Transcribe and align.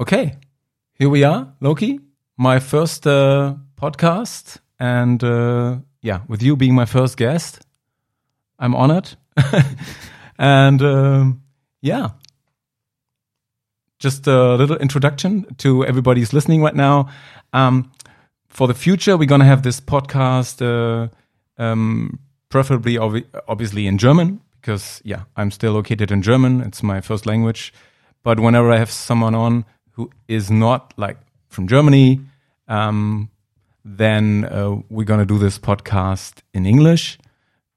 Okay, 0.00 0.38
here 0.94 1.10
we 1.10 1.24
are, 1.24 1.52
Loki. 1.60 2.00
My 2.38 2.58
first 2.58 3.06
uh, 3.06 3.56
podcast, 3.76 4.56
and 4.78 5.22
uh, 5.22 5.76
yeah, 6.00 6.20
with 6.26 6.42
you 6.42 6.56
being 6.56 6.74
my 6.74 6.86
first 6.86 7.18
guest, 7.18 7.60
I'm 8.58 8.74
honored. 8.74 9.10
and 10.38 10.80
um 10.80 11.42
yeah, 11.82 12.12
just 13.98 14.26
a 14.26 14.54
little 14.54 14.78
introduction 14.78 15.44
to 15.58 15.84
everybody 15.84 16.22
who's 16.22 16.32
listening 16.32 16.62
right 16.62 16.74
now. 16.74 17.10
Um, 17.52 17.92
for 18.48 18.66
the 18.66 18.72
future, 18.72 19.18
we're 19.18 19.28
gonna 19.28 19.44
have 19.44 19.64
this 19.64 19.82
podcast, 19.82 20.62
uh, 20.62 21.08
um, 21.62 22.20
preferably 22.48 22.94
obvi- 22.94 23.26
obviously 23.46 23.86
in 23.86 23.98
German 23.98 24.40
because 24.62 25.02
yeah, 25.04 25.24
I'm 25.36 25.50
still 25.50 25.74
located 25.74 26.10
in 26.10 26.22
German. 26.22 26.62
It's 26.62 26.82
my 26.82 27.02
first 27.02 27.26
language. 27.26 27.74
But 28.22 28.40
whenever 28.40 28.70
I 28.70 28.78
have 28.78 28.90
someone 28.90 29.34
on 29.34 29.64
who 29.92 30.10
is 30.28 30.50
not 30.50 30.94
like 30.96 31.18
from 31.48 31.66
Germany, 31.66 32.20
um, 32.68 33.30
then 33.84 34.44
uh, 34.44 34.76
we're 34.88 35.04
gonna 35.04 35.26
do 35.26 35.38
this 35.38 35.58
podcast 35.58 36.42
in 36.54 36.66
English, 36.66 37.18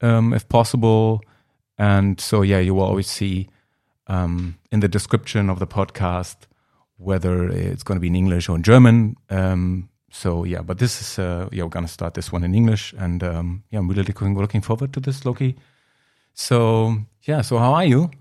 um, 0.02 0.34
if 0.34 0.48
possible. 0.50 1.22
And 1.78 2.20
so 2.20 2.42
yeah, 2.42 2.60
you 2.60 2.76
will 2.76 2.84
always 2.84 3.08
see 3.08 3.50
um, 4.08 4.58
in 4.72 4.80
the 4.80 4.88
description 4.88 5.50
of 5.50 5.60
the 5.60 5.68
podcast 5.68 6.36
whether 6.98 7.50
it's 7.50 7.84
going 7.84 7.98
to 7.98 8.02
be 8.02 8.08
in 8.08 8.16
English 8.16 8.48
or 8.48 8.56
in 8.56 8.64
German. 8.64 9.16
Um, 9.30 9.90
so 10.10 10.44
yeah, 10.44 10.62
but 10.62 10.78
this 10.78 11.02
is 11.02 11.20
uh, 11.20 11.50
yeah 11.52 11.64
we're 11.64 11.70
gonna 11.70 11.88
start 11.88 12.14
this 12.14 12.32
one 12.32 12.44
in 12.44 12.54
English, 12.54 12.94
and 12.98 13.24
um, 13.24 13.64
yeah, 13.72 13.80
I'm 13.80 13.88
really 13.90 14.04
looking 14.04 14.38
looking 14.38 14.62
forward 14.62 14.94
to 14.94 15.00
this, 15.00 15.26
Loki. 15.26 15.56
So 16.34 16.98
yeah, 17.24 17.42
so 17.42 17.58
how 17.58 17.74
are 17.74 17.86
you? 17.86 18.12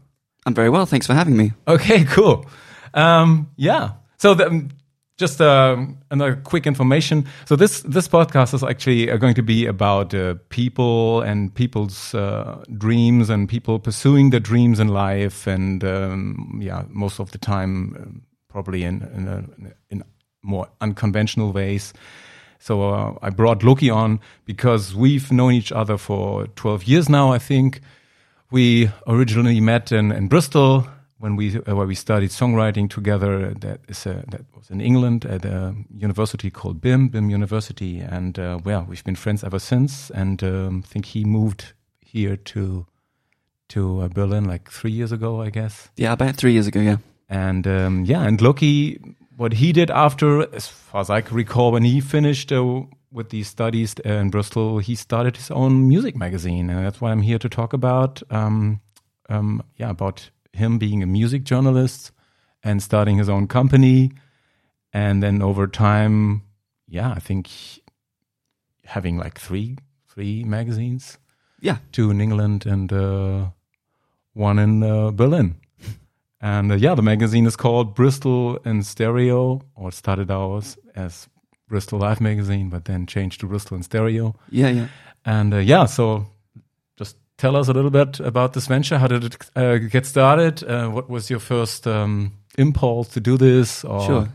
I'm 0.46 0.54
very 0.54 0.70
well. 0.70 0.86
Thanks 0.86 1.06
for 1.06 1.14
having 1.14 1.36
me. 1.36 1.52
Okay, 1.68 2.04
cool. 2.04 2.46
Um, 2.94 3.50
yeah. 3.56 3.92
So 4.18 4.34
the, 4.34 4.46
um, 4.46 4.68
just 5.18 5.40
um, 5.40 5.98
another 6.10 6.36
quick 6.36 6.66
information. 6.66 7.26
So 7.44 7.56
this 7.56 7.82
this 7.82 8.08
podcast 8.08 8.54
is 8.54 8.64
actually 8.64 9.10
uh, 9.10 9.16
going 9.18 9.34
to 9.34 9.42
be 9.42 9.66
about 9.66 10.14
uh, 10.14 10.34
people 10.48 11.20
and 11.22 11.54
people's 11.54 12.14
uh, 12.14 12.62
dreams 12.76 13.30
and 13.30 13.48
people 13.48 13.78
pursuing 13.78 14.30
their 14.30 14.40
dreams 14.40 14.80
in 14.80 14.88
life, 14.88 15.46
and 15.46 15.84
um, 15.84 16.58
yeah, 16.62 16.84
most 16.88 17.20
of 17.20 17.30
the 17.30 17.38
time 17.38 17.96
um, 17.96 18.22
probably 18.48 18.82
in 18.84 19.02
in, 19.14 19.28
a, 19.28 19.44
in 19.90 20.02
more 20.42 20.68
unconventional 20.80 21.52
ways. 21.52 21.92
So 22.58 22.90
uh, 22.90 23.18
I 23.22 23.30
brought 23.30 23.64
Loki 23.64 23.90
on 23.90 24.20
because 24.44 24.94
we've 24.94 25.32
known 25.32 25.52
each 25.52 25.72
other 25.72 25.98
for 25.98 26.46
12 26.46 26.84
years 26.84 27.08
now, 27.08 27.32
I 27.32 27.38
think. 27.38 27.80
We 28.52 28.88
originally 29.08 29.60
met 29.60 29.90
in, 29.90 30.12
in 30.12 30.28
Bristol 30.28 30.86
when 31.22 31.36
we 31.36 31.56
uh, 31.56 31.76
where 31.76 31.86
we 31.86 31.94
studied 31.94 32.30
songwriting 32.30 32.90
together. 32.90 33.54
That 33.60 33.80
is 33.88 34.06
a, 34.06 34.24
that 34.28 34.44
was 34.56 34.70
in 34.70 34.80
England 34.80 35.24
at 35.24 35.44
a 35.44 35.74
university 35.96 36.50
called 36.50 36.80
BIMM, 36.80 37.10
BIMM 37.10 37.30
University, 37.30 38.00
and 38.00 38.38
uh, 38.38 38.58
well, 38.64 38.84
we've 38.88 39.04
been 39.04 39.14
friends 39.14 39.44
ever 39.44 39.60
since. 39.60 40.10
And 40.10 40.42
um, 40.42 40.82
I 40.84 40.88
think 40.88 41.06
he 41.06 41.24
moved 41.24 41.74
here 42.00 42.36
to 42.36 42.86
to 43.68 44.00
uh, 44.00 44.08
Berlin 44.08 44.44
like 44.46 44.68
three 44.68 44.90
years 44.90 45.12
ago, 45.12 45.40
I 45.40 45.50
guess. 45.50 45.90
Yeah, 45.96 46.12
about 46.12 46.34
three 46.34 46.52
years 46.52 46.66
ago. 46.66 46.80
Yeah. 46.80 46.96
And 47.28 47.66
um, 47.68 48.04
yeah, 48.04 48.26
and 48.26 48.40
Loki, 48.42 48.98
what 49.36 49.52
he 49.52 49.72
did 49.72 49.92
after, 49.92 50.52
as 50.54 50.66
far 50.66 51.00
as 51.02 51.08
I 51.08 51.20
can 51.20 51.36
recall, 51.36 51.70
when 51.70 51.84
he 51.84 52.00
finished 52.00 52.50
uh, 52.50 52.82
with 53.12 53.28
these 53.30 53.46
studies 53.46 53.94
uh, 54.04 54.10
in 54.10 54.30
Bristol, 54.30 54.80
he 54.80 54.96
started 54.96 55.36
his 55.36 55.52
own 55.52 55.88
music 55.88 56.16
magazine, 56.16 56.68
and 56.68 56.84
that's 56.84 57.00
why 57.00 57.12
I'm 57.12 57.22
here 57.22 57.38
to 57.38 57.48
talk 57.48 57.72
about. 57.72 58.22
Um, 58.28 58.80
um, 59.28 59.62
yeah, 59.76 59.90
about 59.90 60.31
him 60.52 60.78
being 60.78 61.02
a 61.02 61.06
music 61.06 61.44
journalist 61.44 62.12
and 62.62 62.82
starting 62.82 63.18
his 63.18 63.28
own 63.28 63.46
company, 63.46 64.12
and 64.92 65.22
then 65.22 65.42
over 65.42 65.66
time, 65.66 66.42
yeah, 66.88 67.10
I 67.16 67.18
think 67.20 67.48
having 68.84 69.16
like 69.18 69.38
three 69.38 69.76
three 70.08 70.44
magazines, 70.44 71.18
Yeah. 71.60 71.78
two 71.90 72.10
in 72.10 72.20
England 72.20 72.66
and 72.66 72.92
uh, 72.92 73.46
one 74.34 74.58
in 74.58 74.82
uh, 74.82 75.10
Berlin. 75.10 75.54
And 76.44 76.72
uh, 76.72 76.74
yeah, 76.74 76.94
the 76.96 77.02
magazine 77.02 77.46
is 77.46 77.56
called 77.56 77.94
Bristol 77.94 78.56
in 78.64 78.82
Stereo, 78.82 79.60
or 79.76 79.92
started 79.92 80.28
out 80.30 80.76
as 80.96 81.28
Bristol 81.68 82.00
Live 82.00 82.20
Magazine, 82.20 82.68
but 82.68 82.84
then 82.84 83.06
changed 83.06 83.40
to 83.40 83.46
Bristol 83.46 83.76
in 83.76 83.82
Stereo. 83.84 84.34
Yeah. 84.50 84.68
Yeah. 84.70 84.88
And 85.24 85.54
uh, 85.54 85.58
yeah, 85.58 85.86
so 85.86 86.26
tell 87.42 87.56
us 87.56 87.66
a 87.66 87.72
little 87.72 87.90
bit 87.90 88.20
about 88.20 88.52
this 88.52 88.68
venture. 88.68 88.98
How 88.98 89.08
did 89.08 89.24
it 89.24 89.36
uh, 89.56 89.78
get 89.78 90.06
started? 90.06 90.62
Uh, 90.62 90.88
what 90.88 91.10
was 91.10 91.28
your 91.28 91.40
first 91.40 91.88
um, 91.88 92.34
impulse 92.56 93.08
to 93.08 93.20
do 93.20 93.36
this? 93.36 93.84
Or, 93.84 94.06
Sure. 94.06 94.28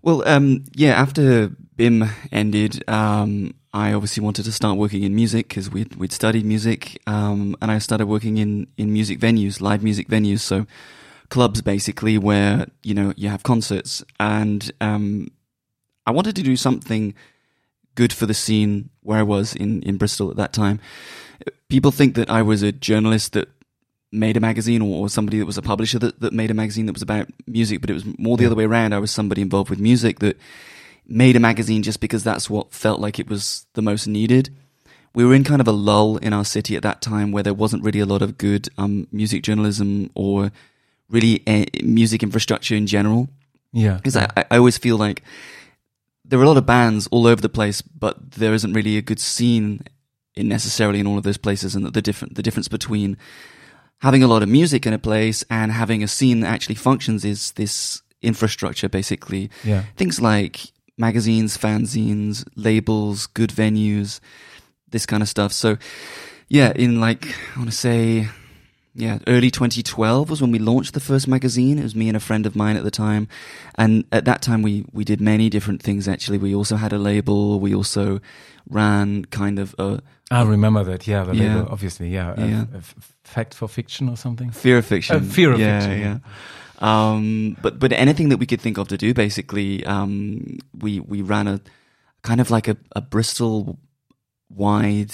Well, 0.00 0.22
um, 0.28 0.62
yeah. 0.74 0.92
After 0.92 1.48
BIMM 1.76 2.08
ended, 2.30 2.88
um, 2.88 3.52
I 3.74 3.92
obviously 3.94 4.22
wanted 4.22 4.44
to 4.44 4.52
start 4.52 4.78
working 4.78 5.02
in 5.02 5.16
music 5.16 5.48
because 5.48 5.68
we'd 5.68 5.96
we'd 5.96 6.12
studied 6.12 6.44
music, 6.44 7.02
um, 7.08 7.56
and 7.60 7.72
I 7.72 7.78
started 7.80 8.06
working 8.06 8.38
in 8.38 8.68
in 8.76 8.92
music 8.92 9.18
venues, 9.18 9.60
live 9.60 9.82
music 9.82 10.06
venues, 10.06 10.40
so 10.40 10.66
clubs 11.30 11.62
basically 11.62 12.16
where 12.16 12.68
you 12.84 12.94
know 12.94 13.12
you 13.16 13.28
have 13.28 13.42
concerts, 13.42 14.04
and 14.20 14.70
um, 14.80 15.26
I 16.06 16.12
wanted 16.12 16.36
to 16.36 16.44
do 16.44 16.54
something 16.56 17.14
good 17.96 18.12
for 18.12 18.26
the 18.26 18.34
scene 18.34 18.90
where 19.02 19.18
I 19.18 19.24
was 19.24 19.56
in 19.56 19.82
in 19.82 19.96
Bristol 19.96 20.30
at 20.30 20.36
that 20.36 20.52
time. 20.52 20.78
People 21.68 21.90
think 21.90 22.14
that 22.14 22.30
I 22.30 22.42
was 22.42 22.62
a 22.62 22.72
journalist 22.72 23.32
that 23.32 23.48
made 24.12 24.36
a 24.36 24.40
magazine 24.40 24.82
or, 24.82 25.02
or 25.02 25.08
somebody 25.08 25.38
that 25.38 25.46
was 25.46 25.58
a 25.58 25.62
publisher 25.62 25.98
that, 25.98 26.20
that 26.20 26.32
made 26.32 26.50
a 26.50 26.54
magazine 26.54 26.86
that 26.86 26.92
was 26.94 27.02
about 27.02 27.28
music, 27.46 27.80
but 27.80 27.90
it 27.90 27.94
was 27.94 28.04
more 28.18 28.36
the 28.36 28.46
other 28.46 28.54
way 28.54 28.64
around. 28.64 28.92
I 28.92 28.98
was 28.98 29.10
somebody 29.10 29.42
involved 29.42 29.70
with 29.70 29.80
music 29.80 30.20
that 30.20 30.38
made 31.06 31.36
a 31.36 31.40
magazine 31.40 31.82
just 31.82 32.00
because 32.00 32.24
that's 32.24 32.50
what 32.50 32.72
felt 32.72 33.00
like 33.00 33.18
it 33.18 33.28
was 33.28 33.66
the 33.74 33.82
most 33.82 34.06
needed. 34.06 34.50
We 35.14 35.24
were 35.24 35.34
in 35.34 35.44
kind 35.44 35.60
of 35.60 35.68
a 35.68 35.72
lull 35.72 36.18
in 36.18 36.32
our 36.32 36.44
city 36.44 36.76
at 36.76 36.82
that 36.82 37.00
time 37.00 37.32
where 37.32 37.42
there 37.42 37.54
wasn't 37.54 37.84
really 37.84 38.00
a 38.00 38.06
lot 38.06 38.22
of 38.22 38.38
good 38.38 38.68
um, 38.76 39.06
music 39.10 39.42
journalism 39.42 40.10
or 40.14 40.52
really 41.08 41.42
uh, 41.46 41.64
music 41.82 42.22
infrastructure 42.22 42.74
in 42.74 42.86
general. 42.86 43.28
yeah, 43.72 43.94
Because 43.94 44.16
I, 44.16 44.28
I 44.36 44.58
always 44.58 44.78
feel 44.78 44.96
like 44.96 45.22
there 46.24 46.38
are 46.38 46.42
a 46.42 46.48
lot 46.48 46.56
of 46.56 46.66
bands 46.66 47.06
all 47.08 47.26
over 47.26 47.40
the 47.40 47.48
place, 47.48 47.80
but 47.82 48.32
there 48.32 48.52
isn't 48.52 48.72
really 48.72 48.96
a 48.96 49.02
good 49.02 49.20
scene 49.20 49.82
necessarily 50.36 51.00
in 51.00 51.06
all 51.06 51.18
of 51.18 51.24
those 51.24 51.38
places, 51.38 51.74
and 51.74 51.84
that 51.84 51.94
the 51.94 52.02
different 52.02 52.34
the 52.34 52.42
difference 52.42 52.68
between 52.68 53.16
having 54.00 54.22
a 54.22 54.26
lot 54.28 54.42
of 54.42 54.48
music 54.48 54.86
in 54.86 54.92
a 54.92 54.98
place 54.98 55.42
and 55.48 55.72
having 55.72 56.02
a 56.02 56.08
scene 56.08 56.40
that 56.40 56.48
actually 56.48 56.74
functions 56.74 57.24
is 57.24 57.52
this 57.52 58.02
infrastructure, 58.22 58.88
basically. 58.88 59.50
yeah, 59.64 59.84
Things 59.96 60.20
like 60.20 60.72
magazines, 60.98 61.56
fanzines, 61.56 62.46
labels, 62.56 63.26
good 63.26 63.50
venues, 63.50 64.20
this 64.90 65.06
kind 65.06 65.22
of 65.22 65.28
stuff. 65.28 65.52
So, 65.52 65.78
yeah, 66.48 66.72
in 66.76 67.00
like 67.00 67.26
I 67.54 67.58
want 67.58 67.70
to 67.70 67.76
say, 67.76 68.28
yeah, 68.94 69.18
early 69.26 69.50
2012 69.50 70.30
was 70.30 70.40
when 70.40 70.50
we 70.50 70.58
launched 70.58 70.94
the 70.94 71.00
first 71.00 71.28
magazine. 71.28 71.78
It 71.78 71.82
was 71.82 71.94
me 71.94 72.08
and 72.08 72.16
a 72.16 72.20
friend 72.20 72.46
of 72.46 72.56
mine 72.56 72.76
at 72.76 72.84
the 72.84 72.90
time, 72.90 73.28
and 73.76 74.04
at 74.12 74.24
that 74.26 74.42
time 74.42 74.62
we 74.62 74.84
we 74.92 75.04
did 75.04 75.20
many 75.20 75.48
different 75.50 75.82
things. 75.82 76.06
Actually, 76.08 76.38
we 76.38 76.54
also 76.54 76.76
had 76.76 76.92
a 76.92 76.98
label. 76.98 77.60
We 77.60 77.74
also 77.74 78.20
ran 78.68 79.24
kind 79.26 79.58
of 79.58 79.74
a 79.78 80.00
I 80.30 80.42
remember 80.42 80.82
that. 80.84 81.06
Yeah, 81.06 81.24
the 81.24 81.34
Yeah. 81.36 81.54
label, 81.56 81.68
obviously. 81.70 82.08
Yeah, 82.08 82.34
Yeah. 82.38 82.64
a 82.74 82.80
fact 83.24 83.54
for 83.54 83.68
fiction 83.68 84.08
or 84.08 84.16
something. 84.16 84.50
fear 84.50 84.78
of 84.78 84.86
fiction. 84.86 85.16
Uh, 85.16 85.20
Fear 85.20 85.52
of 85.52 85.60
yeah, 85.60 85.80
Fiction, 85.80 86.00
Yeah. 86.00 86.18
Um, 86.78 87.56
but 87.62 87.78
but 87.78 87.92
anything 87.92 88.28
that 88.30 88.38
we 88.38 88.46
could 88.46 88.60
think 88.60 88.76
of 88.78 88.88
to 88.88 88.96
do, 88.98 89.14
basically, 89.14 89.84
um, 89.86 90.58
we 90.78 91.00
we 91.00 91.22
ran 91.22 91.46
a 91.48 91.60
kind 92.22 92.40
of 92.40 92.50
like 92.50 92.68
a, 92.68 92.76
a 92.94 93.00
Bristol 93.00 93.78
wide 94.50 95.12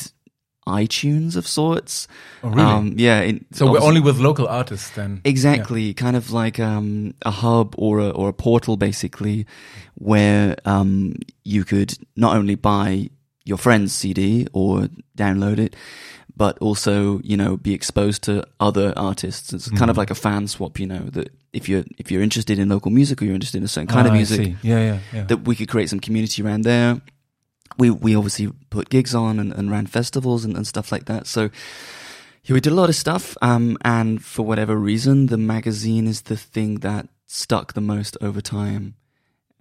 iTunes 0.67 1.37
of 1.37 1.47
sorts. 1.47 2.09
Oh, 2.43 2.49
really? 2.49 2.63
Um, 2.63 2.95
yeah. 2.97 3.21
in- 3.21 3.45
so 3.53 3.71
we're 3.71 3.81
only 3.81 4.01
with 4.01 4.19
local 4.19 4.47
artists 4.49 4.91
then. 4.91 5.21
Exactly, 5.25 5.93
kind 5.95 6.17
of 6.17 6.31
like 6.33 6.59
um, 6.59 7.15
a 7.23 7.31
hub 7.31 7.75
or 7.79 7.99
a 8.01 8.09
or 8.11 8.29
a 8.29 8.33
portal, 8.33 8.77
basically, 8.77 9.47
where 9.95 10.57
um, 10.65 11.15
you 11.45 11.65
could 11.65 11.97
not 12.17 12.37
only 12.37 12.55
buy 12.57 13.09
your 13.45 13.59
friend's 13.59 13.93
CD 13.93 14.47
or 14.53 14.89
download 15.17 15.59
it, 15.59 15.75
but 16.37 16.57
also 16.59 17.21
you 17.23 17.37
know 17.37 17.57
be 17.57 17.75
exposed 17.75 18.23
to 18.25 18.45
other 18.61 18.93
artists. 18.97 19.53
It's 19.53 19.69
kind 19.71 19.91
of 19.91 19.97
Mhm. 19.97 19.99
like 19.99 20.11
a 20.11 20.15
fan 20.15 20.47
swap, 20.49 20.79
you 20.81 20.87
know. 20.87 21.05
That 21.13 21.29
if 21.53 21.69
you're 21.69 21.85
if 21.99 22.11
you're 22.11 22.23
interested 22.23 22.59
in 22.59 22.69
local 22.69 22.91
music 22.91 23.21
or 23.21 23.25
you're 23.27 23.35
interested 23.35 23.59
in 23.59 23.65
a 23.65 23.69
certain 23.69 23.89
kind 23.89 24.07
Ah, 24.07 24.11
of 24.11 24.17
music. 24.17 24.55
Yeah, 24.63 24.79
yeah, 24.79 24.99
yeah. 25.13 25.25
that 25.25 25.45
we 25.47 25.55
could 25.57 25.69
create 25.69 25.89
some 25.91 26.01
community 26.01 26.43
around 26.43 26.63
there. 26.65 27.01
We 27.79 27.91
we 27.91 28.15
obviously 28.15 28.49
put 28.71 28.91
gigs 28.91 29.15
on 29.15 29.39
and, 29.41 29.53
and 29.53 29.71
ran 29.71 29.87
festivals 29.87 30.45
and, 30.45 30.57
and 30.57 30.67
stuff 30.67 30.93
like 30.93 31.07
that. 31.07 31.27
So 31.27 31.51
yeah, 32.45 32.55
we 32.55 32.61
did 32.61 32.73
a 32.73 32.77
lot 32.77 32.89
of 32.89 32.97
stuff. 32.97 33.37
Um, 33.41 33.77
and 33.85 34.23
for 34.25 34.45
whatever 34.45 34.77
reason, 34.77 35.27
the 35.27 35.39
magazine 35.39 36.07
is 36.07 36.23
the 36.23 36.37
thing 36.37 36.81
that 36.81 37.09
stuck 37.27 37.73
the 37.75 37.81
most 37.81 38.17
over 38.21 38.41
time. 38.41 38.95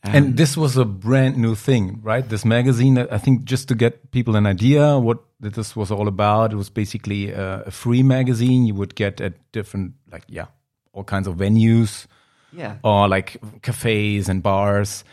Um, 0.03 0.15
And 0.15 0.37
this 0.37 0.57
was 0.57 0.77
a 0.77 0.85
brand 0.85 1.37
new 1.37 1.55
thing, 1.55 1.99
right? 2.03 2.27
This 2.27 2.43
magazine, 2.43 2.97
I 2.97 3.17
think 3.19 3.43
just 3.43 3.67
to 3.67 3.75
get 3.75 4.11
people 4.11 4.35
an 4.35 4.45
idea 4.47 4.97
what 4.97 5.19
this 5.39 5.75
was 5.75 5.91
all 5.91 6.07
about, 6.07 6.53
it 6.53 6.55
was 6.55 6.69
basically 6.71 7.31
a, 7.31 7.63
a 7.67 7.71
free 7.71 8.03
magazine 8.03 8.65
you 8.65 8.73
would 8.75 8.95
get 8.95 9.21
at 9.21 9.33
different, 9.51 9.93
like, 10.11 10.23
yeah, 10.27 10.47
all 10.93 11.03
kinds 11.03 11.27
of 11.27 11.35
venues. 11.35 12.07
Yeah. 12.53 12.79
or 12.83 13.07
like 13.07 13.37
cafes 13.61 14.27
and 14.27 14.43
bars. 14.43 15.05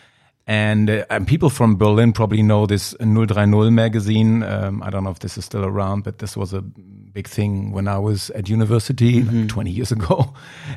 And, 0.47 0.91
uh, 0.91 1.05
and 1.09 1.25
people 1.29 1.51
from 1.51 1.77
Berlin 1.77 2.13
probably 2.13 2.43
know 2.43 2.67
this 2.67 2.95
030 2.99 3.71
magazine. 3.71 4.43
Um, 4.43 4.83
I 4.83 4.91
don't 4.91 5.05
know 5.05 5.11
if 5.11 5.21
this 5.21 5.39
is 5.39 5.45
still 5.45 5.65
around, 5.65 6.03
but 6.03 6.19
this 6.19 6.37
was 6.37 6.53
a 6.53 6.65
big 7.19 7.29
thing 7.29 7.73
when 7.75 7.87
I 7.89 7.99
was 7.99 8.31
at 8.31 8.49
university 8.49 9.23
like 9.23 9.49
20 9.49 9.71
years 9.71 9.93
ago. 9.93 10.33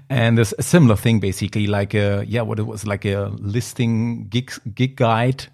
And 0.09 0.37
there's 0.37 0.53
a 0.59 0.63
similar 0.63 0.95
thing, 0.97 1.19
basically, 1.19 1.67
like 1.67 1.93
a, 1.93 2.23
yeah, 2.27 2.41
what 2.45 2.59
it 2.59 2.65
was 2.67 2.85
like 2.85 3.05
a 3.05 3.29
listing 3.39 4.27
gig, 4.29 4.51
gig 4.73 4.95
guide 4.95 5.45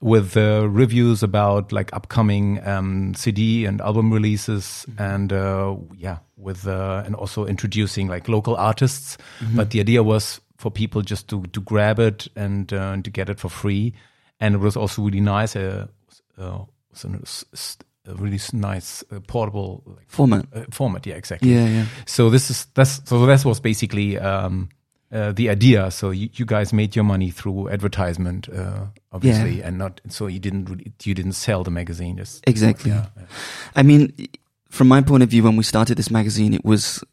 with 0.00 0.36
uh, 0.36 0.66
reviews 0.68 1.22
about 1.22 1.72
like 1.72 1.92
upcoming 1.96 2.58
um, 2.66 3.14
CD 3.14 3.66
and 3.66 3.80
album 3.80 4.12
releases, 4.12 4.86
and 4.98 5.32
uh, 5.32 5.76
yeah, 5.96 6.18
with 6.36 6.66
uh, 6.66 7.02
and 7.06 7.14
also 7.14 7.46
introducing 7.46 8.08
like 8.10 8.28
local 8.28 8.56
artists. 8.56 9.16
But 9.56 9.70
the 9.70 9.80
idea 9.80 10.02
was 10.02 10.40
for 10.56 10.70
people 10.72 11.02
just 11.02 11.28
to 11.28 11.42
to 11.52 11.60
grab 11.60 11.98
it 12.00 12.28
and 12.36 12.72
uh, 12.72 12.96
to 13.04 13.10
get 13.10 13.28
it 13.28 13.38
for 13.40 13.50
free, 13.50 13.92
and 14.40 14.54
it 14.54 14.60
was 14.60 14.76
also 14.76 15.02
really 15.02 15.20
nice. 15.20 15.54
Uh, 15.56 15.86
uh, 16.38 16.64
was 16.90 17.04
a, 17.04 17.18
s- 17.22 17.44
a 17.54 17.56
really 18.06 18.38
nice 18.52 19.04
uh, 19.12 19.20
portable 19.20 19.82
like, 19.86 20.08
Format. 20.08 20.46
uh, 20.54 20.64
format. 20.70 21.06
Yeah, 21.06 21.14
exactly. 21.14 21.52
Yeah, 21.54 21.66
yeah. 21.68 21.86
So 22.06 22.30
this 22.30 22.50
is 22.50 22.66
that's 22.74 23.00
so 23.08 23.24
that 23.26 23.44
was 23.44 23.60
basically 23.60 24.18
um, 24.18 24.68
uh, 25.12 25.32
the 25.32 25.48
idea. 25.50 25.90
So 25.90 26.10
you, 26.10 26.28
you 26.34 26.44
guys 26.44 26.72
made 26.72 26.96
your 26.96 27.04
money 27.04 27.30
through 27.30 27.68
advertisement, 27.70 28.48
uh, 28.48 28.86
obviously, 29.12 29.58
Yeah. 29.58 29.68
and 29.68 29.78
not 29.78 30.00
so 30.08 30.26
you 30.26 30.38
didn't 30.40 30.64
really, 30.66 30.92
you 31.04 31.14
didn't 31.14 31.32
sell 31.34 31.62
the 31.64 31.70
magazine. 31.70 32.16
Just 32.16 32.42
Exactly. 32.48 32.90
yeah, 32.90 33.06
I 33.76 33.82
mean, 33.82 34.12
from 34.68 34.88
my 34.88 35.02
point 35.02 35.22
of 35.22 35.28
view, 35.30 35.42
when 35.44 35.56
we 35.56 35.62
started 35.64 35.96
this 35.96 36.10
magazine, 36.10 36.54
it 36.54 36.64
was 36.64 37.04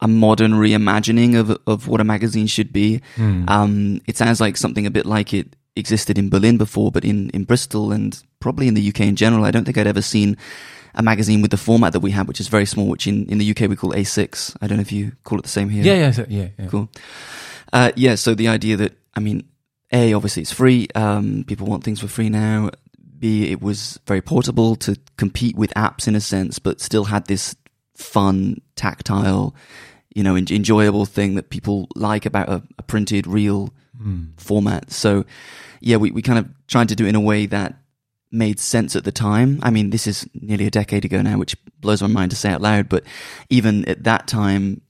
a 0.00 0.08
modern 0.08 0.52
reimagining 0.52 1.38
of 1.38 1.56
of 1.66 1.88
what 1.88 2.00
a 2.00 2.04
magazine 2.04 2.46
should 2.46 2.72
be. 2.72 3.00
Hmm. 3.16 3.44
Um, 3.48 4.00
it 4.06 4.16
sounds 4.16 4.40
like 4.40 4.56
something 4.56 4.86
a 4.86 4.90
bit 4.90 5.04
like 5.06 5.32
it 5.34 5.54
existed 5.76 6.18
in 6.18 6.28
Berlin 6.30 6.58
before, 6.58 6.90
but 6.92 7.04
in 7.04 7.30
in 7.30 7.44
Bristol 7.44 7.92
and 7.92 8.22
probably 8.40 8.68
in 8.68 8.74
the 8.74 8.88
UK 8.88 9.00
in 9.00 9.16
general, 9.16 9.44
I 9.44 9.50
don't 9.50 9.64
think 9.64 9.78
I'd 9.78 9.86
ever 9.86 10.02
seen 10.02 10.36
a 10.94 11.02
magazine 11.02 11.40
with 11.40 11.50
the 11.50 11.56
format 11.56 11.92
that 11.94 12.00
we 12.00 12.10
have, 12.10 12.28
which 12.28 12.40
is 12.40 12.48
very 12.48 12.66
small, 12.66 12.86
which 12.88 13.06
in, 13.06 13.24
in 13.26 13.38
the 13.38 13.50
UK 13.50 13.60
we 13.68 13.76
call 13.76 13.92
A6. 13.92 14.56
I 14.60 14.66
don't 14.66 14.76
know 14.76 14.82
if 14.82 14.92
you 14.92 15.12
call 15.24 15.38
it 15.38 15.42
the 15.42 15.48
same 15.48 15.70
here. 15.70 15.82
yeah, 15.84 15.94
yeah, 15.94 16.10
so- 16.10 16.26
yeah, 16.28 16.48
yeah. 16.58 16.66
Cool. 16.66 16.90
Uh, 17.72 17.92
yeah, 17.96 18.14
so 18.16 18.34
the 18.34 18.48
idea 18.48 18.76
that, 18.76 18.92
I 19.14 19.20
mean, 19.20 19.48
A, 19.92 20.12
obviously 20.12 20.42
it's 20.42 20.52
free. 20.52 20.88
Um, 20.94 21.44
people 21.46 21.66
want 21.66 21.82
things 21.84 22.00
for 22.00 22.08
free 22.08 22.28
now. 22.28 22.70
B, 23.18 23.50
it 23.50 23.62
was 23.62 23.98
very 24.06 24.20
portable 24.20 24.76
to 24.76 24.98
compete 25.16 25.56
with 25.56 25.72
apps 25.74 26.06
in 26.06 26.14
a 26.14 26.20
sense, 26.20 26.58
but 26.58 26.80
still 26.80 27.04
had 27.04 27.24
this 27.26 27.56
fun, 27.96 28.60
tactile, 28.76 29.54
you 30.14 30.22
know, 30.22 30.34
en- 30.36 30.46
enjoyable 30.50 31.06
thing 31.06 31.34
that 31.36 31.50
people 31.50 31.88
like 31.94 32.26
about 32.26 32.48
a, 32.48 32.62
a 32.78 32.82
printed, 32.82 33.26
real 33.26 33.72
format. 34.36 34.90
So, 34.90 35.24
yeah, 35.80 35.96
we, 35.96 36.10
we 36.10 36.22
kind 36.22 36.38
of 36.38 36.48
tried 36.66 36.88
to 36.88 36.96
do 36.96 37.04
it 37.06 37.10
in 37.10 37.14
a 37.14 37.20
way 37.20 37.46
that 37.46 37.76
made 38.32 38.58
sense 38.58 38.96
at 38.96 39.04
the 39.04 39.12
time. 39.12 39.60
I 39.62 39.70
mean, 39.70 39.90
this 39.90 40.06
is 40.06 40.28
nearly 40.34 40.66
a 40.66 40.70
decade 40.70 41.04
ago 41.04 41.22
now, 41.22 41.38
which 41.38 41.54
blows 41.80 42.02
my 42.02 42.08
mind 42.08 42.30
to 42.30 42.36
say 42.36 42.50
out 42.50 42.60
loud, 42.60 42.88
but 42.88 43.04
even 43.48 43.84
at 43.88 44.04
that 44.04 44.26
time, 44.26 44.80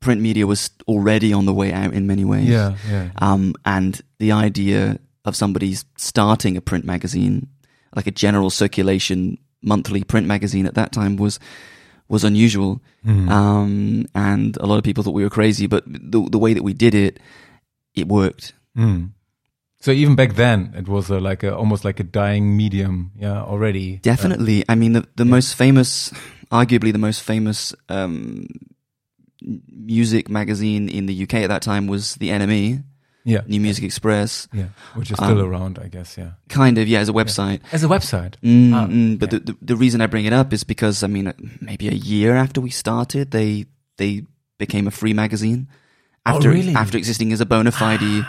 print 0.00 0.20
media 0.20 0.46
was 0.46 0.70
already 0.86 1.32
on 1.32 1.46
the 1.46 1.54
way 1.54 1.72
out 1.72 1.94
in 1.94 2.06
many 2.06 2.24
ways. 2.24 2.48
yeah, 2.48 2.76
yeah. 2.88 3.10
Um, 3.16 3.54
and 3.64 4.00
the 4.18 4.32
idea 4.32 4.98
of 5.24 5.34
somebody 5.34 5.74
starting 5.96 6.56
a 6.56 6.60
print 6.60 6.84
magazine, 6.84 7.48
like 7.96 8.06
a 8.06 8.12
general 8.12 8.50
circulation 8.50 9.38
monthly 9.62 10.04
print 10.04 10.26
magazine 10.26 10.66
at 10.66 10.74
that 10.74 10.92
time 10.92 11.16
was, 11.16 11.38
was 12.08 12.24
unusual. 12.24 12.80
Mm. 13.06 13.28
Um, 13.28 14.06
and 14.14 14.56
a 14.58 14.66
lot 14.66 14.78
of 14.78 14.84
people 14.84 15.04
thought 15.04 15.14
we 15.14 15.24
were 15.24 15.30
crazy, 15.30 15.66
but 15.66 15.84
the, 15.86 16.26
the 16.30 16.38
way 16.38 16.54
that 16.54 16.62
we 16.62 16.72
did 16.72 16.94
it, 16.94 17.20
it 17.94 18.08
worked. 18.08 18.54
Mm. 18.76 19.10
So 19.80 19.92
even 19.92 20.16
back 20.16 20.34
then, 20.34 20.74
it 20.76 20.88
was 20.88 21.08
a, 21.10 21.20
like 21.20 21.42
a, 21.42 21.54
almost 21.54 21.84
like 21.84 22.00
a 22.00 22.04
dying 22.04 22.56
medium. 22.56 23.12
Yeah, 23.16 23.42
already. 23.42 23.98
Definitely. 23.98 24.64
I 24.68 24.74
mean, 24.74 24.94
the, 24.94 25.06
the 25.16 25.24
most 25.24 25.54
famous, 25.54 26.12
arguably 26.50 26.92
the 26.92 26.98
most 26.98 27.22
famous, 27.22 27.74
um, 27.88 28.48
music 29.40 30.28
magazine 30.28 30.88
in 30.88 31.06
the 31.06 31.22
UK 31.22 31.34
at 31.34 31.48
that 31.48 31.62
time 31.62 31.86
was 31.86 32.16
The 32.16 32.30
NME, 32.30 32.82
Yeah, 33.28 33.42
New 33.46 33.60
Music 33.60 33.84
Express. 33.84 34.48
yeah, 34.56 34.72
which 34.96 35.10
is 35.12 35.16
still 35.20 35.40
Um, 35.44 35.50
around, 35.52 35.76
I 35.84 35.88
guess. 35.92 36.16
Yeah, 36.16 36.32
Kind 36.48 36.78
of, 36.80 36.88
yeah, 36.88 37.00
as 37.04 37.08
a 37.08 37.12
website. 37.12 37.60
as 37.76 37.84
a 37.84 37.88
website. 37.88 38.34
Mm, 38.42 38.72
Ah, 38.72 38.86
mm, 38.88 39.18
but 39.20 39.28
yeah. 39.32 39.38
the, 39.44 39.52
the 39.52 39.54
the 39.74 39.76
reason 39.76 40.00
I 40.00 40.06
bring 40.08 40.24
it 40.24 40.32
up 40.32 40.52
is 40.56 40.64
because 40.64 41.04
I 41.04 41.08
mean 41.12 41.26
uh, 41.28 41.36
maybe 41.60 41.88
a 41.92 41.98
year 42.12 42.32
after 42.44 42.60
we 42.64 42.70
started, 42.72 43.30
they 43.36 43.66
they 44.00 44.24
became 44.56 44.88
a 44.88 44.94
free 45.00 45.12
magazine. 45.12 45.68
Oh, 46.24 46.36
After 46.36 46.50
really? 46.50 46.72
after 46.74 46.96
existing 46.98 47.32
as 47.32 47.40
a 47.40 47.46
bona 47.46 47.70
fide, 47.72 48.24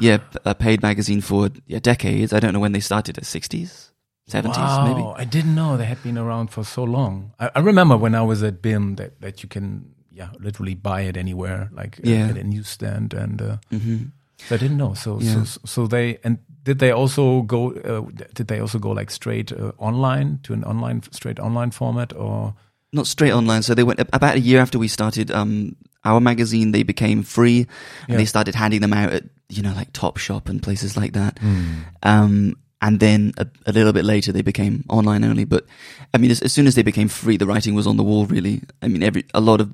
yeah, 0.00 0.18
p- 0.18 0.38
a 0.44 0.54
paid 0.54 0.80
magazine 0.82 1.20
for 1.20 1.50
yeah, 1.68 1.80
decades. 1.80 2.32
I 2.32 2.40
don't 2.40 2.52
know 2.52 2.60
when 2.64 2.72
they 2.72 2.80
started, 2.80 3.16
the 3.16 3.24
sixties, 3.24 3.92
seventies, 4.26 4.62
wow, 4.64 4.84
maybe. 4.88 5.02
I 5.16 5.24
didn't 5.28 5.54
know 5.54 5.76
they 5.76 5.86
had 5.88 6.00
been 6.02 6.16
around 6.18 6.48
for 6.50 6.64
so 6.64 6.84
long. 6.84 7.32
I, 7.38 7.50
I 7.56 7.60
remember 7.60 7.96
when 7.96 8.14
I 8.14 8.22
was 8.22 8.42
at 8.42 8.62
BIMM 8.62 8.96
that, 8.96 9.20
that 9.20 9.42
you 9.42 9.48
can, 9.48 9.94
yeah, 10.12 10.30
literally 10.40 10.74
buy 10.76 11.02
it 11.08 11.16
anywhere, 11.16 11.68
like 11.72 11.98
uh, 12.04 12.08
Yeah. 12.10 12.28
at 12.30 12.36
a 12.36 12.44
newsstand, 12.44 13.14
and 13.14 13.40
uh, 13.42 13.56
hmm 13.70 13.96
so 13.96 14.17
I 14.50 14.56
didn't 14.56 14.76
know. 14.76 14.94
So, 14.94 15.18
Yeah. 15.20 15.44
so, 15.44 15.60
so 15.64 15.86
they 15.86 16.18
and 16.24 16.38
did 16.62 16.78
they 16.78 16.90
also 16.90 17.42
go? 17.42 17.72
Uh, 17.72 18.10
did 18.34 18.48
they 18.48 18.60
also 18.60 18.78
go 18.78 18.90
like 18.90 19.10
straight 19.10 19.52
uh, 19.52 19.72
online 19.78 20.38
to 20.42 20.52
an 20.52 20.64
online 20.64 21.02
straight 21.12 21.38
online 21.40 21.70
format, 21.70 22.12
or 22.14 22.54
Not 22.92 23.06
straight 23.06 23.32
online. 23.32 23.62
So 23.62 23.74
they 23.74 23.84
went 23.84 24.00
about 24.12 24.36
a 24.36 24.40
year 24.40 24.60
after 24.60 24.78
we 24.78 24.88
started 24.88 25.30
um, 25.30 25.76
our 26.04 26.20
magazine. 26.20 26.72
They 26.72 26.82
became 26.84 27.22
free, 27.22 27.60
and 27.60 27.68
Yeah. 28.08 28.16
they 28.18 28.24
started 28.26 28.54
handing 28.54 28.80
them 28.80 28.92
out 28.92 29.12
at 29.12 29.24
you 29.48 29.62
know 29.62 29.74
like 29.74 29.92
Top 29.92 30.18
Shop 30.18 30.48
and 30.48 30.62
places 30.62 30.96
like 30.96 31.12
that. 31.14 31.38
Hmm. 31.38 31.64
Um, 32.02 32.54
and 32.80 33.00
then 33.00 33.32
a, 33.38 33.46
a 33.66 33.72
little 33.72 33.92
bit 33.92 34.04
later, 34.04 34.30
they 34.32 34.42
became 34.42 34.84
online 34.88 35.24
only. 35.24 35.44
But 35.44 35.66
I 36.14 36.18
mean, 36.18 36.30
as, 36.30 36.40
as 36.42 36.52
soon 36.52 36.66
as 36.66 36.74
they 36.74 36.82
became 36.84 37.08
free, 37.08 37.36
the 37.36 37.46
writing 37.46 37.74
was 37.74 37.86
on 37.86 37.96
the 37.96 38.04
wall. 38.04 38.26
Really, 38.26 38.62
I 38.82 38.88
mean, 38.88 39.02
every 39.02 39.24
a 39.34 39.40
lot 39.40 39.60
of 39.60 39.68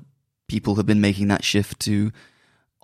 people 0.47 0.75
have 0.75 0.85
been 0.85 1.01
making 1.01 1.27
that 1.29 1.43
shift 1.43 1.79
to 1.81 2.11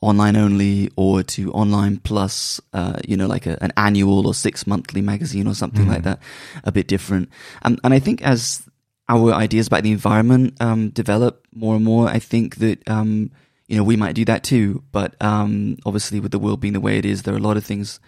online 0.02 0.36
only 0.36 0.90
or 0.96 1.22
to 1.22 1.52
online 1.52 1.98
plus, 1.98 2.60
uh, 2.74 3.00
you 3.08 3.16
know, 3.16 3.28
like 3.28 3.46
a, 3.46 3.62
an 3.64 3.72
annual 3.78 4.26
or 4.26 4.34
six 4.34 4.66
monthly 4.66 5.02
magazine 5.02 5.48
or 5.48 5.54
something 5.54 5.88
like 5.88 6.04
that, 6.04 6.20
a 6.64 6.72
bit 6.72 6.88
different. 6.88 7.30
Um, 7.62 7.78
and 7.84 7.94
I 7.94 8.00
think 8.00 8.22
as 8.24 8.64
our 9.08 9.32
ideas 9.34 9.68
about 9.68 9.84
the 9.84 9.92
environment 9.92 10.56
um, 10.60 10.90
develop 10.90 11.46
more 11.54 11.76
and 11.76 11.86
more, 11.86 12.08
I 12.08 12.18
think 12.20 12.56
that 12.58 12.88
um, 12.90 13.32
you 13.68 13.78
know 13.78 13.84
we 13.84 13.96
might 13.96 14.16
do 14.16 14.26
that 14.26 14.44
too. 14.44 14.84
But 14.92 15.22
um, 15.22 15.78
obviously, 15.86 16.20
with 16.20 16.32
the 16.32 16.40
world 16.40 16.62
being 16.62 16.74
the 16.74 16.82
way 16.82 16.98
it 16.98 17.06
is, 17.06 17.24
there 17.24 17.34
are 17.34 17.38
a 17.38 17.42
lot 17.42 17.58
of 17.58 17.64
things 17.64 18.00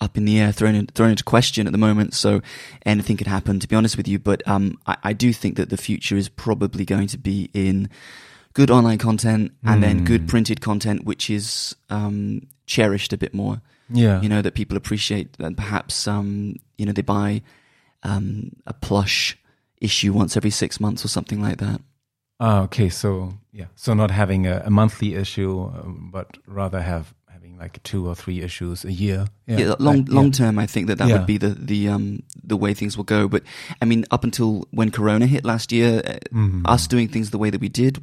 up 0.00 0.16
in 0.16 0.24
the 0.24 0.38
air, 0.38 0.52
thrown 0.52 0.74
in, 0.74 0.86
thrown 0.88 1.10
into 1.10 1.24
question 1.24 1.66
at 1.66 1.72
the 1.72 1.78
moment. 1.78 2.14
So 2.14 2.42
anything 2.84 3.16
could 3.16 3.28
happen, 3.28 3.60
to 3.60 3.68
be 3.68 3.76
honest 3.76 3.96
with 3.96 4.08
you. 4.08 4.18
But 4.18 4.46
um, 4.46 4.78
I, 4.86 4.96
I 5.04 5.12
do 5.12 5.32
think 5.32 5.56
that 5.56 5.70
the 5.70 5.76
future 5.76 6.16
is 6.16 6.28
probably 6.28 6.84
going 6.84 7.06
to 7.08 7.18
be 7.18 7.48
in 7.54 7.88
good 8.54 8.70
online 8.70 8.98
content 8.98 9.52
and 9.64 9.82
then 9.82 10.04
good 10.04 10.26
printed 10.28 10.60
content, 10.60 11.04
which 11.04 11.28
is 11.28 11.74
um, 11.90 12.46
cherished 12.66 13.12
a 13.12 13.16
bit 13.18 13.34
more. 13.34 13.60
yeah, 13.90 14.20
You 14.22 14.28
know 14.28 14.42
that 14.42 14.54
people 14.54 14.76
appreciate, 14.76 15.28
and 15.38 15.56
perhaps 15.56 16.06
um, 16.08 16.56
you 16.78 16.86
know 16.86 16.92
they 16.92 17.02
buy 17.02 17.42
um, 18.02 18.52
a 18.66 18.72
plush 18.72 19.36
issue 19.80 20.12
once 20.12 20.36
every 20.36 20.50
six 20.50 20.80
months 20.80 21.04
or 21.04 21.08
something 21.08 21.42
like 21.42 21.58
that. 21.58 21.80
Ah, 22.40 22.62
okay, 22.62 22.88
so 22.88 23.34
yeah, 23.52 23.66
so 23.76 23.94
not 23.94 24.10
having 24.10 24.46
a, 24.46 24.62
a 24.66 24.70
monthly 24.70 25.14
issue, 25.14 25.70
um, 25.74 26.10
but 26.12 26.38
rather 26.46 26.80
have 26.82 27.14
having 27.28 27.58
like 27.58 27.82
two 27.82 28.06
or 28.08 28.14
three 28.14 28.40
issues 28.42 28.84
a 28.84 28.92
year. 28.92 29.26
Yeah, 29.46 29.74
long 29.78 30.00
I- 30.08 30.12
long 30.14 30.30
term, 30.32 30.58
I 30.58 30.66
think 30.66 30.86
that 30.88 30.98
that 30.98 31.08
Yeah. 31.08 31.14
would 31.18 31.26
be 31.26 31.38
the 31.38 31.50
the 31.54 31.88
um 31.88 32.22
the 32.48 32.56
way 32.56 32.74
things 32.74 32.96
will 32.96 33.04
go. 33.04 33.28
But 33.28 33.42
I 33.82 33.84
mean, 33.84 34.04
up 34.10 34.24
until 34.24 34.64
when 34.70 34.90
Corona 34.90 35.26
hit 35.26 35.44
last 35.44 35.72
year, 35.72 36.02
uh, 36.04 36.18
Mhm. 36.32 36.62
us 36.74 36.86
doing 36.88 37.08
things 37.08 37.30
the 37.30 37.38
way 37.38 37.50
that 37.50 37.60
we 37.60 37.68
did 37.68 37.98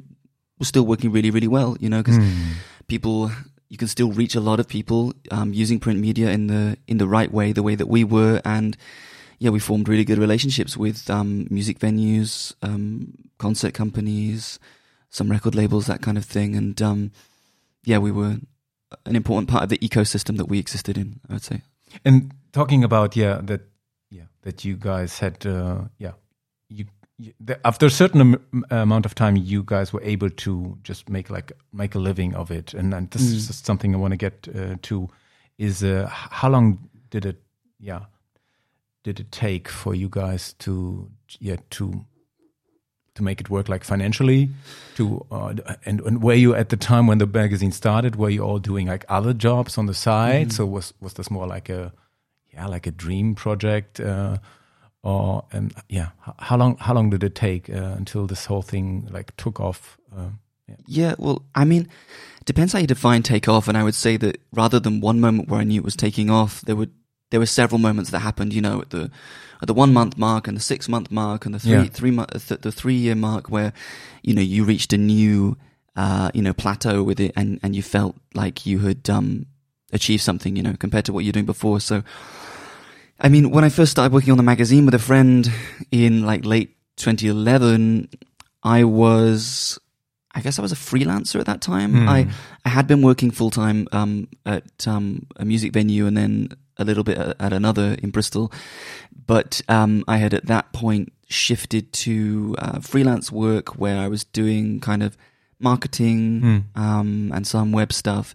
was 0.62 0.70
still 0.70 0.86
working 0.86 1.12
really 1.12 1.32
really 1.34 1.50
well. 1.50 1.76
You 1.82 1.90
know, 1.90 2.02
because 2.06 2.20
Mm. 2.22 2.62
people 2.88 3.32
you 3.72 3.78
can 3.78 3.88
still 3.88 4.12
reach 4.12 4.36
a 4.36 4.44
lot 4.44 4.60
of 4.60 4.68
people 4.68 5.14
um, 5.32 5.54
using 5.54 5.80
print 5.80 6.00
media 6.00 6.30
in 6.30 6.48
the 6.48 6.78
in 6.88 6.98
the 7.00 7.08
right 7.08 7.32
way, 7.32 7.54
the 7.54 7.64
way 7.64 7.76
that 7.76 7.88
we 7.88 8.04
were, 8.04 8.42
and 8.44 8.78
yeah, 9.40 9.50
we 9.50 9.60
formed 9.60 9.88
really 9.90 10.04
good 10.06 10.20
relationships 10.20 10.78
with 10.78 11.10
um, 11.10 11.48
music 11.50 11.80
venues, 11.80 12.54
um, 12.62 13.14
concert 13.40 13.74
companies, 13.74 14.60
some 15.10 15.32
record 15.32 15.56
labels, 15.56 15.86
that 15.88 16.02
kind 16.02 16.18
of 16.18 16.26
thing, 16.26 16.56
and 16.56 16.82
um, 16.82 17.12
yeah, 17.84 17.98
we 17.98 18.12
were 18.12 18.38
an 19.06 19.16
important 19.16 19.50
part 19.50 19.64
of 19.64 19.70
the 19.70 19.80
ecosystem 19.80 20.38
that 20.38 20.46
we 20.52 20.60
existed 20.60 20.98
in. 20.98 21.20
I 21.30 21.34
would 21.34 21.44
say. 21.44 21.62
And 22.04 22.32
talking 22.52 22.84
about 22.84 23.16
yeah 23.16 23.40
that 23.48 23.62
yeah 24.12 24.28
that 24.44 24.66
you 24.66 24.76
guys 24.76 25.20
had 25.20 25.46
uh, 25.46 25.88
yeah 25.98 26.14
you, 26.70 26.86
after 27.66 27.86
a 27.86 27.90
certain 27.90 28.38
amount 28.70 29.06
of 29.06 29.16
time 29.16 29.36
you 29.36 29.64
guys 29.66 29.94
were 29.94 30.04
able 30.04 30.30
to 30.30 30.78
just 30.84 31.10
make 31.10 31.30
like 31.30 31.52
make 31.74 31.96
a 31.96 32.00
living 32.00 32.36
of 32.36 32.52
it. 32.52 32.74
And, 32.74 32.94
and 32.94 33.10
this 33.12 33.22
is 33.22 33.48
just 33.48 33.66
something 33.66 33.94
I 33.94 33.98
want 33.98 34.12
to 34.12 34.18
get 34.18 34.48
uh, 34.56 34.76
to 34.84 35.10
is 35.58 35.84
uh, 35.84 36.08
how 36.10 36.50
long 36.50 36.90
did 37.10 37.26
it 37.26 37.42
yeah 37.80 38.06
did 39.04 39.20
it 39.20 39.32
take 39.32 39.68
for 39.68 39.94
you 39.94 40.10
guys 40.10 40.54
to 40.54 41.10
yeah 41.40 41.58
to 41.72 42.06
to 43.14 43.24
make 43.24 43.42
it 43.42 43.50
work 43.50 43.68
like 43.68 43.84
financially 43.84 44.50
to 44.96 45.26
uh, 45.32 45.54
and, 45.86 46.02
and 46.02 46.24
were 46.24 46.34
you 46.34 46.56
at 46.56 46.70
the 46.70 46.78
time 46.78 47.08
when 47.08 47.18
the 47.18 47.28
magazine 47.28 47.72
started 47.72 48.16
were 48.16 48.30
you 48.30 48.42
all 48.42 48.60
doing 48.60 48.88
like 48.88 49.06
other 49.10 49.34
jobs 49.34 49.78
on 49.78 49.86
the 49.86 49.94
side? 49.94 50.48
Mm-hmm. 50.48 50.52
so 50.52 50.66
was 50.66 50.94
was 51.02 51.14
this 51.14 51.30
more 51.30 51.48
like 51.48 51.70
a 51.70 51.92
yeah 52.54 52.68
like 52.68 52.88
a 52.88 52.92
dream 52.92 53.36
project 53.36 54.00
uh, 54.00 54.38
or 55.04 55.44
and 55.52 55.74
yeah 55.90 56.10
how 56.40 56.56
long 56.58 56.78
how 56.78 56.94
long 56.94 57.10
did 57.10 57.24
it 57.24 57.34
take 57.36 57.70
uh, 57.70 57.96
until 57.98 58.28
this 58.28 58.46
whole 58.46 58.62
thing 58.62 59.08
like 59.12 59.36
took 59.38 59.60
off 59.60 59.98
uh, 60.16 60.30
yeah. 60.68 60.76
Yeah, 60.88 61.16
well, 61.18 61.44
I 61.54 61.66
mean, 61.66 61.90
depends 62.46 62.72
how 62.74 62.80
you 62.80 62.88
define 62.88 63.24
take 63.24 63.50
off, 63.50 63.68
and 63.68 63.78
I 63.78 63.84
would 63.84 63.96
say 63.96 64.16
that 64.18 64.40
rather 64.54 64.80
than 64.80 65.02
one 65.02 65.20
moment 65.20 65.50
where 65.50 65.60
I 65.60 65.64
knew 65.66 65.82
it 65.82 65.84
was 65.84 65.96
taking 65.98 66.30
off, 66.30 66.62
there 66.62 66.76
would 66.78 66.92
there 67.30 67.40
were 67.42 67.46
several 67.46 67.80
moments 67.80 68.12
that 68.12 68.20
happened. 68.20 68.54
You 68.54 68.62
know, 68.62 68.82
at 68.82 68.90
the 68.92 69.12
at 69.62 69.68
the 69.68 69.74
one 69.74 69.92
month 69.92 70.18
mark 70.18 70.48
and 70.48 70.56
the 70.56 70.62
six 70.62 70.88
month 70.88 71.12
mark 71.12 71.46
and 71.46 71.54
the 71.56 71.60
three 71.60 71.72
Yeah. 71.72 71.86
three 71.86 72.12
month 72.12 72.48
th- 72.48 72.62
the 72.62 72.72
three 72.72 72.96
year 72.96 73.16
mark 73.16 73.50
where 73.50 73.74
you 74.24 74.34
know 74.34 74.42
you 74.42 74.64
reached 74.64 74.94
a 74.94 74.98
new 74.98 75.58
uh, 75.98 76.30
you 76.34 76.42
know 76.42 76.54
plateau 76.54 77.04
with 77.04 77.20
it, 77.20 77.34
and 77.36 77.60
and 77.64 77.76
you 77.76 77.84
felt 77.84 78.16
like 78.34 78.66
you 78.66 78.80
had 78.80 79.10
um 79.10 79.48
achieved 79.92 80.24
something, 80.24 80.56
you 80.56 80.64
know, 80.64 80.76
compared 80.80 81.04
to 81.06 81.12
what 81.14 81.26
you're 81.26 81.34
doing 81.34 81.46
before. 81.46 81.82
So, 81.82 82.02
I 83.22 83.30
mean, 83.30 83.52
when 83.52 83.64
I 83.64 83.70
first 83.70 83.92
started 83.92 84.12
working 84.12 84.32
on 84.32 84.38
the 84.38 84.44
magazine 84.44 84.86
with 84.86 84.96
a 84.96 85.00
friend 85.00 85.50
in 85.92 86.26
like 86.26 86.44
late 86.44 86.76
2011, 86.98 88.10
I 88.64 88.84
was, 88.84 89.80
I 90.34 90.42
guess 90.42 90.58
I 90.58 90.64
was 90.64 90.72
a 90.72 90.76
freelancer 90.76 91.40
at 91.40 91.46
that 91.46 91.62
time. 91.62 91.92
Hmm. 91.92 92.10
I, 92.10 92.28
I 92.66 92.70
had 92.70 92.88
been 92.88 93.04
working 93.04 93.30
full 93.30 93.52
time 93.52 93.88
um, 93.92 94.28
at 94.44 94.88
um, 94.88 95.28
a 95.36 95.46
music 95.46 95.72
venue 95.72 96.08
and 96.08 96.18
then 96.18 96.50
a 96.78 96.84
little 96.84 97.04
bit 97.04 97.20
at, 97.20 97.36
at 97.40 97.54
another 97.54 97.96
in 98.02 98.10
Bristol. 98.10 98.52
But 99.28 99.62
um, 99.70 100.04
I 100.08 100.18
had 100.18 100.34
at 100.34 100.48
that 100.48 100.74
point 100.74 101.14
shifted 101.30 101.94
to 101.94 102.56
uh, 102.58 102.80
freelance 102.80 103.32
work 103.32 103.78
where 103.78 104.00
I 104.00 104.08
was 104.08 104.24
doing 104.24 104.80
kind 104.80 105.04
of 105.04 105.16
marketing 105.60 106.42
um, 106.76 107.32
and 107.36 107.46
some 107.46 107.72
web 107.72 107.94
stuff. 107.94 108.34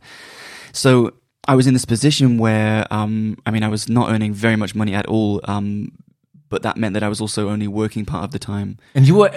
So 0.73 1.13
I 1.49 1.55
was 1.55 1.67
in 1.67 1.73
this 1.75 1.85
position 1.85 2.39
where, 2.39 2.87
um, 2.91 3.37
I 3.47 3.51
mean, 3.51 3.63
I 3.63 3.69
was 3.69 3.89
not 3.89 4.11
earning 4.11 4.35
very 4.35 4.57
much 4.57 4.75
money 4.75 4.95
at 4.95 5.07
all. 5.07 5.41
Um, 5.45 5.93
but 6.49 6.63
that 6.63 6.77
meant 6.77 6.95
that 6.95 7.03
I 7.03 7.09
was 7.09 7.21
also 7.21 7.49
only 7.49 7.67
working 7.69 8.05
part 8.05 8.25
of 8.25 8.31
the 8.31 8.39
time. 8.39 8.79
and 8.95 9.07
you 9.07 9.17
were 9.17 9.33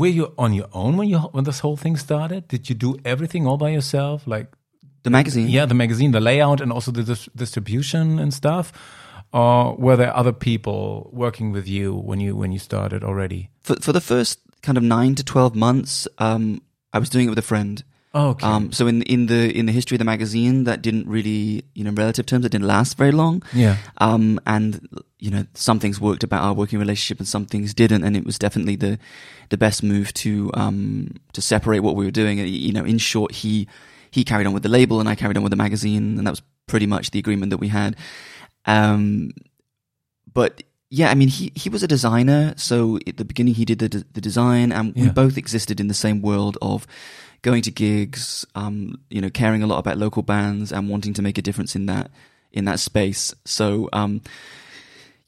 were 0.00 0.08
you 0.18 0.32
on 0.36 0.52
your 0.52 0.68
own 0.72 0.96
when 0.98 1.08
you 1.08 1.18
when 1.34 1.44
this 1.44 1.60
whole 1.60 1.76
thing 1.76 1.96
started 1.96 2.48
did 2.48 2.68
you 2.68 2.74
do 2.76 2.96
everything 3.04 3.46
all 3.46 3.56
by 3.56 3.70
yourself 3.70 4.26
like 4.26 4.46
The 5.02 5.10
magazine. 5.10 5.48
yeah 5.48 5.64
the 5.68 5.74
magazine 5.74 6.10
the 6.12 6.20
layout 6.20 6.60
and 6.60 6.70
also 6.72 6.92
the 6.92 7.02
dis- 7.02 7.30
distribution 7.34 8.18
and 8.18 8.32
stuff 8.34 8.72
or 9.32 9.74
were 9.76 9.96
there 9.96 10.14
other 10.14 10.32
people 10.34 11.08
working 11.12 11.50
with 11.52 11.66
you 11.66 11.94
when 11.94 12.20
you 12.20 12.36
when 12.36 12.52
you 12.52 12.58
started 12.58 13.02
already 13.04 13.48
For 13.62 13.76
for 13.80 13.92
the 13.94 14.00
first 14.12 14.38
kind 14.62 14.76
of 14.76 14.84
nine 14.84 15.14
to 15.14 15.24
twelve 15.24 15.54
months, 15.56 16.06
um, 16.18 16.60
I 16.92 16.98
was 16.98 17.08
doing 17.08 17.26
it 17.26 17.30
with 17.30 17.38
a 17.38 17.48
friend. 17.52 17.82
Okay 18.12 18.46
Um, 18.46 18.72
so 18.72 18.86
in 18.86 19.02
in 19.02 19.26
the 19.26 19.50
in 19.56 19.66
the 19.66 19.72
history 19.72 19.94
of 19.94 19.98
the 20.00 20.04
magazine, 20.04 20.64
that 20.64 20.82
didn't 20.82 21.06
really, 21.06 21.64
you 21.74 21.84
know, 21.84 21.90
in 21.90 21.94
relative 21.94 22.26
terms, 22.26 22.44
it 22.44 22.52
didn't 22.52 22.66
last 22.66 22.96
very 22.98 23.12
long. 23.12 23.42
yeah 23.52 23.76
Um, 23.98 24.40
and 24.46 24.80
you 25.18 25.30
know, 25.30 25.44
some 25.54 25.78
things 25.78 26.00
worked 26.00 26.24
about 26.24 26.42
our 26.42 26.54
working 26.54 26.78
relationship, 26.80 27.18
and 27.18 27.28
some 27.28 27.46
things 27.46 27.74
didn't. 27.74 28.04
And 28.04 28.16
it 28.16 28.24
was 28.24 28.38
definitely 28.38 28.76
the 28.76 28.98
the 29.50 29.56
best 29.56 29.82
move 29.82 30.12
to 30.14 30.50
um 30.54 31.14
to 31.32 31.40
separate 31.42 31.80
what 31.80 31.94
we 31.96 32.04
were 32.04 32.10
doing. 32.10 32.38
You 32.38 32.72
know, 32.72 32.84
in 32.84 32.98
short, 32.98 33.32
he 33.32 33.66
he 34.10 34.24
carried 34.24 34.46
on 34.46 34.54
with 34.54 34.62
the 34.62 34.68
label, 34.68 34.98
and 35.00 35.08
I 35.08 35.14
carried 35.14 35.36
on 35.36 35.42
with 35.44 35.52
the 35.52 35.62
magazine, 35.62 36.18
and 36.18 36.26
that 36.26 36.32
was 36.32 36.42
pretty 36.66 36.86
much 36.86 37.10
the 37.10 37.18
agreement 37.18 37.50
that 37.50 37.60
we 37.60 37.68
had. 37.68 37.96
Um, 38.66 39.30
but 40.32 40.62
yeah, 40.90 41.10
I 41.10 41.14
mean, 41.14 41.28
he 41.28 41.52
he 41.54 41.68
was 41.70 41.82
a 41.82 41.86
designer, 41.86 42.54
so 42.56 42.98
at 43.06 43.16
the 43.16 43.24
beginning 43.24 43.54
he 43.54 43.64
did 43.64 43.78
the 43.78 44.04
the 44.12 44.20
design, 44.20 44.72
and 44.72 44.94
we 44.94 45.02
both 45.14 45.36
existed 45.38 45.80
in 45.80 45.88
the 45.88 45.94
same 45.94 46.20
world 46.22 46.58
of 46.60 46.86
going 47.42 47.62
to 47.62 47.70
gigs, 47.70 48.46
um, 48.54 49.00
you 49.10 49.20
know, 49.20 49.30
caring 49.30 49.62
a 49.62 49.66
lot 49.66 49.78
about 49.78 49.98
local 49.98 50.22
bands 50.22 50.72
and 50.72 50.88
wanting 50.88 51.14
to 51.14 51.22
make 51.22 51.38
a 51.38 51.42
difference 51.42 51.74
in 51.76 51.86
that 51.86 52.10
in 52.52 52.64
that 52.64 52.80
space. 52.80 53.32
So, 53.44 53.88
um, 53.92 54.20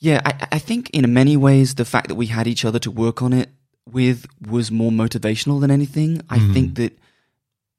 yeah, 0.00 0.20
I, 0.24 0.48
I 0.52 0.58
think 0.58 0.90
in 0.90 1.12
many 1.12 1.36
ways 1.36 1.76
the 1.76 1.84
fact 1.84 2.08
that 2.08 2.16
we 2.16 2.26
had 2.26 2.46
each 2.48 2.64
other 2.64 2.78
to 2.80 2.90
work 2.90 3.22
on 3.22 3.32
it 3.32 3.48
with 3.90 4.26
was 4.50 4.70
more 4.70 4.90
motivational 4.90 5.60
than 5.60 5.70
anything. 5.70 6.20
I 6.28 6.38
Mhm. 6.38 6.52
think 6.52 6.74
that 6.76 6.98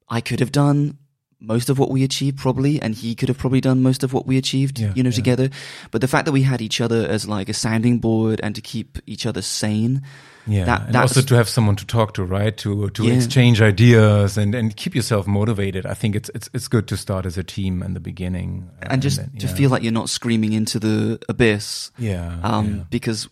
I 0.10 0.22
could 0.22 0.40
have 0.40 0.52
done 0.52 0.98
most 1.42 1.70
of 1.70 1.78
what 1.78 1.90
we 1.92 2.04
achieved 2.06 2.38
probably, 2.38 2.82
and 2.82 2.96
he 2.96 3.16
could 3.16 3.28
have 3.28 3.38
probably 3.38 3.60
done 3.60 3.82
most 3.84 4.02
of 4.04 4.14
what 4.14 4.26
we 4.26 4.38
achieved, 4.38 4.80
Yeah, 4.80 4.94
you 4.96 5.04
know, 5.04 5.10
yeah. 5.10 5.16
together. 5.16 5.50
But 5.92 6.00
the 6.00 6.08
fact 6.08 6.24
that 6.26 6.32
we 6.32 6.44
had 6.44 6.62
each 6.62 6.80
other 6.80 7.06
as 7.06 7.28
like 7.28 7.50
a 7.50 7.54
sounding 7.54 8.00
board 8.00 8.40
and 8.42 8.56
to 8.56 8.62
keep 8.62 8.98
each 9.06 9.26
other 9.26 9.42
sane, 9.42 10.02
yeah 10.48 10.66
that- 10.66 10.88
and 10.88 10.96
also 10.96 11.22
to 11.22 11.36
have 11.36 11.48
someone 11.48 11.76
to 11.76 11.86
talk 11.86 12.14
to 12.14 12.24
right 12.24 12.58
to 12.58 12.90
to 12.92 13.04
Yeah. 13.06 13.14
exchange 13.14 13.62
ideas 13.62 14.38
and 14.38 14.54
and 14.56 14.76
keep 14.76 14.96
yourself 14.96 15.26
motivated 15.28 15.86
i 15.86 15.94
think 15.94 16.16
it's 16.16 16.30
it's 16.36 16.50
it's 16.54 16.68
good 16.68 16.88
to 16.88 16.98
start 16.98 17.26
as 17.26 17.38
a 17.38 17.44
team 17.44 17.82
in 17.84 17.94
the 17.94 18.00
beginning 18.00 18.70
uh, 18.82 18.88
and 18.90 19.02
just 19.02 19.18
then, 19.18 19.32
to 19.40 19.48
yeah. 19.48 19.54
feel 19.54 19.70
like 19.70 19.84
you're 19.84 19.92
not 19.92 20.10
screaming 20.10 20.54
into 20.54 20.80
the 20.80 21.20
abyss. 21.30 21.92
yeah 21.98 22.40
um, 22.44 22.76
yeah. 22.78 22.84
because 22.90 23.30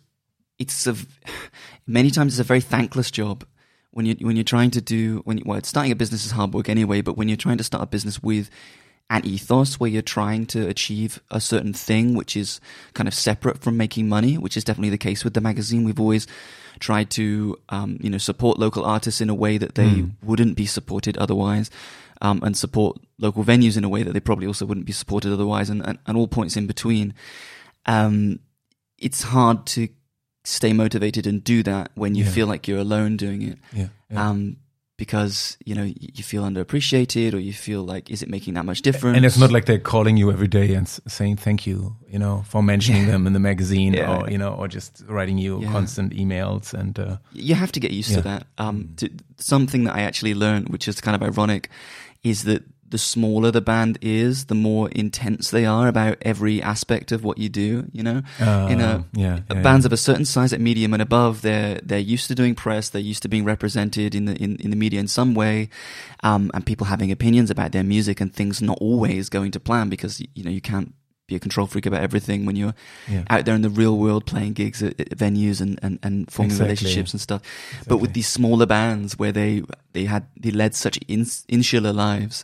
it's 0.59 0.87
a 0.87 0.95
many 1.87 2.09
times 2.11 2.33
it's 2.33 2.39
a 2.39 2.43
very 2.43 2.61
thankless 2.61 3.11
job 3.11 3.43
when 3.91 4.05
you 4.05 4.15
when 4.21 4.35
you're 4.37 4.43
trying 4.43 4.71
to 4.71 4.81
do 4.81 5.21
when 5.25 5.37
you, 5.37 5.43
well 5.45 5.61
starting 5.63 5.91
a 5.91 5.95
business 5.95 6.25
is 6.25 6.31
hard 6.31 6.53
work 6.53 6.69
anyway 6.69 7.01
but 7.01 7.17
when 7.17 7.27
you're 7.27 7.37
trying 7.37 7.57
to 7.57 7.63
start 7.63 7.83
a 7.83 7.87
business 7.87 8.21
with 8.23 8.49
an 9.09 9.25
ethos 9.25 9.77
where 9.79 9.89
you're 9.89 10.01
trying 10.01 10.45
to 10.45 10.65
achieve 10.69 11.19
a 11.31 11.41
certain 11.41 11.73
thing 11.73 12.15
which 12.15 12.37
is 12.37 12.61
kind 12.93 13.07
of 13.09 13.13
separate 13.13 13.57
from 13.59 13.75
making 13.75 14.07
money 14.07 14.37
which 14.37 14.55
is 14.55 14.63
definitely 14.63 14.89
the 14.89 14.97
case 14.97 15.25
with 15.25 15.33
the 15.33 15.41
magazine 15.41 15.83
we've 15.83 15.99
always 15.99 16.27
tried 16.81 17.09
to 17.11 17.55
um, 17.69 17.97
you 18.03 18.09
know 18.09 18.17
support 18.19 18.59
local 18.59 18.83
artists 18.83 19.21
in 19.21 19.29
a 19.29 19.35
way 19.43 19.57
that 19.57 19.75
they 19.75 19.91
Mm. 20.01 20.11
wouldn't 20.29 20.55
be 20.57 20.65
supported 20.65 21.15
otherwise 21.17 21.69
um, 22.21 22.37
and 22.43 22.57
support 22.57 22.97
local 23.17 23.43
venues 23.43 23.77
in 23.77 23.83
a 23.83 23.89
way 23.89 24.03
that 24.03 24.13
they 24.13 24.19
probably 24.19 24.47
also 24.47 24.65
wouldn't 24.65 24.85
be 24.85 24.91
supported 25.01 25.31
otherwise 25.31 25.69
and, 25.71 25.81
and, 25.87 25.97
and 26.05 26.17
all 26.17 26.27
points 26.27 26.57
in 26.57 26.65
between 26.67 27.13
um, 27.85 28.39
it's 28.97 29.23
hard 29.23 29.65
to 29.65 29.87
stay 30.43 30.73
motivated 30.73 31.25
and 31.27 31.43
do 31.43 31.63
that 31.63 31.91
when 31.95 32.15
you 32.15 32.23
Yeah. 32.25 32.31
feel 32.31 32.47
like 32.47 32.67
you're 32.67 32.79
alone 32.89 33.17
doing 33.17 33.41
it. 33.43 33.57
yeah, 33.73 33.87
yeah. 34.09 34.29
Because 35.01 35.57
you 35.65 35.73
know 35.73 35.87
you 36.17 36.23
feel 36.23 36.43
underappreciated, 36.43 37.33
or 37.33 37.39
you 37.39 37.53
feel 37.53 37.81
like, 37.93 38.11
is 38.13 38.21
it 38.21 38.29
making 38.29 38.53
that 38.53 38.65
much 38.65 38.81
difference? 38.83 39.17
and 39.17 39.25
it's 39.25 39.39
not 39.43 39.51
like 39.51 39.65
they're 39.65 39.79
calling 39.93 40.15
you 40.15 40.31
every 40.31 40.47
day 40.47 40.75
and 40.75 40.87
saying 41.07 41.37
thank 41.37 41.65
you, 41.65 41.95
you 42.07 42.19
know, 42.19 42.43
for 42.51 42.61
mentioning 42.61 43.07
them 43.07 43.25
in 43.25 43.33
the 43.33 43.39
magazine, 43.39 43.93
Yeah. 43.95 44.11
or 44.21 44.29
you 44.29 44.37
know, 44.37 44.53
or 44.59 44.67
just 44.67 45.03
writing 45.07 45.39
you 45.39 45.59
Yeah. 45.61 45.71
constant 45.71 46.13
emails 46.13 46.73
and 46.79 46.99
uh, 46.99 47.17
you 47.33 47.55
have 47.55 47.71
to 47.71 47.79
get 47.79 47.91
used 47.91 48.11
Yeah. 48.11 48.17
to 48.17 48.21
that. 48.29 48.43
Um, 48.59 48.89
to, 48.97 49.09
something 49.39 49.85
that 49.85 49.95
I 49.95 50.01
actually 50.09 50.35
learned, 50.35 50.69
which 50.69 50.87
is 50.87 51.01
kind 51.01 51.15
of 51.15 51.23
ironic, 51.23 51.69
is 52.21 52.43
that 52.43 52.61
the 52.91 52.97
smaller 52.97 53.51
the 53.51 53.61
band 53.61 53.97
is, 54.01 54.45
the 54.45 54.55
more 54.55 54.89
intense 54.89 55.49
they 55.49 55.65
are 55.65 55.87
about 55.87 56.17
every 56.21 56.61
aspect 56.61 57.11
of 57.11 57.23
what 57.23 57.37
you 57.37 57.49
do. 57.49 57.87
You 57.91 58.03
know, 58.03 58.21
uh, 58.39 58.67
in 58.69 58.79
a, 58.79 59.05
yeah, 59.13 59.39
uh, 59.49 59.55
yeah, 59.55 59.61
bands 59.61 59.83
yeah. 59.83 59.87
of 59.89 59.93
a 59.93 59.97
certain 59.97 60.25
size 60.25 60.53
at 60.53 60.61
medium 60.61 60.93
and 60.93 61.01
above, 61.01 61.41
they're 61.41 61.79
they're 61.83 61.99
used 61.99 62.27
to 62.27 62.35
doing 62.35 62.53
press, 62.55 62.89
they're 62.89 63.01
used 63.01 63.23
to 63.23 63.29
being 63.29 63.43
represented 63.45 64.13
in 64.13 64.25
the 64.25 64.35
in, 64.35 64.57
in 64.57 64.69
the 64.69 64.75
media 64.77 64.99
in 64.99 65.07
some 65.07 65.33
way, 65.33 65.69
um, 66.23 66.51
and 66.53 66.65
people 66.65 66.85
having 66.87 67.11
opinions 67.11 67.49
about 67.49 67.71
their 67.71 67.83
music 67.83 68.21
and 68.21 68.33
things 68.33 68.61
not 68.61 68.77
always 68.79 69.29
going 69.29 69.51
to 69.51 69.59
plan 69.59 69.89
because 69.89 70.21
you 70.35 70.43
know 70.43 70.51
you 70.51 70.61
can't 70.61 70.93
be 71.27 71.35
a 71.37 71.39
control 71.39 71.65
freak 71.65 71.85
about 71.85 72.01
everything 72.03 72.45
when 72.45 72.57
you're 72.57 72.73
Yeah. 73.07 73.23
out 73.29 73.45
there 73.45 73.55
in 73.55 73.61
the 73.61 73.69
real 73.69 73.97
world 73.97 74.25
playing 74.25 74.51
gigs 74.51 74.83
at, 74.83 74.99
at 74.99 75.11
venues 75.17 75.61
and, 75.61 75.79
and, 75.81 75.97
and 76.03 76.29
forming 76.29 76.51
Exactly. 76.51 76.65
relationships 76.67 77.13
and 77.13 77.21
stuff. 77.21 77.41
But 77.87 77.99
with 77.99 78.11
these 78.11 78.27
smaller 78.27 78.65
bands 78.65 79.17
where 79.17 79.31
they 79.31 79.63
they 79.93 80.05
had 80.05 80.25
they 80.35 80.51
led 80.51 80.75
such 80.75 80.99
ins, 81.07 81.45
insular 81.47 81.93
lives, 81.93 82.43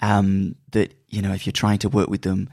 um, 0.00 0.54
that 0.72 0.94
you 1.08 1.22
know 1.22 1.32
if 1.32 1.46
you're 1.46 1.52
trying 1.52 1.78
to 1.78 1.88
work 1.88 2.08
with 2.08 2.22
them, 2.22 2.48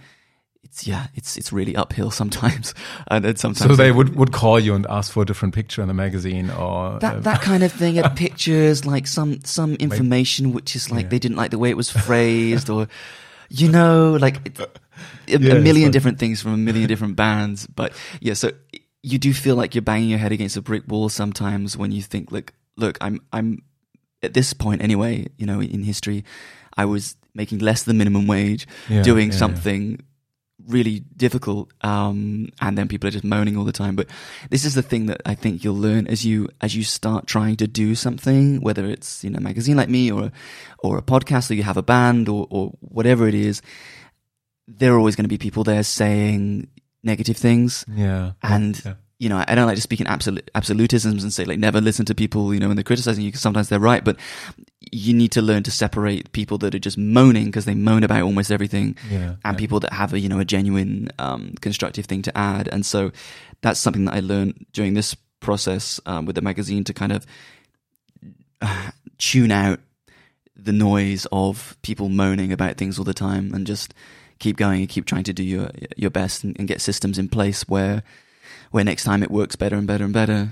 it's 0.64 0.88
yeah, 0.88 1.08
it's 1.16 1.38
it's 1.38 1.54
really 1.54 1.76
uphill 1.76 2.12
sometimes, 2.12 2.74
and 3.08 3.24
then 3.24 3.36
sometimes 3.36 3.70
So 3.72 3.76
they 3.76 3.92
would, 3.92 4.16
would 4.16 4.32
call 4.32 4.60
you 4.60 4.74
and 4.76 4.86
ask 4.88 5.12
for 5.12 5.24
a 5.24 5.26
different 5.26 5.54
picture 5.54 5.82
in 5.82 5.88
the 5.88 5.94
magazine, 5.94 6.50
or 6.50 7.00
that 7.00 7.18
uh, 7.18 7.20
that 7.22 7.42
kind 7.42 7.64
of 7.64 7.72
thing. 7.72 7.98
At 7.98 8.16
pictures, 8.26 8.86
like 8.86 9.08
some 9.08 9.44
some 9.44 9.76
information 9.76 10.54
which 10.54 10.76
is 10.76 10.92
like 10.92 11.04
Yeah. 11.04 11.10
they 11.10 11.20
didn't 11.20 11.38
like 11.38 11.52
the 11.52 11.60
way 11.60 11.70
it 11.70 11.78
was 11.78 11.90
phrased, 12.06 12.70
or 12.70 12.88
you 13.50 13.70
know, 13.70 14.14
like 14.20 14.60
a, 14.60 14.68
Yeah, 15.28 15.54
a 15.54 15.60
million 15.62 15.92
different 15.92 16.20
things 16.20 16.42
from 16.42 16.54
a 16.54 16.58
million 16.58 16.88
different 16.88 17.16
bands. 17.16 17.68
But 17.68 17.94
yeah, 18.20 18.34
so 18.34 18.52
you 19.04 19.20
do 19.20 19.34
feel 19.34 19.56
like 19.56 19.76
you're 19.76 19.84
banging 19.84 20.10
your 20.10 20.20
head 20.20 20.32
against 20.32 20.58
a 20.58 20.62
brick 20.62 20.84
wall 20.88 21.10
sometimes 21.10 21.78
when 21.78 21.92
you 21.92 22.02
think, 22.02 22.32
look, 22.32 22.54
look, 22.76 22.98
I'm 23.02 23.22
I'm 23.32 23.62
at 24.24 24.34
this 24.34 24.54
point 24.54 24.82
anyway, 24.82 25.28
you 25.38 25.46
know, 25.46 25.62
in 25.62 25.84
history, 25.84 26.26
I 26.76 26.86
was 26.86 27.16
making 27.36 27.60
less 27.60 27.84
than 27.84 27.98
minimum 27.98 28.26
wage, 28.26 28.66
Yeah, 28.90 29.04
doing 29.04 29.28
yeah, 29.28 29.34
yeah. 29.34 29.40
something 29.40 30.00
really 30.68 31.02
difficult 31.16 31.70
um 31.82 32.48
and 32.60 32.76
then 32.76 32.88
people 32.88 33.08
are 33.08 33.12
just 33.12 33.24
moaning 33.26 33.56
all 33.56 33.66
the 33.66 33.72
time 33.74 33.96
but 33.96 34.08
this 34.50 34.66
is 34.66 34.74
the 34.74 34.82
thing 34.82 35.06
that 35.06 35.22
i 35.24 35.36
think 35.36 35.64
you'll 35.64 35.76
learn 35.78 36.08
as 36.08 36.26
you 36.26 36.48
as 36.62 36.74
you 36.76 36.84
start 36.84 37.28
trying 37.28 37.56
to 37.56 37.68
do 37.68 37.94
something 37.94 38.60
whether 38.62 38.86
it's 38.88 39.24
you 39.24 39.30
know 39.30 39.38
a 39.38 39.42
magazine 39.42 39.78
like 39.78 39.90
me 39.90 40.12
or 40.12 40.32
or 40.80 40.98
a 40.98 41.04
podcast 41.04 41.52
or 41.52 41.54
you 41.54 41.62
have 41.62 41.78
a 41.78 41.84
band 41.84 42.28
or 42.28 42.48
or 42.50 42.72
whatever 42.80 43.28
it 43.28 43.36
is 43.36 43.62
there 44.68 44.94
are 44.94 44.98
always 44.98 45.16
going 45.16 45.26
to 45.26 45.30
be 45.30 45.38
people 45.38 45.64
there 45.64 45.84
saying 45.84 46.68
negative 47.04 47.38
things 47.38 47.86
yeah, 47.94 48.32
and 48.42 48.82
yeah. 48.84 48.96
You 49.18 49.30
know, 49.30 49.44
I 49.48 49.56
don't 49.56 49.66
like 49.66 49.76
to 49.78 49.82
speak 49.82 50.02
in 50.02 50.08
absolute 50.08 50.50
absolutisms 50.56 51.22
and 51.22 51.32
say 51.32 51.46
like 51.46 51.58
never 51.60 51.80
listen 51.80 52.06
to 52.08 52.16
people, 52.16 52.54
you 52.54 52.60
know, 52.60 52.68
when 52.68 52.76
they're 52.76 52.84
criticizing 52.84 53.24
you 53.24 53.30
because 53.30 53.42
sometimes 53.42 53.70
they're 53.70 53.80
right, 53.80 54.04
but 54.04 54.18
you 54.92 55.14
need 55.14 55.32
to 55.32 55.42
learn 55.42 55.64
to 55.64 55.72
separate 55.72 56.32
people 56.34 56.58
that 56.60 56.76
are 56.76 56.80
just 56.80 56.98
moaning 56.98 57.46
because 57.46 57.66
they 57.66 57.76
moan 57.76 58.04
about 58.04 58.22
almost 58.24 58.52
everything, 58.52 58.98
Yeah, 59.10 59.36
and 59.46 59.54
yeah. 59.56 59.60
people 59.60 59.80
that 59.80 59.94
have 59.94 60.14
a 60.14 60.20
you 60.20 60.28
know 60.30 60.40
a 60.40 60.46
genuine 60.46 61.10
um, 61.18 61.54
constructive 61.62 62.06
thing 62.06 62.22
to 62.24 62.38
add. 62.38 62.68
And 62.72 62.86
so 62.86 63.12
that's 63.62 63.80
something 63.80 64.06
that 64.06 64.16
I 64.16 64.20
learned 64.20 64.66
during 64.74 64.96
this 64.96 65.16
process 65.40 66.00
um, 66.06 66.26
with 66.26 66.36
the 66.36 66.42
magazine 66.42 66.84
to 66.84 66.94
kind 66.94 67.12
of 67.12 67.26
uh, 68.62 68.92
tune 69.18 69.52
out 69.52 69.80
the 70.58 70.74
noise 70.74 71.26
of 71.32 71.78
people 71.84 72.10
moaning 72.10 72.52
about 72.52 72.78
things 72.78 72.98
all 72.98 73.06
the 73.06 73.14
time 73.14 73.54
and 73.54 73.66
just 73.68 73.94
keep 74.40 74.58
going 74.58 74.80
and 74.82 74.90
keep 74.90 75.06
trying 75.06 75.24
to 75.24 75.34
do 75.34 75.44
your 75.44 75.70
your 75.96 76.10
best 76.10 76.44
and, 76.44 76.58
and 76.60 76.68
get 76.68 76.82
systems 76.82 77.18
in 77.18 77.30
place 77.30 77.64
where 77.68 78.04
where 78.72 78.84
next 78.84 79.04
time 79.04 79.24
it 79.24 79.32
works 79.32 79.56
better 79.56 79.76
and 79.76 79.88
better 79.88 80.04
and 80.06 80.14
better. 80.14 80.52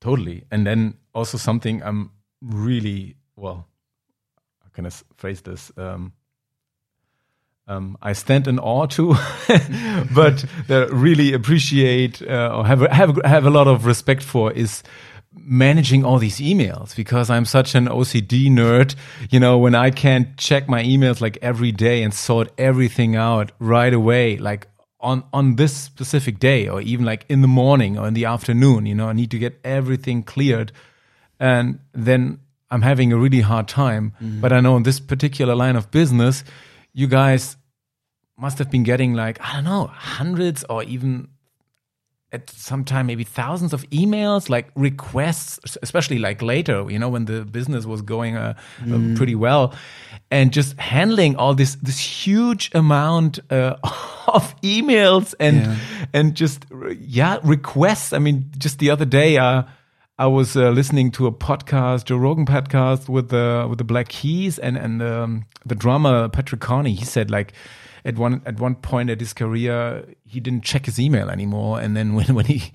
Totally. 0.00 0.44
And 0.50 0.66
then 0.66 0.94
also 1.14 1.38
something 1.38 1.82
I'm 1.82 2.10
really 2.42 3.16
well. 3.36 3.68
Can 4.74 4.86
I 4.86 4.88
s- 4.88 5.04
phrase 5.16 5.40
this? 5.40 5.70
Um, 5.76 6.12
um, 7.66 7.96
I 8.02 8.12
stand 8.12 8.46
in 8.46 8.58
awe 8.58 8.86
to, 8.86 9.14
but 10.14 10.44
really 10.68 11.32
appreciate 11.32 12.20
uh, 12.20 12.52
or 12.56 12.66
have 12.66 12.80
have 12.80 13.18
have 13.24 13.46
a 13.46 13.50
lot 13.50 13.66
of 13.68 13.86
respect 13.86 14.22
for 14.22 14.52
is 14.52 14.82
managing 15.32 16.04
all 16.04 16.18
these 16.18 16.38
emails 16.38 16.94
because 16.94 17.30
I'm 17.30 17.44
such 17.44 17.74
an 17.74 17.86
OCD 17.86 18.48
nerd. 18.48 18.94
You 19.30 19.40
know, 19.40 19.56
when 19.58 19.74
I 19.74 19.90
can't 19.90 20.36
check 20.36 20.68
my 20.68 20.82
emails 20.82 21.20
like 21.20 21.38
every 21.40 21.72
day 21.72 22.02
and 22.02 22.12
sort 22.12 22.52
everything 22.58 23.16
out 23.16 23.52
right 23.58 23.94
away, 23.94 24.36
like 24.36 24.66
on 25.04 25.22
on 25.32 25.56
this 25.56 25.76
specific 25.76 26.38
day 26.40 26.66
or 26.66 26.80
even 26.80 27.04
like 27.04 27.24
in 27.28 27.42
the 27.42 27.48
morning 27.48 27.98
or 27.98 28.08
in 28.08 28.14
the 28.14 28.24
afternoon, 28.24 28.86
you 28.86 28.94
know, 28.94 29.08
I 29.08 29.12
need 29.12 29.30
to 29.30 29.38
get 29.38 29.60
everything 29.62 30.22
cleared 30.24 30.72
and 31.38 31.78
then 31.92 32.40
I'm 32.70 32.82
having 32.82 33.12
a 33.12 33.16
really 33.16 33.40
hard 33.40 33.68
time. 33.68 34.14
Mm-hmm. 34.20 34.40
But 34.40 34.52
I 34.52 34.60
know 34.60 34.76
in 34.76 34.82
this 34.82 34.98
particular 34.98 35.54
line 35.54 35.76
of 35.76 35.90
business, 35.90 36.42
you 36.92 37.06
guys 37.06 37.56
must 38.36 38.58
have 38.58 38.70
been 38.70 38.82
getting 38.82 39.14
like, 39.14 39.38
I 39.40 39.54
don't 39.54 39.64
know, 39.64 39.86
hundreds 39.86 40.64
or 40.64 40.82
even 40.82 41.28
at 42.34 42.50
some 42.50 42.84
time 42.84 43.06
maybe 43.06 43.24
thousands 43.24 43.72
of 43.72 43.88
emails, 43.90 44.48
like 44.50 44.66
requests, 44.76 45.78
especially 45.82 46.18
like 46.18 46.42
later, 46.42 46.84
you 46.90 46.98
know, 46.98 47.08
when 47.08 47.24
the 47.26 47.44
business 47.44 47.86
was 47.86 48.02
going 48.02 48.36
uh, 48.36 48.54
uh, 48.92 48.98
pretty 49.16 49.34
well, 49.34 49.72
and 50.30 50.52
just 50.52 50.78
handling 50.78 51.36
all 51.36 51.54
this 51.54 51.76
this 51.82 51.98
huge 51.98 52.70
amount 52.74 53.38
uh, 53.50 53.76
of 54.26 54.54
emails 54.62 55.34
and 55.38 55.56
Yeah. 55.56 55.76
and 56.12 56.34
just 56.34 56.64
yeah 57.00 57.38
requests. 57.42 58.12
I 58.12 58.18
mean, 58.18 58.44
just 58.58 58.78
the 58.78 58.90
other 58.90 59.06
day, 59.06 59.38
uh, 59.38 59.62
I 60.18 60.26
was 60.26 60.56
uh, 60.56 60.70
listening 60.70 61.10
to 61.12 61.26
a 61.26 61.32
podcast, 61.32 62.04
Joe 62.04 62.16
Rogan 62.18 62.46
podcast 62.46 63.08
with 63.08 63.28
the 63.28 63.66
with 63.68 63.78
the 63.78 63.84
Black 63.84 64.08
Keys 64.08 64.58
and 64.58 64.76
and 64.76 65.02
um, 65.02 65.44
the 65.66 65.74
drummer 65.74 66.28
Patrick 66.28 66.60
Carney. 66.60 66.94
He 66.94 67.04
said 67.04 67.30
like 67.30 67.52
at 68.04 68.16
one 68.16 68.42
at 68.46 68.60
one 68.60 68.74
point 68.74 69.10
at 69.10 69.20
his 69.20 69.32
career 69.32 70.04
he 70.24 70.40
didn't 70.40 70.64
check 70.64 70.86
his 70.86 71.00
email 71.00 71.30
anymore, 71.30 71.80
and 71.80 71.96
then 71.96 72.14
when 72.14 72.34
when 72.34 72.46
he 72.46 72.72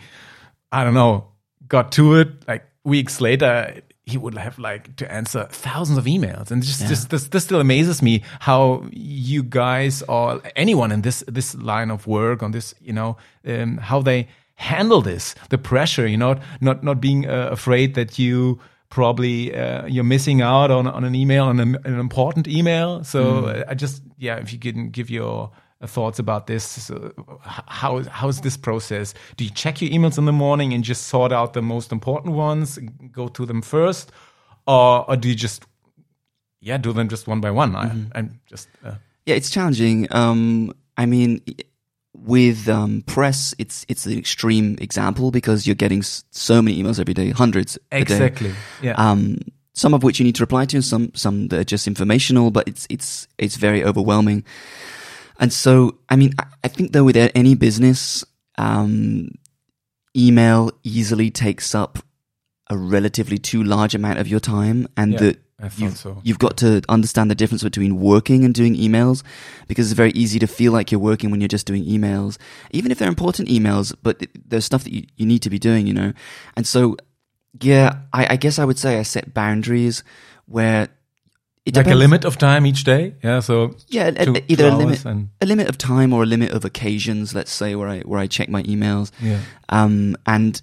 I 0.71 0.83
don't 0.83 0.93
know 0.93 1.27
got 1.67 1.91
to 1.93 2.15
it 2.15 2.47
like 2.47 2.65
weeks 2.83 3.21
later. 3.21 3.81
He 4.05 4.17
would 4.17 4.35
have 4.39 4.57
like 4.57 4.95
to 4.95 5.11
answer 5.11 5.47
thousands 5.51 5.99
of 5.99 6.05
emails, 6.05 6.49
and 6.49 6.63
just, 6.63 6.87
just 6.87 7.11
this, 7.11 7.27
this 7.27 7.43
still 7.43 7.59
amazes 7.59 8.01
me 8.01 8.23
how 8.39 8.83
you 8.89 9.43
guys 9.43 10.01
or 10.01 10.41
anyone 10.55 10.91
in 10.91 11.03
this 11.03 11.23
this 11.27 11.53
line 11.53 11.91
of 11.91 12.07
work 12.07 12.41
on 12.41 12.49
this, 12.49 12.73
you 12.81 12.91
know, 12.91 13.17
um, 13.45 13.77
how 13.77 14.01
they 14.01 14.27
handle 14.55 15.01
this 15.01 15.35
the 15.49 15.57
pressure 15.57 16.05
you 16.05 16.17
know 16.17 16.37
not 16.59 16.83
not 16.83 16.99
being 16.99 17.25
uh, 17.29 17.47
afraid 17.49 17.93
that 17.95 18.19
you 18.19 18.59
probably 18.89 19.55
uh, 19.55 19.85
you're 19.85 20.03
missing 20.03 20.41
out 20.41 20.71
on 20.71 20.87
on 20.87 21.03
an 21.03 21.15
email 21.15 21.45
on 21.45 21.59
an, 21.59 21.77
an 21.85 21.99
important 21.99 22.47
email. 22.47 23.03
So 23.03 23.45
uh, 23.45 23.63
i 23.67 23.73
just 23.75 24.03
yeah 24.17 24.37
if 24.37 24.51
you 24.53 24.59
can 24.59 24.89
give 24.89 25.09
your 25.09 25.51
uh, 25.81 25.87
thoughts 25.87 26.19
about 26.19 26.47
this 26.47 26.63
so 26.63 27.13
how 27.43 28.03
how 28.03 28.27
is 28.29 28.41
this 28.41 28.57
process? 28.57 29.13
Do 29.37 29.43
you 29.43 29.51
check 29.51 29.81
your 29.81 29.91
emails 29.91 30.17
in 30.17 30.25
the 30.25 30.33
morning 30.33 30.73
and 30.73 30.83
just 30.83 31.07
sort 31.07 31.31
out 31.31 31.53
the 31.53 31.61
most 31.61 31.91
important 31.91 32.35
ones 32.35 32.79
go 33.11 33.27
to 33.29 33.45
them 33.45 33.61
first? 33.61 34.11
Or 34.67 35.09
or 35.09 35.15
do 35.15 35.29
you 35.29 35.35
just 35.35 35.65
yeah 36.61 36.77
do 36.77 36.93
them 36.93 37.07
just 37.09 37.27
one 37.27 37.41
by 37.41 37.51
one? 37.51 37.75
I, 37.75 37.91
i'm 38.15 38.39
just 38.45 38.67
uh, 38.83 38.95
Yeah, 39.25 39.35
it's 39.35 39.49
challenging. 39.49 40.07
Um, 40.11 40.73
I 40.97 41.05
mean, 41.05 41.41
with 42.13 42.67
um, 42.67 43.03
press, 43.05 43.53
it's 43.57 43.85
it's 43.87 44.05
an 44.05 44.17
extreme 44.17 44.77
example 44.81 45.31
because 45.31 45.65
you're 45.67 45.75
getting 45.75 46.01
so 46.03 46.61
many 46.61 46.81
emails 46.81 46.99
every 46.99 47.13
day, 47.13 47.29
hundreds 47.31 47.77
a 47.91 47.97
day. 47.97 48.01
exactly 48.01 48.53
yeah 48.81 48.93
Um, 48.97 49.37
some 49.73 49.93
of 49.93 50.03
which 50.03 50.19
you 50.19 50.25
need 50.25 50.35
to 50.35 50.43
reply 50.43 50.65
to, 50.65 50.77
and 50.77 50.83
some 50.85 51.11
some 51.15 51.47
that 51.49 51.59
are 51.59 51.63
just 51.63 51.87
informational. 51.87 52.51
But 52.51 52.67
it's 52.67 52.85
it's 52.89 53.27
it's 53.37 53.55
very 53.55 53.83
overwhelming. 53.83 54.43
And 55.39 55.53
so, 55.53 55.99
I 56.09 56.17
mean, 56.17 56.33
I, 56.37 56.45
I 56.65 56.67
think 56.67 56.91
though 56.91 57.05
with 57.05 57.15
any 57.15 57.55
business, 57.55 58.25
um, 58.57 59.29
email 60.17 60.71
easily 60.83 61.31
takes 61.31 61.73
up 61.73 61.99
a 62.69 62.75
relatively 62.77 63.37
too 63.37 63.63
large 63.63 63.95
amount 63.95 64.19
of 64.19 64.27
your 64.27 64.41
time, 64.41 64.87
and 64.97 65.13
Yeah, 65.13 65.19
that 65.19 65.41
I 65.61 65.69
thought 65.69 65.79
you've, 65.79 65.97
so. 65.97 66.21
you've 66.23 66.39
got 66.39 66.57
to 66.57 66.81
understand 66.87 67.29
the 67.29 67.35
difference 67.35 67.63
between 67.63 67.99
working 67.99 68.45
and 68.45 68.53
doing 68.53 68.75
emails 68.75 69.23
because 69.67 69.87
it's 69.91 69.97
very 69.97 70.11
easy 70.11 70.39
to 70.39 70.47
feel 70.47 70.71
like 70.71 70.91
you're 70.91 70.99
working 70.99 71.31
when 71.31 71.41
you're 71.41 71.47
just 71.49 71.65
doing 71.65 71.83
emails, 71.85 72.37
even 72.71 72.91
if 72.91 72.99
they're 72.99 73.09
important 73.09 73.49
emails, 73.49 73.93
but 74.01 74.25
there's 74.47 74.65
stuff 74.65 74.83
that 74.85 74.93
you, 74.93 75.05
you 75.17 75.25
need 75.25 75.41
to 75.41 75.49
be 75.49 75.59
doing, 75.59 75.85
you 75.85 75.93
know? 75.93 76.13
And 76.55 76.65
so, 76.65 76.95
yeah, 77.61 77.97
I, 78.13 78.33
I 78.33 78.35
guess 78.37 78.57
I 78.57 78.65
would 78.65 78.79
say 78.79 78.99
I 78.99 79.03
set 79.03 79.33
boundaries 79.33 80.03
where 80.45 80.87
it 81.65 81.75
like 81.75 81.87
a 81.87 81.95
limit 81.95 82.25
of 82.25 82.37
time 82.37 82.65
each 82.65 82.83
day 82.83 83.13
yeah 83.23 83.41
so 83.41 83.75
Yeah, 83.89 84.09
two- 84.11 84.41
either 84.47 84.69
two 84.69 84.75
a 84.75 84.77
limit, 84.77 85.05
a 85.41 85.45
limit 85.45 85.67
of 85.69 85.77
time 85.77 86.13
or 86.13 86.23
a 86.23 86.25
limit 86.25 86.51
of 86.51 86.65
occasions. 86.65 87.35
Let's 87.35 87.51
say 87.51 87.75
where 87.75 87.87
I 87.87 87.99
where 88.01 88.19
I 88.19 88.27
check 88.27 88.49
my 88.49 88.63
emails, 88.63 89.11
yeah 89.21 89.41
um, 89.67 90.15
and 90.25 90.59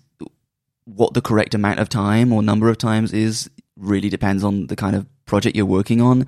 what 0.84 1.14
the 1.14 1.20
correct 1.20 1.54
amount 1.54 1.80
of 1.80 1.88
time 1.88 2.32
or 2.32 2.42
number 2.42 2.68
of 2.68 2.78
times 2.78 3.12
is 3.12 3.50
really 3.76 4.08
depends 4.08 4.44
on 4.44 4.66
the 4.66 4.76
kind 4.76 4.96
of 4.96 5.06
project 5.26 5.56
you're 5.56 5.66
working 5.66 6.00
on. 6.00 6.26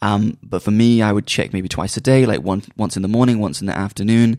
Um, 0.00 0.38
but 0.42 0.62
for 0.62 0.70
me, 0.70 1.02
I 1.02 1.12
would 1.12 1.26
check 1.26 1.52
maybe 1.52 1.68
twice 1.68 1.96
a 1.96 2.00
day, 2.00 2.26
like 2.26 2.42
once 2.42 2.68
once 2.76 2.96
in 2.96 3.02
the 3.02 3.08
morning, 3.08 3.40
once 3.40 3.60
in 3.60 3.66
the 3.66 3.76
afternoon, 3.76 4.38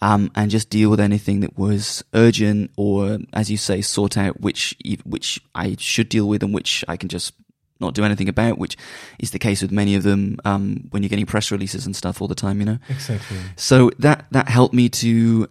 um, 0.00 0.30
and 0.34 0.50
just 0.50 0.70
deal 0.70 0.90
with 0.90 1.00
anything 1.00 1.40
that 1.40 1.58
was 1.58 2.04
urgent, 2.14 2.70
or 2.76 3.18
as 3.32 3.50
you 3.50 3.56
say, 3.56 3.80
sort 3.80 4.16
out 4.16 4.40
which 4.40 4.76
which 5.04 5.40
I 5.54 5.76
should 5.78 6.08
deal 6.08 6.28
with 6.28 6.42
and 6.42 6.54
which 6.54 6.84
I 6.88 6.96
can 6.96 7.08
just 7.08 7.34
not 7.80 7.94
do 7.94 8.04
anything 8.04 8.28
about, 8.28 8.58
which 8.58 8.76
is 9.18 9.32
the 9.32 9.38
case 9.38 9.60
with 9.60 9.72
many 9.72 9.96
of 9.96 10.04
them 10.04 10.38
um, 10.44 10.84
when 10.90 11.02
you're 11.02 11.10
getting 11.10 11.26
press 11.26 11.50
releases 11.50 11.84
and 11.84 11.94
stuff 11.96 12.22
all 12.22 12.28
the 12.28 12.34
time, 12.34 12.60
you 12.60 12.64
know. 12.64 12.78
exactly 12.88 13.36
So 13.56 13.90
that 13.98 14.26
that 14.30 14.48
helped 14.48 14.72
me 14.72 14.88
to 14.88 15.48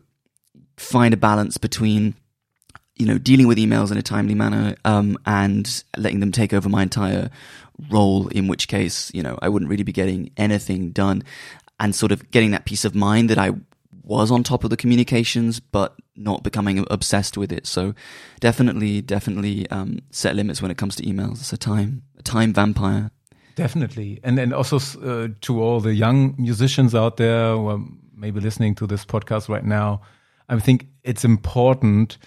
find 0.78 1.14
a 1.14 1.18
balance 1.18 1.58
between 1.58 2.16
you 3.02 3.08
know 3.08 3.18
dealing 3.18 3.48
with 3.48 3.58
emails 3.58 3.92
in 3.92 3.98
a 3.98 4.04
timely 4.04 4.36
manner 4.36 4.76
um, 4.86 5.18
and 5.26 5.84
letting 5.98 6.20
them 6.20 6.32
take 6.32 6.54
over 6.54 6.70
my 6.70 6.84
entire 6.84 7.32
role. 7.90 8.28
In 8.28 8.48
which 8.48 8.68
case, 8.68 9.12
you 9.12 9.24
know, 9.24 9.40
I 9.42 9.50
wouldn't 9.50 9.70
really 9.72 9.82
be 9.82 9.92
getting 9.92 10.30
anything 10.38 10.92
done, 10.92 11.24
and 11.80 11.96
sort 11.96 12.12
of 12.12 12.30
getting 12.30 12.52
that 12.52 12.66
peace 12.66 12.86
of 12.86 12.94
mind 12.94 13.32
that 13.32 13.40
I 13.40 13.54
was 14.04 14.30
on 14.30 14.44
top 14.44 14.64
of 14.64 14.70
the 14.70 14.78
communications, 14.78 15.60
but 15.60 15.96
not 16.16 16.44
becoming 16.44 16.86
obsessed 16.92 17.38
with 17.38 17.52
it. 17.52 17.66
So 17.66 17.96
definitely, 18.40 19.02
definitely 19.02 19.68
um, 19.72 20.00
set 20.12 20.36
limits 20.36 20.62
when 20.62 20.70
it 20.70 20.78
comes 20.78 20.96
to 20.98 21.04
emails. 21.04 21.40
It's 21.40 21.54
a 21.54 21.58
time 21.58 22.04
a 22.20 22.22
time 22.22 22.54
vampire. 22.54 23.10
Definitely, 23.56 24.20
and 24.24 24.38
and 24.38 24.54
also 24.54 24.78
uh, 24.78 25.30
to 25.42 25.60
all 25.60 25.80
the 25.80 25.96
young 25.96 26.36
musicians 26.38 26.94
out 26.94 27.18
there 27.18 27.56
who 27.56 27.68
are 27.68 27.80
maybe 28.16 28.40
listening 28.40 28.76
to 28.76 28.86
this 28.86 29.06
podcast 29.06 29.50
right 29.50 29.66
now, 29.66 30.02
I 30.50 30.60
think 30.60 30.86
it's 31.04 31.26
important 31.26 32.20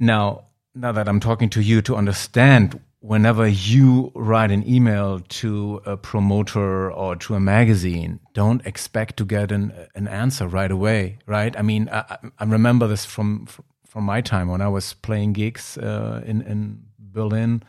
now. 0.00 0.46
Now 0.72 0.92
that 0.92 1.08
I'm 1.08 1.18
talking 1.18 1.50
to 1.50 1.60
you, 1.60 1.82
to 1.82 1.96
understand 1.96 2.78
whenever 3.00 3.48
you 3.48 4.12
write 4.14 4.52
an 4.52 4.62
email 4.68 5.18
to 5.18 5.82
a 5.84 5.96
promoter 5.96 6.92
or 6.92 7.16
to 7.16 7.34
a 7.34 7.40
magazine, 7.40 8.20
don't 8.34 8.64
expect 8.64 9.16
to 9.16 9.24
get 9.24 9.50
an 9.50 9.72
an 9.96 10.06
answer 10.06 10.46
right 10.46 10.70
away. 10.70 11.18
Right? 11.26 11.58
I 11.58 11.62
mean, 11.62 11.88
I, 11.90 12.18
I- 12.38 12.44
remember 12.44 12.86
this 12.86 13.04
from 13.04 13.46
from 13.84 14.04
my 14.04 14.20
time 14.20 14.46
when 14.48 14.60
I 14.60 14.68
was 14.68 14.94
playing 14.94 15.32
gigs 15.32 15.76
uh, 15.78 16.22
in 16.24 16.42
in 16.42 16.82
Berlin 16.98 17.62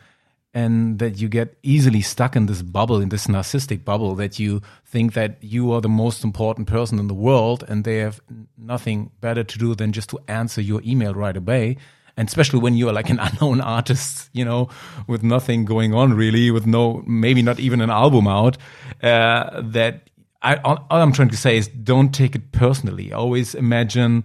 and 0.54 0.98
that 0.98 1.18
you 1.20 1.28
get 1.28 1.56
easily 1.62 2.02
stuck 2.02 2.36
in 2.36 2.46
this 2.46 2.62
bubble, 2.62 3.00
in 3.00 3.08
this 3.08 3.26
narcissistic 3.26 3.84
bubble, 3.84 4.14
that 4.14 4.38
you 4.38 4.60
think 4.84 5.14
that 5.14 5.38
you 5.42 5.72
are 5.72 5.80
the 5.80 5.88
most 5.88 6.22
important 6.24 6.68
person 6.68 6.98
in 6.98 7.08
the 7.08 7.14
world 7.14 7.64
and 7.68 7.84
they 7.84 7.98
have 7.98 8.20
nothing 8.56 9.10
better 9.20 9.42
to 9.42 9.58
do 9.58 9.74
than 9.74 9.92
just 9.92 10.10
to 10.10 10.18
answer 10.28 10.60
your 10.60 10.82
email 10.84 11.14
right 11.14 11.36
away. 11.36 11.76
And 12.16 12.28
especially 12.28 12.60
when 12.60 12.74
you're 12.76 12.92
like 12.92 13.10
an 13.10 13.18
unknown 13.26 13.60
artist, 13.60 14.28
you 14.32 14.44
know, 14.44 14.68
with 15.06 15.22
nothing 15.22 15.64
going 15.64 15.94
on 15.94 16.14
really, 16.14 16.50
with 16.50 16.66
no, 16.66 17.02
maybe 17.06 17.42
not 17.42 17.58
even 17.58 17.80
an 17.80 17.90
album 17.90 18.26
out, 18.28 18.56
uh, 19.02 19.60
that 19.62 20.10
I, 20.42 20.56
all 20.56 20.86
all 20.90 21.00
I'm 21.00 21.12
trying 21.12 21.30
to 21.30 21.36
say 21.36 21.56
is 21.56 21.68
don't 21.68 22.12
take 22.12 22.34
it 22.34 22.52
personally. 22.52 23.12
Always 23.12 23.54
imagine 23.54 24.24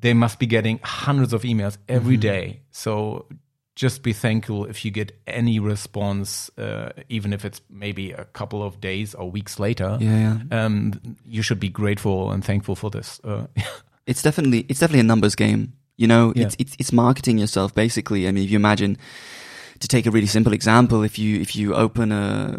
they 0.00 0.12
must 0.14 0.38
be 0.38 0.46
getting 0.46 0.78
hundreds 0.82 1.32
of 1.32 1.42
emails 1.42 1.76
every 1.88 2.14
Mm-hmm. 2.16 2.20
day. 2.20 2.60
So 2.70 3.26
just 3.74 4.02
be 4.02 4.12
thankful 4.12 4.64
if 4.64 4.84
you 4.84 4.90
get 4.90 5.12
any 5.26 5.58
response, 5.60 6.50
uh, 6.58 6.90
even 7.08 7.32
if 7.32 7.44
it's 7.44 7.60
maybe 7.70 8.10
a 8.12 8.24
couple 8.26 8.62
of 8.62 8.80
days 8.80 9.14
or 9.14 9.30
weeks 9.30 9.58
later. 9.60 9.96
Yeah, 10.00 10.38
yeah. 10.50 10.64
Um, 10.64 11.00
you 11.24 11.42
should 11.42 11.60
be 11.60 11.68
grateful 11.68 12.32
and 12.32 12.44
thankful 12.44 12.74
for 12.74 12.90
this. 12.90 13.20
Uh, 13.24 13.46
it's 14.06 14.22
definitely 14.22 14.66
it's 14.68 14.80
definitely 14.80 15.00
a 15.00 15.04
numbers 15.04 15.34
game. 15.36 15.72
You 15.98 16.06
know, 16.06 16.32
Yeah. 16.34 16.44
it's, 16.46 16.56
it's 16.58 16.74
it's 16.78 16.92
marketing 16.92 17.38
yourself 17.38 17.74
basically. 17.74 18.26
I 18.26 18.32
mean, 18.32 18.44
if 18.44 18.50
you 18.50 18.56
imagine 18.56 18.96
to 19.80 19.88
take 19.88 20.06
a 20.06 20.10
really 20.10 20.26
simple 20.26 20.52
example, 20.54 21.02
if 21.04 21.18
you 21.18 21.40
if 21.40 21.54
you 21.54 21.74
open 21.74 22.12
a, 22.12 22.58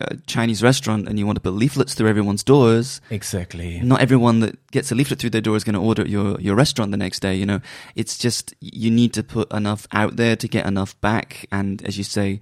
a 0.00 0.16
Chinese 0.26 0.62
restaurant 0.62 1.08
and 1.08 1.18
you 1.18 1.26
want 1.26 1.36
to 1.36 1.40
put 1.40 1.54
leaflets 1.54 1.94
through 1.94 2.08
everyone's 2.08 2.44
doors, 2.44 3.00
exactly. 3.10 3.80
not 3.82 4.00
everyone 4.00 4.40
that 4.40 4.54
gets 4.70 4.92
a 4.92 4.94
leaflet 4.94 5.18
through 5.18 5.30
their 5.30 5.40
door 5.40 5.56
is 5.56 5.64
going 5.64 5.74
to 5.74 5.80
order 5.80 6.02
at 6.02 6.08
your 6.08 6.38
your 6.40 6.54
restaurant 6.54 6.90
the 6.92 6.96
next 6.96 7.20
day. 7.20 7.34
You 7.34 7.46
know, 7.46 7.60
it's 7.96 8.16
just 8.18 8.54
you 8.60 8.90
need 8.90 9.12
to 9.14 9.22
put 9.22 9.50
enough 9.52 9.86
out 9.92 10.16
there 10.16 10.36
to 10.36 10.46
get 10.46 10.66
enough 10.66 10.98
back, 11.00 11.46
and 11.50 11.82
as 11.84 11.96
you 11.98 12.04
say. 12.04 12.40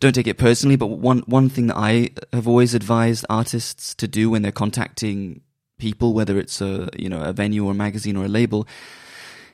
Don't 0.00 0.14
take 0.14 0.28
it 0.28 0.38
personally, 0.38 0.76
but 0.76 0.86
one 0.86 1.24
one 1.26 1.48
thing 1.48 1.66
that 1.66 1.76
I 1.76 2.10
have 2.32 2.46
always 2.46 2.72
advised 2.72 3.26
artists 3.28 3.96
to 3.96 4.06
do 4.06 4.30
when 4.30 4.42
they're 4.42 4.52
contacting 4.52 5.40
people, 5.76 6.14
whether 6.14 6.38
it's 6.38 6.60
a 6.60 6.88
you 6.96 7.08
know 7.08 7.20
a 7.20 7.32
venue 7.32 7.64
or 7.66 7.72
a 7.72 7.74
magazine 7.74 8.16
or 8.16 8.24
a 8.26 8.28
label, 8.28 8.68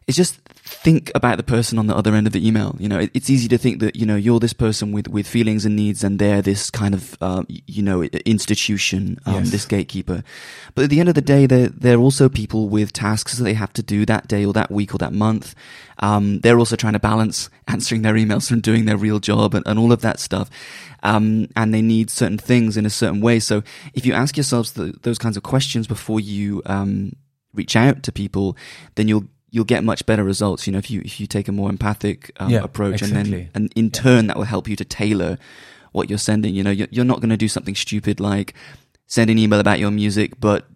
is 0.06 0.16
just 0.16 0.38
think 0.66 1.10
about 1.14 1.36
the 1.38 1.42
person 1.42 1.78
on 1.78 1.86
the 1.86 1.96
other 1.96 2.14
end 2.14 2.26
of 2.26 2.32
the 2.32 2.46
email. 2.46 2.76
You 2.78 2.88
know, 2.88 2.98
it, 2.98 3.10
it's 3.14 3.30
easy 3.30 3.48
to 3.48 3.56
think 3.58 3.80
that 3.80 3.96
you 3.96 4.04
know 4.04 4.16
you're 4.16 4.38
this 4.40 4.52
person 4.52 4.92
with 4.92 5.08
with 5.08 5.26
feelings 5.26 5.64
and 5.64 5.74
needs, 5.76 6.04
and 6.04 6.18
they're 6.18 6.42
this 6.42 6.70
kind 6.70 6.94
of 6.94 7.16
uh, 7.20 7.42
you 7.48 7.82
know 7.82 8.02
institution, 8.02 9.18
um, 9.26 9.34
Yes. 9.36 9.50
this 9.50 9.64
gatekeeper. 9.66 10.22
But 10.74 10.84
at 10.84 10.90
the 10.90 11.00
end 11.00 11.08
of 11.08 11.14
the 11.14 11.22
day, 11.22 11.46
they're 11.46 11.68
they're 11.68 11.98
also 11.98 12.28
people 12.28 12.68
with 12.68 12.92
tasks 12.92 13.38
that 13.38 13.44
they 13.44 13.54
have 13.54 13.72
to 13.74 13.82
do 13.82 14.04
that 14.06 14.28
day 14.28 14.44
or 14.44 14.52
that 14.52 14.70
week 14.70 14.94
or 14.94 14.98
that 14.98 15.12
month. 15.12 15.54
Um, 16.00 16.40
they're 16.40 16.58
also 16.58 16.76
trying 16.76 16.94
to 16.94 16.98
balance 16.98 17.48
answering 17.68 18.02
their 18.02 18.14
emails 18.14 18.48
from 18.48 18.60
doing 18.60 18.84
their 18.84 18.96
real 18.98 19.20
job 19.20 19.54
and, 19.54 19.66
and 19.66 19.78
all 19.78 19.92
of 19.92 20.00
that 20.02 20.20
stuff. 20.20 20.50
Um, 21.02 21.48
and 21.54 21.72
they 21.72 21.82
need 21.82 22.10
certain 22.10 22.38
things 22.38 22.76
in 22.76 22.86
a 22.86 22.90
certain 22.90 23.20
way. 23.20 23.38
So 23.38 23.62
if 23.94 24.04
you 24.06 24.12
ask 24.14 24.36
yourselves 24.36 24.72
the, 24.72 24.94
those 25.02 25.18
kinds 25.18 25.36
of 25.36 25.42
questions 25.42 25.86
before 25.86 26.18
you 26.18 26.62
um, 26.66 27.12
reach 27.52 27.76
out 27.76 28.02
to 28.04 28.12
people, 28.12 28.56
then 28.96 29.06
you'll 29.08 29.26
you'll 29.54 29.64
get 29.64 29.84
much 29.84 30.04
better 30.04 30.24
results. 30.24 30.66
You 30.66 30.72
know, 30.72 30.78
if 30.80 30.90
you 30.90 31.00
if 31.04 31.20
you 31.20 31.26
take 31.28 31.46
a 31.48 31.52
more 31.52 31.70
empathic 31.70 32.32
um, 32.40 32.50
Yeah, 32.50 32.64
approach, 32.64 33.02
and 33.02 33.12
then 33.12 33.50
and 33.54 33.72
in 33.76 33.90
turn 33.90 34.26
that 34.26 34.36
will 34.36 34.44
help 34.50 34.68
you 34.68 34.74
to 34.76 34.84
tailor 34.84 35.38
what 35.92 36.08
you're 36.10 36.18
sending. 36.18 36.54
You 36.56 36.64
know, 36.64 36.72
you're, 36.72 36.88
you're 36.90 37.04
not 37.04 37.20
going 37.20 37.30
to 37.30 37.36
do 37.36 37.48
something 37.48 37.76
stupid 37.76 38.18
like 38.18 38.54
send 39.06 39.30
an 39.30 39.38
email 39.38 39.60
about 39.60 39.78
your 39.78 39.92
music, 39.92 40.40
but 40.40 40.66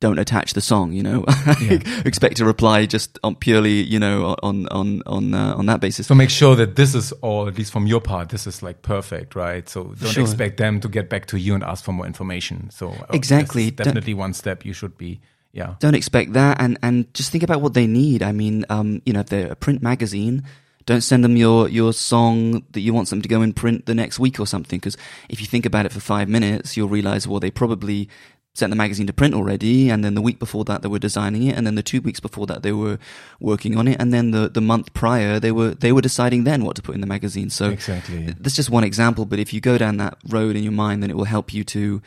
don't 0.00 0.18
attach 0.18 0.52
the 0.52 0.60
song. 0.60 0.92
You 0.92 1.02
know, 1.02 1.24
expect 2.04 2.40
a 2.40 2.44
reply 2.44 2.86
just 2.86 3.18
on 3.22 3.36
purely 3.36 3.82
you 3.82 3.98
know 3.98 4.36
on 4.42 4.66
on 4.68 5.02
on 5.06 5.34
uh, 5.34 5.54
on 5.56 5.66
that 5.66 5.80
basis. 5.80 6.06
So 6.06 6.14
make 6.14 6.30
sure 6.30 6.54
that 6.56 6.76
this 6.76 6.94
is 6.94 7.12
all, 7.22 7.48
at 7.48 7.56
least 7.56 7.72
from 7.72 7.86
your 7.86 8.00
part, 8.02 8.28
this 8.28 8.46
is 8.46 8.62
like 8.62 8.82
perfect, 8.82 9.34
right? 9.34 9.66
So 9.68 9.84
don't 9.84 10.12
Sure. 10.12 10.22
expect 10.22 10.56
them 10.58 10.80
to 10.80 10.88
get 10.88 11.08
back 11.08 11.24
to 11.26 11.38
you 11.38 11.54
and 11.54 11.64
ask 11.64 11.84
for 11.84 11.92
more 11.92 12.06
information. 12.06 12.68
So 12.70 12.90
uh, 12.90 13.06
Exactly. 13.12 13.70
definitely 13.70 14.14
one 14.14 14.34
step 14.34 14.64
you 14.64 14.72
should 14.74 14.96
be. 14.98 15.20
Yeah. 15.52 15.74
don't 15.80 15.94
expect 15.96 16.32
that 16.34 16.60
and 16.60 16.78
and 16.82 17.12
just 17.12 17.32
think 17.32 17.42
about 17.42 17.60
what 17.60 17.74
they 17.74 17.86
need 17.86 18.22
i 18.22 18.30
mean 18.30 18.64
um 18.70 19.02
you 19.04 19.12
know 19.12 19.20
if 19.20 19.26
they're 19.26 19.50
a 19.50 19.56
print 19.56 19.82
magazine 19.82 20.44
don't 20.86 21.00
send 21.02 21.24
them 21.24 21.36
your 21.36 21.68
your 21.68 21.92
song 21.92 22.62
that 22.70 22.80
you 22.80 22.94
want 22.94 23.10
them 23.10 23.20
to 23.20 23.28
go 23.28 23.42
in 23.42 23.52
print 23.52 23.86
the 23.86 23.94
next 23.94 24.18
week 24.20 24.38
or 24.38 24.46
something 24.46 24.78
because 24.78 24.96
if 25.28 25.40
you 25.40 25.46
think 25.46 25.66
about 25.66 25.86
it 25.86 25.92
for 25.92 25.98
five 26.00 26.28
minutes 26.28 26.76
you'll 26.76 26.88
realize 26.88 27.26
well 27.26 27.40
they 27.40 27.50
probably 27.50 28.08
sent 28.54 28.70
the 28.70 28.76
magazine 28.76 29.06
to 29.06 29.12
print 29.12 29.32
already 29.34 29.90
and 29.90 30.04
then 30.04 30.14
the 30.14 30.20
week 30.20 30.38
before 30.38 30.64
that 30.64 30.82
they 30.82 30.88
were 30.88 30.98
designing 30.98 31.44
it 31.44 31.56
and 31.56 31.66
then 31.66 31.74
the 31.76 31.82
two 31.84 32.00
weeks 32.00 32.18
before 32.20 32.46
that 32.46 32.62
they 32.62 32.72
were 32.72 32.98
working 33.40 33.76
on 33.76 33.86
it 33.88 33.96
and 34.00 34.12
then 34.12 34.30
the 34.32 34.48
the 34.48 34.60
month 34.60 34.92
prior 34.92 35.38
they 35.40 35.52
were 35.52 35.70
they 35.74 35.92
were 35.92 36.00
deciding 36.00 36.44
then 36.44 36.64
what 36.64 36.74
to 36.76 36.82
put 36.82 36.94
in 36.94 37.00
the 37.00 37.06
magazine 37.06 37.48
so 37.50 37.70
Exactly. 37.70 38.34
that's 38.38 38.56
just 38.56 38.70
one 38.70 38.84
example, 38.84 39.24
but 39.24 39.38
if 39.38 39.52
you 39.52 39.60
go 39.60 39.78
down 39.78 39.96
that 39.98 40.16
road 40.28 40.54
in 40.56 40.62
your 40.64 40.72
mind, 40.72 41.00
then 41.02 41.10
it 41.10 41.16
will 41.16 41.24
help 41.36 41.54
you 41.54 41.62
to 41.64 42.02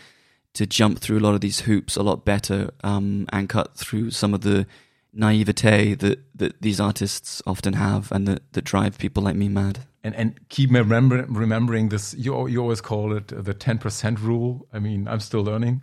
to 0.54 0.66
jump 0.66 1.00
through 1.00 1.18
a 1.18 1.22
lot 1.22 1.34
of 1.34 1.42
these 1.42 1.62
hoops 1.62 1.96
a 1.96 2.04
lot 2.04 2.26
better 2.26 2.70
um, 2.84 3.26
and 3.32 3.50
cut 3.50 3.76
through 3.76 4.12
some 4.12 4.34
of 4.34 4.42
the 4.42 4.68
naivete 5.13 5.96
that, 5.96 6.20
that 6.36 6.62
these 6.62 6.80
artists 6.80 7.42
often 7.46 7.74
have 7.74 8.12
and 8.12 8.28
that, 8.28 8.54
that 8.54 8.63
drive 8.63 8.98
people 8.98 9.24
like 9.24 9.36
me 9.36 9.50
mad. 9.50 9.80
And 10.06 10.16
and 10.16 10.50
keep 10.50 10.70
remember, 10.70 11.26
remembering 11.30 11.88
this. 11.88 12.13
You 12.16 12.46
you 12.50 12.62
always 12.62 12.82
call 12.82 13.16
it 13.16 13.28
the 13.30 13.54
ten 13.54 13.78
percent 13.78 14.20
rule. 14.20 14.68
I 14.74 14.80
mean, 14.80 15.08
I'm 15.08 15.22
still 15.22 15.42
learning. 15.42 15.82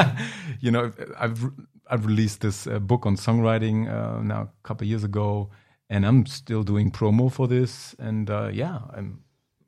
you 0.60 0.70
know, 0.70 0.92
I've 1.18 1.50
I've 1.90 2.04
released 2.04 2.42
this 2.42 2.66
uh, 2.66 2.78
book 2.78 3.06
on 3.06 3.16
songwriting 3.16 3.88
uh, 3.88 4.20
now 4.20 4.42
a 4.42 4.68
couple 4.68 4.86
years 4.86 5.02
ago, 5.02 5.48
and 5.88 6.04
I'm 6.04 6.26
still 6.26 6.62
doing 6.62 6.90
promo 6.90 7.32
for 7.32 7.48
this. 7.48 7.94
And 7.98 8.28
uh, 8.28 8.50
yeah, 8.52 8.80
I'm 8.94 9.23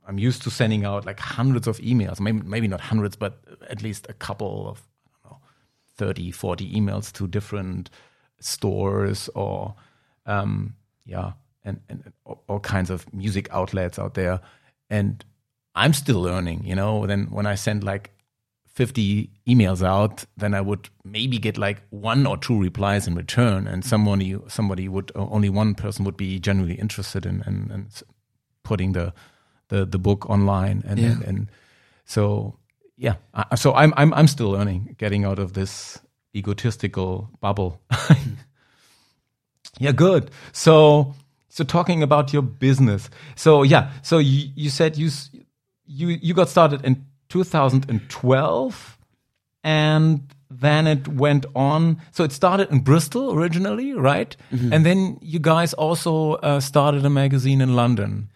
I'm 0.06 0.18
used 0.18 0.42
to 0.42 0.50
sending 0.50 0.84
out 0.84 1.04
like 1.04 1.18
hundreds 1.18 1.66
of 1.66 1.78
emails. 1.78 2.20
Maybe 2.20 2.40
maybe 2.44 2.68
not 2.68 2.80
hundreds, 2.80 3.16
but 3.16 3.42
at 3.68 3.82
least 3.82 4.06
a 4.08 4.12
couple 4.12 4.68
of 4.68 4.82
I 5.06 5.28
don't 5.28 5.32
know, 5.32 5.38
30, 5.96 6.30
40 6.30 6.72
emails 6.72 7.12
to 7.14 7.26
different 7.26 7.90
stores 8.40 9.28
or 9.34 9.74
um, 10.26 10.74
yeah, 11.04 11.32
and, 11.64 11.80
and 11.88 12.12
all, 12.24 12.42
all 12.48 12.60
kinds 12.60 12.90
of 12.90 13.12
music 13.12 13.48
outlets 13.50 13.98
out 13.98 14.14
there. 14.14 14.40
And 14.90 15.24
I'm 15.74 15.92
still 15.92 16.20
learning, 16.20 16.64
you 16.64 16.74
know. 16.74 17.06
Then 17.06 17.26
when 17.30 17.46
I 17.46 17.54
send 17.54 17.84
like 17.84 18.10
50 18.74 19.30
emails 19.48 19.82
out, 19.84 20.24
then 20.36 20.54
I 20.54 20.60
would 20.60 20.88
maybe 21.04 21.38
get 21.38 21.58
like 21.58 21.82
one 21.90 22.26
or 22.26 22.36
two 22.36 22.60
replies 22.60 23.06
in 23.06 23.14
return, 23.14 23.66
and 23.66 23.84
somebody 23.84 24.36
somebody 24.48 24.88
would 24.88 25.10
only 25.14 25.48
one 25.48 25.74
person 25.74 26.04
would 26.04 26.16
be 26.16 26.38
genuinely 26.38 26.76
interested 26.76 27.26
in 27.26 27.42
in, 27.46 27.70
in 27.72 27.88
putting 28.62 28.92
the 28.92 29.12
the 29.68 29.84
the 29.86 29.98
book 29.98 30.28
online, 30.30 30.82
and 30.86 30.98
Yeah. 30.98 31.12
and, 31.12 31.22
and 31.24 31.50
so 32.04 32.58
yeah, 32.96 33.14
I, 33.34 33.54
so 33.56 33.74
I'm 33.74 33.92
I'm 33.96 34.12
I'm 34.14 34.26
still 34.26 34.50
learning, 34.50 34.96
getting 34.98 35.24
out 35.24 35.38
of 35.38 35.52
this 35.52 35.98
egotistical 36.34 37.30
bubble. 37.40 37.80
yeah, 39.78 39.92
good. 39.92 40.30
So 40.52 41.14
so 41.48 41.64
talking 41.64 42.02
about 42.02 42.32
your 42.32 42.42
business. 42.42 43.10
So 43.34 43.62
yeah, 43.62 43.90
so 44.02 44.18
you 44.18 44.50
you 44.54 44.70
said 44.70 44.96
you 44.96 45.10
you 45.86 46.08
you 46.08 46.34
got 46.34 46.48
started 46.48 46.84
in 46.84 47.04
2012 47.28 48.98
and 49.64 50.20
then 50.48 50.86
it 50.86 51.08
went 51.08 51.44
on 51.54 52.00
so 52.12 52.22
it 52.24 52.30
started 52.32 52.70
in 52.70 52.78
bristol 52.80 53.32
originally 53.32 53.92
right 53.92 54.36
and 54.72 54.86
then 54.86 55.18
you 55.20 55.40
guys 55.40 55.74
also 55.74 56.34
uh, 56.34 56.60
started 56.60 57.04
a 57.04 57.10
magazine 57.10 57.60
in 57.60 57.74
london 57.74 58.28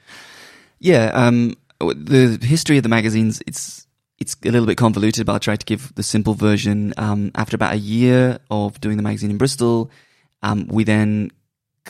Yeah, 0.80 1.10
um, 1.14 1.54
the 1.78 2.38
history 2.42 2.76
of 2.78 2.82
the 2.82 2.88
magazines, 2.88 3.42
it's 3.46 3.86
it's 4.18 4.36
a 4.44 4.50
little 4.50 4.66
bit 4.66 4.76
convoluted, 4.76 5.24
but 5.26 5.32
I'll 5.32 5.40
try 5.40 5.56
to 5.56 5.64
give 5.64 5.94
the 5.94 6.02
simple 6.02 6.34
version. 6.34 6.92
Um, 6.98 7.30
after 7.34 7.54
about 7.54 7.72
a 7.74 7.78
year 7.78 8.38
of 8.50 8.80
doing 8.80 8.96
the 8.96 9.02
magazine 9.02 9.30
in 9.30 9.38
Bristol, 9.38 9.90
um, 10.42 10.66
we 10.68 10.84
then 10.84 11.30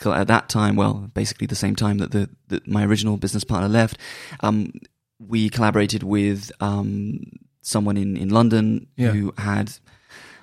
at 0.05 0.27
that 0.27 0.49
time, 0.49 0.75
well, 0.77 1.09
basically 1.13 1.45
the 1.47 1.55
same 1.55 1.75
time 1.75 1.97
that 1.99 2.11
the 2.11 2.29
that 2.47 2.67
my 2.67 2.85
original 2.85 3.17
business 3.17 3.43
partner 3.43 3.67
left, 3.69 3.97
um, 4.41 4.71
we 5.19 5.49
collaborated 5.49 6.03
with 6.03 6.51
um, 6.59 7.19
someone 7.61 7.97
in 7.97 8.17
in 8.17 8.29
London 8.29 8.87
Yeah. 8.97 9.11
who 9.11 9.33
had, 9.37 9.73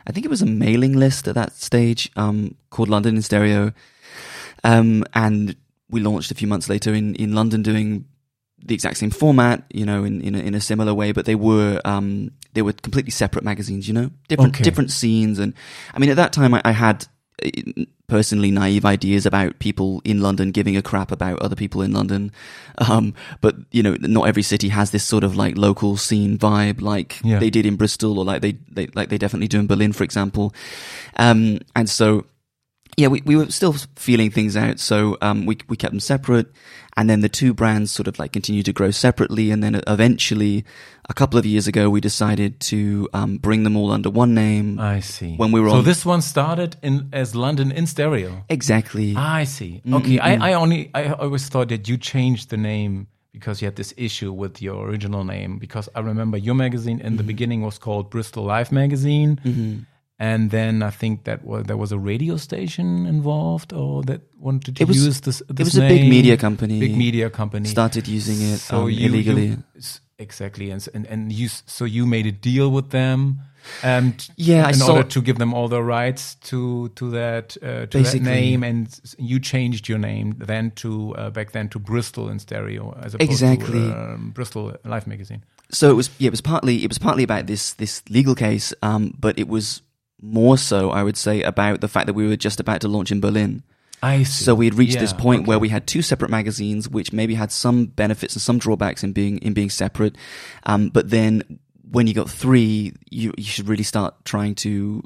I 0.07 0.13
think 0.13 0.25
it 0.27 0.31
was 0.31 0.43
a 0.43 0.47
mailing 0.47 0.93
list 0.95 1.27
at 1.29 1.35
that 1.35 1.53
stage 1.55 2.11
um, 2.17 2.55
called 2.71 2.89
London 2.89 3.17
in 3.17 3.23
Stereo, 3.23 3.73
um, 4.65 5.05
and 5.15 5.57
we 5.91 6.01
launched 6.01 6.31
a 6.31 6.35
few 6.35 6.49
months 6.49 6.69
later 6.69 6.93
in 6.95 7.15
in 7.17 7.33
London 7.35 7.63
doing 7.63 8.05
the 8.65 8.75
exact 8.75 8.97
same 8.97 9.11
format, 9.11 9.65
you 9.73 9.87
know, 9.87 10.05
in 10.05 10.21
in 10.21 10.35
a, 10.35 10.39
in 10.39 10.55
a 10.55 10.61
similar 10.61 10.93
way, 10.95 11.13
but 11.13 11.25
they 11.25 11.35
were 11.35 11.81
um, 11.85 12.31
they 12.55 12.63
were 12.63 12.73
completely 12.73 13.11
separate 13.11 13.45
magazines, 13.45 13.87
you 13.89 13.95
know, 13.95 14.11
different 14.29 14.55
Okay. 14.55 14.65
different 14.65 14.91
scenes, 14.91 15.39
and 15.39 15.55
I 15.95 15.99
mean, 15.99 16.11
at 16.11 16.17
that 16.17 16.33
time, 16.33 16.55
I, 16.55 16.63
I 16.65 16.73
had 16.73 17.07
uh, 17.45 17.51
personally 18.09 18.51
naive 18.51 18.85
ideas 18.87 19.27
about 19.27 19.59
people 19.59 20.01
in 20.05 20.21
London 20.23 20.51
giving 20.51 20.77
a 20.77 20.83
crap 20.83 21.13
about 21.13 21.39
other 21.43 21.55
people 21.55 21.83
in 21.83 21.93
London, 21.93 22.33
um, 22.79 23.15
but 23.41 23.55
you 23.71 23.83
know, 23.83 23.97
not 24.01 24.27
every 24.27 24.43
city 24.43 24.69
has 24.71 24.91
this 24.91 25.05
sort 25.05 25.25
of 25.25 25.37
like 25.37 25.57
local 25.59 25.97
scene 25.97 26.37
vibe, 26.39 26.81
like 26.81 27.21
Yeah. 27.23 27.39
they 27.39 27.51
did 27.51 27.65
in 27.67 27.77
Bristol, 27.77 28.19
or 28.19 28.25
like 28.25 28.41
they, 28.43 28.53
they 28.71 28.87
like 28.95 29.09
they 29.11 29.19
definitely 29.19 29.49
do 29.49 29.61
in 29.61 29.67
Berlin, 29.67 29.93
for 29.93 30.05
example, 30.05 30.53
um, 31.17 31.59
and 31.77 31.89
so 31.89 32.25
yeah, 32.99 33.09
we, 33.09 33.23
we 33.25 33.37
were 33.37 33.51
still 33.51 33.75
feeling 33.97 34.31
things 34.31 34.57
out, 34.57 34.79
so 34.81 35.17
um, 35.23 35.47
we 35.47 35.55
we 35.69 35.77
kept 35.77 35.93
them 35.93 36.01
separate, 36.01 36.49
and 36.97 37.09
then 37.09 37.21
the 37.21 37.29
two 37.41 37.55
brands 37.55 37.91
sort 37.93 38.09
of 38.09 38.19
like 38.19 38.33
continued 38.33 38.67
to 38.67 38.73
grow 38.73 38.91
separately, 38.91 39.51
and 39.53 39.63
then 39.63 39.81
eventually, 39.87 40.65
a 41.09 41.15
couple 41.15 41.39
of 41.39 41.47
years 41.47 41.67
ago, 41.69 41.89
we 41.91 42.01
decided 42.01 42.59
to 42.73 43.09
um, 43.15 43.39
bring 43.39 43.63
them 43.63 43.77
all 43.77 43.91
under 43.93 44.11
one 44.11 44.35
name. 44.35 44.79
i 44.81 45.01
see 45.01 45.37
When 45.37 45.53
we 45.53 45.61
were 45.61 45.71
so 45.71 45.77
on- 45.79 45.85
this 45.85 46.05
one 46.05 46.23
started 46.23 46.77
in 46.83 47.09
as 47.13 47.35
london 47.35 47.71
in 47.73 47.87
stereo 47.87 48.45
exactly. 48.49 49.15
i 49.17 49.45
see 49.45 49.81
Mm, 49.87 49.95
okay 49.99 50.19
I, 50.19 50.51
I 50.51 50.53
only 50.55 50.91
i 50.95 51.03
always 51.13 51.49
thought 51.49 51.69
that 51.69 51.89
you 51.89 51.97
changed 51.97 52.51
the 52.51 52.57
name 52.73 53.07
because 53.33 53.63
you 53.63 53.67
had 53.71 53.77
this 53.77 53.95
issue 53.97 54.33
with 54.43 54.61
your 54.61 54.89
original 54.89 55.23
name 55.25 55.59
because 55.59 55.89
i 55.95 56.01
remember 56.01 56.37
your 56.37 56.57
magazine 56.57 56.99
Mm-hmm. 56.99 57.07
in 57.07 57.17
the 57.17 57.23
beginning 57.33 57.61
was 57.63 57.79
called 57.79 58.11
bristol 58.11 58.45
life 58.45 58.71
magazine 58.73 59.87
And 60.21 60.51
then 60.51 60.83
I 60.83 60.91
think 60.91 61.25
that 61.25 61.45
was, 61.45 61.65
there 61.67 61.77
was 61.77 61.93
a 61.93 61.99
radio 61.99 62.37
station 62.39 63.07
involved, 63.07 63.73
or 63.73 64.03
that 64.05 64.21
wanted 64.41 64.75
to 64.77 64.85
was- 64.85 64.97
use 65.07 65.21
this. 65.21 65.41
It 65.43 65.57
this 65.57 65.67
was 65.67 65.77
a 65.79 65.89
big 65.89 66.09
media 66.11 66.37
company. 66.37 66.81
Big 66.81 66.97
media 66.97 67.31
company 67.31 67.69
started 67.69 68.09
using 68.09 68.41
it 68.55 68.59
so 68.59 68.83
um, 68.83 68.91
you, 68.91 69.07
illegally. 69.09 69.47
you- 69.47 69.63
exactly, 70.19 70.71
and 70.73 70.89
and 70.95 71.07
and 71.07 71.33
you 71.33 71.49
so 71.67 71.85
you 71.85 72.05
made 72.07 72.27
a 72.27 72.33
deal 72.33 72.69
with 72.73 72.91
them, 72.91 73.39
and 73.85 74.29
Yeah, 74.37 74.67
I 74.67 74.71
in 74.71 74.75
saw- 74.75 74.97
order 74.97 75.09
to 75.09 75.21
give 75.23 75.39
them 75.39 75.55
all 75.55 75.69
the 75.69 75.83
rights 75.83 76.35
to 76.51 76.89
to 76.97 77.11
that 77.11 77.57
uh, 77.63 77.87
to 77.87 78.03
that 78.03 78.21
name, 78.23 78.65
and 78.65 78.89
you 79.19 79.39
changed 79.39 79.89
your 79.89 79.99
name 80.01 80.35
then 80.39 80.73
to 80.73 81.15
uh, 81.15 81.31
back 81.31 81.53
then 81.53 81.69
to 81.69 81.79
Bristol 81.79 82.29
in 82.29 82.39
stereo 82.41 82.93
as 83.05 83.15
opposed 83.15 83.31
Exactly. 83.31 83.81
to 83.89 84.15
um, 84.15 84.33
Bristol 84.35 84.73
Life 84.85 85.07
Magazine. 85.07 85.45
so 85.71 85.91
it 85.91 85.95
was 85.97 86.11
yeah, 86.19 86.27
it 86.27 86.33
was 86.33 86.41
partly 86.43 86.83
it 86.83 86.89
was 86.89 86.99
partly 86.99 87.23
about 87.23 87.47
this 87.47 87.75
this 87.75 88.03
legal 88.11 88.35
case, 88.35 88.75
um, 88.83 89.15
but 89.21 89.39
it 89.39 89.47
was 89.49 89.83
more 90.21 90.59
so 90.59 90.91
I 90.91 91.03
would 91.03 91.17
say 91.17 91.43
about 91.43 91.81
the 91.81 91.89
fact 91.89 92.07
that 92.07 92.15
we 92.15 92.27
were 92.27 92.37
just 92.37 92.61
about 92.61 92.81
to 92.83 92.89
launch 92.89 93.13
in 93.13 93.21
Berlin. 93.21 93.63
I 94.03 94.23
see. 94.23 94.45
So 94.45 94.55
we 94.55 94.67
had 94.67 94.75
reached 94.75 94.99
this 94.99 95.13
Yeah, 95.13 95.19
point 95.19 95.47
where 95.47 95.59
we 95.59 95.69
had 95.69 95.87
two 95.87 96.03
separate 96.03 96.31
magazines, 96.31 96.89
which 96.89 97.13
maybe 97.13 97.35
had 97.35 97.51
some 97.51 97.87
benefits 97.87 98.35
and 98.35 98.43
some 98.43 98.59
drawbacks 98.59 99.03
in 99.03 99.13
being 99.13 99.39
in 99.39 99.55
being 99.55 99.71
separate. 99.71 100.17
Um, 100.65 100.89
but 100.91 101.11
then 101.11 101.59
when 101.91 102.07
you 102.07 102.15
got 102.15 102.31
three, 102.31 102.93
you 103.11 103.33
you 103.37 103.45
should 103.45 103.69
really 103.69 103.83
start 103.83 104.25
trying 104.25 104.55
to 104.57 105.03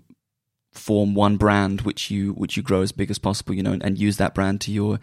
form 0.73 1.15
one 1.15 1.37
brand, 1.37 1.83
which 1.83 2.11
you 2.11 2.33
which 2.33 2.57
you 2.57 2.63
grow 2.63 2.83
as 2.83 2.93
big 2.93 3.11
as 3.11 3.19
possible, 3.19 3.55
you 3.55 3.63
know, 3.63 3.73
and, 3.73 3.83
and 3.83 3.99
use 3.99 4.19
that 4.19 4.35
brand 4.35 4.61
to 4.63 4.73
your 4.73 5.01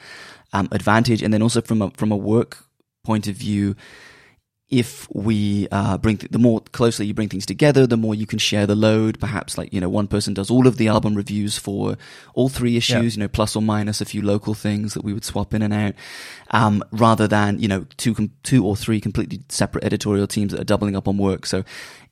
um, 0.53 0.67
advantage. 0.71 1.23
And 1.23 1.33
then 1.33 1.41
also 1.41 1.61
from 1.61 1.81
a 1.81 1.89
from 1.91 2.11
a 2.11 2.17
work 2.17 2.63
point 3.03 3.27
of 3.27 3.35
view, 3.35 3.75
if 4.69 5.07
we 5.11 5.67
uh, 5.71 5.97
bring 5.97 6.17
th- 6.17 6.31
the 6.31 6.37
more 6.37 6.61
closely 6.71 7.07
you 7.07 7.13
bring 7.13 7.29
things 7.29 7.45
together, 7.45 7.87
the 7.87 7.97
more 7.97 8.13
you 8.13 8.27
can 8.27 8.37
share 8.37 8.67
the 8.67 8.75
load. 8.75 9.19
Perhaps 9.19 9.57
like 9.57 9.73
you 9.73 9.81
know 9.81 9.89
one 9.89 10.07
person 10.07 10.33
does 10.33 10.51
all 10.51 10.67
of 10.67 10.77
the 10.77 10.87
album 10.87 11.15
reviews 11.15 11.57
for 11.57 11.97
all 12.35 12.49
three 12.49 12.77
issues, 12.77 13.15
you 13.15 13.21
know, 13.21 13.27
plus 13.27 13.55
or 13.55 13.63
minus 13.63 13.99
a 13.99 14.05
few 14.05 14.21
local 14.21 14.53
things 14.53 14.93
that 14.93 15.03
we 15.03 15.11
would 15.11 15.25
swap 15.25 15.55
in 15.55 15.63
and 15.63 15.73
out, 15.73 15.95
um, 16.51 16.83
rather 16.91 17.27
than 17.27 17.59
you 17.59 17.67
know 17.67 17.85
two 17.97 18.13
com- 18.13 18.31
two 18.43 18.63
or 18.65 18.75
three 18.75 19.01
completely 19.01 19.41
separate 19.49 19.83
editorial 19.83 20.27
teams 20.27 20.51
that 20.51 20.61
are 20.61 20.65
doubling 20.65 20.95
up 20.95 21.07
on 21.07 21.17
work. 21.17 21.47
So 21.47 21.63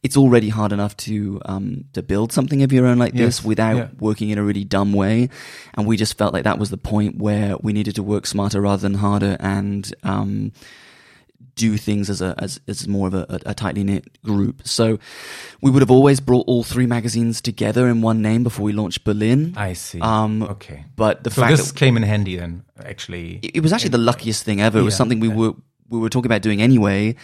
it's 0.02 0.18
already 0.18 0.50
hard 0.50 0.72
enough 0.72 0.98
to 0.98 1.40
um, 1.46 1.86
to 1.94 2.02
build 2.02 2.32
something 2.32 2.64
of 2.64 2.72
your 2.72 2.88
own 2.88 2.98
like 2.98 3.14
this 3.14 3.44
without 3.44 3.76
yeah. 3.76 3.88
working 4.00 4.30
in 4.30 4.40
a 4.40 4.44
really 4.44 4.64
dumb 4.64 4.94
way. 4.94 5.30
And 5.76 5.86
we 5.86 5.96
just 5.96 6.18
felt 6.18 6.34
like 6.34 6.46
that 6.46 6.58
was 6.58 6.72
the 6.72 6.78
point 6.78 7.18
where 7.18 7.56
we 7.62 7.72
needed 7.72 7.96
to 7.96 8.04
work 8.04 8.26
smarter 8.26 8.62
rather 8.62 8.82
than 8.82 8.96
harder 8.96 9.38
and 9.40 9.94
um, 10.02 10.54
do 11.56 11.76
things 11.78 12.10
as 12.10 12.22
a 12.22 12.36
as, 12.38 12.60
as 12.68 12.88
more 12.88 13.08
of 13.08 13.14
a, 13.16 13.40
a 13.46 13.54
tightly 13.54 13.84
knit 13.84 14.22
group. 14.24 14.62
So 14.68 15.00
we 15.62 15.72
would 15.72 15.82
have 15.82 15.90
always 15.92 16.20
brought 16.20 16.46
all 16.48 16.64
three 16.64 16.86
magazines 16.86 17.42
together 17.42 17.88
in 17.88 18.02
one 18.02 18.22
name 18.22 18.44
before 18.44 18.64
we 18.66 18.74
launched 18.74 19.04
Berlin. 19.04 19.54
I 19.58 19.74
see. 19.74 20.00
Um, 20.00 20.44
okay. 20.44 20.86
But 20.96 21.24
the 21.24 21.32
So 21.32 21.42
fact 21.42 21.58
this 21.58 21.72
that 21.72 21.78
came 21.78 21.98
in 21.98 22.04
handy 22.04 22.36
then, 22.38 22.64
actually. 22.84 23.40
it 23.42 23.56
it 23.58 23.60
was 23.62 23.74
actually 23.74 23.90
the 23.90 23.98
luckiest 23.98 24.44
thing 24.44 24.62
ever. 24.62 24.80
It 24.80 24.84
was 24.84 24.94
Yeah, 24.94 24.98
something 24.98 25.20
we 25.20 25.30
yeah. 25.30 25.36
were 25.36 25.54
we 25.90 26.00
were 26.00 26.10
talking 26.10 26.28
about 26.30 26.42
doing 26.44 26.62
anyway. 26.62 27.16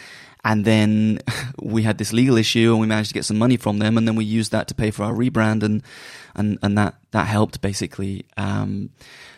And 0.46 0.66
then 0.66 1.20
we 1.62 1.84
had 1.84 1.98
this 2.00 2.12
legal 2.12 2.36
issue 2.38 2.72
and 2.72 2.80
we 2.82 2.88
managed 2.88 3.10
to 3.10 3.14
get 3.14 3.24
some 3.26 3.38
money 3.38 3.56
from 3.58 3.80
them 3.80 3.98
and 3.98 4.08
then 4.08 4.16
we 4.16 4.26
used 4.26 4.52
that 4.52 4.68
to 4.70 4.74
pay 4.76 4.92
for 4.92 5.04
our 5.04 5.14
rebrand 5.14 5.64
and 5.64 5.82
and, 6.36 6.58
and 6.62 6.78
that, 6.78 6.96
that 7.12 7.28
helped 7.28 7.62
basically. 7.62 8.26
Um, 8.38 8.90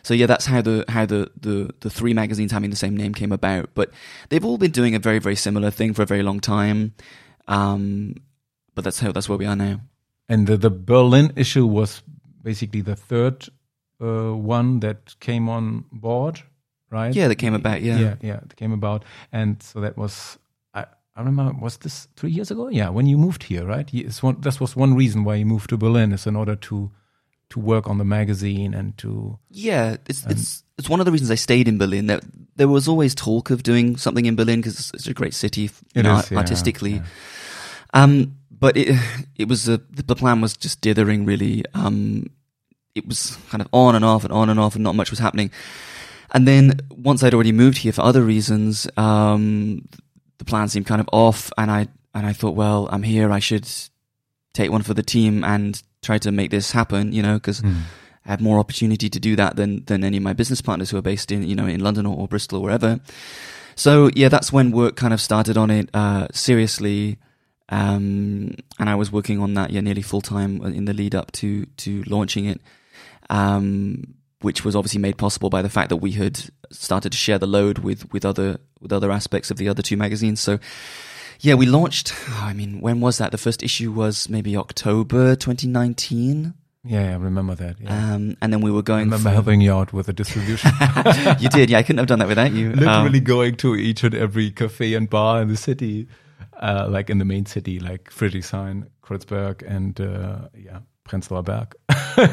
so 0.04 0.14
yeah, 0.14 0.26
that's 0.26 0.46
how 0.46 0.62
the 0.62 0.86
how 0.88 1.06
the, 1.06 1.32
the, 1.40 1.74
the 1.80 1.90
three 1.90 2.14
magazines 2.14 2.52
having 2.52 2.70
the 2.70 2.76
same 2.76 2.96
name 2.96 3.14
came 3.14 3.32
about. 3.32 3.70
But 3.74 3.92
they've 4.30 4.46
all 4.46 4.58
been 4.58 4.72
doing 4.72 4.96
a 4.96 5.00
very, 5.00 5.20
very 5.20 5.36
similar 5.36 5.72
thing 5.72 5.94
for 5.94 6.04
a 6.04 6.06
very 6.06 6.24
long 6.24 6.40
time. 6.40 6.94
Um, 7.48 8.16
but 8.74 8.84
that's 8.84 9.00
how 9.00 9.12
that's 9.12 9.28
where 9.30 9.38
we 9.38 9.46
are 9.46 9.56
now. 9.56 9.82
And 10.28 10.48
the, 10.48 10.58
the 10.58 10.70
Berlin 10.70 11.34
issue 11.36 11.66
was 11.66 12.02
basically 12.42 12.82
the 12.82 12.96
third 12.96 13.48
uh, 14.02 14.34
one 14.34 14.80
that 14.82 15.16
came 15.20 15.50
on 15.50 15.86
board, 15.92 16.42
right? 16.90 17.14
Yeah, 17.14 17.28
that 17.28 17.36
came 17.36 17.54
about, 17.54 17.82
yeah. 17.82 18.00
yeah, 18.00 18.16
yeah, 18.22 18.40
it 18.44 18.56
came 18.56 18.72
about, 18.72 19.06
and 19.32 19.62
so 19.62 19.82
that 19.82 19.98
was. 19.98 20.38
I, 21.16 21.22
remember 21.22 21.54
was 21.60 21.78
this 21.78 22.08
three 22.16 22.32
years 22.32 22.52
ago? 22.52 22.70
Yeah, 22.70 22.90
when 22.90 23.06
you 23.06 23.18
moved 23.18 23.44
here, 23.44 23.66
right? 23.66 23.90
It's 23.94 24.22
one, 24.22 24.42
this 24.42 24.60
was 24.60 24.76
one 24.76 24.96
reason 24.96 25.24
why 25.24 25.36
you 25.36 25.46
moved 25.46 25.70
to 25.70 25.78
Berlin 25.78 26.12
is 26.12 26.28
in 26.28 26.36
order 26.36 26.56
to 26.56 26.92
to 27.50 27.60
work 27.60 27.88
on 27.88 28.00
the 28.00 28.04
magazine 28.04 28.74
and 28.74 28.98
to 28.98 29.38
Yeah, 29.50 29.98
it's 30.08 30.26
it's 30.26 30.64
it's 30.78 30.90
one 30.90 31.00
of 31.00 31.06
the 31.06 31.12
reasons 31.12 31.32
I 31.32 31.36
stayed 31.36 31.68
in 31.68 31.78
Berlin. 31.78 32.08
There, 32.08 32.20
there 32.56 32.68
was 32.68 32.88
always 32.88 33.16
talk 33.16 33.50
of 33.50 33.64
doing 33.64 33.98
something 33.98 34.26
in 34.26 34.36
Berlin 34.36 34.60
because 34.60 34.80
it's, 34.80 34.94
it's 34.94 35.08
a 35.08 35.14
great 35.14 35.34
city, 35.34 35.70
you 35.94 36.04
know, 36.04 36.18
is, 36.18 36.32
yeah, 36.32 36.38
artistically. 36.38 36.96
yeah. 36.96 37.04
Um, 37.94 38.38
but 38.52 38.76
it 38.78 38.98
it 39.36 39.48
was 39.48 39.70
a, 39.70 39.78
the 39.78 40.16
plan 40.16 40.42
was 40.42 40.58
just 40.58 40.82
dithering 40.82 41.26
really. 41.26 41.64
Um, 41.74 42.28
it 42.96 43.08
was 43.08 43.38
kind 43.50 43.62
of 43.62 43.68
on 43.74 43.96
and 43.96 44.06
off 44.06 44.24
and 44.24 44.34
on 44.34 44.50
and 44.50 44.60
off, 44.60 44.76
and 44.76 44.84
not 44.84 44.96
much 44.96 45.10
was 45.10 45.20
happening. 45.20 45.52
And 46.32 46.48
then 46.48 46.80
once 46.90 47.24
I'd 47.24 47.34
already 47.34 47.52
moved 47.52 47.78
here 47.78 47.92
for 47.92 48.02
other 48.02 48.24
reasons, 48.24 48.88
um, 48.98 49.88
the 50.38 50.46
plan 50.46 50.68
seemed 50.70 50.86
kind 50.86 51.02
of 51.02 51.10
off, 51.12 51.52
and 51.58 51.70
I 51.72 51.88
and 52.14 52.26
I 52.26 52.34
thought, 52.34 52.56
well, 52.56 52.88
I'm 52.92 53.04
here, 53.04 53.32
I 53.32 53.40
should 53.40 53.68
take 54.54 54.72
one 54.72 54.84
for 54.84 54.94
the 54.94 55.04
team 55.04 55.44
and 55.44 55.82
try 56.02 56.18
to 56.20 56.32
make 56.32 56.50
this 56.50 56.72
happen, 56.72 57.12
you 57.12 57.22
know, 57.22 57.36
because 57.36 57.60
Hmm. 57.60 57.74
I 58.26 58.30
have 58.30 58.42
more 58.42 58.58
opportunity 58.58 59.10
to 59.10 59.20
do 59.20 59.36
that 59.36 59.56
than 59.56 59.86
than 59.86 60.04
any 60.04 60.18
of 60.18 60.24
my 60.24 60.34
business 60.34 60.62
partners 60.62 60.90
who 60.90 60.98
are 60.98 61.02
based 61.02 61.32
in 61.32 61.44
you 61.48 61.56
know 61.56 61.68
in 61.68 61.80
London 61.82 62.06
or, 62.06 62.18
or 62.18 62.28
Bristol 62.28 62.60
or 62.60 62.64
wherever. 62.64 63.00
So 63.76 64.10
yeah, 64.16 64.30
that's 64.30 64.52
when 64.52 64.72
work 64.72 64.96
kind 64.96 65.14
of 65.14 65.22
started 65.22 65.58
on 65.58 65.70
it 65.70 65.90
uh, 65.94 66.28
seriously, 66.32 67.18
um, 67.70 68.56
and 68.80 68.90
I 68.90 68.96
was 68.96 69.12
working 69.12 69.40
on 69.40 69.54
that 69.56 69.70
yeah 69.70 69.82
nearly 69.82 70.02
full 70.02 70.22
time 70.22 70.62
in 70.64 70.86
the 70.86 70.94
lead 70.94 71.14
up 71.14 71.32
to 71.34 71.66
to 71.66 72.04
launching 72.08 72.46
it, 72.46 72.62
um, 73.30 74.16
which 74.46 74.64
was 74.64 74.76
obviously 74.76 75.02
made 75.02 75.18
possible 75.18 75.50
by 75.50 75.64
the 75.64 75.70
fact 75.70 75.90
that 75.90 75.98
we 75.98 76.12
had 76.12 76.40
started 76.72 77.12
to 77.12 77.18
share 77.18 77.40
the 77.40 77.48
load 77.48 77.80
with 77.80 78.12
with 78.14 78.24
other 78.24 78.60
with 78.80 78.94
other 78.94 79.12
aspects 79.12 79.50
of 79.50 79.58
the 79.58 79.68
other 79.68 79.82
two 79.82 79.98
magazines. 79.98 80.40
So 80.40 80.60
yeah, 81.40 81.56
we 81.56 81.66
launched. 81.66 82.14
I 82.30 82.54
mean, 82.54 82.80
when 82.80 83.02
was 83.02 83.18
that? 83.18 83.32
The 83.32 83.40
first 83.40 83.64
issue 83.64 83.92
was 83.92 84.30
maybe 84.30 84.56
October 84.56 85.36
2019. 85.36 86.54
Yeah, 86.84 87.02
yeah, 87.06 87.14
I 87.14 87.18
remember 87.18 87.56
that. 87.56 87.82
Yeah. 87.82 88.14
Um, 88.14 88.38
and 88.40 88.54
then 88.54 88.62
we 88.62 88.70
were 88.70 88.86
I 88.86 88.92
going. 88.92 89.06
remember 89.06 89.30
for- 89.30 89.34
helping 89.34 89.62
you 89.62 89.74
out 89.74 89.92
with 89.92 90.06
the 90.06 90.14
distribution. 90.14 90.72
you 91.40 91.50
did, 91.50 91.72
yeah. 91.72 91.80
I 91.80 91.84
couldn't 91.84 91.98
have 91.98 92.06
done 92.08 92.20
that 92.20 92.28
without 92.28 92.52
you. 92.54 92.70
Um, 92.74 92.78
Literally 92.80 93.20
going 93.22 93.56
to 93.58 93.76
each 93.76 94.04
and 94.04 94.14
every 94.14 94.52
cafe 94.52 94.94
and 94.94 95.10
bar 95.10 95.42
in 95.42 95.48
the 95.48 95.58
city, 95.58 96.08
uh, 96.62 96.86
like 96.88 97.10
in 97.10 97.18
the 97.18 97.26
main 97.26 97.48
city, 97.48 97.80
like 97.80 98.12
Friedrichshain, 98.12 98.86
Kreuzberg, 99.02 99.64
and 99.68 100.00
uh, 100.00 100.50
yeah, 100.56 100.82
Prenzlauer 101.10 101.44
Berg. 101.44 101.74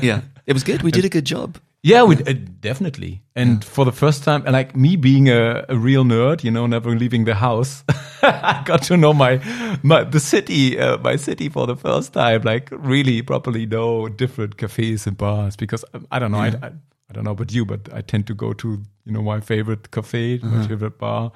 yeah, 0.02 0.20
it 0.46 0.52
was 0.52 0.62
good. 0.62 0.82
We 0.82 0.90
did 0.98 1.06
a 1.06 1.08
good 1.08 1.24
job. 1.24 1.56
Yeah, 1.84 2.04
we 2.04 2.16
uh, 2.16 2.34
definitely. 2.60 3.22
And 3.34 3.64
for 3.64 3.84
the 3.84 3.90
first 3.90 4.22
time, 4.22 4.44
like 4.44 4.76
me 4.76 4.94
being 4.94 5.28
a, 5.28 5.64
a 5.68 5.76
real 5.76 6.04
nerd, 6.04 6.44
you 6.44 6.50
know, 6.50 6.66
never 6.66 6.94
leaving 6.94 7.24
the 7.24 7.34
house, 7.34 7.82
I 8.22 8.62
got 8.64 8.82
to 8.84 8.96
know 8.96 9.12
my 9.12 9.40
my 9.82 10.04
the 10.04 10.20
city, 10.20 10.78
uh, 10.78 10.98
my 10.98 11.16
city 11.16 11.48
for 11.48 11.66
the 11.66 11.74
first 11.74 12.12
time. 12.12 12.42
Like 12.42 12.68
really, 12.70 13.20
properly 13.22 13.66
know 13.66 14.08
different 14.08 14.58
cafes 14.58 15.08
and 15.08 15.16
bars 15.16 15.56
because 15.56 15.84
um, 15.92 16.06
I 16.12 16.20
don't 16.20 16.30
know. 16.30 16.38
I, 16.38 16.54
I, 16.62 16.72
I 17.10 17.12
don't 17.12 17.24
know 17.24 17.32
about 17.32 17.52
you, 17.52 17.64
but 17.64 17.88
I 17.92 18.00
tend 18.00 18.28
to 18.28 18.34
go 18.34 18.52
to 18.52 18.80
you 19.04 19.12
know 19.12 19.22
my 19.22 19.40
favorite 19.40 19.90
cafe, 19.90 20.38
my 20.38 20.64
favorite 20.68 20.98
bar. 20.98 21.32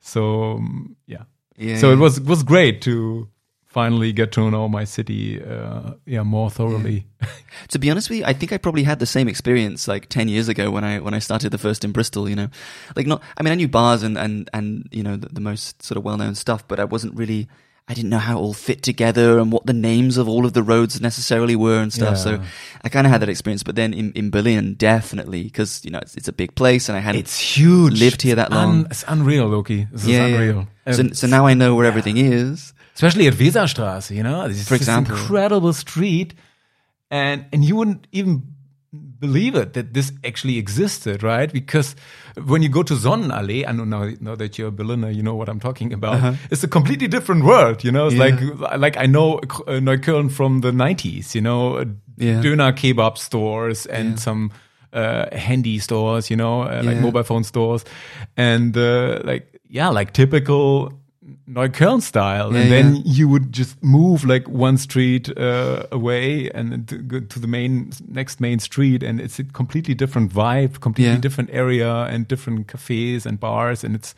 So 0.00 0.52
um, 0.52 0.96
yeah. 1.06 1.24
Yeah. 1.58 1.76
So 1.76 1.92
it 1.92 1.96
was 1.96 2.16
it 2.16 2.24
was 2.24 2.42
great 2.42 2.80
to 2.82 3.28
finally 3.72 4.12
get 4.12 4.32
to 4.32 4.50
know 4.50 4.68
my 4.68 4.84
city, 4.84 5.42
uh, 5.42 5.94
yeah, 6.06 6.22
more 6.22 6.50
thoroughly. 6.50 7.06
To 7.68 7.78
be 7.78 7.90
honest 7.90 8.10
with 8.10 8.18
you, 8.18 8.24
I 8.24 8.32
think 8.32 8.52
I 8.52 8.58
probably 8.58 8.82
had 8.82 8.98
the 8.98 9.06
same 9.06 9.28
experience 9.28 9.86
like 9.86 10.08
ten 10.08 10.26
years 10.28 10.48
ago 10.48 10.70
when 10.70 10.84
I 10.84 10.98
when 10.98 11.14
I 11.14 11.20
started 11.20 11.50
the 11.50 11.58
first 11.58 11.84
in 11.84 11.92
Bristol. 11.92 12.28
You 12.28 12.34
know, 12.34 12.48
like 12.96 13.06
not. 13.06 13.22
I 13.36 13.42
mean, 13.42 13.52
I 13.52 13.54
knew 13.54 13.68
bars 13.68 14.02
and 14.02 14.18
and 14.18 14.50
and 14.52 14.88
you 14.90 15.02
know 15.04 15.16
the, 15.16 15.28
the 15.28 15.40
most 15.40 15.82
sort 15.82 15.96
of 15.96 16.04
well 16.04 16.16
known 16.16 16.34
stuff, 16.34 16.66
but 16.66 16.80
I 16.80 16.84
wasn't 16.84 17.14
really. 17.16 17.48
I 17.88 17.94
didn't 17.94 18.10
know 18.10 18.18
how 18.18 18.38
it 18.38 18.40
all 18.40 18.54
fit 18.54 18.82
together 18.82 19.38
and 19.38 19.52
what 19.52 19.66
the 19.66 19.72
names 19.72 20.16
of 20.16 20.28
all 20.28 20.46
of 20.46 20.52
the 20.52 20.62
roads 20.62 21.00
necessarily 21.00 21.56
were 21.56 21.80
and 21.82 21.92
stuff. 21.92 22.16
So 22.16 22.40
I 22.82 22.88
kind 22.88 23.06
of 23.06 23.10
had 23.12 23.20
that 23.22 23.28
experience. 23.28 23.64
But 23.64 23.74
then 23.74 23.92
in, 23.92 24.12
in 24.12 24.30
Berlin, 24.30 24.74
definitely, 24.74 25.42
because, 25.42 25.84
you 25.84 25.90
know, 25.90 25.98
it's, 25.98 26.16
it's 26.16 26.28
a 26.28 26.32
big 26.32 26.54
place 26.54 26.88
and 26.88 26.96
I 26.96 27.00
hadn't 27.00 27.20
It's 27.22 27.38
huge. 27.38 27.98
lived 27.98 28.22
here 28.22 28.36
that 28.36 28.52
long. 28.52 28.84
Un, 28.84 28.86
it's 28.88 29.04
unreal, 29.08 29.48
Loki. 29.48 29.88
This 29.90 30.06
yeah, 30.06 30.26
is 30.26 30.30
yeah. 30.30 30.36
unreal. 30.38 30.68
So, 30.92 31.08
so 31.12 31.26
now 31.26 31.44
I 31.46 31.54
know 31.54 31.74
where 31.74 31.84
everything 31.84 32.18
is. 32.18 32.72
Especially 32.94 33.26
at 33.26 33.34
Weserstraße, 33.34 34.14
you 34.14 34.22
know, 34.22 34.44
it's 34.46 34.62
For 34.68 34.74
this 34.78 34.82
example. 34.82 35.16
incredible 35.16 35.72
street, 35.72 36.34
and 37.10 37.44
and 37.52 37.64
you 37.64 37.76
wouldn't 37.76 38.06
even 38.12 38.42
believe 39.18 39.54
it 39.54 39.72
that 39.72 39.94
this 39.94 40.12
actually 40.24 40.58
existed, 40.58 41.22
right? 41.22 41.50
Because 41.52 41.96
when 42.44 42.60
you 42.62 42.68
go 42.68 42.82
to 42.82 42.94
Sonnenallee, 42.94 43.64
I 43.66 43.72
know 43.72 43.84
now, 43.84 44.34
that 44.34 44.58
you're 44.58 44.68
a 44.68 44.72
Berliner, 44.72 45.10
you 45.10 45.22
know 45.22 45.34
what 45.34 45.48
I'm 45.48 45.60
talking 45.60 45.92
about. 45.94 46.36
It's 46.50 46.62
a 46.64 46.68
completely 46.68 47.08
different 47.08 47.44
world, 47.44 47.84
you 47.84 47.90
know. 47.92 48.06
It's. 48.08 48.16
Yeah. 48.16 48.24
like 48.24 48.78
like 48.80 48.96
I 48.98 49.06
know 49.06 49.38
uh, 49.38 49.80
Neukölln 49.80 50.30
from 50.30 50.60
the 50.60 50.72
'90s, 50.72 51.34
you 51.34 51.40
know, 51.40 51.76
uh, 51.78 51.84
Yeah. 52.18 52.42
Döner 52.42 52.72
kebab 52.72 53.16
stores 53.16 53.86
and 53.86 54.08
Yeah. 54.10 54.16
some 54.16 54.50
uh, 54.92 55.24
handy 55.36 55.78
stores, 55.78 56.28
you 56.30 56.36
know, 56.36 56.62
uh, 56.62 56.82
like 56.84 56.98
mobile 57.00 57.22
phone 57.24 57.44
stores, 57.44 57.84
and 58.36 58.76
uh, 58.76 59.20
like 59.24 59.46
yeah, 59.70 59.88
like 59.98 60.12
typical 60.12 60.92
Neukölln 61.48 62.00
style, 62.02 62.52
Yeah, 62.52 62.60
and 62.60 62.70
then 62.72 62.96
yeah. 62.96 63.02
you 63.04 63.28
would 63.28 63.52
just 63.52 63.82
move 63.82 64.24
like 64.24 64.48
one 64.48 64.76
street 64.78 65.28
uh, 65.38 65.84
away 65.92 66.50
and 66.54 66.86
to 66.88 67.20
to 67.20 67.38
the 67.40 67.46
main 67.46 67.90
next 68.08 68.40
main 68.40 68.58
street, 68.58 69.02
and 69.02 69.20
it's 69.20 69.38
a 69.38 69.44
completely 69.44 69.94
different 69.94 70.32
vibe, 70.32 70.80
completely 70.80 71.14
Yeah. 71.14 71.20
different 71.20 71.50
area, 71.52 71.92
and 72.10 72.26
different 72.28 72.68
cafes 72.68 73.26
and 73.26 73.38
bars, 73.40 73.84
and 73.84 73.94
it's 73.94 74.14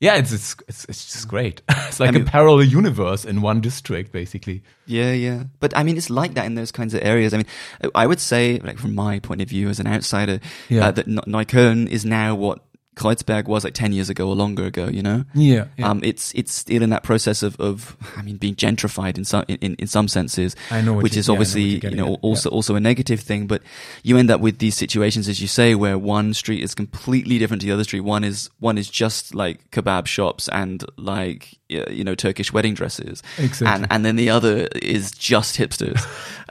yeah, 0.00 0.16
it's 0.16 0.32
it's 0.32 0.56
it's, 0.68 0.84
it's 0.88 1.12
just 1.12 1.28
great. 1.28 1.62
it's 1.68 2.00
like 2.00 2.12
mean- 2.12 2.22
a 2.22 2.30
parallel 2.30 2.64
universe 2.64 3.24
in 3.24 3.40
one 3.42 3.60
district, 3.60 4.10
basically. 4.12 4.62
Yeah, 4.86 5.12
yeah. 5.12 5.44
But 5.60 5.76
I 5.76 5.82
mean, 5.84 5.96
it's 5.96 6.10
like 6.10 6.34
that 6.34 6.44
in 6.46 6.54
those 6.56 6.72
kinds 6.72 6.92
of 6.94 7.00
areas. 7.04 7.32
I 7.32 7.36
mean, 7.36 7.46
I 7.94 8.06
would 8.06 8.18
say, 8.20 8.58
like 8.64 8.78
from 8.78 8.94
my 8.94 9.20
point 9.20 9.40
of 9.42 9.48
view 9.48 9.68
as 9.68 9.78
an 9.80 9.86
outsider, 9.86 10.40
Yeah. 10.68 10.88
uh, 10.88 10.90
that 10.92 11.06
Neukölln 11.06 11.88
is 11.88 12.04
now 12.04 12.34
what 12.34 12.58
Kreuzberg 12.94 13.46
was 13.46 13.64
like 13.64 13.72
ten 13.74 13.92
years 13.92 14.10
ago 14.10 14.28
or 14.28 14.34
longer 14.34 14.64
ago. 14.66 14.86
You 14.88 15.02
know, 15.02 15.24
Yeah, 15.34 15.64
yeah. 15.78 15.88
um, 15.88 16.00
it's 16.04 16.32
it's 16.34 16.52
still 16.52 16.82
in 16.82 16.90
that 16.90 17.02
process 17.02 17.42
of, 17.42 17.58
of 17.58 17.96
I 18.16 18.22
mean, 18.22 18.36
being 18.36 18.54
gentrified 18.54 19.16
in 19.16 19.24
some 19.24 19.44
in, 19.48 19.74
in 19.76 19.86
some 19.86 20.08
senses. 20.08 20.54
I 20.70 20.82
know 20.82 20.94
which 20.94 21.14
you- 21.14 21.20
is 21.20 21.26
yeah, 21.28 21.32
know 21.32 21.34
obviously 21.36 21.62
you're 21.62 21.90
you 21.90 21.96
know 21.96 22.12
at. 22.14 22.18
also 22.22 22.50
also 22.50 22.74
a 22.74 22.80
negative 22.80 23.20
thing. 23.20 23.46
But 23.46 23.62
you 24.02 24.18
end 24.18 24.30
up 24.30 24.40
with 24.42 24.58
these 24.58 24.76
situations, 24.76 25.28
as 25.28 25.40
you 25.40 25.48
say, 25.48 25.74
where 25.74 25.96
one 25.98 26.34
street 26.34 26.62
is 26.62 26.74
completely 26.74 27.38
different 27.38 27.62
to 27.62 27.66
the 27.66 27.72
other 27.72 27.84
street. 27.84 28.00
One 28.00 28.24
is 28.24 28.50
one 28.60 28.76
is 28.76 28.90
just 28.90 29.34
like 29.34 29.70
kebab 29.70 30.06
shops 30.06 30.48
and 30.48 30.84
like 30.98 31.54
you 31.68 32.04
know 32.04 32.14
Turkish 32.14 32.52
wedding 32.52 32.74
dresses, 32.74 33.22
Exactly. 33.38 33.66
and 33.68 33.86
and 33.90 34.04
then 34.04 34.16
the 34.16 34.28
other 34.28 34.68
is 34.82 35.10
just 35.12 35.56
hipsters, 35.56 35.98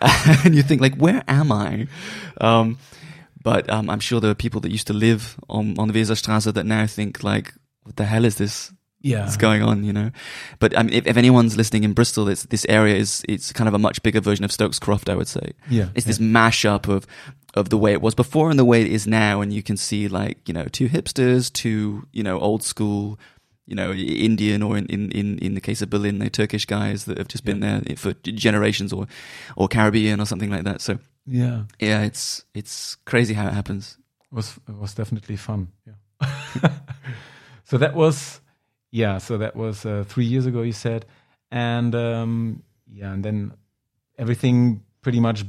and 0.46 0.56
you 0.56 0.64
think 0.64 0.82
like, 0.82 0.96
where 0.96 1.24
am 1.28 1.52
I? 1.52 1.88
Um, 2.40 2.80
but 3.42 3.70
um, 3.70 3.90
I'm 3.90 4.00
sure 4.00 4.20
there 4.20 4.32
are 4.32 4.36
people 4.36 4.62
that 4.62 4.72
used 4.72 4.88
to 4.88 4.94
live 4.94 5.38
on 5.50 5.78
on 5.80 5.88
the 5.88 5.94
Weserstraße 5.94 6.54
that 6.54 6.66
now 6.66 6.86
think 6.88 7.24
like, 7.24 7.54
what 7.84 7.96
the 7.96 8.06
hell 8.06 8.26
is 8.26 8.36
this? 8.36 8.72
yeah, 9.02 9.34
going 9.38 9.64
on? 9.64 9.84
You 9.84 9.94
know. 9.94 10.12
But 10.60 10.76
um, 10.76 10.90
if, 10.90 11.08
if 11.08 11.18
anyone's 11.18 11.58
listening 11.58 11.84
in 11.84 11.94
Bristol, 11.94 12.28
it's, 12.28 12.44
this 12.44 12.66
area 12.70 12.96
is 12.96 13.24
it's 13.28 13.52
kind 13.52 13.68
of 13.68 13.74
a 13.74 13.80
much 13.80 14.02
bigger 14.04 14.22
version 14.22 14.46
of 14.46 14.52
Stokes 14.52 14.80
Croft, 14.80 15.10
I 15.10 15.16
would 15.16 15.28
say. 15.28 15.54
yeah. 15.70 15.90
It's 15.96 16.06
this 16.06 16.20
mashup 16.20 16.88
of 16.88 17.08
of 17.54 17.70
the 17.70 17.78
way 17.78 17.92
it 17.92 18.02
was 18.02 18.16
before 18.16 18.50
and 18.50 18.58
the 18.58 18.66
way 18.66 18.82
it 18.82 18.88
is 18.88 19.08
now, 19.08 19.42
and 19.42 19.52
you 19.52 19.64
can 19.64 19.78
see 19.78 20.08
like 20.08 20.48
you 20.48 20.54
know 20.54 20.66
two 20.66 20.88
hipsters, 20.88 21.52
two 21.52 22.08
you 22.12 22.24
know 22.24 22.40
old 22.40 22.64
school, 22.64 23.20
you 23.66 23.76
know 23.76 23.92
Indian 23.92 24.62
or 24.62 24.78
in 24.78 24.86
in 24.88 25.12
in, 25.12 25.40
in 25.40 25.56
the 25.56 25.62
case 25.62 25.82
of 25.82 25.90
Berlin, 25.90 26.20
they're 26.20 26.30
Turkish 26.30 26.66
guys 26.66 27.06
that 27.06 27.18
have 27.18 27.28
just 27.28 27.44
been 27.44 27.60
there 27.60 27.82
for 27.98 28.14
generations, 28.24 28.94
or 28.94 29.08
or 29.56 29.68
Caribbean 29.68 30.22
or 30.22 30.26
something 30.26 30.52
like 30.52 30.64
that. 30.64 30.82
So 30.82 31.00
yeah. 31.26 31.64
yeah, 31.80 32.04
it's 32.04 32.46
it's 32.54 32.96
crazy 33.06 33.34
how 33.34 33.48
it 33.48 33.54
happens. 33.54 33.98
was 34.32 34.58
it 34.68 34.76
was 34.76 34.94
definitely 34.94 35.36
fun. 35.38 35.68
Yeah. 35.86 36.70
so 37.64 37.78
that 37.78 37.94
was 37.96 38.42
yeah. 38.92 39.18
So 39.20 39.38
that 39.38 39.56
was 39.56 39.86
uh, 39.86 40.04
three 40.08 40.26
years 40.26 40.46
ago. 40.46 40.62
You 40.62 40.74
said, 40.74 41.06
and 41.52 41.94
um, 41.96 42.64
yeah, 42.92 43.12
and 43.14 43.24
then 43.24 43.54
everything 44.18 44.84
pretty 45.02 45.20
much 45.20 45.44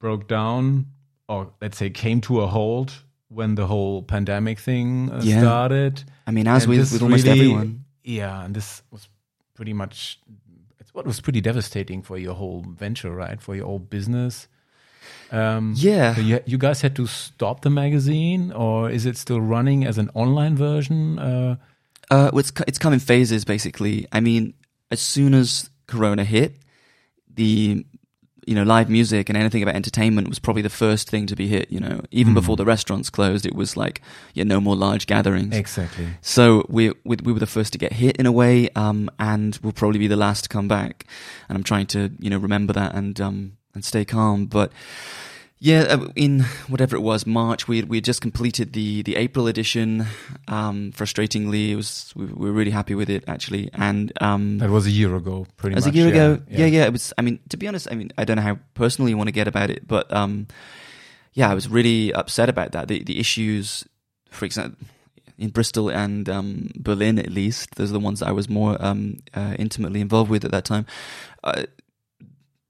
broke 0.00 0.28
down, 0.28 0.86
or 1.28 1.52
let's 1.60 1.78
say 1.78 1.90
came 1.90 2.20
to 2.22 2.40
a 2.40 2.46
halt 2.46 3.02
when 3.28 3.54
the 3.56 3.66
whole 3.66 4.02
pandemic 4.02 4.58
thing 4.58 5.10
uh, 5.10 5.20
Yeah. 5.22 5.40
started. 5.40 6.04
I 6.26 6.30
mean, 6.30 6.46
as 6.46 6.66
with 6.66 6.92
with 6.92 7.02
almost 7.02 7.24
really- 7.24 7.40
everyone. 7.40 7.84
Yeah, 8.06 8.44
and 8.44 8.54
this 8.54 8.82
was 8.90 9.08
pretty 9.54 9.72
much 9.72 10.20
it's 10.78 10.92
what 10.92 11.06
was 11.06 11.20
pretty 11.22 11.40
devastating 11.40 12.02
for 12.02 12.18
your 12.18 12.34
whole 12.34 12.62
venture, 12.68 13.14
right? 13.14 13.40
For 13.40 13.54
your 13.56 13.66
whole 13.66 13.78
business. 13.78 14.46
Um, 15.32 15.74
Yeah. 15.76 16.14
so 16.14 16.20
you, 16.20 16.40
you 16.46 16.58
guys 16.58 16.80
had 16.82 16.94
to 16.96 17.06
stop 17.06 17.60
the 17.62 17.70
magazine, 17.70 18.52
or 18.52 18.90
is 18.90 19.04
it 19.06 19.16
still 19.16 19.40
running 19.40 19.84
as 19.86 19.98
an 19.98 20.10
online 20.14 20.56
version? 20.56 21.18
Uh, 21.18 21.56
Uh, 22.10 22.28
well, 22.32 22.38
it's 22.40 22.52
it's 22.68 22.78
come 22.78 22.92
in 22.94 23.00
phases, 23.00 23.44
basically. 23.44 24.06
I 24.12 24.20
mean, 24.20 24.52
as 24.90 25.00
soon 25.00 25.34
as 25.34 25.70
Corona 25.86 26.24
hit, 26.24 26.52
the 27.34 27.84
you 28.46 28.54
know 28.54 28.62
live 28.62 28.90
music 28.90 29.30
and 29.30 29.38
anything 29.38 29.62
about 29.62 29.74
entertainment 29.74 30.28
was 30.28 30.38
probably 30.38 30.60
the 30.62 30.68
first 30.84 31.08
thing 31.08 31.26
to 31.26 31.34
be 31.34 31.46
hit. 31.48 31.70
You 31.72 31.80
know, 31.80 32.00
even 32.10 32.32
Mm. 32.32 32.36
before 32.40 32.56
the 32.56 32.64
restaurants 32.66 33.10
closed, 33.10 33.46
it 33.46 33.54
was 33.54 33.76
like 33.76 34.02
yeah, 34.34 34.44
no 34.44 34.60
more 34.60 34.76
large 34.76 35.06
gatherings. 35.06 35.56
exactly. 35.56 36.06
So 36.20 36.64
we, 36.68 36.90
we 37.04 37.16
we 37.24 37.32
were 37.32 37.40
the 37.40 37.46
first 37.46 37.72
to 37.72 37.78
get 37.78 37.92
hit 37.94 38.16
in 38.18 38.26
a 38.26 38.32
way, 38.32 38.68
um, 38.76 39.08
and 39.18 39.58
we'll 39.62 39.72
probably 39.72 39.98
be 39.98 40.08
the 40.08 40.16
last 40.26 40.42
to 40.44 40.48
come 40.48 40.68
back. 40.68 41.06
And 41.48 41.56
I'm 41.56 41.64
trying 41.64 41.86
to 41.88 42.10
you 42.20 42.28
know 42.30 42.38
remember 42.38 42.72
that 42.74 42.94
and 42.94 43.18
um 43.20 43.52
and 43.74 43.84
stay 43.84 44.04
calm. 44.04 44.46
But 44.46 44.72
yeah, 45.58 45.82
uh, 45.82 46.08
in 46.14 46.40
whatever 46.68 46.94
it 46.96 47.00
was, 47.00 47.26
March, 47.26 47.66
we 47.68 47.82
we 47.82 47.96
had 47.98 48.04
just 48.04 48.20
completed 48.20 48.72
the 48.72 49.02
the 49.02 49.16
April 49.16 49.46
edition. 49.46 50.06
Um, 50.48 50.92
frustratingly, 50.92 51.70
it 51.70 51.76
was 51.76 52.12
we, 52.14 52.26
we 52.26 52.46
were 52.50 52.52
really 52.52 52.70
happy 52.70 52.94
with 52.94 53.08
it 53.08 53.24
actually, 53.26 53.70
and 53.72 54.12
um, 54.20 54.58
That 54.58 54.70
was 54.70 54.86
a 54.86 54.90
year 54.90 55.14
ago, 55.16 55.46
pretty 55.56 55.76
as 55.76 55.86
much. 55.86 55.94
a 55.94 55.96
year 55.96 56.08
yeah, 56.08 56.14
ago. 56.14 56.42
Yeah. 56.50 56.66
yeah, 56.66 56.84
It 56.86 56.92
was. 56.92 57.12
I 57.16 57.22
mean, 57.22 57.38
to 57.48 57.56
be 57.56 57.66
honest, 57.68 57.88
I 57.90 57.94
mean, 57.94 58.10
I 58.18 58.24
don't 58.24 58.36
know 58.36 58.42
how 58.42 58.58
personally 58.74 59.12
you 59.12 59.16
want 59.16 59.28
to 59.28 59.32
get 59.32 59.48
about 59.48 59.70
it, 59.70 59.86
but 59.88 60.12
um, 60.12 60.48
yeah, 61.32 61.50
I 61.50 61.54
was 61.54 61.68
really 61.68 62.12
upset 62.12 62.48
about 62.48 62.72
that. 62.72 62.88
The 62.88 63.02
the 63.02 63.18
issues, 63.18 63.86
for 64.30 64.44
example, 64.44 64.86
in 65.38 65.48
Bristol 65.50 65.88
and 65.88 66.28
um, 66.28 66.70
Berlin, 66.76 67.18
at 67.18 67.30
least, 67.30 67.76
those 67.76 67.90
are 67.90 67.94
the 67.94 68.00
ones 68.00 68.20
that 68.20 68.28
I 68.28 68.32
was 68.32 68.48
more 68.50 68.76
um, 68.84 69.16
uh, 69.32 69.54
intimately 69.58 70.00
involved 70.00 70.30
with 70.30 70.44
at 70.44 70.50
that 70.50 70.64
time. 70.64 70.84
Uh, 71.42 71.64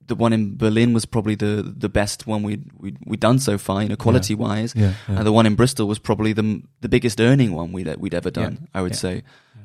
the 0.06 0.14
one 0.14 0.32
in 0.32 0.56
Berlin 0.56 0.92
was 0.92 1.06
probably 1.06 1.34
the 1.34 1.62
the 1.78 1.88
best 1.88 2.26
one 2.26 2.42
we'd 2.42 2.70
we'd, 2.78 2.96
we'd 3.06 3.20
done 3.20 3.38
so 3.38 3.58
far, 3.58 3.82
you 3.82 3.88
know, 3.88 3.96
quality 3.96 4.34
wise. 4.34 4.72
Yeah, 4.76 4.94
yeah. 5.08 5.16
And 5.18 5.26
the 5.26 5.32
one 5.32 5.46
in 5.46 5.54
Bristol 5.54 5.86
was 5.88 5.98
probably 5.98 6.32
the 6.32 6.62
the 6.80 6.88
biggest 6.88 7.20
earning 7.20 7.52
one 7.52 7.72
we'd 7.72 7.94
we'd 7.96 8.14
ever 8.14 8.30
done. 8.30 8.58
Yeah. 8.60 8.66
I 8.74 8.82
would 8.82 8.92
Yeah. 8.92 8.98
say. 8.98 9.22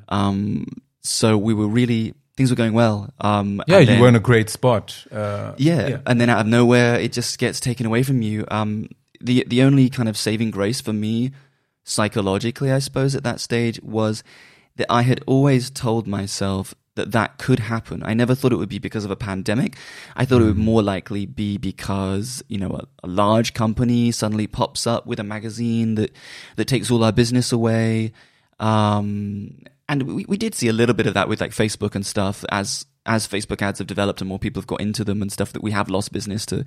Um, 0.08 0.66
so 1.02 1.36
we 1.38 1.54
were 1.54 1.68
really 1.68 2.14
things 2.36 2.50
were 2.50 2.56
going 2.56 2.72
well. 2.72 3.10
Um, 3.20 3.62
yeah, 3.66 3.76
and 3.78 3.80
you 3.88 3.92
then- 3.94 4.00
were 4.00 4.08
in 4.08 4.16
a 4.16 4.20
great 4.20 4.48
spot. 4.50 5.06
Uh, 5.12 5.52
yeah, 5.58 5.98
and 6.06 6.20
then 6.20 6.28
out 6.30 6.40
of 6.40 6.46
nowhere, 6.46 6.98
it 6.98 7.12
just 7.12 7.38
gets 7.38 7.60
taken 7.60 7.86
away 7.86 8.02
from 8.02 8.22
you. 8.22 8.44
Um, 8.50 8.88
the 9.20 9.44
the 9.46 9.62
only 9.62 9.88
kind 9.90 10.08
of 10.08 10.16
saving 10.16 10.50
grace 10.50 10.80
for 10.80 10.92
me, 10.94 11.32
psychologically, 11.84 12.72
I 12.72 12.78
suppose, 12.78 13.14
at 13.14 13.22
that 13.24 13.40
stage 13.40 13.80
was 13.82 14.22
that 14.76 14.86
I 14.90 15.02
had 15.02 15.20
always 15.26 15.70
told 15.70 16.06
myself 16.06 16.74
that 16.96 17.12
that 17.12 17.38
could 17.38 17.60
happen. 17.60 18.02
I 18.04 18.14
never 18.14 18.34
thought 18.34 18.52
it 18.52 18.56
would 18.56 18.68
be 18.68 18.78
because 18.78 19.04
of 19.04 19.10
a 19.10 19.16
pandemic. 19.16 19.76
I 20.16 20.24
thought 20.24 20.42
it 20.42 20.46
would 20.46 20.58
more 20.58 20.82
likely 20.82 21.24
be 21.26 21.56
because 21.56 22.42
you 22.48 22.58
know 22.58 22.70
a, 22.70 23.06
a 23.06 23.08
large 23.08 23.54
company 23.54 24.10
suddenly 24.10 24.46
pops 24.46 24.86
up 24.86 25.06
with 25.06 25.20
a 25.20 25.24
magazine 25.24 25.94
that 25.94 26.12
that 26.56 26.66
takes 26.66 26.90
all 26.90 27.04
our 27.04 27.12
business 27.12 27.52
away. 27.52 28.12
Um, 28.58 29.62
and 29.88 30.02
we, 30.02 30.24
we 30.28 30.36
did 30.36 30.54
see 30.54 30.68
a 30.68 30.72
little 30.72 30.94
bit 30.94 31.06
of 31.06 31.14
that 31.14 31.28
with 31.28 31.40
like 31.40 31.52
Facebook 31.52 31.94
and 31.94 32.04
stuff 32.04 32.44
as 32.50 32.86
as 33.06 33.26
Facebook 33.26 33.62
ads 33.62 33.78
have 33.78 33.88
developed 33.88 34.20
and 34.20 34.28
more 34.28 34.38
people 34.38 34.60
have 34.60 34.66
got 34.66 34.80
into 34.80 35.04
them 35.04 35.22
and 35.22 35.32
stuff 35.32 35.52
that 35.52 35.62
we 35.62 35.70
have 35.70 35.88
lost 35.88 36.12
business 36.12 36.44
to 36.46 36.64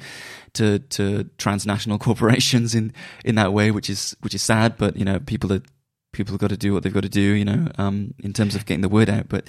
to 0.53 0.79
to 0.79 1.29
transnational 1.37 1.99
corporations 2.07 2.73
in 2.73 2.93
in 3.23 3.35
that 3.35 3.53
way, 3.53 3.71
which 3.71 3.89
is 3.89 4.15
which 4.21 4.33
is 4.33 4.41
sad. 4.41 4.77
But 4.77 4.97
you 4.97 5.05
know, 5.05 5.19
people 5.19 5.51
are 5.53 5.61
people 6.11 6.33
have 6.33 6.41
got 6.41 6.49
to 6.49 6.57
do 6.57 6.73
what 6.73 6.83
they've 6.83 6.93
got 6.93 7.03
to 7.03 7.09
do. 7.09 7.21
You 7.21 7.45
know, 7.45 7.67
um, 7.77 8.13
in 8.19 8.33
terms 8.33 8.55
of 8.55 8.65
getting 8.65 8.81
the 8.81 8.89
word 8.89 9.09
out. 9.09 9.29
But 9.29 9.47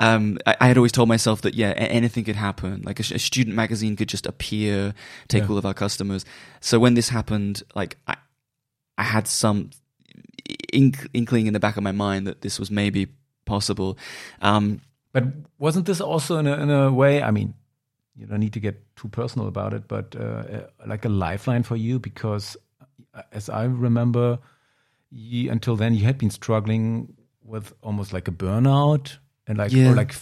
um, 0.00 0.38
I, 0.46 0.56
I 0.62 0.66
had 0.68 0.76
always 0.78 0.92
told 0.92 1.08
myself 1.08 1.42
that 1.42 1.54
yeah, 1.54 1.70
anything 1.76 2.24
could 2.24 2.36
happen. 2.36 2.82
Like 2.82 2.98
a, 2.98 3.14
a 3.14 3.18
student 3.18 3.54
magazine 3.54 3.94
could 3.96 4.08
just 4.08 4.26
appear, 4.26 4.94
take 5.28 5.42
Yeah. 5.42 5.50
all 5.50 5.58
of 5.58 5.66
our 5.66 5.74
customers. 5.74 6.24
So 6.60 6.80
when 6.80 6.94
this 6.94 7.10
happened, 7.10 7.62
like 7.74 7.96
I, 8.06 8.16
I 8.96 9.02
had 9.04 9.28
some 9.28 9.70
ink, 10.72 11.06
inkling 11.12 11.46
in 11.46 11.52
the 11.52 11.60
back 11.60 11.76
of 11.76 11.82
my 11.82 11.92
mind 11.92 12.26
that 12.26 12.40
this 12.40 12.58
was 12.58 12.70
maybe 12.70 13.08
possible. 13.44 13.98
Um, 14.40 14.80
But 15.12 15.24
wasn't 15.58 15.84
this 15.86 16.00
also 16.00 16.38
in 16.38 16.46
a, 16.46 16.56
in 16.62 16.70
a 16.70 16.90
way? 16.90 17.22
I 17.22 17.30
mean, 17.30 17.54
you 18.16 18.26
don't 18.26 18.40
need 18.40 18.54
to 18.54 18.60
get 18.60 18.82
too 18.96 19.08
personal 19.08 19.48
about 19.48 19.74
it, 19.74 19.86
but 19.86 20.16
uh, 20.16 20.22
uh, 20.22 20.66
like 20.86 21.04
a 21.04 21.08
lifeline 21.08 21.62
for 21.62 21.76
you 21.76 21.98
because, 21.98 22.56
uh, 23.14 23.22
as 23.32 23.48
I 23.48 23.64
remember, 23.64 24.38
you, 25.10 25.50
until 25.50 25.76
then 25.76 25.94
you 25.94 26.04
had 26.04 26.16
been 26.16 26.30
struggling 26.30 27.16
with 27.44 27.74
almost 27.82 28.12
like 28.12 28.28
a 28.28 28.32
burnout 28.32 29.18
and 29.50 29.58
like 29.58 29.72
Yeah. 29.76 29.90
or 29.90 29.94
like 30.02 30.14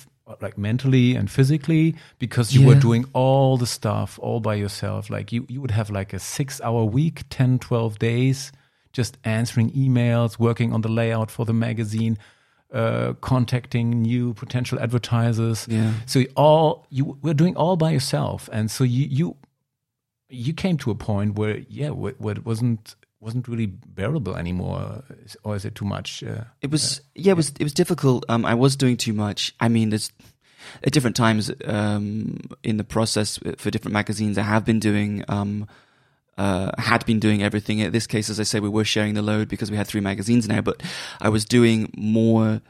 like 0.43 0.59
mentally 0.59 1.17
and 1.19 1.31
physically 1.31 1.95
because 2.19 2.55
you 2.55 2.67
were 2.67 2.81
doing 2.81 3.05
all 3.15 3.57
the 3.57 3.67
stuff 3.67 4.19
all 4.19 4.41
by 4.41 4.55
yourself 4.65 5.09
like 5.11 5.33
you 5.35 5.47
you 5.49 5.61
would 5.63 5.71
have 5.71 5.89
like 5.99 6.13
a 6.17 6.19
6 6.19 6.61
hour 6.61 6.85
week 6.85 7.23
10 7.31 7.59
12 7.59 7.99
days 7.99 8.53
just 8.93 9.17
answering 9.25 9.71
emails 9.73 10.39
working 10.39 10.73
on 10.75 10.83
the 10.83 10.89
layout 11.01 11.31
for 11.31 11.47
the 11.47 11.55
magazine 11.55 12.19
uh, 12.75 13.15
contacting 13.23 14.03
new 14.03 14.35
potential 14.35 14.79
advertisers 14.81 15.67
Yeah. 15.71 15.93
so 16.07 16.19
you 16.19 16.29
all 16.37 16.87
you 16.91 17.19
were 17.23 17.35
doing 17.35 17.57
all 17.57 17.77
by 17.77 17.91
yourself 17.93 18.49
and 18.53 18.71
so 18.71 18.85
you 18.85 19.07
you 19.19 19.37
you 20.29 20.53
came 20.53 20.77
to 20.77 20.91
a 20.91 20.95
point 20.95 21.39
where 21.39 21.57
yeah 21.71 21.91
where, 22.01 22.15
where 22.19 22.37
it 22.37 22.45
wasn't 22.45 22.95
wasn't 23.21 23.49
really 23.49 23.67
bearable 23.67 24.37
anymore 24.37 25.03
or 25.43 25.57
is 25.57 25.65
it 25.65 25.75
too 25.75 25.85
much 25.85 26.23
uh, 26.23 26.45
It 26.63 26.71
was 26.71 27.01
yeah, 27.15 27.33
it 27.33 27.37
was 27.37 27.51
it 27.51 27.63
was 27.65 27.75
difficult. 27.75 28.25
Um, 28.29 28.45
I 28.45 28.55
was 28.55 28.77
doing 28.77 28.97
too 28.97 29.13
much. 29.13 29.55
I 29.61 29.69
mean, 29.69 29.91
there's 29.91 30.13
at 30.85 30.93
different 30.93 31.17
times 31.17 31.51
um, 31.65 32.39
in 32.63 32.77
the 32.77 32.85
process 32.85 33.39
for 33.57 33.71
different 33.71 33.93
magazines. 33.93 34.39
I 34.39 34.43
have 34.43 34.65
been 34.65 34.79
doing 34.79 35.25
um, 35.29 35.67
uh, 36.37 36.71
had 36.79 37.05
been 37.07 37.19
doing 37.19 37.43
everything. 37.43 37.81
In 37.81 37.93
this 37.93 38.07
case, 38.07 38.31
as 38.31 38.39
I 38.39 38.45
say, 38.45 38.61
we 38.61 38.69
were 38.69 38.85
sharing 38.85 39.15
the 39.15 39.23
load 39.23 39.49
because 39.49 39.71
we 39.71 39.77
had 39.77 39.87
three 39.87 40.01
magazines 40.01 40.49
now. 40.49 40.61
But 40.61 40.83
I 41.21 41.29
was 41.29 41.45
doing 41.45 41.93
more 41.97 42.61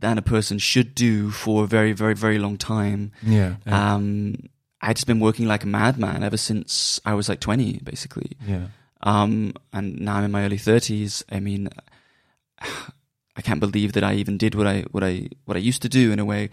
than 0.00 0.18
a 0.18 0.22
person 0.22 0.58
should 0.58 0.94
do 0.94 1.30
for 1.30 1.64
a 1.64 1.66
very, 1.66 1.92
very, 1.92 2.14
very 2.14 2.38
long 2.38 2.58
time. 2.58 3.12
Yeah. 3.22 3.56
yeah. 3.66 3.94
Um, 3.94 4.50
I'd 4.80 4.96
just 4.96 5.06
been 5.06 5.20
working 5.20 5.46
like 5.46 5.62
a 5.64 5.66
madman 5.66 6.22
ever 6.22 6.36
since 6.36 7.00
I 7.06 7.14
was 7.14 7.28
like 7.28 7.40
20, 7.40 7.80
basically. 7.84 8.32
yeah. 8.46 8.66
Um, 9.04 9.54
and 9.72 10.00
now 10.00 10.16
I'm 10.16 10.24
in 10.24 10.32
my 10.32 10.44
early 10.44 10.58
30s. 10.58 11.22
I 11.30 11.38
mean, 11.38 11.68
I 13.36 13.42
can't 13.42 13.58
believe 13.58 13.94
that 13.94 14.04
I 14.04 14.14
even 14.14 14.38
did 14.38 14.54
what 14.54 14.66
I 14.68 14.82
what 14.92 15.02
I 15.02 15.28
what 15.44 15.56
I 15.56 15.60
used 15.60 15.82
to 15.82 15.88
do 15.88 16.12
in 16.12 16.20
a 16.20 16.24
way. 16.24 16.50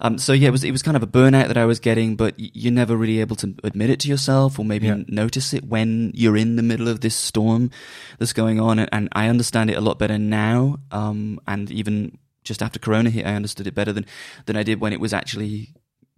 Um, 0.00 0.16
so 0.16 0.32
yeah, 0.32 0.46
it 0.48 0.52
was 0.52 0.62
it 0.62 0.70
was 0.70 0.80
kind 0.82 0.96
of 0.96 1.02
a 1.02 1.06
burnout 1.06 1.48
that 1.48 1.56
I 1.56 1.64
was 1.64 1.80
getting, 1.80 2.14
but 2.14 2.34
you're 2.38 2.72
never 2.72 2.96
really 2.96 3.18
able 3.20 3.34
to 3.36 3.52
admit 3.64 3.90
it 3.90 3.98
to 4.00 4.08
yourself 4.08 4.56
or 4.56 4.64
maybe 4.64 4.86
Yeah. 4.86 5.02
notice 5.08 5.52
it 5.52 5.64
when 5.64 6.12
you're 6.14 6.36
in 6.36 6.54
the 6.54 6.62
middle 6.62 6.86
of 6.86 7.00
this 7.00 7.16
storm 7.16 7.72
that's 8.20 8.32
going 8.32 8.60
on. 8.60 8.78
And, 8.78 8.88
and 8.92 9.08
I 9.12 9.26
understand 9.26 9.70
it 9.70 9.74
a 9.74 9.80
lot 9.80 9.98
better 9.98 10.18
now. 10.18 10.78
Um, 10.92 11.40
and 11.48 11.68
even 11.72 12.16
just 12.44 12.62
after 12.62 12.78
Corona 12.78 13.10
hit, 13.10 13.26
I 13.26 13.34
understood 13.34 13.66
it 13.66 13.74
better 13.74 13.92
than 13.92 14.06
than 14.46 14.56
I 14.56 14.62
did 14.62 14.80
when 14.80 14.92
it 14.92 15.00
was 15.00 15.12
actually 15.12 15.70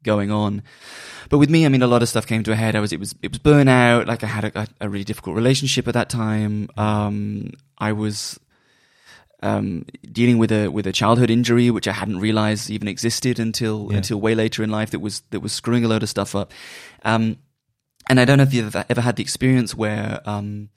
going 0.03 0.31
on. 0.31 0.63
But 1.29 1.39
with 1.39 1.49
me, 1.51 1.65
I 1.65 1.69
mean, 1.69 1.83
a 1.83 1.87
lot 1.87 2.03
of 2.03 2.09
stuff 2.09 2.27
came 2.27 2.43
to 2.45 2.53
a 2.53 2.57
head. 2.57 2.77
I 2.77 2.81
was, 2.81 2.93
it 2.93 3.01
was, 3.01 3.15
it 3.23 3.31
was 3.31 3.39
burnout. 3.39 4.07
Like 4.07 4.23
I 4.23 4.27
had 4.27 4.45
a, 4.45 4.67
a 4.81 4.89
really 4.89 5.05
difficult 5.05 5.35
relationship 5.37 5.89
at 5.89 5.95
that 5.95 6.09
time. 6.11 6.69
Um, 6.77 7.53
I 7.79 7.93
was, 7.93 8.39
um, 9.43 9.87
dealing 10.11 10.39
with 10.39 10.53
a, 10.53 10.69
with 10.69 10.87
a 10.87 10.93
childhood 10.93 11.31
injury, 11.31 11.71
which 11.71 11.89
I 11.89 11.93
hadn't 11.93 12.19
realized 12.21 12.71
even 12.71 12.87
existed 12.87 13.39
until, 13.39 13.89
Yeah. 13.91 13.97
until 13.99 14.21
way 14.21 14.35
later 14.35 14.63
in 14.63 14.71
life 14.71 14.91
that 14.91 15.01
was, 15.01 15.23
that 15.31 15.41
was 15.41 15.53
screwing 15.53 15.85
a 15.85 15.89
load 15.89 16.03
of 16.03 16.09
stuff 16.09 16.35
up. 16.35 16.53
Um, 17.05 17.39
and 18.09 18.21
I 18.21 18.25
don't 18.25 18.37
know 18.37 18.45
if 18.45 18.53
you've 18.53 18.75
ever, 18.77 19.01
had 19.01 19.17
the 19.17 19.23
experience 19.23 19.75
where, 19.75 20.21
um, 20.27 20.69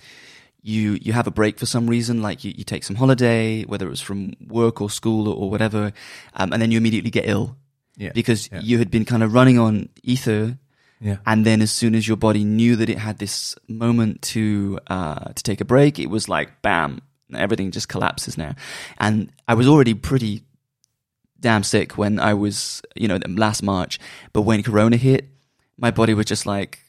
you 0.68 0.98
you 1.00 1.14
have 1.14 1.28
a 1.28 1.32
break 1.32 1.60
for 1.60 1.68
some 1.68 1.86
reason, 1.86 2.24
like 2.24 2.44
you, 2.44 2.52
you 2.58 2.64
take 2.64 2.84
some 2.84 2.96
holiday, 2.96 3.64
whether 3.66 3.86
it 3.86 3.90
was 3.92 4.02
from 4.02 4.34
work 4.48 4.82
or 4.82 4.90
school 4.90 5.28
or, 5.28 5.36
or 5.36 5.52
whatever, 5.52 5.94
um, 6.34 6.52
and 6.52 6.60
then 6.60 6.72
you 6.72 6.78
immediately 6.80 7.12
get 7.12 7.30
ill 7.30 7.56
Yeah. 7.98 8.12
because 8.14 8.50
yeah. 8.52 8.60
you 8.62 8.78
had 8.78 8.92
been 8.92 9.06
kind 9.06 9.24
of 9.24 9.34
running 9.34 9.58
on 9.58 9.90
ether 10.04 10.58
yeah. 11.00 11.18
and 11.26 11.46
then 11.46 11.62
as 11.62 11.72
soon 11.72 11.96
as 11.96 12.08
your 12.08 12.18
body 12.18 12.44
knew 12.44 12.76
that 12.78 12.90
it 12.90 12.98
had 12.98 13.18
this 13.18 13.56
moment 13.68 14.22
to 14.34 14.80
uh, 14.88 15.32
to 15.34 15.44
take 15.44 15.62
a 15.62 15.66
break, 15.66 16.00
it 16.00 16.10
was 16.10 16.30
like 16.30 16.62
bam, 16.62 17.02
everything 17.34 17.72
just 17.72 17.90
collapses 17.90 18.38
now. 18.38 18.56
And 18.98 19.32
I 19.48 19.54
was 19.54 19.68
already 19.68 19.94
pretty 19.94 20.44
damn 21.40 21.64
sick 21.64 21.98
when 21.98 22.20
I 22.20 22.34
was, 22.34 22.82
you 22.96 23.08
know, 23.08 23.20
last 23.28 23.62
March. 23.62 24.00
But 24.34 24.44
when 24.44 24.64
Corona 24.64 24.98
hit, 24.98 25.30
my 25.78 25.92
body 25.92 26.14
was 26.14 26.26
just 26.26 26.46
like 26.46 26.80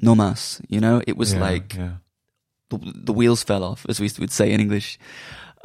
no 0.00 0.14
mas. 0.14 0.60
You 0.68 0.80
know, 0.80 1.02
it 1.06 1.16
was 1.16 1.34
Yeah, 1.34 1.40
like 1.40 1.76
the, 2.70 2.78
the 2.82 3.12
wheels 3.12 3.42
fell 3.42 3.62
off, 3.62 3.86
as 3.88 4.00
we 4.00 4.10
would 4.18 4.32
say 4.32 4.50
in 4.50 4.60
English. 4.60 4.98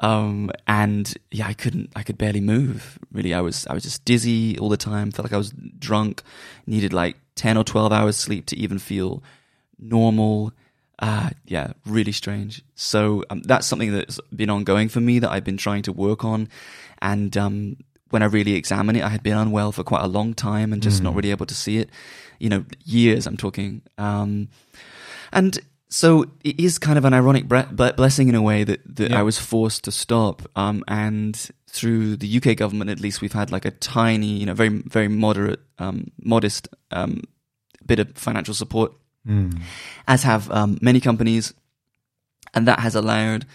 Um, 0.01 0.49
and 0.67 1.13
yeah, 1.29 1.47
I 1.47 1.53
couldn't, 1.53 1.91
I 1.95 2.03
could 2.03 2.17
barely 2.17 2.41
move. 2.41 2.99
Really, 3.11 3.33
I 3.33 3.41
was, 3.41 3.67
I 3.67 3.73
was 3.73 3.83
just 3.83 4.03
dizzy 4.03 4.57
all 4.57 4.67
the 4.67 4.77
time. 4.77 5.11
Felt 5.11 5.25
like 5.25 5.33
I 5.33 5.37
was 5.37 5.53
drunk. 5.77 6.23
Needed 6.65 6.91
like 6.91 7.17
ten 7.35 7.55
or 7.55 7.63
twelve 7.63 7.93
hours 7.93 8.17
sleep 8.17 8.47
to 8.47 8.57
even 8.57 8.79
feel 8.79 9.21
normal. 9.79 10.53
Uh, 10.97 11.29
yeah, 11.45 11.73
really 11.85 12.11
strange. 12.11 12.63
So 12.75 13.23
um, 13.29 13.41
that's 13.43 13.67
something 13.67 13.91
that's 13.91 14.19
been 14.35 14.49
ongoing 14.49 14.89
for 14.89 15.01
me 15.01 15.19
that 15.19 15.31
I've 15.31 15.43
been 15.43 15.57
trying 15.57 15.83
to 15.83 15.91
work 15.91 16.25
on. 16.25 16.49
And 17.01 17.35
um, 17.37 17.77
when 18.09 18.21
I 18.21 18.25
really 18.25 18.53
examine 18.53 18.95
it, 18.95 19.03
I 19.03 19.09
had 19.09 19.23
been 19.23 19.37
unwell 19.37 19.71
for 19.71 19.83
quite 19.83 20.03
a 20.03 20.07
long 20.07 20.33
time 20.33 20.73
and 20.73 20.81
just 20.81 21.01
not 21.01 21.15
really 21.15 21.31
able 21.31 21.47
to 21.47 21.55
see 21.55 21.77
it. 21.77 21.89
You 22.39 22.49
know, 22.49 22.65
years. 22.85 23.27
I'm 23.27 23.37
talking. 23.37 23.81
Um, 23.97 24.49
and 25.31 25.59
so 25.91 26.25
it 26.43 26.59
is 26.59 26.79
kind 26.79 26.97
of 26.97 27.05
an 27.05 27.13
ironic 27.13 27.47
bre- 27.47 27.73
blessing 27.95 28.29
in 28.29 28.35
a 28.35 28.41
way 28.41 28.63
that, 28.63 28.79
that 28.95 29.11
Yeah. 29.11 29.19
I 29.19 29.23
was 29.23 29.37
forced 29.37 29.83
to 29.83 29.91
stop. 29.91 30.41
Um, 30.55 30.83
and 30.87 31.35
through 31.67 32.15
the 32.15 32.37
UK 32.37 32.55
government, 32.57 32.89
at 32.89 32.99
least, 32.99 33.21
we've 33.21 33.33
had 33.33 33.51
like 33.51 33.65
a 33.65 33.71
tiny, 33.71 34.37
you 34.39 34.45
know, 34.45 34.53
very, 34.53 34.69
very 34.69 35.07
moderate, 35.09 35.59
um, 35.79 36.07
modest 36.23 36.67
um, 36.91 37.21
bit 37.85 37.99
of 37.99 38.15
financial 38.15 38.53
support, 38.53 38.93
Mm. 39.27 39.61
as 40.07 40.23
have 40.23 40.49
um, 40.49 40.79
many 40.81 40.99
companies. 40.99 41.53
And 42.55 42.67
that 42.67 42.79
has 42.79 42.95
allowed 42.95 43.45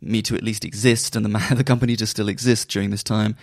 me 0.00 0.22
to 0.22 0.34
at 0.34 0.42
least 0.42 0.64
exist 0.64 1.14
and 1.16 1.24
the, 1.24 1.54
the 1.54 1.62
company 1.64 1.94
to 1.96 2.06
still 2.06 2.28
exist 2.28 2.68
during 2.68 2.90
this 2.90 3.04
time. 3.04 3.36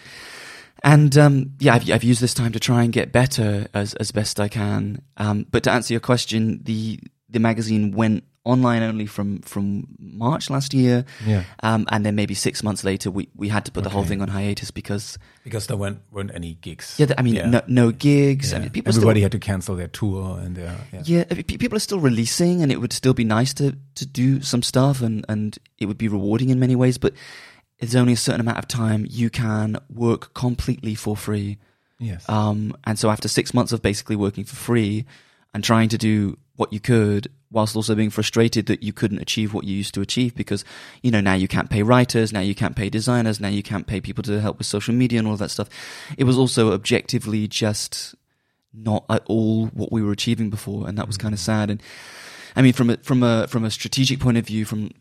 And 0.83 1.15
um, 1.17 1.53
yeah, 1.59 1.75
I've, 1.75 1.89
I've 1.89 2.03
used 2.03 2.21
this 2.21 2.33
time 2.33 2.51
to 2.51 2.59
try 2.59 2.83
and 2.83 2.91
get 2.91 3.11
better 3.13 3.67
as, 3.73 3.93
as 3.95 4.11
best 4.11 4.39
I 4.39 4.47
can. 4.49 5.01
Um, 5.17 5.45
but 5.49 5.63
to 5.63 5.71
answer 5.71 5.93
your 5.93 6.01
question, 6.01 6.59
the 6.63 6.99
the 7.29 7.39
magazine 7.39 7.91
went 7.93 8.25
online 8.43 8.81
only 8.81 9.05
from, 9.05 9.39
from 9.41 9.87
March 9.99 10.49
last 10.49 10.73
year. 10.73 11.05
Yeah. 11.25 11.43
Um, 11.61 11.85
and 11.91 12.03
then 12.05 12.15
maybe 12.15 12.33
six 12.33 12.63
months 12.63 12.83
later, 12.83 13.11
we, 13.11 13.29
we 13.35 13.49
had 13.49 13.65
to 13.65 13.71
put 13.71 13.83
the 13.83 13.89
whole 13.91 14.03
thing 14.03 14.21
on 14.21 14.29
hiatus 14.29 14.71
because, 14.71 15.19
Because 15.43 15.67
there 15.67 15.77
weren't, 15.77 16.01
weren't 16.11 16.31
any 16.33 16.55
gigs. 16.55 16.95
yeah, 16.97 17.07
I 17.17 17.21
mean, 17.21 17.35
Yeah. 17.35 17.45
no, 17.49 17.61
no 17.67 17.91
gigs. 17.91 18.51
I 18.53 18.59
mean, 18.59 18.69
people 18.71 18.89
Everybody 18.89 19.19
still, 19.19 19.25
had 19.25 19.31
to 19.33 19.39
cancel 19.39 19.75
their 19.75 19.89
tour 19.89 20.39
and 20.39 20.55
their 20.55 20.75
yeah. 20.91 21.01
yeah, 21.05 21.23
I 21.29 21.35
mean, 21.35 21.43
people 21.43 21.75
are 21.75 21.79
still 21.79 21.99
releasing, 21.99 22.63
and 22.63 22.71
it 22.71 22.81
would 22.81 22.93
still 22.93 23.13
be 23.13 23.23
nice 23.23 23.53
to 23.55 23.77
to 23.95 24.05
do 24.07 24.41
some 24.41 24.63
stuff, 24.63 25.01
and 25.01 25.23
and 25.29 25.57
it 25.77 25.85
would 25.85 25.97
be 25.99 26.07
rewarding 26.07 26.49
in 26.49 26.59
many 26.59 26.75
ways. 26.75 26.97
But 26.97 27.13
there's 27.79 27.95
only 27.95 28.13
a 28.13 28.17
certain 28.17 28.41
amount 28.41 28.57
of 28.57 28.67
time 28.67 29.05
you 29.09 29.29
can 29.29 29.77
work 29.93 30.33
completely 30.33 30.95
for 30.95 31.15
free. 31.15 31.57
yes. 31.99 32.27
Um, 32.27 32.75
and 32.85 32.97
so 32.97 33.09
after 33.11 33.27
six 33.27 33.53
months 33.53 33.71
of 33.71 33.81
basically 33.83 34.15
working 34.15 34.45
for 34.45 34.55
free 34.55 35.05
and 35.53 35.63
trying 35.63 35.89
to 35.89 35.97
do 35.97 36.37
what 36.55 36.71
you 36.73 36.79
could, 36.79 37.27
whilst 37.51 37.75
also 37.75 37.93
being 37.93 38.09
frustrated 38.09 38.65
that 38.67 38.81
you 38.81 38.93
couldn't 38.93 39.21
achieve 39.21 39.53
what 39.53 39.65
you 39.65 39.75
used 39.75 39.93
to 39.93 40.01
achieve 40.01 40.33
because, 40.35 40.63
you 41.03 41.11
know, 41.11 41.19
now 41.19 41.33
you 41.33 41.47
can't 41.47 41.69
pay 41.69 41.83
writers, 41.83 42.31
now 42.31 42.39
you 42.39 42.55
can't 42.55 42.75
pay 42.75 42.89
designers, 42.89 43.39
now 43.39 43.49
you 43.49 43.61
can't 43.61 43.87
pay 43.87 43.99
people 43.99 44.23
to 44.23 44.39
help 44.39 44.57
with 44.57 44.67
social 44.67 44.93
media 44.93 45.19
and 45.19 45.27
all 45.27 45.35
that 45.35 45.51
stuff. 45.51 45.69
It 46.17 46.23
was 46.23 46.37
also 46.37 46.71
objectively 46.71 47.47
just 47.47 48.15
not 48.73 49.05
at 49.09 49.23
all 49.25 49.67
what 49.67 49.91
we 49.91 50.01
were 50.01 50.11
achieving 50.11 50.49
before, 50.49 50.87
and 50.87 50.97
that 50.97 51.07
was 51.07 51.17
kind 51.17 51.33
of 51.33 51.39
mm. 51.39 51.43
sad. 51.43 51.69
And 51.69 51.83
I 52.55 52.61
mean, 52.61 52.73
from 52.73 52.89
a 52.89 52.97
from 52.97 53.23
a 53.23 53.47
from 53.47 53.63
a 53.63 53.71
strategic 53.71 54.19
point 54.19 54.37
of 54.37 54.45
view, 54.45 54.65
from 54.65 54.91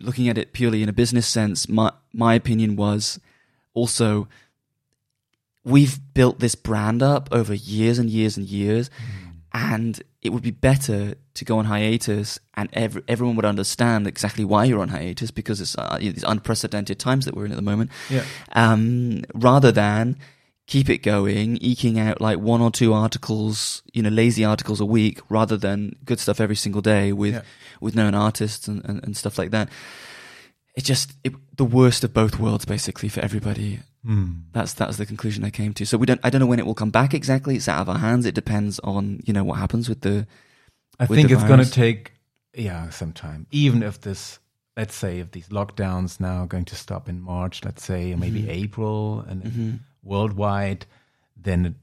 looking 0.00 0.28
at 0.28 0.38
it 0.38 0.52
purely 0.52 0.82
in 0.82 0.88
a 0.88 0.92
business 0.92 1.26
sense, 1.26 1.68
my 1.68 1.92
my 2.12 2.34
opinion 2.34 2.76
was 2.76 3.18
also 3.72 4.28
we've 5.64 5.98
built 6.12 6.40
this 6.40 6.54
brand 6.54 7.02
up 7.02 7.28
over 7.32 7.54
years 7.54 7.98
and 7.98 8.10
years 8.10 8.36
and 8.36 8.46
years, 8.46 8.90
mm. 8.90 9.32
and 9.52 10.02
it 10.24 10.32
would 10.32 10.42
be 10.42 10.50
better 10.50 11.14
to 11.34 11.44
go 11.44 11.58
on 11.58 11.66
hiatus, 11.66 12.38
and 12.54 12.68
every, 12.72 13.02
everyone 13.06 13.36
would 13.36 13.44
understand 13.44 14.06
exactly 14.06 14.44
why 14.44 14.64
you're 14.64 14.80
on 14.80 14.88
hiatus 14.88 15.30
because 15.30 15.60
it's 15.60 15.76
uh, 15.76 15.98
these 16.00 16.24
unprecedented 16.26 16.98
times 16.98 17.26
that 17.26 17.34
we're 17.36 17.44
in 17.44 17.52
at 17.52 17.56
the 17.56 17.62
moment 17.62 17.90
yeah. 18.08 18.24
um, 18.52 19.22
rather 19.34 19.70
than 19.70 20.16
keep 20.66 20.88
it 20.88 20.98
going, 20.98 21.58
eking 21.60 21.98
out 21.98 22.22
like 22.22 22.38
one 22.38 22.62
or 22.62 22.70
two 22.70 22.94
articles, 22.94 23.82
you 23.92 24.02
know, 24.02 24.08
lazy 24.08 24.44
articles 24.44 24.80
a 24.80 24.86
week, 24.86 25.20
rather 25.28 25.58
than 25.58 25.94
good 26.06 26.18
stuff 26.18 26.40
every 26.40 26.56
single 26.56 26.80
day 26.80 27.12
with 27.12 27.34
Yeah. 27.34 27.42
with 27.80 27.94
known 27.94 28.14
artists 28.14 28.66
and, 28.66 28.82
and, 28.86 29.04
and 29.04 29.14
stuff 29.16 29.36
like 29.38 29.50
that. 29.50 29.68
It's 30.74 30.86
just 30.88 31.12
it, 31.22 31.34
the 31.56 31.64
worst 31.66 32.02
of 32.02 32.14
both 32.14 32.38
worlds, 32.38 32.64
basically, 32.64 33.10
for 33.10 33.20
everybody. 33.20 33.80
Mm. 34.06 34.42
That's 34.52 34.74
that's 34.74 34.96
the 34.98 35.06
conclusion 35.06 35.44
I 35.44 35.50
came 35.50 35.72
to. 35.74 35.86
So 35.86 35.96
we 35.96 36.06
don't. 36.06 36.20
I 36.22 36.30
don't 36.30 36.40
know 36.40 36.46
when 36.46 36.58
it 36.58 36.66
will 36.66 36.74
come 36.74 36.90
back 36.90 37.14
exactly. 37.14 37.56
It's 37.56 37.68
out 37.68 37.80
of 37.80 37.88
our 37.88 37.98
hands. 37.98 38.26
It 38.26 38.34
depends 38.34 38.78
on 38.80 39.20
you 39.24 39.32
know 39.32 39.44
what 39.44 39.58
happens 39.58 39.88
with 39.88 40.02
the. 40.02 40.26
I 41.00 41.04
with 41.06 41.16
think 41.16 41.28
the 41.28 41.34
it's 41.34 41.44
going 41.44 41.64
to 41.64 41.70
take, 41.70 42.12
yeah, 42.54 42.90
some 42.90 43.12
time. 43.12 43.46
Even 43.50 43.82
if 43.82 44.00
this, 44.02 44.38
let's 44.76 44.94
say, 44.94 45.18
if 45.20 45.30
these 45.32 45.48
lockdowns 45.48 46.20
now 46.20 46.42
are 46.42 46.46
going 46.46 46.66
to 46.66 46.76
stop 46.76 47.08
in 47.08 47.20
March, 47.20 47.64
let's 47.64 47.82
say, 47.82 48.12
or 48.12 48.16
maybe 48.16 48.42
Mhm. 48.42 48.48
April, 48.50 49.20
and 49.26 49.42
Mhm. 49.42 49.78
worldwide, 50.02 50.86
then 51.36 51.66
it 51.66 51.74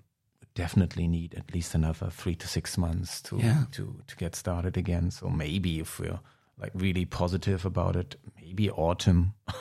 definitely 0.54 1.08
need 1.08 1.34
at 1.34 1.54
least 1.54 1.74
another 1.76 2.10
three 2.10 2.36
to 2.36 2.48
six 2.48 2.78
months 2.78 3.22
to 3.24 3.38
Yeah. 3.38 3.66
to 3.72 4.02
to 4.08 4.16
get 4.16 4.36
started 4.36 4.78
again. 4.78 5.10
So 5.12 5.30
maybe 5.30 5.80
if 5.80 6.00
we're 6.00 6.20
like 6.58 6.72
really 6.76 7.06
positive 7.06 7.66
about 7.66 7.96
it, 7.96 8.16
maybe 8.40 8.70
autumn. 8.70 9.34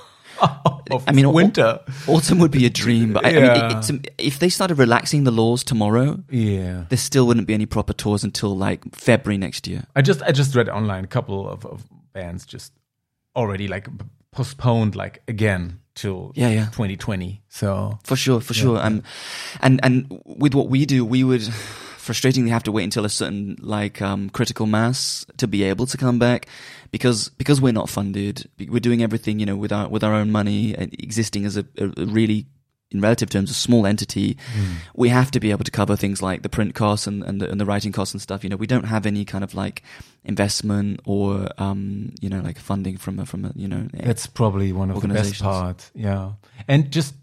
of 0.90 1.04
I 1.06 1.12
mean, 1.12 1.32
winter. 1.32 1.80
Autumn 2.06 2.38
would 2.38 2.50
be 2.50 2.66
a 2.66 2.70
dream, 2.70 3.12
but 3.12 3.24
I, 3.24 3.28
I 3.30 3.32
mean, 3.32 3.44
it, 3.44 3.76
it's, 3.76 3.90
if 4.18 4.38
they 4.38 4.48
started 4.48 4.78
relaxing 4.78 5.24
the 5.24 5.30
laws 5.30 5.62
tomorrow, 5.64 6.22
Yeah. 6.30 6.84
there 6.88 6.98
still 6.98 7.26
wouldn't 7.26 7.46
be 7.46 7.54
any 7.54 7.66
proper 7.66 7.92
tours 7.92 8.24
until 8.24 8.56
like 8.56 8.80
February 8.94 9.38
next 9.38 9.66
year. 9.68 9.84
I 9.94 10.02
just 10.02 10.22
I 10.22 10.32
just 10.32 10.54
read 10.54 10.68
online 10.68 11.04
a 11.04 11.08
couple 11.08 11.48
of, 11.48 11.64
of 11.66 11.84
bands 12.12 12.44
just 12.46 12.72
already 13.36 13.68
like 13.68 13.88
postponed 14.32 14.96
like 14.96 15.22
again 15.28 15.78
till 15.94 16.32
Yeah, 16.34 16.48
yeah. 16.50 16.64
2020. 16.72 17.42
So 17.48 17.98
For 18.04 18.16
sure, 18.16 18.40
for 18.40 18.54
sure. 18.54 18.78
Um, 18.78 19.02
and 19.60 19.80
and 19.82 20.20
with 20.24 20.54
what 20.54 20.68
we 20.70 20.86
do, 20.86 21.04
we 21.04 21.22
would 21.24 21.42
frustratingly 22.00 22.48
have 22.48 22.62
to 22.64 22.72
wait 22.72 22.84
until 22.84 23.04
a 23.04 23.08
certain 23.08 23.56
like 23.60 24.00
um, 24.00 24.30
critical 24.30 24.66
mass 24.66 25.26
to 25.36 25.46
be 25.46 25.62
able 25.62 25.86
to 25.86 25.96
come 25.96 26.18
back, 26.18 26.46
because 26.90 27.28
because 27.30 27.60
we're 27.60 27.72
not 27.72 27.88
funded, 27.88 28.48
we're 28.68 28.80
doing 28.80 29.02
everything 29.02 29.38
you 29.38 29.46
know 29.46 29.56
with 29.56 29.72
our 29.72 29.88
with 29.88 30.02
our 30.02 30.14
own 30.14 30.30
money, 30.30 30.74
and 30.74 30.92
existing 30.94 31.44
as 31.44 31.56
a, 31.56 31.64
a, 31.78 32.06
really 32.06 32.46
in 32.92 33.00
relative 33.00 33.30
terms 33.30 33.50
a 33.50 33.54
small 33.54 33.86
entity. 33.86 34.36
We 34.94 35.10
have 35.10 35.30
to 35.32 35.40
be 35.40 35.50
able 35.52 35.64
to 35.64 35.70
cover 35.70 35.94
things 35.96 36.22
like 36.22 36.42
the 36.42 36.48
print 36.48 36.74
costs 36.74 37.06
and 37.06 37.22
and 37.22 37.40
the, 37.40 37.50
and 37.50 37.60
the 37.60 37.66
writing 37.66 37.92
costs 37.92 38.14
and 38.14 38.20
stuff. 38.20 38.42
You 38.42 38.50
know, 38.50 38.56
we 38.56 38.66
don't 38.66 38.84
have 38.84 39.06
any 39.06 39.24
kind 39.24 39.44
of 39.44 39.54
like 39.54 39.82
investment 40.24 41.00
or 41.04 41.48
um, 41.58 42.12
you 42.20 42.28
know 42.28 42.40
like 42.40 42.58
funding 42.58 42.96
from 42.96 43.18
a, 43.18 43.26
from 43.26 43.44
a 43.44 43.52
you 43.54 43.68
know 43.68 43.88
that's 43.92 44.26
probably 44.26 44.72
one 44.72 44.90
of 44.90 45.00
the 45.00 45.08
best 45.08 45.42
parts. 45.42 45.90
Yeah, 45.94 46.32
and 46.66 46.90
just 46.90 47.14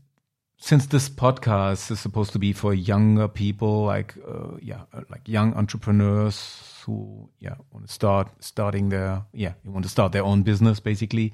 since 0.58 0.88
this 0.88 1.08
podcast 1.08 1.92
is 1.92 2.00
supposed 2.00 2.34
to 2.34 2.40
be 2.40 2.52
for 2.52 2.74
younger 2.74 3.28
people, 3.28 3.84
like 3.86 4.16
uh, 4.28 4.58
yeah, 4.62 4.82
uh, 4.94 5.02
like 5.10 5.28
young 5.28 5.54
entrepreneurs 5.54 6.84
who 6.86 7.30
yeah 7.40 7.56
want 7.72 7.86
to 7.86 7.94
start 7.94 8.30
starting 8.40 8.90
their 8.90 9.22
yeah 9.34 9.54
you 9.64 9.72
want 9.72 9.84
to 9.84 9.90
start 9.90 10.12
their 10.12 10.24
own 10.24 10.44
business 10.44 10.80
basically. 10.80 11.34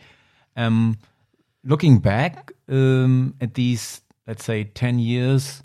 Um, 0.56 0.98
looking 1.64 2.00
back 2.00 2.52
um, 2.68 3.36
at 3.40 3.54
these, 3.54 4.02
let's 4.28 4.44
say, 4.44 4.66
ten 4.66 5.00
years, 5.00 5.62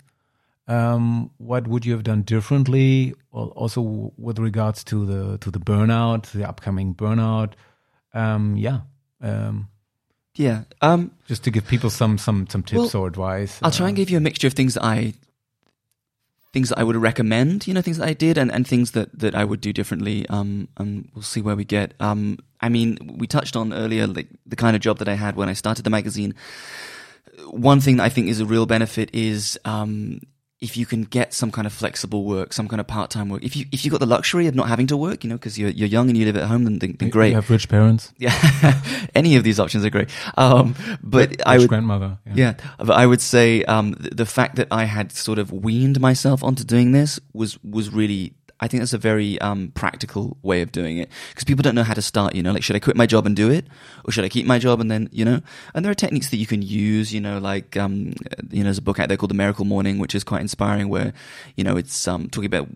um, 0.67 1.31
what 1.37 1.67
would 1.67 1.85
you 1.85 1.91
have 1.93 2.03
done 2.03 2.21
differently? 2.21 3.13
Also, 3.31 4.13
with 4.17 4.39
regards 4.39 4.83
to 4.85 5.05
the 5.05 5.37
to 5.39 5.51
the 5.51 5.59
burnout, 5.59 6.31
the 6.31 6.47
upcoming 6.47 6.95
burnout. 6.95 7.53
Um, 8.13 8.55
yeah. 8.55 8.81
Yeah. 10.39 10.63
Um, 10.81 11.11
just 11.27 11.43
to 11.43 11.51
give 11.51 11.67
people 11.67 11.89
some 11.89 12.17
some 12.17 12.47
some 12.47 12.63
tips 12.63 12.93
well, 12.93 13.03
or 13.03 13.07
advice. 13.07 13.59
I'll 13.61 13.71
try 13.71 13.89
and 13.89 13.95
uh, 13.95 13.99
give 13.99 14.09
you 14.09 14.15
a 14.15 14.21
mixture 14.21 14.47
of 14.47 14.53
things 14.53 14.75
that 14.75 14.85
I 14.85 15.13
things 16.53 16.69
that 16.69 16.79
I 16.79 16.83
would 16.85 16.95
recommend, 16.95 17.67
you 17.67 17.73
know, 17.73 17.81
things 17.81 17.97
that 17.97 18.07
I 18.07 18.13
did 18.13 18.37
and, 18.37 18.49
and 18.49 18.65
things 18.65 18.91
that, 18.91 19.19
that 19.19 19.35
I 19.35 19.43
would 19.43 19.59
do 19.59 19.73
differently. 19.73 20.27
Um, 20.29 20.69
and 20.77 21.09
we'll 21.13 21.23
see 21.23 21.41
where 21.41 21.57
we 21.57 21.65
get. 21.65 21.93
Um, 21.99 22.39
I 22.61 22.69
mean, 22.69 23.17
we 23.19 23.27
touched 23.27 23.57
on 23.57 23.73
earlier, 23.73 24.07
like 24.07 24.29
the 24.45 24.55
kind 24.55 24.77
of 24.77 24.81
job 24.81 24.99
that 24.99 25.09
I 25.09 25.13
had 25.13 25.35
when 25.35 25.49
I 25.49 25.53
started 25.53 25.83
the 25.83 25.91
magazine. 25.91 26.33
One 27.51 27.81
thing 27.81 27.97
that 27.97 28.03
I 28.03 28.09
think 28.09 28.29
is 28.29 28.39
a 28.39 28.45
real 28.45 28.65
benefit 28.65 29.11
is, 29.13 29.59
um, 29.65 30.21
if 30.61 30.75
you 30.75 30.85
can 30.85 31.03
get 31.03 31.33
some 31.33 31.51
kind 31.51 31.65
of 31.65 31.71
flexible 31.71 32.25
work, 32.25 32.51
some 32.51 32.67
kind 32.67 32.81
of 32.81 32.87
part 32.87 33.09
time 33.09 33.29
work, 33.29 33.43
if 33.43 33.55
you 33.55 33.65
if 33.71 33.85
you 33.85 33.91
got 33.91 34.01
the 34.01 34.05
luxury 34.05 34.47
of 34.47 34.55
not 34.55 34.67
having 34.67 34.87
to 34.87 34.97
work, 34.97 35.23
you 35.23 35.29
know, 35.29 35.35
because 35.37 35.57
you're 35.57 35.69
you're 35.69 35.87
young 35.87 36.09
and 36.09 36.17
you 36.17 36.25
live 36.25 36.35
at 36.35 36.47
home, 36.47 36.65
then, 36.65 36.79
then 36.79 37.09
great. 37.09 37.29
You 37.29 37.35
have 37.35 37.49
rich 37.49 37.69
parents. 37.69 38.13
Yeah, 38.19 38.81
any 39.15 39.37
of 39.37 39.45
these 39.45 39.59
options 39.59 39.85
are 39.85 39.89
great. 39.89 40.09
Um, 40.35 40.75
but 41.01 41.29
rich 41.29 41.41
I 41.45 41.57
would 41.57 41.69
grandmother. 41.69 42.17
Yeah. 42.25 42.33
yeah, 42.35 42.53
but 42.77 42.91
I 42.91 43.05
would 43.05 43.21
say 43.21 43.63
um, 43.63 43.91
the, 43.91 44.09
the 44.09 44.25
fact 44.25 44.57
that 44.57 44.67
I 44.71 44.83
had 44.83 45.13
sort 45.13 45.39
of 45.39 45.51
weaned 45.53 46.01
myself 46.01 46.43
onto 46.43 46.65
doing 46.65 46.91
this 46.91 47.19
was 47.33 47.57
was 47.63 47.93
really 47.93 48.33
I 48.59 48.67
think 48.67 48.81
that's 48.81 48.93
a 48.93 48.97
very 48.97 49.39
um, 49.39 49.71
practical 49.73 50.37
way 50.41 50.61
of 50.61 50.71
doing 50.71 50.97
it 50.97 51.09
because 51.29 51.43
people 51.43 51.61
don't 51.63 51.75
know 51.75 51.83
how 51.83 51.93
to 51.93 52.01
start. 52.01 52.35
You 52.35 52.43
know, 52.43 52.51
like 52.51 52.63
should 52.63 52.75
I 52.75 52.79
quit 52.79 52.95
my 52.95 53.05
job 53.05 53.25
and 53.25 53.35
do 53.35 53.49
it, 53.49 53.65
or 54.05 54.11
should 54.11 54.25
I 54.25 54.29
keep 54.29 54.45
my 54.45 54.59
job 54.59 54.81
and 54.81 54.91
then 54.91 55.09
you 55.11 55.25
know? 55.25 55.41
And 55.73 55.85
there 55.85 55.91
are 55.91 55.95
techniques 55.95 56.29
that 56.29 56.37
you 56.37 56.45
can 56.45 56.61
use. 56.61 57.13
You 57.13 57.21
know, 57.21 57.39
like 57.39 57.77
um, 57.77 58.13
you 58.49 58.59
know, 58.59 58.65
there's 58.65 58.77
a 58.77 58.83
book 58.83 58.99
out 58.99 59.07
there 59.07 59.17
called 59.17 59.31
The 59.31 59.35
Miracle 59.35 59.65
Morning, 59.65 59.99
which 59.99 60.15
is 60.15 60.23
quite 60.23 60.41
inspiring, 60.41 60.89
where 60.89 61.13
you 61.55 61.63
know 61.63 61.77
it's 61.77 62.07
um, 62.07 62.29
talking 62.29 62.47
about 62.47 62.67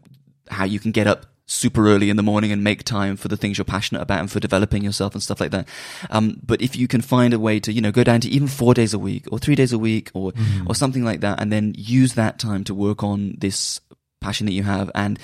how 0.50 0.66
you 0.66 0.80
can 0.80 0.92
get 0.92 1.08
up 1.08 1.26
super 1.46 1.88
early 1.88 2.10
in 2.10 2.16
the 2.16 2.24
morning 2.24 2.52
and 2.52 2.64
make 2.64 2.84
time 2.84 3.18
for 3.18 3.28
the 3.28 3.36
things 3.36 3.58
you're 3.58 3.66
passionate 3.66 4.02
about 4.02 4.20
and 4.20 4.32
for 4.32 4.40
developing 4.40 4.84
yourself 4.84 5.14
and 5.14 5.22
stuff 5.22 5.42
like 5.42 5.52
that. 5.52 5.68
Um, 6.10 6.40
but 6.46 6.62
if 6.62 6.76
you 6.76 6.88
can 6.88 7.02
find 7.02 7.34
a 7.34 7.40
way 7.40 7.60
to, 7.60 7.74
you 7.74 7.82
know, 7.82 7.92
go 7.92 8.04
down 8.04 8.22
to 8.22 8.30
even 8.30 8.48
four 8.48 8.74
days 8.74 8.94
a 8.94 9.00
week 9.00 9.26
or 9.32 9.40
three 9.40 9.56
days 9.56 9.74
a 9.74 9.78
week 9.78 10.10
or, 10.14 10.32
mm-hmm. 10.32 10.68
or 10.68 10.76
something 10.76 11.04
like 11.04 11.20
that, 11.20 11.42
and 11.42 11.52
then 11.52 11.74
use 11.78 12.14
that 12.14 12.40
time 12.40 12.64
to 12.64 12.74
work 12.74 13.04
on 13.04 13.36
this 13.38 13.82
passion 14.22 14.46
that 14.46 14.54
you 14.54 14.64
have 14.64 14.90
and 14.96 15.20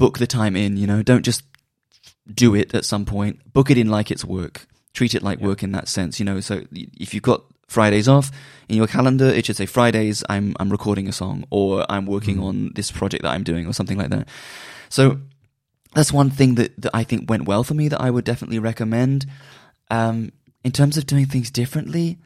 book 0.00 0.18
the 0.18 0.26
time 0.26 0.56
in, 0.56 0.78
you 0.78 0.86
know, 0.86 1.02
don't 1.02 1.24
just 1.24 1.44
do 2.26 2.54
it 2.54 2.74
at 2.74 2.86
some 2.86 3.04
point. 3.04 3.52
Book 3.52 3.70
it 3.70 3.76
in 3.76 3.90
like 3.90 4.10
it's 4.10 4.24
work. 4.24 4.66
Treat 4.94 5.14
it 5.14 5.22
like 5.22 5.40
yeah. 5.40 5.46
work 5.46 5.62
in 5.62 5.72
that 5.72 5.88
sense, 5.88 6.18
you 6.18 6.24
know. 6.24 6.40
So 6.40 6.64
if 6.72 7.12
you've 7.12 7.22
got 7.22 7.44
Fridays 7.68 8.08
off 8.08 8.32
in 8.70 8.76
your 8.76 8.86
calendar, 8.86 9.26
it 9.26 9.44
should 9.44 9.58
say 9.58 9.66
Fridays 9.66 10.24
I'm 10.28 10.56
I'm 10.58 10.70
recording 10.70 11.06
a 11.06 11.12
song 11.12 11.44
or 11.50 11.84
I'm 11.92 12.06
working 12.06 12.38
mm. 12.38 12.44
on 12.44 12.72
this 12.74 12.90
project 12.90 13.22
that 13.24 13.32
I'm 13.32 13.44
doing 13.44 13.66
or 13.66 13.74
something 13.74 13.98
like 13.98 14.08
that. 14.08 14.26
So 14.88 15.20
that's 15.94 16.12
one 16.12 16.30
thing 16.30 16.54
that, 16.54 16.80
that 16.80 16.92
I 16.94 17.04
think 17.04 17.28
went 17.28 17.44
well 17.46 17.62
for 17.62 17.74
me 17.74 17.88
that 17.88 18.00
I 18.00 18.10
would 18.10 18.24
definitely 18.24 18.58
recommend. 18.58 19.26
Um, 19.90 20.32
in 20.64 20.72
terms 20.72 20.96
of 20.96 21.04
doing 21.04 21.26
things 21.26 21.50
differently, 21.50 22.18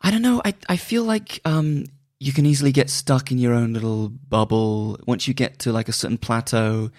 I 0.00 0.10
don't 0.10 0.22
know. 0.22 0.40
I 0.42 0.54
I 0.70 0.76
feel 0.78 1.04
like 1.04 1.40
um, 1.44 1.84
you 2.18 2.32
can 2.32 2.46
easily 2.46 2.72
get 2.72 2.88
stuck 2.90 3.30
in 3.30 3.38
your 3.38 3.52
own 3.52 3.72
little 3.72 4.08
bubble. 4.08 4.98
Once 5.06 5.28
you 5.28 5.34
get 5.34 5.58
to 5.60 5.72
like 5.72 5.88
a 5.88 5.92
certain 5.92 6.18
plateau, 6.18 6.90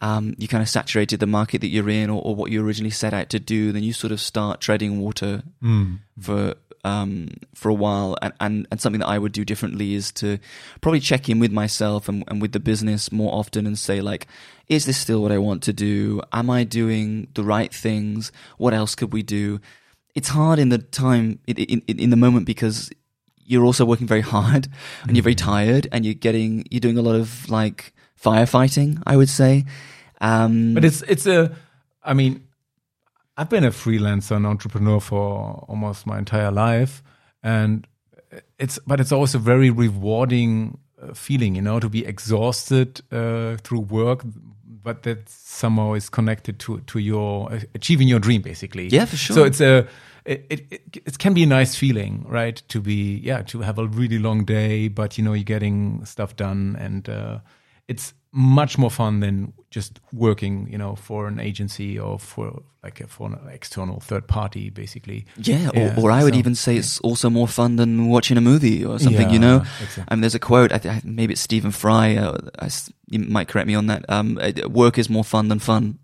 um, 0.00 0.34
you 0.38 0.48
kind 0.48 0.62
of 0.62 0.68
saturated 0.68 1.20
the 1.20 1.26
market 1.26 1.60
that 1.60 1.68
you're 1.68 1.88
in 1.88 2.10
or, 2.10 2.20
or, 2.22 2.34
what 2.34 2.50
you 2.50 2.64
originally 2.64 2.90
set 2.90 3.14
out 3.14 3.30
to 3.30 3.40
do, 3.40 3.72
then 3.72 3.82
you 3.82 3.94
sort 3.94 4.12
of 4.12 4.20
start 4.20 4.60
treading 4.60 5.00
water 5.00 5.42
mm. 5.62 6.00
for 6.20 6.54
um, 6.84 7.30
for 7.54 7.68
a 7.68 7.74
while. 7.74 8.16
And, 8.22 8.32
and, 8.40 8.68
and 8.70 8.80
something 8.80 9.00
that 9.00 9.08
I 9.08 9.18
would 9.18 9.32
do 9.32 9.44
differently 9.44 9.94
is 9.94 10.12
to 10.12 10.38
probably 10.80 11.00
check 11.00 11.28
in 11.28 11.38
with 11.38 11.50
myself 11.50 12.08
and, 12.08 12.24
and 12.28 12.40
with 12.40 12.52
the 12.52 12.60
business 12.60 13.10
more 13.10 13.34
often 13.34 13.66
and 13.66 13.78
say 13.78 14.00
like, 14.00 14.26
is 14.68 14.86
this 14.86 14.98
still 14.98 15.22
what 15.22 15.32
I 15.32 15.38
want 15.38 15.62
to 15.64 15.72
do? 15.72 16.20
Am 16.32 16.48
I 16.48 16.64
doing 16.64 17.28
the 17.34 17.42
right 17.42 17.72
things? 17.72 18.30
What 18.58 18.74
else 18.74 18.94
could 18.94 19.12
we 19.12 19.22
do? 19.22 19.60
It's 20.14 20.28
hard 20.28 20.58
in 20.58 20.68
the 20.68 20.78
time 20.78 21.40
in, 21.46 21.56
in, 21.56 21.98
in 21.98 22.10
the 22.10 22.16
moment 22.16 22.46
because 22.46 22.90
you're 23.46 23.64
also 23.64 23.84
working 23.84 24.06
very 24.06 24.20
hard 24.20 24.68
and 25.04 25.16
you're 25.16 25.22
very 25.22 25.34
mm-hmm. 25.34 25.50
tired 25.50 25.88
and 25.92 26.04
you're 26.04 26.14
getting 26.14 26.64
you're 26.70 26.80
doing 26.80 26.98
a 26.98 27.02
lot 27.02 27.14
of 27.14 27.48
like 27.48 27.92
firefighting 28.20 29.02
i 29.06 29.16
would 29.16 29.28
say. 29.28 29.64
Um, 30.20 30.72
but 30.74 30.84
it's 30.84 31.02
it's 31.02 31.26
a 31.26 31.54
i 32.02 32.14
mean 32.14 32.46
i've 33.36 33.50
been 33.50 33.64
a 33.64 33.70
freelancer 33.70 34.34
and 34.34 34.46
entrepreneur 34.46 35.00
for 35.00 35.64
almost 35.68 36.06
my 36.06 36.18
entire 36.18 36.50
life. 36.50 37.02
And 37.42 37.86
it's 38.58 38.78
but 38.86 39.00
it's 39.00 39.12
also 39.12 39.38
very 39.38 39.70
rewarding 39.70 40.78
uh, 41.00 41.12
feeling 41.14 41.54
you 41.54 41.62
know 41.62 41.78
to 41.78 41.88
be 41.88 42.04
exhausted 42.04 43.00
uh, 43.12 43.56
through 43.58 43.80
work 43.80 44.22
but 44.64 45.02
that 45.02 45.28
somehow 45.28 45.94
is 45.94 46.08
connected 46.08 46.58
to 46.60 46.80
to 46.80 46.98
your 46.98 47.52
uh, 47.52 47.60
achieving 47.74 48.08
your 48.08 48.18
dream 48.18 48.42
basically. 48.42 48.88
Yeah 48.88 49.04
for 49.04 49.16
sure. 49.16 49.34
So 49.34 49.44
it's 49.44 49.60
a 49.60 49.86
it, 50.26 50.46
it, 50.50 50.82
it 51.06 51.18
can 51.18 51.34
be 51.34 51.42
a 51.42 51.46
nice 51.46 51.74
feeling, 51.74 52.24
right? 52.28 52.60
To 52.68 52.80
be, 52.80 53.18
yeah, 53.18 53.42
to 53.42 53.60
have 53.60 53.78
a 53.78 53.86
really 53.86 54.18
long 54.18 54.44
day, 54.44 54.88
but 54.88 55.16
you 55.16 55.24
know, 55.24 55.32
you're 55.32 55.44
getting 55.44 56.04
stuff 56.04 56.36
done 56.36 56.76
and, 56.78 57.08
uh, 57.08 57.38
it's 57.88 58.14
much 58.32 58.76
more 58.76 58.90
fun 58.90 59.20
than 59.20 59.52
just 59.70 59.98
working, 60.12 60.68
you 60.70 60.76
know, 60.76 60.94
for 60.94 61.26
an 61.26 61.40
agency 61.40 61.98
or 61.98 62.18
for 62.18 62.62
like 62.82 63.00
a, 63.00 63.06
for 63.06 63.28
an 63.28 63.38
external 63.50 64.00
third 64.00 64.26
party, 64.28 64.68
basically. 64.68 65.24
Yeah, 65.38 65.70
yeah 65.72 65.94
or, 65.96 66.06
or, 66.06 66.10
I 66.10 66.22
would 66.22 66.34
so, 66.34 66.38
even 66.38 66.54
say 66.54 66.76
it's 66.76 67.00
also 67.00 67.30
more 67.30 67.48
fun 67.48 67.76
than 67.76 68.08
watching 68.08 68.36
a 68.36 68.40
movie 68.40 68.84
or 68.84 68.98
something. 68.98 69.28
Yeah, 69.28 69.32
you 69.32 69.38
know, 69.38 69.56
exactly. 69.80 70.04
I 70.08 70.14
mean, 70.14 70.20
there's 70.20 70.34
a 70.34 70.38
quote. 70.38 70.72
I 70.72 70.78
th- 70.78 71.04
maybe 71.04 71.32
it's 71.32 71.40
Stephen 71.40 71.70
Fry. 71.70 72.16
Uh, 72.16 72.38
I, 72.58 72.68
you 73.08 73.20
might 73.20 73.48
correct 73.48 73.66
me 73.66 73.74
on 73.74 73.86
that. 73.86 74.04
Um, 74.08 74.38
work 74.68 74.98
is 74.98 75.08
more 75.08 75.24
fun 75.24 75.48
than 75.48 75.58
fun. 75.58 75.98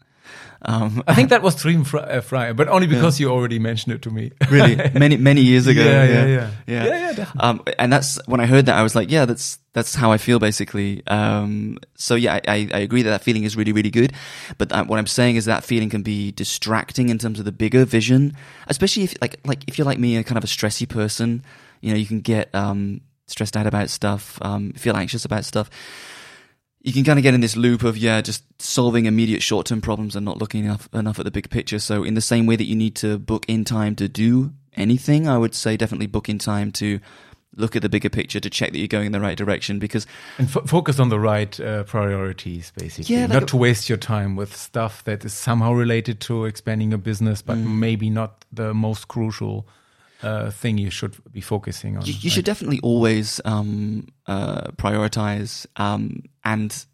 Um, 0.65 1.03
I 1.09 1.15
think 1.15 1.31
that 1.31 1.43
was 1.43 1.55
Dream 1.57 1.85
Fryer, 1.85 2.55
but 2.55 2.69
only 2.69 2.87
because 2.87 3.19
yeah. 3.19 3.27
you 3.27 3.33
already 3.33 3.59
mentioned 3.59 3.95
it 3.95 4.03
to 4.03 4.11
me. 4.11 4.33
really, 4.51 4.77
many 4.95 5.17
many 5.17 5.41
years 5.41 5.67
ago. 5.67 5.83
Yeah, 5.83 6.05
yeah, 6.05 6.27
yeah, 6.27 6.51
yeah. 6.67 6.85
yeah, 6.85 7.11
yeah 7.17 7.31
um, 7.41 7.63
and 7.79 7.93
that's 7.93 8.19
when 8.27 8.41
I 8.41 8.47
heard 8.47 8.67
that 8.67 8.77
I 8.77 8.83
was 8.83 8.95
like, 8.95 9.11
yeah, 9.11 9.25
that's 9.25 9.59
that's 9.73 9.95
how 9.95 10.13
I 10.13 10.19
feel 10.19 10.39
basically. 10.39 11.03
Um, 11.07 11.79
so 11.97 12.15
yeah, 12.15 12.41
I, 12.47 12.69
I 12.73 12.79
agree 12.79 13.03
that 13.03 13.11
that 13.11 13.23
feeling 13.23 13.45
is 13.45 13.57
really 13.57 13.73
really 13.73 13.91
good. 13.91 14.13
But 14.59 14.71
what 14.87 14.99
I'm 14.99 15.07
saying 15.07 15.37
is 15.37 15.47
that 15.47 15.65
feeling 15.65 15.91
can 15.91 16.03
be 16.03 16.33
distracting 16.33 17.09
in 17.09 17.19
terms 17.19 17.39
of 17.39 17.45
the 17.45 17.53
bigger 17.53 17.85
vision, 17.85 18.37
especially 18.69 19.05
if 19.05 19.15
like 19.21 19.41
like 19.45 19.65
if 19.67 19.79
you're 19.79 19.87
like 19.87 19.99
me, 19.99 20.17
a 20.17 20.25
kind 20.25 20.39
of 20.39 20.45
a 20.45 20.49
stressy 20.49 20.89
person. 20.89 21.45
You 21.81 21.91
know, 21.91 21.99
you 21.99 22.07
can 22.07 22.21
get 22.21 22.55
um, 22.55 23.01
stressed 23.27 23.57
out 23.57 23.67
about 23.67 23.91
stuff, 23.91 24.39
um, 24.41 24.73
feel 24.75 24.97
anxious 24.97 25.25
about 25.25 25.45
stuff 25.45 25.69
you 26.83 26.93
can 26.93 27.05
kind 27.05 27.19
of 27.19 27.23
get 27.23 27.33
in 27.33 27.41
this 27.41 27.57
loop 27.57 27.85
of 27.85 27.97
yeah, 27.97 28.21
just 28.21 28.45
solving 28.61 29.07
immediate 29.07 29.43
short 29.43 29.67
term 29.67 29.81
problems 29.81 30.17
and 30.17 30.25
not 30.25 30.39
looking 30.39 30.65
enough 30.65 30.89
enough 30.93 31.19
at 31.19 31.25
the 31.25 31.31
big 31.31 31.49
picture. 31.49 31.79
So 31.79 32.03
in 32.03 32.15
the 32.15 32.21
same 32.21 32.47
way 32.47 32.57
that 32.57 32.65
you 32.65 32.75
need 32.75 32.97
to 32.97 33.19
book 33.19 33.45
in 33.49 33.65
time 33.65 33.95
to 33.97 34.09
do 34.09 34.53
anything, 34.75 35.29
I 35.29 35.39
would 35.39 35.55
say 35.55 35.77
definitely 35.77 36.09
book 36.09 36.29
in 36.29 36.39
time 36.39 36.73
to 36.73 37.01
look 37.55 37.77
at 37.77 37.83
the 37.83 37.89
bigger 37.89 38.09
picture 38.09 38.41
to 38.41 38.51
check 38.51 38.73
that 38.73 38.79
you're 38.79 38.89
going 38.89 39.07
in 39.07 39.13
the 39.13 39.21
right 39.21 39.37
direction 39.37 39.79
because 39.79 40.07
and 40.39 40.49
f- 40.49 40.67
focus 40.67 40.99
on 40.99 41.11
the 41.11 41.21
right 41.21 41.61
uh, 41.61 41.85
priorities 41.85 42.73
basically 42.77 43.15
yeah, 43.15 43.23
like 43.23 43.41
not 43.41 43.49
to 43.49 43.59
waste 43.59 43.91
your 43.91 43.99
time 43.99 44.37
with 44.37 44.57
stuff 44.57 45.05
that 45.05 45.23
is 45.23 45.35
somehow 45.35 45.71
related 45.71 46.19
to 46.19 46.47
expanding 46.47 46.91
your 46.91 46.99
business 46.99 47.43
but 47.43 47.59
mm. 47.59 47.79
maybe 47.79 48.09
not 48.09 48.47
the 48.53 48.73
most 48.73 49.09
crucial 49.09 49.67
uh, 50.23 50.51
thing 50.51 50.79
you 50.79 50.91
should 50.91 51.17
be 51.33 51.41
focusing 51.41 51.97
on. 51.97 52.05
You, 52.05 52.13
you 52.13 52.19
right? 52.25 52.33
should 52.33 52.45
definitely 52.45 52.81
always 52.83 53.41
um, 53.45 54.09
uh, 54.27 54.69
prioritize 54.73 55.67
um, 55.77 56.23
and 56.45 56.85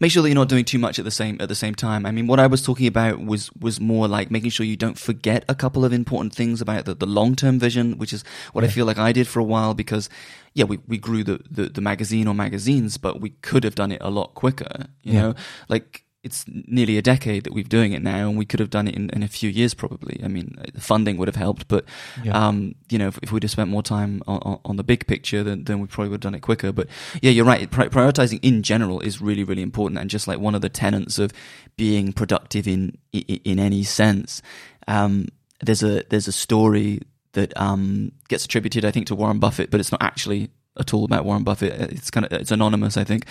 make 0.00 0.12
sure 0.12 0.22
that 0.22 0.28
you're 0.28 0.34
not 0.34 0.48
doing 0.48 0.64
too 0.64 0.78
much 0.78 0.98
at 0.98 1.04
the 1.04 1.10
same 1.10 1.38
at 1.40 1.48
the 1.48 1.54
same 1.54 1.74
time. 1.74 2.06
I 2.06 2.10
mean, 2.10 2.26
what 2.26 2.40
I 2.40 2.46
was 2.46 2.62
talking 2.62 2.86
about 2.86 3.24
was 3.24 3.52
was 3.52 3.80
more 3.80 4.08
like 4.08 4.30
making 4.30 4.50
sure 4.50 4.66
you 4.66 4.76
don't 4.76 4.98
forget 4.98 5.44
a 5.48 5.54
couple 5.54 5.84
of 5.84 5.92
important 5.92 6.34
things 6.34 6.60
about 6.60 6.84
the, 6.84 6.94
the 6.94 7.06
long 7.06 7.36
term 7.36 7.58
vision, 7.58 7.98
which 7.98 8.12
is 8.12 8.24
what 8.52 8.62
yeah. 8.62 8.68
I 8.68 8.72
feel 8.72 8.86
like 8.86 8.98
I 8.98 9.12
did 9.12 9.28
for 9.28 9.40
a 9.40 9.44
while 9.44 9.74
because 9.74 10.08
yeah, 10.54 10.64
we, 10.64 10.78
we 10.88 10.98
grew 10.98 11.22
the, 11.22 11.40
the, 11.48 11.66
the 11.66 11.80
magazine 11.80 12.26
or 12.26 12.34
magazines, 12.34 12.98
but 12.98 13.20
we 13.20 13.30
could 13.30 13.62
have 13.62 13.76
done 13.76 13.92
it 13.92 14.00
a 14.00 14.10
lot 14.10 14.34
quicker. 14.34 14.86
You 15.02 15.12
yeah. 15.12 15.20
know, 15.20 15.34
like 15.68 16.04
it's 16.22 16.44
nearly 16.46 16.98
a 16.98 17.02
decade 17.02 17.44
that 17.44 17.54
we're 17.54 17.64
doing 17.64 17.92
it 17.92 18.02
now, 18.02 18.28
and 18.28 18.36
we 18.36 18.44
could 18.44 18.60
have 18.60 18.68
done 18.68 18.86
it 18.86 18.94
in, 18.94 19.08
in 19.10 19.22
a 19.22 19.28
few 19.28 19.48
years 19.48 19.72
probably. 19.72 20.20
I 20.22 20.28
mean, 20.28 20.54
the 20.74 20.80
funding 20.80 21.16
would 21.16 21.28
have 21.28 21.36
helped, 21.36 21.66
but 21.66 21.84
yeah. 22.22 22.32
um, 22.32 22.74
you 22.90 22.98
know, 22.98 23.08
if, 23.08 23.18
if, 23.22 23.32
we'd 23.32 23.42
have 23.42 23.50
spent 23.50 23.70
more 23.70 23.82
time 23.82 24.22
on, 24.26 24.60
on, 24.64 24.76
the 24.76 24.84
big 24.84 25.06
picture, 25.06 25.42
then, 25.42 25.64
then 25.64 25.80
we 25.80 25.86
probably 25.86 26.10
would 26.10 26.16
have 26.16 26.32
done 26.32 26.34
it 26.34 26.40
quicker. 26.40 26.72
But 26.72 26.88
yeah, 27.22 27.30
you're 27.30 27.46
right. 27.46 27.70
prioritizing 27.70 28.38
in 28.42 28.62
general 28.62 29.00
is 29.00 29.22
really, 29.22 29.44
really 29.44 29.62
important, 29.62 29.98
and 29.98 30.10
just 30.10 30.28
like 30.28 30.38
one 30.38 30.54
of 30.54 30.60
the 30.60 30.68
tenets 30.68 31.18
of 31.18 31.32
being 31.76 32.12
productive 32.12 32.68
in 32.68 32.98
in, 33.12 33.40
in 33.44 33.58
any 33.58 33.82
sense. 33.82 34.42
Um, 34.86 35.28
there's 35.62 35.82
a 35.82 36.04
there's 36.10 36.28
a 36.28 36.32
story 36.32 37.00
that 37.32 37.58
um, 37.58 38.12
gets 38.28 38.44
attributed, 38.44 38.84
I 38.84 38.90
think, 38.90 39.06
to 39.06 39.14
Warren 39.14 39.38
Buffett, 39.38 39.70
but 39.70 39.80
it's 39.80 39.92
not 39.92 40.02
actually 40.02 40.50
at 40.78 40.92
all 40.92 41.04
about 41.04 41.24
Warren 41.24 41.44
Buffett. 41.44 41.72
It's 41.92 42.10
kind 42.10 42.26
of 42.26 42.32
it's 42.32 42.50
anonymous, 42.50 42.96
I 42.96 43.04
think. 43.04 43.26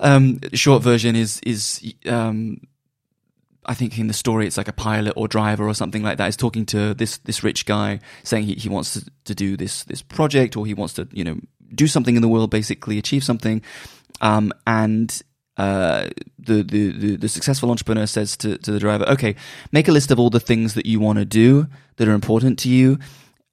Um, 0.00 0.40
short 0.54 0.82
version 0.82 1.14
is 1.14 1.40
is 1.44 1.94
um, 2.06 2.62
I 3.66 3.74
think 3.74 3.98
in 3.98 4.06
the 4.06 4.14
story 4.14 4.46
it's 4.46 4.56
like 4.56 4.68
a 4.68 4.72
pilot 4.72 5.12
or 5.16 5.28
driver 5.28 5.68
or 5.68 5.74
something 5.74 6.02
like 6.02 6.18
that 6.18 6.28
is 6.28 6.36
talking 6.36 6.64
to 6.66 6.94
this 6.94 7.18
this 7.18 7.44
rich 7.44 7.66
guy 7.66 8.00
saying 8.24 8.44
he, 8.44 8.54
he 8.54 8.68
wants 8.68 8.94
to, 8.94 9.04
to 9.26 9.34
do 9.34 9.56
this 9.56 9.84
this 9.84 10.02
project 10.02 10.56
or 10.56 10.66
he 10.66 10.74
wants 10.74 10.94
to 10.94 11.06
you 11.12 11.22
know 11.22 11.36
do 11.74 11.86
something 11.86 12.16
in 12.16 12.22
the 12.22 12.28
world 12.28 12.50
basically 12.50 12.98
achieve 12.98 13.22
something. 13.22 13.62
Um, 14.22 14.52
and 14.66 15.22
uh, 15.56 16.08
the, 16.38 16.62
the, 16.62 16.92
the 16.92 17.16
the 17.16 17.28
successful 17.28 17.70
entrepreneur 17.70 18.06
says 18.06 18.36
to, 18.38 18.56
to 18.58 18.72
the 18.72 18.78
driver 18.78 19.04
okay 19.08 19.36
make 19.72 19.88
a 19.88 19.92
list 19.92 20.10
of 20.10 20.18
all 20.18 20.30
the 20.30 20.40
things 20.40 20.74
that 20.74 20.86
you 20.86 20.98
want 20.98 21.18
to 21.18 21.24
do 21.24 21.66
that 21.96 22.08
are 22.08 22.14
important 22.14 22.58
to 22.60 22.70
you 22.70 22.98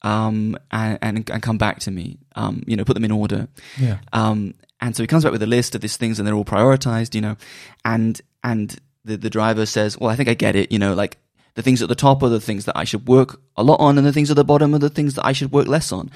um, 0.03 0.57
and, 0.71 0.97
and, 1.01 1.29
and 1.29 1.43
come 1.43 1.57
back 1.57 1.79
to 1.79 1.91
me. 1.91 2.17
Um, 2.35 2.63
you 2.65 2.77
know 2.77 2.85
put 2.85 2.93
them 2.93 3.05
in 3.05 3.11
order. 3.11 3.49
Yeah. 3.77 3.99
um, 4.13 4.53
and 4.81 4.95
so 4.95 5.03
he 5.03 5.07
comes 5.07 5.23
back 5.23 5.31
with 5.31 5.41
a 5.43 5.47
list 5.47 5.75
of 5.75 5.81
these 5.81 5.97
things 5.97 6.19
and 6.19 6.27
they're 6.27 6.35
all 6.35 6.45
prioritized, 6.45 7.15
you 7.15 7.21
know, 7.21 7.35
and, 7.83 8.21
and 8.43 8.79
the, 9.05 9.17
the 9.17 9.29
driver 9.29 9.65
says, 9.65 9.97
well, 9.97 10.09
I 10.09 10.15
think 10.15 10.29
I 10.29 10.33
get 10.33 10.55
it, 10.55 10.71
you 10.71 10.79
know, 10.79 10.93
like 10.93 11.17
the 11.55 11.61
things 11.63 11.81
at 11.81 11.89
the 11.89 11.95
top 11.95 12.21
are 12.21 12.29
the 12.29 12.39
things 12.39 12.65
that 12.65 12.77
I 12.77 12.83
should 12.83 13.07
work 13.07 13.41
a 13.55 13.63
lot 13.63 13.79
on 13.79 13.97
and 13.97 14.05
the 14.05 14.13
things 14.13 14.29
at 14.29 14.35
the 14.35 14.43
bottom 14.43 14.75
are 14.75 14.79
the 14.79 14.89
things 14.89 15.15
that 15.15 15.25
I 15.25 15.31
should 15.33 15.51
work 15.51 15.67
less 15.67 15.91
on. 15.91 16.11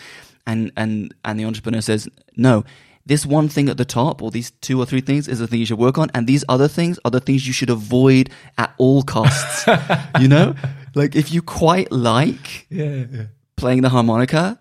And, 0.46 0.72
and, 0.78 1.14
and 1.26 1.40
the 1.40 1.46
entrepreneur 1.46 1.82
says, 1.82 2.08
no, 2.36 2.64
this 3.06 3.26
one 3.26 3.50
thing 3.50 3.68
at 3.68 3.78
the 3.78 3.86
top 3.86 4.22
or 4.22 4.30
these 4.30 4.52
two 4.62 4.80
or 4.80 4.86
three 4.86 5.02
things 5.02 5.28
is 5.28 5.40
the 5.40 5.48
thing 5.48 5.60
you 5.60 5.66
should 5.66 5.80
work 5.80 5.98
on. 5.98 6.12
And 6.14 6.28
these 6.28 6.46
other 6.48 6.68
things 6.68 7.00
are 7.04 7.10
the 7.10 7.20
things 7.20 7.48
you 7.48 7.54
should 7.54 7.72
avoid 7.72 8.30
at 8.60 8.74
all 8.78 9.02
costs, 9.02 9.66
you 10.20 10.28
know, 10.28 10.54
like 10.94 11.16
if 11.16 11.32
you 11.32 11.42
quite 11.42 11.92
like 11.92 12.68
Yeah. 12.70 13.06
Yeah. 13.12 13.24
playing 13.56 13.82
the 13.82 13.90
harmonica, 13.90 14.60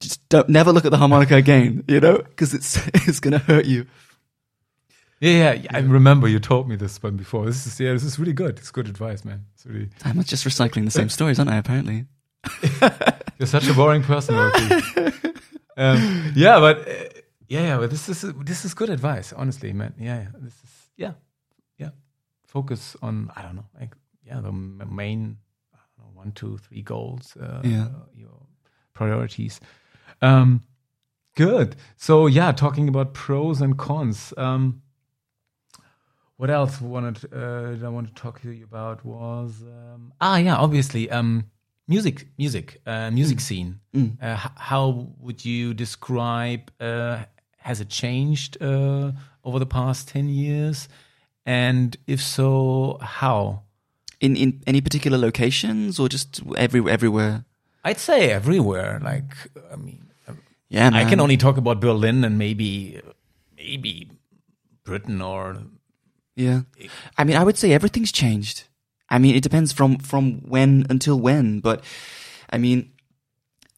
just 0.00 0.26
don't 0.28 0.48
never 0.48 0.72
look 0.72 0.84
at 0.84 0.90
the 0.90 0.96
harmonica 0.98 1.36
again, 1.36 1.84
you 1.88 2.00
know, 2.00 2.18
because 2.18 2.54
it's 2.54 2.76
it's 3.08 3.20
gonna 3.20 3.38
hurt 3.38 3.66
you. 3.66 3.86
Yeah, 5.20 5.52
yeah, 5.52 5.70
I 5.74 5.80
remember 5.80 6.28
you 6.28 6.40
told 6.40 6.66
me 6.66 6.76
this 6.76 7.02
one 7.02 7.16
before. 7.16 7.44
This 7.44 7.66
is 7.66 7.78
yeah, 7.78 7.92
this 7.92 8.04
is 8.04 8.18
really 8.18 8.32
good. 8.32 8.58
It's 8.58 8.70
good 8.70 8.88
advice, 8.88 9.24
man. 9.24 9.44
It's 9.54 9.66
really 9.66 9.90
I'm 10.04 10.22
just 10.24 10.46
recycling 10.46 10.86
the 10.86 10.90
same 10.90 11.10
stories, 11.10 11.38
aren't 11.38 11.50
I? 11.50 11.56
Apparently, 11.58 12.06
you're 13.38 13.46
such 13.46 13.68
a 13.68 13.74
boring 13.74 14.02
person, 14.02 14.34
um, 15.76 16.32
yeah, 16.34 16.58
but 16.58 16.88
uh, 16.88 16.92
yeah, 17.48 17.60
yeah, 17.62 17.76
but 17.78 17.90
this 17.90 18.08
is 18.08 18.22
this 18.44 18.64
is 18.64 18.72
good 18.72 18.88
advice, 18.88 19.34
honestly, 19.34 19.72
man. 19.74 19.92
Yeah, 19.98 20.20
yeah, 20.22 20.28
this 20.38 20.54
is 20.54 20.70
yeah, 20.96 21.12
yeah. 21.76 21.90
Focus 22.46 22.96
on 23.02 23.30
I 23.36 23.42
don't 23.42 23.56
know, 23.56 23.66
like 23.78 23.94
yeah, 24.24 24.40
the 24.40 24.52
main 24.52 25.36
I 25.74 25.78
don't 25.98 26.06
know, 26.06 26.12
one, 26.18 26.32
two, 26.32 26.56
three 26.58 26.80
goals. 26.82 27.36
Uh, 27.36 27.60
Yeah. 27.62 27.88
your 28.14 28.46
priorities. 28.94 29.60
Um, 30.22 30.62
good. 31.36 31.76
So 31.96 32.26
yeah, 32.26 32.52
talking 32.52 32.88
about 32.88 33.14
pros 33.14 33.60
and 33.60 33.76
cons. 33.78 34.32
Um, 34.36 34.82
what 36.36 36.50
else 36.50 36.80
wanted 36.80 37.32
uh, 37.32 37.72
did 37.72 37.84
I 37.84 37.88
want 37.88 38.08
to 38.08 38.14
talk 38.14 38.40
to 38.42 38.50
you 38.50 38.64
about 38.64 39.04
was 39.04 39.62
um, 39.62 40.12
ah 40.20 40.38
yeah 40.38 40.56
obviously 40.56 41.10
um, 41.10 41.50
music 41.86 42.26
music 42.38 42.80
uh, 42.86 43.10
music 43.10 43.40
scene. 43.40 43.80
Mm. 43.94 44.22
Uh, 44.22 44.36
how 44.56 45.08
would 45.18 45.44
you 45.44 45.74
describe? 45.74 46.70
Uh, 46.80 47.24
has 47.58 47.80
it 47.80 47.90
changed 47.90 48.62
uh, 48.62 49.12
over 49.44 49.58
the 49.58 49.66
past 49.66 50.08
ten 50.08 50.28
years? 50.28 50.88
And 51.46 51.96
if 52.06 52.22
so, 52.22 52.98
how? 53.02 53.64
in 54.20 54.36
in 54.36 54.62
any 54.66 54.80
particular 54.80 55.18
locations 55.18 55.98
or 55.98 56.08
just 56.08 56.40
every 56.56 56.80
everywhere. 56.90 57.44
I'd 57.82 57.98
say 57.98 58.30
everywhere. 58.30 59.00
Like 59.02 59.34
I 59.72 59.76
mean, 59.76 60.09
Yeah, 60.70 60.90
I 60.94 61.04
can 61.04 61.20
only 61.20 61.36
talk 61.36 61.56
about 61.56 61.80
Berlin 61.80 62.24
and 62.24 62.38
maybe 62.38 63.00
maybe 63.56 64.08
Britain 64.84 65.20
or 65.20 65.58
Yeah, 66.36 66.62
I 67.18 67.24
mean, 67.24 67.36
I 67.36 67.42
would 67.44 67.58
say 67.58 67.72
everything's 67.72 68.12
changed. 68.12 68.64
I 69.08 69.18
mean, 69.18 69.34
it 69.34 69.42
depends 69.42 69.72
from 69.72 69.98
from 69.98 70.40
when 70.48 70.86
until 70.88 71.18
when, 71.18 71.58
but 71.60 71.82
I 72.48 72.58
mean, 72.58 72.92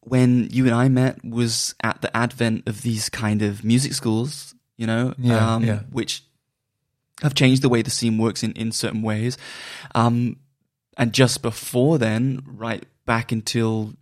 when 0.03 0.49
you 0.51 0.67
and 0.67 0.75
I 0.75 0.89
met 0.89 1.25
was 1.25 1.75
at 1.83 2.03
the 2.03 2.15
advent 2.15 2.69
of 2.69 2.83
these 2.83 3.09
kind 3.09 3.41
of 3.41 3.65
music 3.65 3.95
schools, 3.95 4.55
you 4.77 4.87
know, 4.87 5.15
Yeah, 5.17 5.55
um, 5.55 5.65
yeah. 5.65 5.81
which 5.91 6.23
have 7.23 7.35
changed 7.35 7.63
the 7.63 7.69
way 7.71 7.81
the 7.83 7.91
scene 7.91 8.19
works 8.19 8.43
in 8.43 8.53
in 8.53 8.71
certain 8.73 9.01
ways. 9.01 9.39
Um, 9.95 10.37
and 10.99 11.15
just 11.15 11.41
before 11.41 11.97
then, 11.97 12.43
right 12.47 12.85
back 13.07 13.33
until 13.33 13.95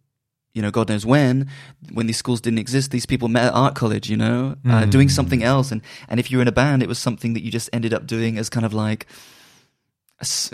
you 0.52 0.62
know, 0.62 0.70
God 0.70 0.88
knows 0.88 1.06
when, 1.06 1.48
when 1.92 2.06
these 2.06 2.16
schools 2.16 2.40
didn't 2.40 2.58
exist, 2.58 2.90
these 2.90 3.06
people 3.06 3.28
met 3.28 3.44
at 3.46 3.52
art 3.54 3.74
college, 3.76 4.10
you 4.10 4.16
know, 4.16 4.56
uh, 4.66 4.82
Mm. 4.82 4.90
doing 4.90 5.08
something 5.08 5.42
else. 5.44 5.70
And, 5.70 5.80
and 6.08 6.18
if 6.18 6.30
you 6.30 6.38
were 6.38 6.42
in 6.42 6.48
a 6.48 6.52
band, 6.52 6.82
it 6.82 6.88
was 6.88 6.98
something 6.98 7.34
that 7.34 7.42
you 7.44 7.50
just 7.52 7.70
ended 7.72 7.94
up 7.94 8.06
doing 8.06 8.36
as 8.38 8.48
kind 8.50 8.66
of 8.66 8.72
like, 8.74 9.06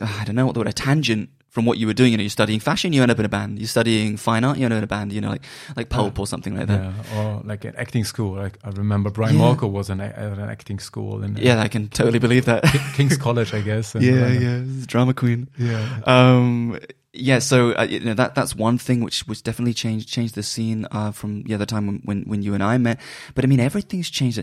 I 0.01 0.23
don't 0.25 0.37
know 0.37 0.47
what 0.47 0.53
the 0.55 0.61
word, 0.61 0.69
a 0.69 0.73
tangent 0.73 1.31
from 1.49 1.65
what 1.65 1.79
you 1.79 1.87
were 1.87 1.95
doing. 1.95 2.13
You 2.13 2.19
know, 2.19 2.23
you're 2.23 2.31
studying 2.31 2.61
fashion, 2.61 2.93
you 2.93 3.03
end 3.03 3.11
up 3.11 3.19
in 3.19 3.25
a 3.25 3.29
band. 3.31 3.59
You're 3.59 3.67
studying 3.67 4.17
fine 4.17 4.45
art, 4.45 4.59
you 4.59 4.65
end 4.65 4.75
up 4.75 4.79
in 4.79 4.85
a 4.85 4.87
band, 4.87 5.13
you 5.13 5.21
know, 5.21 5.31
like, 5.31 5.43
like 5.77 5.89
pulp 5.89 6.19
or 6.19 6.27
something 6.27 6.55
like 6.57 6.69
that. 6.69 6.81
yeah, 6.81 7.19
or 7.19 7.41
like 7.45 7.65
an 7.65 7.75
acting 7.77 8.05
school. 8.05 8.37
Like 8.37 8.59
I 8.63 8.69
remember 8.71 9.11
Brian 9.11 9.37
Yeah. 9.37 9.43
Molko 9.43 9.69
was 9.71 9.91
an, 9.91 10.01
at 10.01 10.17
an 10.19 10.41
acting 10.41 10.79
school 10.79 11.23
in 11.25 11.37
uh, 11.37 11.41
Yeah, 11.41 11.61
I 11.61 11.69
can 11.69 11.89
totally 11.89 12.19
believe 12.21 12.45
that. 12.45 12.63
King's 12.95 13.17
College, 13.17 13.55
I 13.55 13.61
guess. 13.63 13.95
yeah, 13.99 14.13
London. 14.13 14.77
yeah, 14.81 14.85
drama 14.87 15.15
queen. 15.15 15.49
yeah. 15.59 16.01
Um, 16.05 16.79
yeah, 17.19 17.39
so 17.39 17.73
uh, 17.73 17.83
you 17.83 18.01
know 18.01 18.15
that 18.15 18.35
that's 18.35 18.55
one 18.55 18.79
thing 18.79 19.03
which 19.03 19.27
which 19.27 19.43
definitely 19.43 19.75
changed 19.75 20.09
changed 20.09 20.35
the 20.35 20.43
scene 20.43 20.87
uh, 20.91 21.11
from 21.11 21.43
the 21.45 21.55
other 21.55 21.67
time 21.67 21.87
when, 21.87 22.01
when 22.05 22.23
when 22.23 22.43
you 22.43 22.55
and 22.55 22.63
I 22.63 22.79
met. 22.79 23.01
But 23.35 23.45
I 23.45 23.49
mean, 23.49 23.61
everything's 23.61 24.11
changed. 24.11 24.43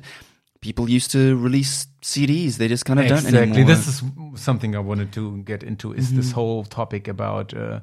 People 0.61 0.89
used 0.89 1.11
to 1.11 1.37
release 1.37 1.87
CDs; 2.01 2.57
they 2.57 2.67
just 2.67 2.85
kind 2.85 2.99
of 2.99 3.07
don't 3.07 3.17
exactly. 3.19 3.41
anymore. 3.41 3.75
This 3.75 3.87
is 3.87 4.03
something 4.35 4.75
I 4.75 4.79
wanted 4.79 5.11
to 5.13 5.37
get 5.43 5.63
into. 5.63 5.93
Is 5.93 6.13
this 6.13 6.31
whole 6.31 6.63
topic 6.63 7.07
about 7.07 7.53
uh, 7.53 7.81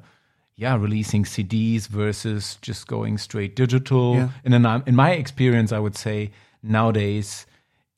yeah 0.55 0.75
releasing 0.75 1.23
CDs 1.23 1.87
versus 1.87 2.57
just 2.61 2.87
going 2.87 3.17
straight 3.17 3.55
digital? 3.55 4.15
Yeah. 4.15 4.29
And 4.43 4.53
in, 4.53 4.65
in 4.87 4.95
my 4.95 5.11
experience, 5.11 5.71
I 5.71 5.79
would 5.79 5.95
say 5.95 6.31
nowadays 6.63 7.45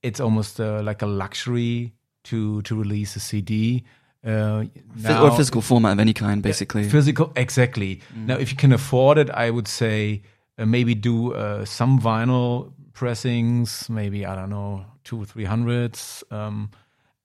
it's 0.01 0.19
almost 0.19 0.59
uh, 0.59 0.81
like 0.83 1.01
a 1.01 1.07
luxury 1.07 1.93
to 2.25 2.61
to 2.63 2.75
release 2.75 3.15
a 3.15 3.19
CD. 3.19 3.83
Uh, 4.25 4.63
now- 4.95 5.25
or 5.25 5.31
physical 5.35 5.61
format 5.61 5.93
of 5.93 5.99
any 5.99 6.13
kind, 6.13 6.41
basically. 6.41 6.83
Physical, 6.89 7.31
exactly. 7.35 7.99
Now, 8.15 8.35
if 8.37 8.51
you 8.51 8.57
can 8.57 8.71
afford 8.71 9.17
it, 9.17 9.29
I 9.29 9.49
would 9.49 9.67
say 9.67 10.21
uh, 10.57 10.65
maybe 10.65 10.95
do 10.95 11.33
uh, 11.33 11.65
some 11.65 11.99
vinyl 11.99 12.71
pressings, 12.93 13.89
maybe 13.89 14.25
I 14.25 14.35
don't 14.35 14.49
know, 14.49 14.85
two 15.03 15.21
or 15.21 15.25
three 15.25 15.43
hundreds, 15.45 16.23
um, 16.31 16.69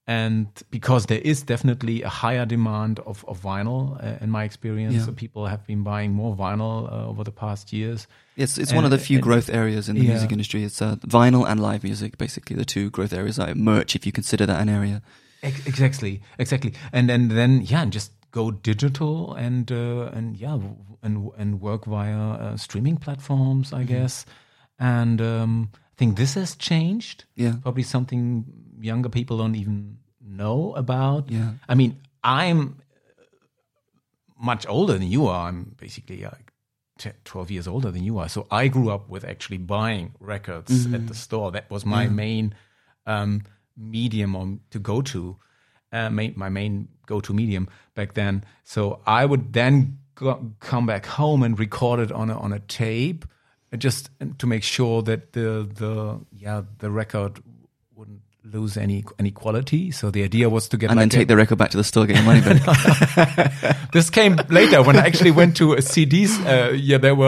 and 0.09 0.47
because 0.71 1.07
there 1.07 1.21
is 1.21 1.43
definitely 1.43 2.03
a 2.03 2.09
higher 2.09 2.47
demand 2.47 2.99
of, 3.01 3.25
of 3.29 3.41
vinyl, 3.43 4.03
uh, 4.03 4.17
in 4.25 4.31
my 4.31 4.43
experience, 4.45 4.95
Yeah. 4.95 5.05
so 5.05 5.13
people 5.13 5.47
have 5.47 5.67
been 5.67 5.83
buying 5.85 6.13
more 6.15 6.35
vinyl 6.35 6.91
uh, 6.91 7.07
over 7.07 7.23
the 7.23 7.31
past 7.31 7.73
years. 7.73 8.07
It's 8.37 8.57
it's 8.59 8.71
And- 8.71 8.77
one 8.77 8.85
of 8.87 8.91
the 8.91 8.99
few 8.99 9.19
and- 9.19 9.23
growth 9.23 9.49
areas 9.51 9.89
in 9.89 9.97
the 9.97 10.03
yeah. 10.03 10.13
music 10.13 10.33
industry. 10.33 10.65
It's 10.65 10.81
uh, 10.83 10.97
vinyl 11.07 11.47
and 11.49 11.61
live 11.61 11.85
music, 11.85 12.17
basically 12.19 12.57
the 12.57 12.65
two 12.65 12.89
growth 12.91 13.13
areas. 13.13 13.39
Like 13.39 13.55
merch, 13.55 13.95
if 13.95 14.05
you 14.07 14.13
consider 14.13 14.47
that 14.47 14.61
an 14.61 14.69
area. 14.69 15.01
Ex- 15.43 15.67
Exactly, 15.67 16.21
exactly, 16.39 16.73
and 16.93 17.11
and 17.11 17.31
then 17.31 17.63
yeah, 17.63 17.83
and 17.83 17.93
just 17.93 18.13
go 18.31 18.51
digital 18.51 19.35
and 19.35 19.71
uh, 19.73 20.11
and 20.13 20.37
yeah, 20.37 20.59
and 21.03 21.31
and 21.39 21.61
work 21.61 21.85
via 21.87 22.17
uh, 22.19 22.57
streaming 22.57 22.97
platforms. 22.97 23.73
I 23.73 23.85
guess. 23.85 24.27
And 24.81 25.21
um, 25.21 25.71
I 25.75 25.95
think 25.97 26.17
this 26.17 26.35
has 26.35 26.55
changed. 26.57 27.25
Yeah. 27.35 27.55
Probably 27.63 27.83
something 27.83 28.45
younger 28.81 29.09
people 29.09 29.39
don't 29.39 29.57
even 29.57 29.99
know 30.21 30.73
about. 30.77 31.31
Yeah. 31.31 31.55
I 31.69 31.75
mean, 31.75 31.97
I'm 32.23 32.77
much 34.41 34.67
older 34.69 34.93
than 34.93 35.09
you 35.09 35.27
are. 35.27 35.49
I'm 35.49 35.75
basically 35.77 36.23
like 36.23 36.53
10, 36.99 37.13
12 37.25 37.51
years 37.51 37.67
older 37.69 37.91
than 37.91 38.05
you 38.05 38.19
are. 38.19 38.29
So 38.29 38.47
I 38.51 38.69
grew 38.69 38.91
up 38.91 39.09
with 39.09 39.25
actually 39.25 39.59
buying 39.59 40.13
records 40.21 40.71
Mm-hmm. 40.87 40.95
at 40.95 41.07
the 41.09 41.15
store. 41.15 41.51
That 41.53 41.71
was 41.71 41.85
my 41.85 42.07
main 42.07 42.55
um, 43.07 43.43
medium 43.79 44.37
on, 44.37 44.61
to 44.71 44.79
go 44.79 45.01
to, 45.03 45.37
uh, 45.93 46.11
ma- 46.11 46.35
my 46.35 46.49
main 46.49 46.89
go 47.07 47.21
to 47.21 47.33
medium 47.33 47.69
back 47.95 48.15
then. 48.15 48.45
So 48.65 49.01
I 49.07 49.25
would 49.25 49.53
then 49.53 49.99
go, 50.15 50.53
come 50.61 50.87
back 50.87 51.07
home 51.07 51.43
and 51.43 51.59
record 51.59 52.01
it 52.01 52.13
on 52.13 52.31
a, 52.31 52.39
on 52.39 52.53
a 52.53 52.61
tape 52.61 53.25
just 53.77 54.11
to 54.39 54.47
make 54.47 54.63
sure 54.63 55.03
that 55.03 55.33
the, 55.33 55.69
the, 55.75 56.21
yeah, 56.33 56.63
the 56.79 56.91
record 56.91 57.41
lose 58.53 58.77
any 58.77 59.05
any 59.19 59.31
quality. 59.31 59.91
So 59.91 60.11
the 60.11 60.23
idea 60.25 60.49
was 60.49 60.69
to 60.69 60.77
get 60.77 60.91
And 60.91 60.97
like 60.99 61.11
then 61.11 61.19
a- 61.19 61.21
take 61.21 61.29
the 61.29 61.37
record 61.37 61.57
back 61.59 61.71
to 61.71 61.77
the 61.77 61.85
store, 61.85 62.07
get 62.07 62.17
your 62.17 62.25
money 62.25 62.41
back. 62.41 63.91
this 63.93 64.11
came 64.11 64.37
later 64.49 64.83
when 64.83 64.97
I 64.97 65.07
actually 65.07 65.31
went 65.33 65.57
to 65.59 65.73
a 65.75 65.79
CDs. 65.83 66.39
Uh, 66.47 66.73
yeah, 66.73 66.99
there 66.99 67.15
were 67.15 67.27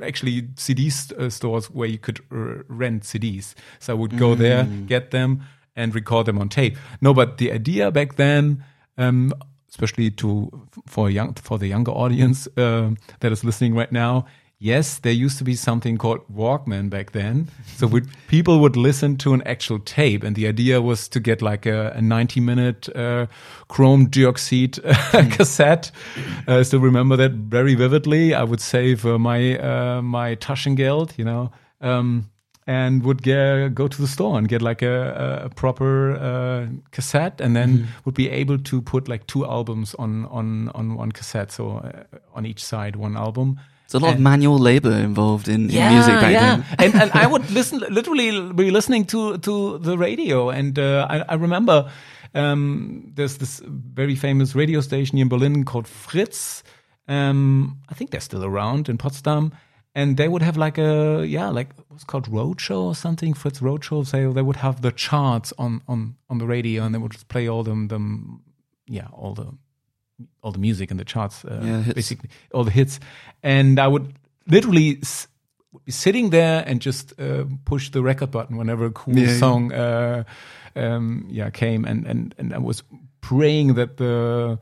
uh, 0.00 0.04
actually 0.04 0.48
CD 0.56 0.90
st- 0.90 1.18
uh, 1.18 1.30
stores 1.30 1.70
where 1.70 1.88
you 1.88 1.98
could 1.98 2.20
r- 2.30 2.64
rent 2.68 3.02
CDs. 3.04 3.54
So 3.78 3.92
I 3.92 3.96
would 3.96 4.18
go 4.18 4.34
there, 4.34 4.64
get 4.86 5.10
them, 5.10 5.42
and 5.76 5.94
record 5.94 6.26
them 6.26 6.38
on 6.38 6.48
tape. 6.48 6.76
No, 7.00 7.14
but 7.14 7.38
the 7.38 7.52
idea 7.52 7.90
back 7.90 8.16
then, 8.16 8.64
um, 8.98 9.32
especially 9.68 10.10
to 10.10 10.50
for 10.86 11.08
young 11.10 11.34
for 11.34 11.58
the 11.58 11.66
younger 11.68 11.92
audience 11.92 12.48
uh, 12.56 12.90
that 13.20 13.32
is 13.32 13.44
listening 13.44 13.74
right 13.74 13.92
now. 13.92 14.26
Yes, 14.62 14.98
there 14.98 15.12
used 15.12 15.38
to 15.38 15.44
be 15.44 15.56
something 15.56 15.96
called 15.96 16.20
Walkman 16.30 16.90
back 16.90 17.12
then. 17.12 17.48
So 17.76 17.86
we, 17.86 18.02
people 18.28 18.60
would 18.60 18.76
listen 18.76 19.16
to 19.16 19.32
an 19.32 19.42
actual 19.46 19.78
tape, 19.78 20.22
and 20.22 20.36
the 20.36 20.46
idea 20.46 20.82
was 20.82 21.08
to 21.08 21.18
get 21.18 21.40
like 21.40 21.64
a, 21.64 21.92
a 21.96 22.02
90 22.02 22.40
minute 22.40 22.94
uh, 22.94 23.26
chrome 23.68 24.10
dioxide 24.10 24.78
uh, 24.84 25.24
cassette. 25.30 25.90
Uh, 26.46 26.58
I 26.58 26.62
still 26.62 26.80
remember 26.80 27.16
that 27.16 27.32
very 27.32 27.74
vividly. 27.74 28.34
I 28.34 28.42
would 28.42 28.60
save 28.60 29.06
uh, 29.06 29.18
my 29.18 29.58
uh, 29.58 30.02
my 30.02 30.36
Taschengeld, 30.36 31.16
you 31.16 31.24
know. 31.24 31.50
Um, 31.80 32.28
and 32.66 33.02
would 33.02 33.22
get, 33.22 33.74
go 33.74 33.88
to 33.88 34.00
the 34.00 34.06
store 34.06 34.36
and 34.36 34.46
get 34.46 34.60
like 34.60 34.82
a, 34.82 35.44
a 35.46 35.48
proper 35.48 36.12
uh, 36.12 36.66
cassette, 36.90 37.40
and 37.40 37.56
then 37.56 37.78
mm. 37.78 37.86
would 38.04 38.14
be 38.14 38.28
able 38.28 38.58
to 38.58 38.82
put 38.82 39.08
like 39.08 39.26
two 39.26 39.46
albums 39.46 39.94
on 39.94 40.26
on 40.26 40.68
on 40.74 40.96
one 40.96 41.12
cassette, 41.12 41.50
so 41.50 41.78
uh, 41.78 42.18
on 42.34 42.44
each 42.44 42.62
side 42.62 42.94
one 42.94 43.16
album. 43.16 43.58
There's 43.90 44.02
a 44.02 44.06
lot 44.06 44.14
of 44.14 44.20
manual 44.20 44.58
labor 44.58 44.92
involved 44.92 45.48
in, 45.48 45.64
in 45.64 45.70
yeah, 45.70 45.92
music 45.92 46.14
back 46.14 46.32
yeah. 46.32 46.56
then. 46.56 46.64
and, 46.78 47.02
and 47.02 47.10
I 47.12 47.26
would 47.26 47.50
listen, 47.58 47.78
literally 47.78 48.52
be 48.52 48.70
listening 48.70 49.04
to 49.06 49.38
to 49.38 49.78
the 49.78 49.98
radio, 49.98 50.50
and 50.50 50.78
uh, 50.78 51.06
I, 51.08 51.24
I 51.28 51.34
remember 51.34 51.90
um, 52.34 53.12
there's 53.14 53.38
this 53.38 53.60
very 53.64 54.14
famous 54.14 54.54
radio 54.54 54.80
station 54.80 55.18
in 55.18 55.28
Berlin 55.28 55.64
called 55.64 55.88
Fritz. 55.88 56.62
Um, 57.08 57.80
I 57.88 57.94
think 57.94 58.10
they're 58.10 58.20
still 58.20 58.44
around 58.44 58.88
in 58.88 58.96
Potsdam 58.96 59.52
and 59.94 60.16
they 60.16 60.28
would 60.28 60.42
have 60.42 60.56
like 60.56 60.78
a 60.78 61.24
yeah 61.26 61.48
like 61.48 61.70
what's 61.88 62.04
called 62.04 62.30
roadshow 62.30 62.82
or 62.82 62.94
something 62.94 63.34
fritz 63.34 63.60
roadshow 63.60 64.06
so 64.06 64.32
they 64.32 64.42
would 64.42 64.56
have 64.56 64.82
the 64.82 64.92
charts 64.92 65.52
on 65.58 65.82
on 65.88 66.16
on 66.28 66.38
the 66.38 66.46
radio 66.46 66.84
and 66.84 66.94
they 66.94 66.98
would 66.98 67.12
just 67.12 67.28
play 67.28 67.48
all 67.48 67.62
them 67.62 67.88
them 67.88 68.42
yeah 68.86 69.08
all 69.12 69.34
the 69.34 69.52
all 70.42 70.52
the 70.52 70.58
music 70.58 70.90
and 70.90 70.98
the 70.98 71.04
charts 71.04 71.44
uh, 71.44 71.60
yeah, 71.62 71.92
basically 71.94 72.30
all 72.52 72.64
the 72.64 72.70
hits 72.70 73.00
and 73.42 73.78
i 73.78 73.86
would 73.86 74.14
literally 74.46 74.98
s- 75.02 75.28
be 75.84 75.92
sitting 75.92 76.30
there 76.30 76.64
and 76.66 76.80
just 76.80 77.18
uh, 77.20 77.44
push 77.64 77.90
the 77.90 78.02
record 78.02 78.30
button 78.30 78.56
whenever 78.56 78.86
a 78.86 78.90
cool 78.90 79.18
yeah, 79.18 79.36
song 79.38 79.70
yeah. 79.70 80.24
Uh, 80.76 80.78
um, 80.78 81.26
yeah 81.30 81.50
came 81.50 81.84
and 81.84 82.06
and 82.06 82.34
and 82.38 82.54
i 82.54 82.58
was 82.58 82.82
praying 83.20 83.74
that 83.74 83.96
the 83.96 84.58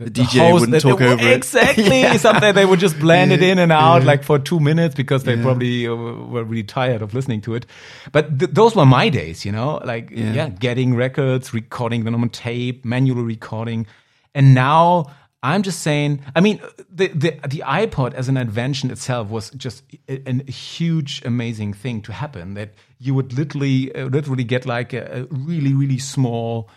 the, 0.00 0.06
the 0.06 0.22
DJ 0.22 0.50
host, 0.50 0.60
wouldn't 0.62 0.82
talk 0.82 1.00
over 1.00 1.28
exactly. 1.28 1.84
it. 1.84 1.88
Exactly. 1.90 2.18
Something 2.18 2.54
they 2.54 2.64
would 2.64 2.80
just 2.80 2.98
blend 2.98 3.30
yeah. 3.30 3.36
it 3.36 3.42
in 3.42 3.58
and 3.58 3.70
out 3.70 4.00
yeah. 4.00 4.06
like 4.06 4.22
for 4.24 4.38
two 4.38 4.58
minutes 4.58 4.94
because 4.94 5.24
they 5.24 5.34
yeah. 5.34 5.42
probably 5.42 5.86
uh, 5.86 5.94
were 5.94 6.42
really 6.42 6.62
tired 6.62 7.02
of 7.02 7.12
listening 7.12 7.42
to 7.42 7.54
it. 7.54 7.66
But 8.10 8.38
th- 8.38 8.50
those 8.50 8.74
were 8.74 8.86
my 8.86 9.10
days, 9.10 9.44
you 9.44 9.52
know, 9.52 9.80
like 9.84 10.10
yeah. 10.10 10.48
getting 10.48 10.94
records, 10.94 11.52
recording 11.52 12.04
them 12.04 12.14
on 12.14 12.30
tape, 12.30 12.84
manually 12.84 13.22
recording, 13.22 13.86
and 14.34 14.54
now. 14.54 15.06
I'm 15.42 15.62
just 15.62 15.80
saying. 15.80 16.20
I 16.36 16.40
mean, 16.42 16.60
the, 16.90 17.08
the 17.08 17.30
the 17.48 17.62
iPod 17.64 18.12
as 18.12 18.28
an 18.28 18.36
invention 18.36 18.90
itself 18.90 19.30
was 19.30 19.48
just 19.52 19.82
a, 20.06 20.20
a 20.28 20.50
huge, 20.50 21.22
amazing 21.24 21.72
thing 21.72 22.02
to 22.02 22.12
happen. 22.12 22.52
That 22.52 22.74
you 22.98 23.14
would 23.14 23.32
literally, 23.32 23.90
uh, 23.94 24.08
literally 24.08 24.44
get 24.44 24.66
like 24.66 24.92
a, 24.92 25.22
a 25.22 25.24
really, 25.30 25.72
really 25.72 25.96
small, 25.96 26.68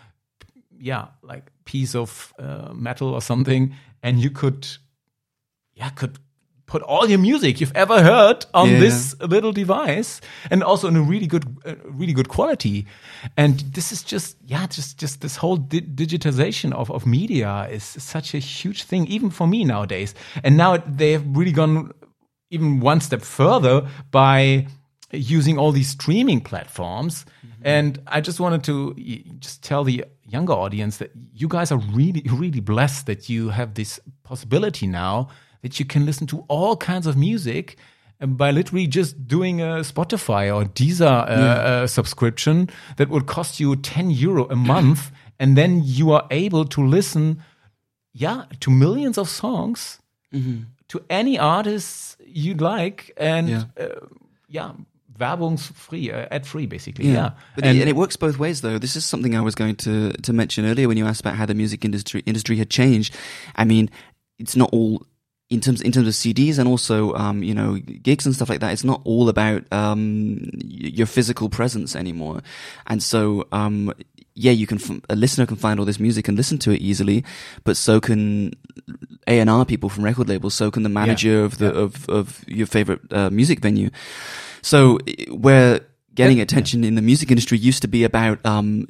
yeah, 0.78 1.08
like 1.22 1.50
piece 1.66 1.94
of 1.94 2.32
uh, 2.38 2.72
metal 2.72 3.12
or 3.12 3.20
something, 3.20 3.74
and 4.02 4.18
you 4.18 4.30
could, 4.30 4.66
yeah, 5.74 5.90
could 5.90 6.18
put 6.66 6.82
all 6.82 7.08
your 7.08 7.18
music 7.18 7.60
you've 7.60 7.76
ever 7.76 8.02
heard 8.02 8.46
on 8.54 8.70
yeah. 8.70 8.80
this 8.80 9.14
little 9.20 9.52
device, 9.52 10.20
and 10.50 10.62
also 10.62 10.88
in 10.88 10.96
a 10.96 11.02
really 11.02 11.26
good, 11.26 11.44
uh, 11.66 11.74
really 11.84 12.12
good 12.12 12.28
quality. 12.28 12.86
And 13.36 13.60
this 13.60 13.92
is 13.92 14.02
just, 14.02 14.36
yeah, 14.44 14.66
just 14.66 14.98
just 14.98 15.20
this 15.20 15.36
whole 15.36 15.56
di 15.56 15.80
digitization 15.80 16.72
of 16.72 16.90
of 16.90 17.06
media 17.06 17.68
is 17.70 17.84
such 17.84 18.34
a 18.34 18.38
huge 18.38 18.84
thing, 18.84 19.06
even 19.06 19.30
for 19.30 19.46
me 19.46 19.64
nowadays. 19.64 20.14
And 20.42 20.56
now 20.56 20.76
they 20.78 21.12
have 21.12 21.24
really 21.36 21.52
gone 21.52 21.92
even 22.50 22.80
one 22.80 23.00
step 23.00 23.22
further 23.22 23.86
by 24.10 24.66
using 25.12 25.58
all 25.58 25.72
these 25.72 25.90
streaming 25.90 26.40
platforms. 26.40 27.24
Mm 27.24 27.50
-hmm. 27.50 27.78
And 27.78 27.98
I 28.16 28.20
just 28.20 28.38
wanted 28.38 28.62
to 28.64 28.94
just 29.40 29.62
tell 29.62 29.84
the 29.84 30.04
younger 30.22 30.54
audience 30.54 30.98
that 30.98 31.10
you 31.32 31.48
guys 31.48 31.70
are 31.72 31.80
really, 31.94 32.22
really 32.40 32.62
blessed 32.62 33.06
that 33.06 33.28
you 33.28 33.50
have 33.50 33.72
this 33.74 34.00
possibility 34.22 34.86
now 34.86 35.28
that 35.64 35.80
you 35.80 35.86
can 35.86 36.04
listen 36.04 36.26
to 36.26 36.44
all 36.48 36.76
kinds 36.76 37.06
of 37.06 37.16
music 37.16 37.78
by 38.20 38.50
literally 38.50 38.86
just 38.86 39.26
doing 39.26 39.62
a 39.62 39.80
Spotify 39.80 40.54
or 40.54 40.66
Deezer 40.66 41.06
uh, 41.06 41.26
yeah. 41.30 41.54
uh, 41.54 41.86
subscription 41.86 42.68
that 42.98 43.08
would 43.08 43.24
cost 43.24 43.58
you 43.58 43.74
10 43.74 44.10
euro 44.10 44.46
a 44.50 44.56
month. 44.72 45.10
and 45.40 45.56
then 45.56 45.80
you 45.82 46.12
are 46.12 46.26
able 46.30 46.66
to 46.66 46.86
listen, 46.86 47.42
yeah, 48.12 48.44
to 48.60 48.70
millions 48.70 49.16
of 49.16 49.28
songs, 49.28 50.00
mm 50.30 50.42
-hmm. 50.42 50.64
to 50.86 51.00
any 51.08 51.38
artists 51.38 52.16
you'd 52.26 52.60
like. 52.60 53.12
And 53.16 53.48
yeah, 53.48 53.64
uh, 53.80 54.06
yeah 54.48 54.70
Werbungsfree, 55.18 56.12
uh, 56.12 56.36
ad 56.36 56.46
free, 56.46 56.66
basically. 56.66 57.06
Yeah, 57.06 57.14
yeah. 57.14 57.30
But 57.54 57.64
and, 57.64 57.76
it, 57.76 57.80
and, 57.80 57.88
it 57.88 57.96
works 57.96 58.16
both 58.18 58.36
ways, 58.36 58.60
though. 58.60 58.78
This 58.78 58.96
is 58.96 59.08
something 59.08 59.34
I 59.34 59.40
was 59.40 59.54
going 59.54 59.76
to 59.76 60.10
to 60.22 60.32
mention 60.32 60.64
earlier 60.64 60.88
when 60.88 60.98
you 60.98 61.06
asked 61.06 61.26
about 61.26 61.38
how 61.38 61.46
the 61.46 61.54
music 61.54 61.84
industry 61.84 62.20
industry 62.24 62.56
had 62.56 62.68
changed. 62.68 63.14
I 63.56 63.64
mean, 63.64 63.88
it's 64.36 64.54
not 64.54 64.68
all 64.72 65.00
in 65.54 65.60
terms 65.60 65.80
in 65.80 65.92
terms 65.92 66.08
of 66.08 66.14
CDs 66.14 66.58
and 66.58 66.68
also 66.68 67.14
um, 67.14 67.42
you 67.42 67.54
know 67.54 67.76
gigs 67.76 68.26
and 68.26 68.34
stuff 68.34 68.48
like 68.48 68.60
that. 68.60 68.72
It's 68.72 68.84
not 68.84 69.00
all 69.04 69.28
about 69.28 69.64
um, 69.72 70.50
your 70.62 71.06
physical 71.06 71.48
presence 71.48 71.94
anymore, 71.94 72.42
and 72.86 73.02
so 73.02 73.46
um, 73.52 73.94
yeah, 74.34 74.52
you 74.52 74.66
can 74.66 75.02
a 75.08 75.14
listener 75.14 75.46
can 75.46 75.56
find 75.56 75.78
all 75.78 75.86
this 75.86 76.00
music 76.00 76.26
and 76.28 76.36
listen 76.36 76.58
to 76.58 76.72
it 76.72 76.80
easily, 76.80 77.24
but 77.62 77.76
so 77.76 78.00
can 78.00 78.52
A 79.28 79.38
and 79.38 79.48
R 79.48 79.64
people 79.64 79.88
from 79.88 80.04
record 80.04 80.28
labels. 80.28 80.54
So 80.54 80.70
can 80.70 80.82
the 80.82 80.88
manager 80.88 81.28
yeah. 81.28 81.44
of 81.44 81.58
the 81.58 81.66
yeah. 81.66 81.80
of 81.80 82.08
of 82.08 82.44
your 82.48 82.66
favorite 82.66 83.00
uh, 83.12 83.30
music 83.30 83.60
venue. 83.60 83.90
So 84.60 84.98
where 85.30 85.80
getting 86.14 86.40
attention 86.40 86.82
yeah. 86.82 86.88
in 86.88 86.94
the 86.96 87.02
music 87.02 87.30
industry 87.30 87.58
used 87.58 87.82
to 87.82 87.88
be 87.88 88.02
about 88.02 88.44
um, 88.44 88.86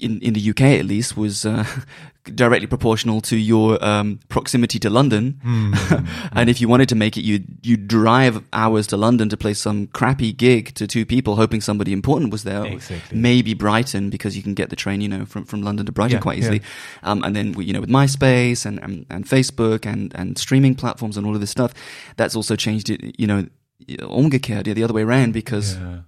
in 0.00 0.20
in 0.20 0.34
the 0.34 0.50
UK 0.50 0.60
at 0.60 0.84
least 0.84 1.16
was 1.16 1.44
uh, 1.44 1.64
directly 2.34 2.66
proportional 2.66 3.20
to 3.20 3.36
your 3.36 3.82
um, 3.84 4.20
proximity 4.28 4.78
to 4.80 4.90
London. 4.90 5.40
Mm. 5.44 6.08
and 6.32 6.50
if 6.50 6.60
you 6.60 6.68
wanted 6.68 6.88
to 6.88 6.94
make 6.94 7.16
it, 7.16 7.22
you 7.22 7.44
you 7.62 7.76
drive 7.76 8.42
hours 8.52 8.86
to 8.88 8.96
London 8.96 9.28
to 9.28 9.36
play 9.36 9.54
some 9.54 9.86
crappy 9.88 10.32
gig 10.32 10.74
to 10.74 10.86
two 10.86 11.06
people, 11.06 11.36
hoping 11.36 11.60
somebody 11.60 11.92
important 11.92 12.30
was 12.30 12.44
there. 12.44 12.64
Exactly. 12.66 13.18
Maybe 13.18 13.54
Brighton 13.54 14.10
because 14.10 14.36
you 14.36 14.42
can 14.42 14.54
get 14.54 14.70
the 14.70 14.76
train, 14.76 15.00
you 15.00 15.08
know, 15.08 15.24
from, 15.24 15.44
from 15.44 15.62
London 15.62 15.86
to 15.86 15.92
Brighton 15.92 16.16
yeah, 16.16 16.20
quite 16.22 16.38
easily. 16.38 16.62
Yeah. 17.02 17.10
Um, 17.10 17.24
and 17.24 17.34
then 17.34 17.54
you 17.60 17.72
know 17.72 17.80
with 17.80 17.90
MySpace 17.90 18.66
and, 18.66 18.82
and 18.82 19.06
and 19.10 19.26
Facebook 19.26 19.86
and 19.86 20.12
and 20.14 20.38
streaming 20.38 20.74
platforms 20.74 21.16
and 21.16 21.26
all 21.26 21.34
of 21.34 21.40
this 21.40 21.50
stuff, 21.50 21.72
that's 22.16 22.36
also 22.36 22.56
changed 22.56 22.90
it. 22.90 23.18
You 23.18 23.26
know 23.26 23.46
umgekehrt, 23.88 24.64
the 24.64 24.82
other 24.82 24.94
way 24.94 25.02
around, 25.02 25.32
because 25.32 25.76
yeah. 25.76 25.98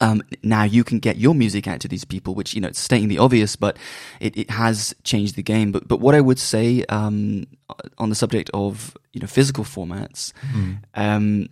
Um, 0.00 0.22
now 0.42 0.64
you 0.64 0.84
can 0.84 0.98
get 0.98 1.16
your 1.16 1.34
music 1.34 1.66
out 1.66 1.80
to 1.80 1.88
these 1.88 2.04
people, 2.04 2.34
which 2.34 2.54
you 2.54 2.60
know 2.60 2.68
it's 2.68 2.78
stating 2.78 3.08
the 3.08 3.18
obvious, 3.18 3.56
but 3.56 3.76
it, 4.20 4.36
it 4.36 4.50
has 4.50 4.94
changed 5.04 5.36
the 5.36 5.42
game. 5.42 5.72
But 5.72 5.88
but 5.88 6.00
what 6.00 6.14
I 6.14 6.20
would 6.20 6.38
say 6.38 6.84
um, 6.88 7.46
on 7.98 8.08
the 8.08 8.14
subject 8.14 8.50
of 8.54 8.96
you 9.12 9.20
know 9.20 9.26
physical 9.26 9.64
formats. 9.64 10.32
Mm. 10.52 10.78
Um, 10.94 11.48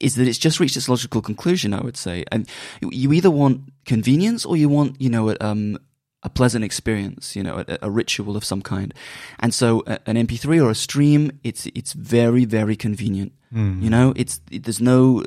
is 0.00 0.16
that 0.16 0.26
it's 0.26 0.38
just 0.38 0.58
reached 0.58 0.76
its 0.76 0.88
logical 0.88 1.22
conclusion, 1.22 1.72
I 1.72 1.80
would 1.80 1.96
say. 1.96 2.24
And 2.32 2.48
you 2.82 3.12
either 3.12 3.30
want 3.30 3.72
convenience 3.86 4.44
or 4.44 4.56
you 4.56 4.68
want, 4.68 5.00
you 5.00 5.08
know, 5.08 5.34
um, 5.40 5.78
a 6.24 6.30
pleasant 6.30 6.64
experience, 6.64 7.36
you 7.36 7.42
know, 7.42 7.64
a, 7.68 7.78
a, 7.82 7.90
ritual 7.90 8.36
of 8.36 8.44
some 8.44 8.62
kind. 8.62 8.94
And 9.40 9.52
so 9.52 9.82
an 9.86 10.16
MP3 10.16 10.64
or 10.64 10.70
a 10.70 10.74
stream, 10.74 11.38
it's, 11.44 11.66
it's 11.74 11.92
very, 11.92 12.46
very 12.46 12.76
convenient. 12.76 13.32
Mm. 13.54 13.82
You 13.82 13.90
know, 13.90 14.14
it's, 14.16 14.40
it, 14.50 14.64
there's 14.64 14.80
no 14.80 15.22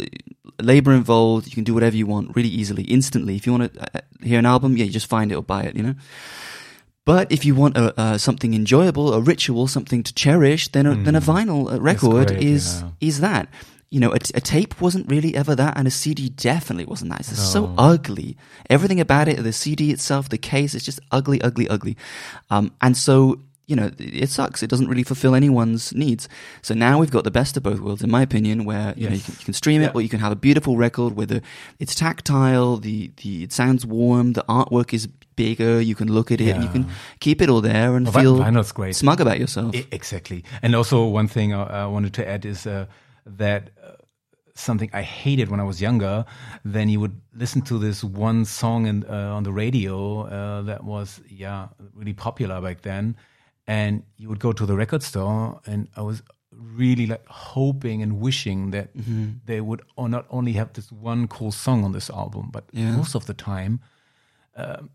labor 0.59 0.93
involved. 0.93 1.45
You 1.45 1.53
can 1.53 1.63
do 1.63 1.75
whatever 1.75 1.95
you 1.95 2.07
want 2.07 2.35
really 2.35 2.49
easily, 2.49 2.83
instantly. 2.83 3.35
If 3.35 3.45
you 3.45 3.53
want 3.53 3.73
to 3.73 3.97
uh, 3.97 4.01
hear 4.21 4.39
an 4.39 4.47
album, 4.47 4.75
yeah, 4.75 4.85
you 4.85 4.91
just 4.91 5.07
find 5.07 5.31
it 5.31 5.35
or 5.35 5.43
buy 5.43 5.63
it, 5.63 5.75
you 5.75 5.83
know? 5.83 5.95
But 7.05 7.31
if 7.31 7.45
you 7.45 7.55
want 7.55 7.77
a, 7.77 7.97
uh, 7.97 8.17
something 8.17 8.53
enjoyable, 8.53 9.13
a 9.13 9.21
ritual, 9.21 9.67
something 9.67 10.03
to 10.03 10.13
cherish, 10.13 10.67
then 10.69 10.85
a, 10.85 10.95
mm. 10.95 11.05
then 11.05 11.15
a 11.15 11.21
vinyl 11.21 11.77
record 11.79 12.27
great, 12.27 12.43
is, 12.43 12.81
yeah. 12.81 12.89
is 12.99 13.19
that 13.21 13.47
you 13.89 13.99
know, 13.99 14.11
a, 14.11 14.15
a, 14.15 14.41
tape 14.41 14.81
wasn't 14.81 15.09
really 15.09 15.35
ever 15.35 15.55
that, 15.55 15.77
and 15.77 15.87
a 15.87 15.91
CD 15.91 16.29
definitely 16.29 16.85
wasn't 16.85 17.11
that. 17.11 17.21
It's 17.21 17.31
no. 17.31 17.37
so 17.37 17.73
ugly. 17.77 18.35
Everything 18.69 18.99
about 18.99 19.27
it, 19.27 19.41
the 19.41 19.53
CD 19.53 19.91
itself, 19.91 20.27
the 20.27 20.37
case, 20.37 20.75
it's 20.75 20.83
just 20.83 20.99
ugly, 21.11 21.41
ugly, 21.41 21.69
ugly. 21.69 21.95
Um, 22.49 22.73
and 22.81 22.97
so, 22.97 23.39
you 23.65 23.77
know, 23.77 23.91
it 23.97 24.29
sucks. 24.29 24.61
It 24.61 24.69
doesn't 24.69 24.89
really 24.89 25.03
fulfill 25.03 25.35
anyone's 25.35 25.93
needs. 25.93 26.27
So 26.61 26.73
now 26.73 26.99
we've 26.99 27.11
got 27.11 27.23
the 27.23 27.31
best 27.31 27.55
of 27.55 27.63
both 27.63 27.79
worlds, 27.79 28.03
in 28.03 28.11
my 28.11 28.21
opinion, 28.21 28.65
where 28.65 28.93
you, 28.97 29.03
yes. 29.03 29.09
know, 29.09 29.15
you, 29.15 29.21
can, 29.21 29.35
you 29.39 29.45
can 29.45 29.53
stream 29.53 29.81
it, 29.81 29.85
yeah. 29.85 29.91
or 29.93 30.01
you 30.01 30.09
can 30.09 30.19
have 30.19 30.33
a 30.33 30.37
beautiful 30.37 30.75
record 30.75 31.15
where 31.15 31.25
the, 31.25 31.41
it's 31.79 31.95
tactile, 31.95 32.77
the, 32.77 33.11
the 33.23 33.43
it 33.43 33.53
sounds 33.53 33.85
warm, 33.85 34.33
the 34.33 34.43
artwork 34.49 34.93
is 34.93 35.07
bigger. 35.37 35.79
You 35.79 35.95
can 35.95 36.11
look 36.11 36.29
at 36.29 36.41
it, 36.41 36.45
yeah. 36.45 36.55
and 36.55 36.63
you 36.63 36.69
can 36.69 36.89
keep 37.21 37.41
it 37.41 37.49
all 37.49 37.61
there 37.61 37.95
and 37.95 38.11
feel 38.13 38.37
vinyl's 38.39 38.73
great. 38.73 38.97
smug 38.97 39.21
about 39.21 39.39
yourself. 39.39 39.73
Exactly. 39.93 40.43
And 40.61 40.75
also, 40.75 41.05
one 41.05 41.29
thing 41.29 41.53
I, 41.53 41.83
I 41.83 41.85
wanted 41.85 42.13
to 42.15 42.27
add 42.27 42.43
is. 42.43 42.67
Uh, 42.67 42.87
that 43.37 43.69
uh, 43.83 43.91
something 44.55 44.89
I 44.93 45.01
hated 45.03 45.49
when 45.49 45.59
I 45.59 45.63
was 45.63 45.81
younger, 45.81 46.25
then 46.65 46.89
you 46.89 46.99
would 46.99 47.19
listen 47.35 47.61
to 47.63 47.77
this 47.77 48.03
one 48.03 48.45
song 48.45 48.87
in, 48.87 49.03
uh, 49.05 49.35
on 49.35 49.43
the 49.43 49.51
radio 49.51 50.21
uh, 50.27 50.61
that 50.63 50.83
was 50.83 51.21
yeah 51.29 51.67
really 51.93 52.13
popular 52.13 52.61
back 52.61 52.81
then, 52.81 53.15
and 53.67 54.03
you 54.17 54.29
would 54.29 54.39
go 54.39 54.51
to 54.53 54.65
the 54.65 54.75
record 54.75 55.03
store, 55.03 55.59
and 55.65 55.87
I 55.95 56.01
was 56.01 56.21
really 56.51 57.05
like 57.05 57.25
hoping 57.27 58.01
and 58.01 58.19
wishing 58.19 58.71
that 58.71 58.87
Mm-hmm. 58.97 59.25
they 59.45 59.61
would 59.61 59.81
not 59.97 60.25
only 60.29 60.53
have 60.53 60.73
this 60.73 60.91
one 60.91 61.27
cool 61.27 61.51
song 61.51 61.83
on 61.83 61.91
this 61.91 62.09
album, 62.09 62.49
but 62.51 62.63
Yeah. 62.73 62.95
most 62.97 63.15
of 63.15 63.25
the 63.25 63.33
time, 63.33 63.79
um, 64.55 64.89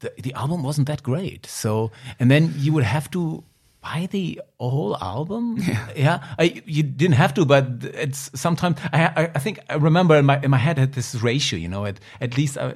the, 0.00 0.12
the 0.22 0.32
album 0.34 0.62
wasn't 0.62 0.86
that 0.88 1.02
great. 1.02 1.46
So, 1.46 1.90
and 2.18 2.30
then 2.30 2.54
you 2.56 2.72
would 2.72 2.84
have 2.84 3.10
to 3.10 3.44
buy 3.86 4.06
the 4.10 4.40
whole 4.58 4.96
album. 5.00 5.58
Yeah, 5.96 6.18
I, 6.38 6.62
you 6.66 6.82
didn't 6.82 7.16
have 7.16 7.32
to, 7.34 7.44
but 7.44 7.64
it's 7.94 8.30
sometimes. 8.34 8.78
I, 8.92 9.06
I, 9.06 9.30
I 9.34 9.38
think 9.38 9.60
I 9.70 9.76
remember 9.76 10.16
in 10.16 10.26
my 10.26 10.40
in 10.42 10.50
my 10.50 10.58
head 10.58 10.78
had 10.78 10.92
this 10.92 11.14
ratio. 11.22 11.58
You 11.58 11.68
know, 11.68 11.86
at 11.86 12.00
at 12.20 12.36
least 12.36 12.58
I, 12.58 12.74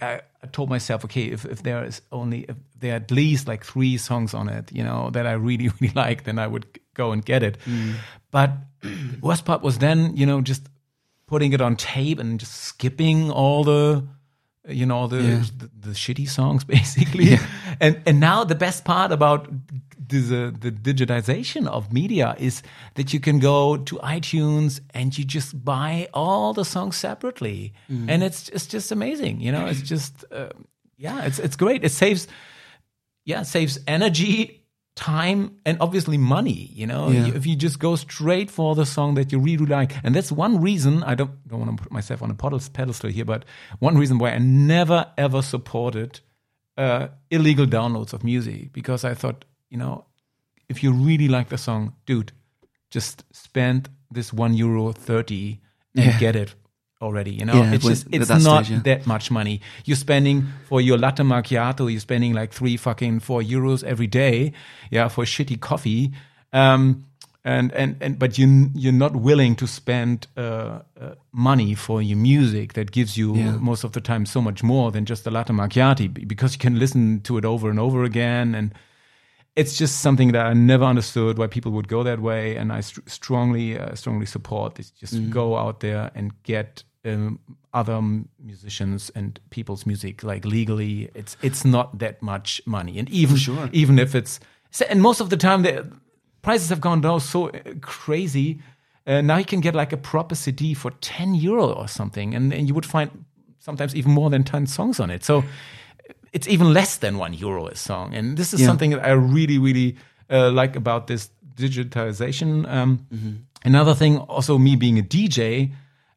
I, 0.00 0.20
told 0.52 0.70
myself, 0.70 1.04
okay, 1.04 1.24
if 1.24 1.44
if 1.44 1.62
there 1.62 1.84
is 1.84 2.00
only 2.10 2.46
if 2.48 2.56
there 2.80 2.92
are 2.92 2.96
at 2.96 3.10
least 3.10 3.48
like 3.48 3.64
three 3.64 3.98
songs 3.98 4.34
on 4.34 4.48
it, 4.48 4.72
you 4.72 4.84
know, 4.84 5.10
that 5.10 5.26
I 5.26 5.32
really 5.32 5.68
really 5.80 5.92
like, 5.94 6.22
then 6.24 6.38
I 6.38 6.46
would 6.46 6.64
go 6.94 7.12
and 7.12 7.24
get 7.24 7.42
it. 7.42 7.58
Mm. 7.66 7.94
But 8.30 8.50
worst 9.20 9.44
part 9.44 9.62
was 9.62 9.78
then, 9.78 10.16
you 10.16 10.26
know, 10.26 10.40
just 10.40 10.62
putting 11.26 11.52
it 11.52 11.60
on 11.60 11.76
tape 11.76 12.18
and 12.20 12.40
just 12.40 12.54
skipping 12.54 13.30
all 13.30 13.64
the 13.64 14.04
you 14.68 14.86
know 14.86 15.06
the 15.08 15.22
Yeah. 15.22 15.44
the, 15.58 15.88
the 15.88 15.94
shitty 15.94 16.28
songs 16.28 16.64
basically 16.78 17.38
and 17.80 18.00
and 18.06 18.18
now 18.18 18.44
the 18.44 18.54
best 18.54 18.84
part 18.84 19.12
about 19.12 19.48
the, 20.08 20.54
the 20.58 20.70
digitization 20.70 21.66
of 21.66 21.92
media 21.92 22.34
is 22.38 22.62
that 22.94 23.12
you 23.12 23.20
can 23.20 23.38
go 23.38 23.76
to 23.76 23.96
iTunes 23.96 24.80
and 24.92 25.16
you 25.16 25.24
just 25.24 25.64
buy 25.64 26.08
all 26.14 26.52
the 26.52 26.64
songs 26.64 26.96
separately. 26.96 27.72
And 27.88 28.22
it's 28.22 28.48
it's 28.50 28.66
just 28.66 28.92
amazing 28.92 29.40
you 29.40 29.52
know 29.52 29.66
it's 29.66 29.82
just 29.94 30.24
uh, 30.32 30.48
yeah 30.96 31.24
it's 31.24 31.38
it's 31.38 31.56
great. 31.56 31.84
It 31.84 31.90
saves 31.90 32.26
yeah 33.24 33.40
it 33.42 33.46
saves 33.46 33.78
energy 33.86 34.60
time 34.96 35.56
and 35.66 35.76
obviously 35.80 36.16
money 36.16 36.70
you 36.72 36.86
know? 36.86 37.08
Yeah. 37.08 37.26
if 37.34 37.46
you 37.46 37.56
just 37.56 37.80
go 37.80 37.96
straight 37.96 38.48
for 38.50 38.76
the 38.76 38.86
song 38.86 39.14
that 39.14 39.32
you 39.32 39.40
really 39.40 39.66
like. 39.66 39.92
And 40.04 40.14
that's 40.14 40.30
one 40.30 40.60
reason 40.60 41.02
i 41.02 41.14
don't 41.16 41.32
don't 41.48 41.60
want 41.60 41.76
to 41.76 41.82
put 41.82 41.92
myself 41.92 42.22
on 42.22 42.30
a 42.30 42.34
pedest- 42.34 42.72
pedestal 42.72 43.10
here 43.10 43.24
but 43.24 43.44
one 43.80 43.98
reason 43.98 44.18
why 44.18 44.30
i 44.30 44.38
never 44.38 45.06
ever 45.18 45.42
supported 45.42 46.20
uh, 46.76 47.08
illegal 47.30 47.66
downloads 47.66 48.12
of 48.12 48.22
music 48.24 48.72
because 48.72 49.04
i 49.04 49.14
thought 49.14 49.44
you 49.70 49.78
know 49.78 50.04
if 50.68 50.82
you 50.82 50.92
really 50.92 51.28
like 51.28 51.48
the 51.48 51.58
song 51.58 51.92
dude 52.06 52.32
just 52.90 53.24
spend 53.32 53.88
this 54.10 54.32
one 54.32 54.54
euro 54.54 54.92
30 54.92 55.60
and 55.96 56.04
Yeah. 56.06 56.18
get 56.18 56.36
it 56.36 56.54
already 57.02 57.32
you 57.32 57.44
know 57.44 57.54
Yeah, 57.62 57.74
it's 57.74 57.84
just 57.84 58.06
it's 58.12 58.28
that 58.28 58.42
not 58.42 58.64
stage, 58.64 58.76
yeah. 58.76 58.82
that 58.84 59.06
much 59.06 59.30
money. 59.30 59.60
You're 59.84 59.96
spending 59.96 60.46
for 60.68 60.80
your 60.80 60.96
latte 60.98 61.22
macchiato, 61.22 61.90
you're 61.90 62.00
spending 62.00 62.32
like 62.32 62.52
three 62.52 62.76
fucking 62.76 63.20
four 63.20 63.42
euros 63.42 63.82
every 63.84 64.06
day, 64.06 64.52
yeah, 64.90 65.08
for 65.08 65.24
shitty 65.24 65.60
coffee. 65.60 66.12
Um, 66.52 67.04
and, 67.44 67.72
and, 67.72 67.96
and, 68.00 68.18
but 68.18 68.38
you, 68.38 68.70
you're 68.74 68.92
not 69.06 69.16
willing 69.16 69.54
to 69.56 69.66
spend, 69.66 70.28
uh, 70.36 70.78
uh, 70.98 71.14
money 71.32 71.74
for 71.74 72.00
your 72.00 72.16
music 72.16 72.72
that 72.72 72.90
gives 72.90 73.18
you 73.18 73.34
Yeah. 73.36 73.56
most 73.58 73.84
of 73.84 73.92
the 73.92 74.00
time 74.00 74.24
so 74.24 74.40
much 74.40 74.62
more 74.62 74.90
than 74.90 75.04
just 75.04 75.26
a 75.26 75.30
latte 75.30 75.52
macchiato 75.52 76.08
because 76.26 76.54
you 76.54 76.58
can 76.58 76.78
listen 76.78 77.20
to 77.22 77.36
it 77.36 77.44
over 77.44 77.68
and 77.68 77.78
over 77.78 78.02
again. 78.04 78.54
And 78.54 78.72
it's 79.56 79.76
just 79.76 80.00
something 80.00 80.32
that 80.32 80.46
I 80.46 80.52
never 80.52 80.84
understood 80.84 81.38
why 81.38 81.46
people 81.46 81.70
would 81.72 81.86
go 81.88 82.02
that 82.02 82.20
way. 82.20 82.56
And 82.56 82.72
I 82.72 82.80
st- 82.80 83.08
strongly, 83.08 83.78
uh, 83.78 83.94
strongly 83.94 84.26
support 84.26 84.74
this. 84.74 84.90
Just 84.90 85.14
Mm. 85.14 85.30
go 85.30 85.56
out 85.56 85.80
there 85.80 86.10
and 86.14 86.32
get, 86.42 86.82
um, 87.04 87.38
other 87.72 87.94
m- 87.96 88.28
musicians 88.42 89.10
and 89.14 89.38
people's 89.50 89.84
music 89.84 90.22
like 90.22 90.44
legally 90.44 91.10
it's 91.14 91.36
it's 91.42 91.64
not 91.64 91.98
that 91.98 92.22
much 92.22 92.62
money 92.66 92.98
and 93.00 93.10
even 93.10 93.36
sure. 93.36 93.68
even 93.72 93.98
if 93.98 94.14
it's 94.14 94.38
and 94.88 95.02
most 95.02 95.20
of 95.20 95.28
the 95.28 95.36
time 95.36 95.62
the 95.62 95.84
prices 96.42 96.68
have 96.70 96.80
gone 96.80 97.00
down 97.00 97.20
so 97.20 97.48
uh, 97.48 97.58
crazy 97.80 98.60
uh, 99.06 99.20
now 99.20 99.36
you 99.36 99.44
can 99.44 99.60
get 99.60 99.74
like 99.74 99.92
a 99.92 99.96
proper 99.96 100.34
cd 100.36 100.72
for 100.72 100.92
10 101.00 101.34
euro 101.34 101.66
or 101.72 101.88
something 101.88 102.32
and, 102.34 102.54
and 102.54 102.68
you 102.68 102.74
would 102.74 102.86
find 102.86 103.10
sometimes 103.58 103.94
even 103.96 104.12
more 104.12 104.30
than 104.30 104.44
10 104.44 104.66
songs 104.66 105.00
on 105.00 105.10
it 105.10 105.24
so 105.24 105.42
it's 106.34 106.48
even 106.48 106.72
less 106.74 106.98
than 106.98 107.16
one 107.18 107.32
euro 107.44 107.66
a 107.66 107.74
song 107.74 108.14
and 108.18 108.36
this 108.36 108.52
is 108.54 108.60
Yeah. 108.60 108.66
something 108.70 108.90
that 108.94 109.02
i 109.10 109.12
really 109.36 109.58
really 109.66 109.88
uh, 110.30 110.50
like 110.60 110.76
about 110.78 111.06
this 111.06 111.30
digitization 111.78 112.66
um, 112.68 113.06
another 113.64 113.94
thing 113.94 114.18
also 114.18 114.58
me 114.58 114.76
being 114.76 114.98
a 114.98 115.02
dj 115.02 115.70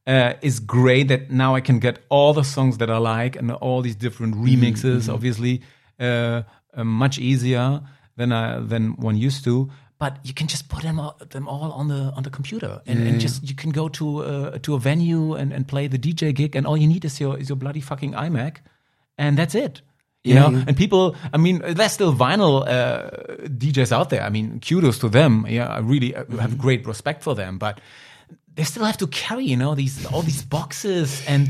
uh, 0.08 0.34
is 0.42 0.60
great 0.62 1.08
that 1.10 1.30
now 1.30 1.54
I 1.54 1.60
can 1.62 1.80
get 1.80 2.00
all 2.10 2.34
the 2.34 2.44
songs 2.44 2.78
that 2.78 2.90
I 2.90 2.98
like 2.98 3.36
and 3.40 3.52
all 3.52 3.82
these 3.82 3.98
different 3.98 4.36
remixes, 4.36 5.10
obviously, 5.14 5.60
uh, 6.00 6.44
uh, 6.74 6.84
much 6.86 7.20
easier 7.20 7.82
than 8.16 8.32
I, 8.32 8.60
than 8.62 8.96
one 8.96 9.18
used 9.18 9.44
to. 9.44 9.70
But 10.00 10.14
you 10.24 10.34
can 10.34 10.48
just 10.48 10.70
put 10.70 10.84
them 10.84 10.98
all, 10.98 11.18
them 11.30 11.46
all 11.50 11.74
on 11.74 11.90
the 11.90 12.14
on 12.16 12.24
the 12.24 12.30
computer, 12.30 12.80
and, 12.88 13.06
and 13.06 13.20
just 13.20 13.44
you 13.50 13.54
can 13.54 13.72
go 13.72 13.90
to 13.90 14.06
uh, 14.24 14.58
to 14.60 14.76
a 14.76 14.80
venue 14.80 15.34
and, 15.34 15.52
and 15.52 15.68
play 15.68 15.88
the 15.90 16.00
DJ 16.00 16.34
gig, 16.34 16.56
and 16.56 16.66
all 16.66 16.78
you 16.78 16.88
need 16.88 17.04
is 17.04 17.20
your 17.20 17.38
is 17.38 17.50
your 17.50 17.58
bloody 17.58 17.82
fucking 17.82 18.14
iMac, 18.14 18.60
and 19.18 19.38
that's 19.38 19.56
it. 19.56 19.82
You 20.28 20.36
Yeah, 20.36 20.50
know, 20.50 20.58
yeah. 20.58 20.66
and 20.68 20.76
people, 20.78 21.16
I 21.34 21.38
mean, 21.38 21.62
there's 21.78 21.94
still 21.94 22.14
vinyl 22.14 22.62
uh, 22.68 23.10
DJs 23.48 23.92
out 23.92 24.10
there. 24.10 24.24
I 24.28 24.30
mean, 24.30 24.60
kudos 24.60 25.00
to 25.00 25.10
them. 25.10 25.46
Yeah, 25.50 25.68
I 25.78 25.80
really 25.80 26.14
uh, 26.16 26.24
Mm-hmm. 26.24 26.40
have 26.40 26.58
great 26.58 26.86
respect 26.88 27.24
for 27.24 27.36
them, 27.36 27.58
but 27.58 27.80
they 28.58 28.64
still 28.66 28.86
have 28.86 28.98
to 28.98 29.08
carry, 29.08 29.46
you 29.46 29.56
know, 29.56 29.76
these 29.76 30.06
all 30.12 30.24
these 30.24 30.42
boxes, 30.44 31.22
and 31.28 31.48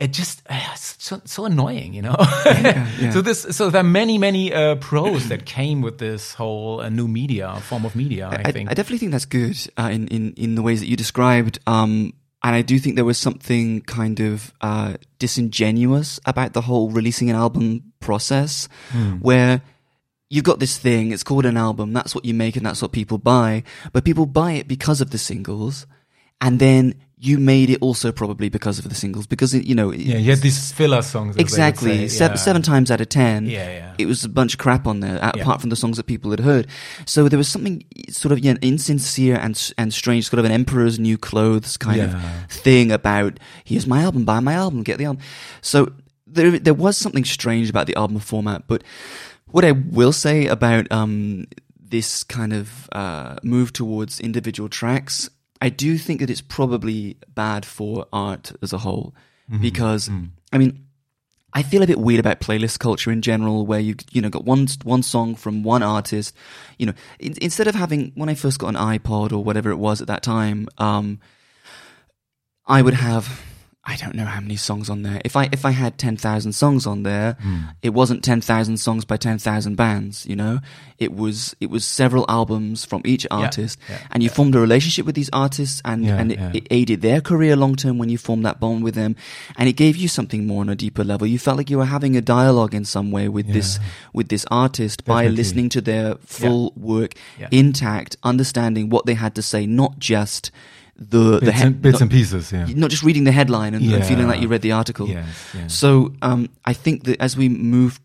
it 0.00 0.10
just 0.16 0.40
uh, 0.48 0.74
so, 0.74 1.20
so 1.24 1.44
annoying, 1.44 1.92
you 1.94 2.02
know. 2.02 2.16
yeah. 2.46 3.10
So 3.12 3.20
this, 3.22 3.42
so 3.56 3.68
there 3.70 3.80
are 3.80 3.84
many, 4.00 4.16
many 4.18 4.52
uh, 4.54 4.76
pros 4.80 5.28
that 5.28 5.44
came 5.44 5.82
with 5.84 5.98
this 5.98 6.32
whole 6.34 6.80
uh, 6.80 6.88
new 6.88 7.08
media 7.08 7.54
form 7.68 7.84
of 7.84 7.94
media. 7.94 8.28
I, 8.32 8.48
I, 8.48 8.52
think. 8.52 8.70
I 8.70 8.74
definitely 8.74 8.98
think 8.98 9.12
that's 9.12 9.28
good 9.28 9.56
uh, 9.76 9.90
in, 9.92 10.08
in, 10.08 10.32
in 10.36 10.54
the 10.56 10.62
ways 10.62 10.80
that 10.80 10.88
you 10.88 10.96
described. 10.96 11.58
Um, 11.66 12.12
and 12.42 12.54
I 12.56 12.62
do 12.62 12.78
think 12.78 12.96
there 12.96 13.04
was 13.04 13.18
something 13.18 13.82
kind 13.82 14.20
of 14.20 14.52
uh, 14.62 14.94
disingenuous 15.18 16.20
about 16.24 16.52
the 16.54 16.62
whole 16.62 16.90
releasing 16.90 17.28
an 17.30 17.36
album 17.36 17.92
process, 18.06 18.68
hmm. 18.92 19.14
where 19.28 19.60
you've 20.30 20.44
got 20.50 20.58
this 20.60 20.76
thing, 20.78 21.12
it's 21.12 21.22
called 21.22 21.46
an 21.46 21.56
album, 21.56 21.92
that's 21.92 22.14
what 22.14 22.24
you 22.24 22.34
make 22.34 22.56
and 22.56 22.64
that's 22.66 22.82
what 22.82 22.92
people 22.92 23.18
buy, 23.18 23.62
but 23.92 24.04
people 24.04 24.26
buy 24.26 24.52
it 24.52 24.66
because 24.68 25.00
of 25.00 25.10
the 25.10 25.18
singles, 25.18 25.86
and 26.40 26.58
then 26.58 26.94
you 27.18 27.38
made 27.38 27.70
it 27.70 27.78
also 27.80 28.12
probably 28.12 28.50
because 28.50 28.78
of 28.78 28.86
the 28.90 28.94
singles, 28.94 29.26
because, 29.26 29.54
it, 29.54 29.64
you 29.64 29.74
know, 29.74 29.90
yeah, 29.90 30.18
you 30.18 30.30
had 30.30 30.40
these 30.40 30.70
filler 30.72 31.00
songs. 31.00 31.30
as 31.30 31.36
they 31.36 31.40
would 31.42 31.46
Exactly. 31.48 32.08
say. 32.08 32.08
Seven, 32.08 32.36
seven 32.36 32.62
times 32.62 32.90
out 32.90 33.00
of 33.00 33.08
ten, 33.08 33.46
Yeah, 33.46 33.70
yeah. 33.70 33.94
it 33.96 34.04
was 34.06 34.22
a 34.24 34.28
bunch 34.28 34.52
of 34.52 34.58
crap 34.58 34.86
on 34.86 35.00
there, 35.00 35.16
a- 35.16 35.32
Yeah. 35.34 35.42
apart 35.42 35.60
from 35.62 35.70
the 35.70 35.76
songs 35.76 35.96
that 35.96 36.04
people 36.04 36.30
had 36.30 36.40
heard. 36.40 36.66
So 37.06 37.26
there 37.30 37.38
was 37.38 37.48
something 37.48 37.82
sort 38.10 38.32
of 38.32 38.40
yeah, 38.40 38.56
insincere 38.60 39.36
and 39.36 39.54
and 39.78 39.94
strange, 39.94 40.28
sort 40.28 40.40
of 40.40 40.44
an 40.44 40.52
emperor's 40.52 40.98
new 40.98 41.16
clothes 41.16 41.78
kind 41.78 41.96
Yeah. 41.98 42.20
of 42.44 42.50
thing 42.50 42.92
about 42.92 43.40
here's 43.64 43.86
my 43.86 44.02
album, 44.02 44.24
buy 44.26 44.40
my 44.40 44.52
album, 44.52 44.82
get 44.82 44.98
the 44.98 45.06
album. 45.06 45.22
So 45.62 45.88
there 46.26 46.58
there 46.58 46.74
was 46.74 46.96
something 46.96 47.24
strange 47.24 47.70
about 47.70 47.86
the 47.86 47.96
album 47.96 48.18
format, 48.18 48.66
but 48.66 48.82
what 49.46 49.64
I 49.64 49.72
will 49.72 50.12
say 50.12 50.46
about 50.46 50.90
um, 50.90 51.46
this 51.80 52.24
kind 52.24 52.52
of 52.52 52.88
uh, 52.92 53.36
move 53.42 53.72
towards 53.72 54.20
individual 54.20 54.68
tracks, 54.68 55.30
I 55.60 55.68
do 55.68 55.96
think 55.96 56.20
that 56.20 56.30
it's 56.30 56.40
probably 56.40 57.16
bad 57.34 57.64
for 57.64 58.06
art 58.12 58.52
as 58.62 58.72
a 58.72 58.78
whole 58.78 59.14
because 59.60 60.08
I 60.52 60.58
mean. 60.58 60.82
I 61.54 61.62
feel 61.62 61.82
a 61.82 61.86
bit 61.86 61.98
weird 61.98 62.20
about 62.20 62.40
playlist 62.40 62.80
culture 62.80 63.10
in 63.10 63.22
general, 63.22 63.64
where 63.64 63.80
you 63.80 63.94
you 64.12 64.20
know 64.20 64.28
got 64.28 64.44
one 64.44 64.66
one 64.82 65.02
song 65.02 65.34
from 65.34 65.62
one 65.62 65.82
artist. 65.82 66.34
You 66.76 66.86
know, 66.86 66.92
in, 67.18 67.32
instead 67.40 67.66
of 67.66 67.74
having 67.74 68.12
when 68.14 68.28
I 68.28 68.34
first 68.34 68.58
got 68.58 68.68
an 68.68 68.74
iPod 68.74 69.32
or 69.32 69.42
whatever 69.42 69.70
it 69.70 69.76
was 69.76 70.02
at 70.02 70.08
that 70.08 70.22
time, 70.22 70.68
um, 70.76 71.18
I 72.66 72.82
would 72.82 72.92
have 72.92 73.40
I 73.88 73.94
don't 73.96 74.16
know 74.16 74.24
how 74.24 74.40
many 74.40 74.56
songs 74.56 74.90
on 74.90 75.02
there. 75.02 75.20
If 75.24 75.36
I 75.36 75.48
if 75.52 75.64
I 75.64 75.70
had 75.70 75.96
ten 75.96 76.16
thousand 76.16 76.52
songs 76.54 76.86
on 76.86 77.04
there, 77.04 77.36
Hmm. 77.40 77.58
it 77.82 77.90
wasn't 77.94 78.24
ten 78.24 78.40
thousand 78.40 78.78
songs 78.78 79.04
by 79.04 79.16
ten 79.16 79.38
thousand 79.38 79.76
bands. 79.76 80.26
You 80.26 80.34
know, 80.34 80.58
it 80.98 81.12
was 81.14 81.54
it 81.60 81.70
was 81.70 81.84
several 81.84 82.24
albums 82.28 82.84
from 82.84 83.02
each 83.04 83.26
artist, 83.30 83.78
yeah, 83.88 83.98
and 84.10 84.22
you 84.24 84.28
formed 84.28 84.54
a 84.56 84.60
relationship 84.60 85.06
with 85.06 85.14
these 85.14 85.30
artists, 85.32 85.80
and 85.84 86.04
Yeah, 86.04 86.16
and 86.18 86.32
it, 86.32 86.38
yeah. 86.38 86.50
it 86.54 86.66
aided 86.70 87.00
their 87.00 87.20
career 87.20 87.54
long 87.54 87.76
term 87.76 87.96
when 87.98 88.08
you 88.08 88.18
formed 88.18 88.44
that 88.44 88.58
bond 88.58 88.82
with 88.82 88.96
them, 88.96 89.14
and 89.56 89.68
it 89.68 89.74
gave 89.74 89.96
you 89.96 90.08
something 90.08 90.46
more 90.48 90.62
on 90.62 90.68
a 90.68 90.74
deeper 90.74 91.04
level. 91.04 91.26
You 91.26 91.38
felt 91.38 91.56
like 91.56 91.70
you 91.70 91.78
were 91.78 91.84
having 91.96 92.16
a 92.16 92.20
dialogue 92.20 92.74
in 92.74 92.84
some 92.84 93.12
way 93.12 93.28
with 93.28 93.52
this 93.52 93.78
with 94.12 94.28
this 94.30 94.44
artist 94.50 95.04
by 95.04 95.28
listening 95.28 95.68
to 95.70 95.80
their 95.80 96.16
full 96.26 96.72
work 96.76 97.14
Yeah. 97.38 97.48
intact, 97.52 98.16
understanding 98.24 98.88
what 98.90 99.06
they 99.06 99.14
had 99.14 99.34
to 99.36 99.42
say, 99.42 99.64
not 99.66 100.00
just 100.00 100.50
the 100.98 101.38
the 101.38 101.40
bits, 101.40 101.58
he- 101.58 101.66
and, 101.66 101.82
bits 101.82 101.92
not, 101.94 102.02
and 102.02 102.10
pieces. 102.10 102.52
Yeah. 102.52 102.66
not 102.74 102.90
just 102.90 103.02
reading 103.02 103.24
the 103.24 103.32
headline 103.32 103.74
and, 103.74 103.84
and 103.84 104.04
feeling 104.04 104.28
like 104.28 104.40
you 104.40 104.48
read 104.48 104.62
the 104.62 104.72
article. 104.72 105.08
Yes, 105.08 105.54
yes. 105.54 105.74
So 105.74 106.14
um, 106.22 106.48
I 106.64 106.72
think 106.72 107.04
that 107.04 107.20
as 107.20 107.36
we 107.36 107.48
move 107.48 108.00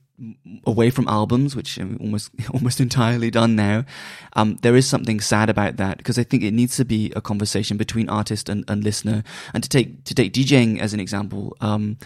away 0.68 0.92
from 0.92 1.08
albums, 1.08 1.56
which 1.56 1.80
are 1.80 1.88
almost 2.00 2.32
almost 2.54 2.80
entirely 2.80 3.32
done 3.32 3.56
now, 3.56 3.86
um, 4.34 4.58
there 4.62 4.76
is 4.76 4.88
something 4.88 5.20
sad 5.20 5.50
about 5.50 5.78
that 5.78 5.98
because 5.98 6.20
I 6.20 6.24
think 6.24 6.44
it 6.44 6.52
needs 6.52 6.76
to 6.78 6.86
be 6.86 7.12
a 7.16 7.22
conversation 7.22 7.78
between 7.78 8.10
artist 8.10 8.50
and, 8.50 8.64
and 8.68 8.84
listener. 8.84 9.24
And 9.54 9.64
to 9.64 9.70
take 9.70 10.04
to 10.04 10.14
take 10.14 10.34
DJing 10.34 10.80
as 10.80 10.94
an 10.94 11.00
example, 11.00 11.56
um, 11.62 11.98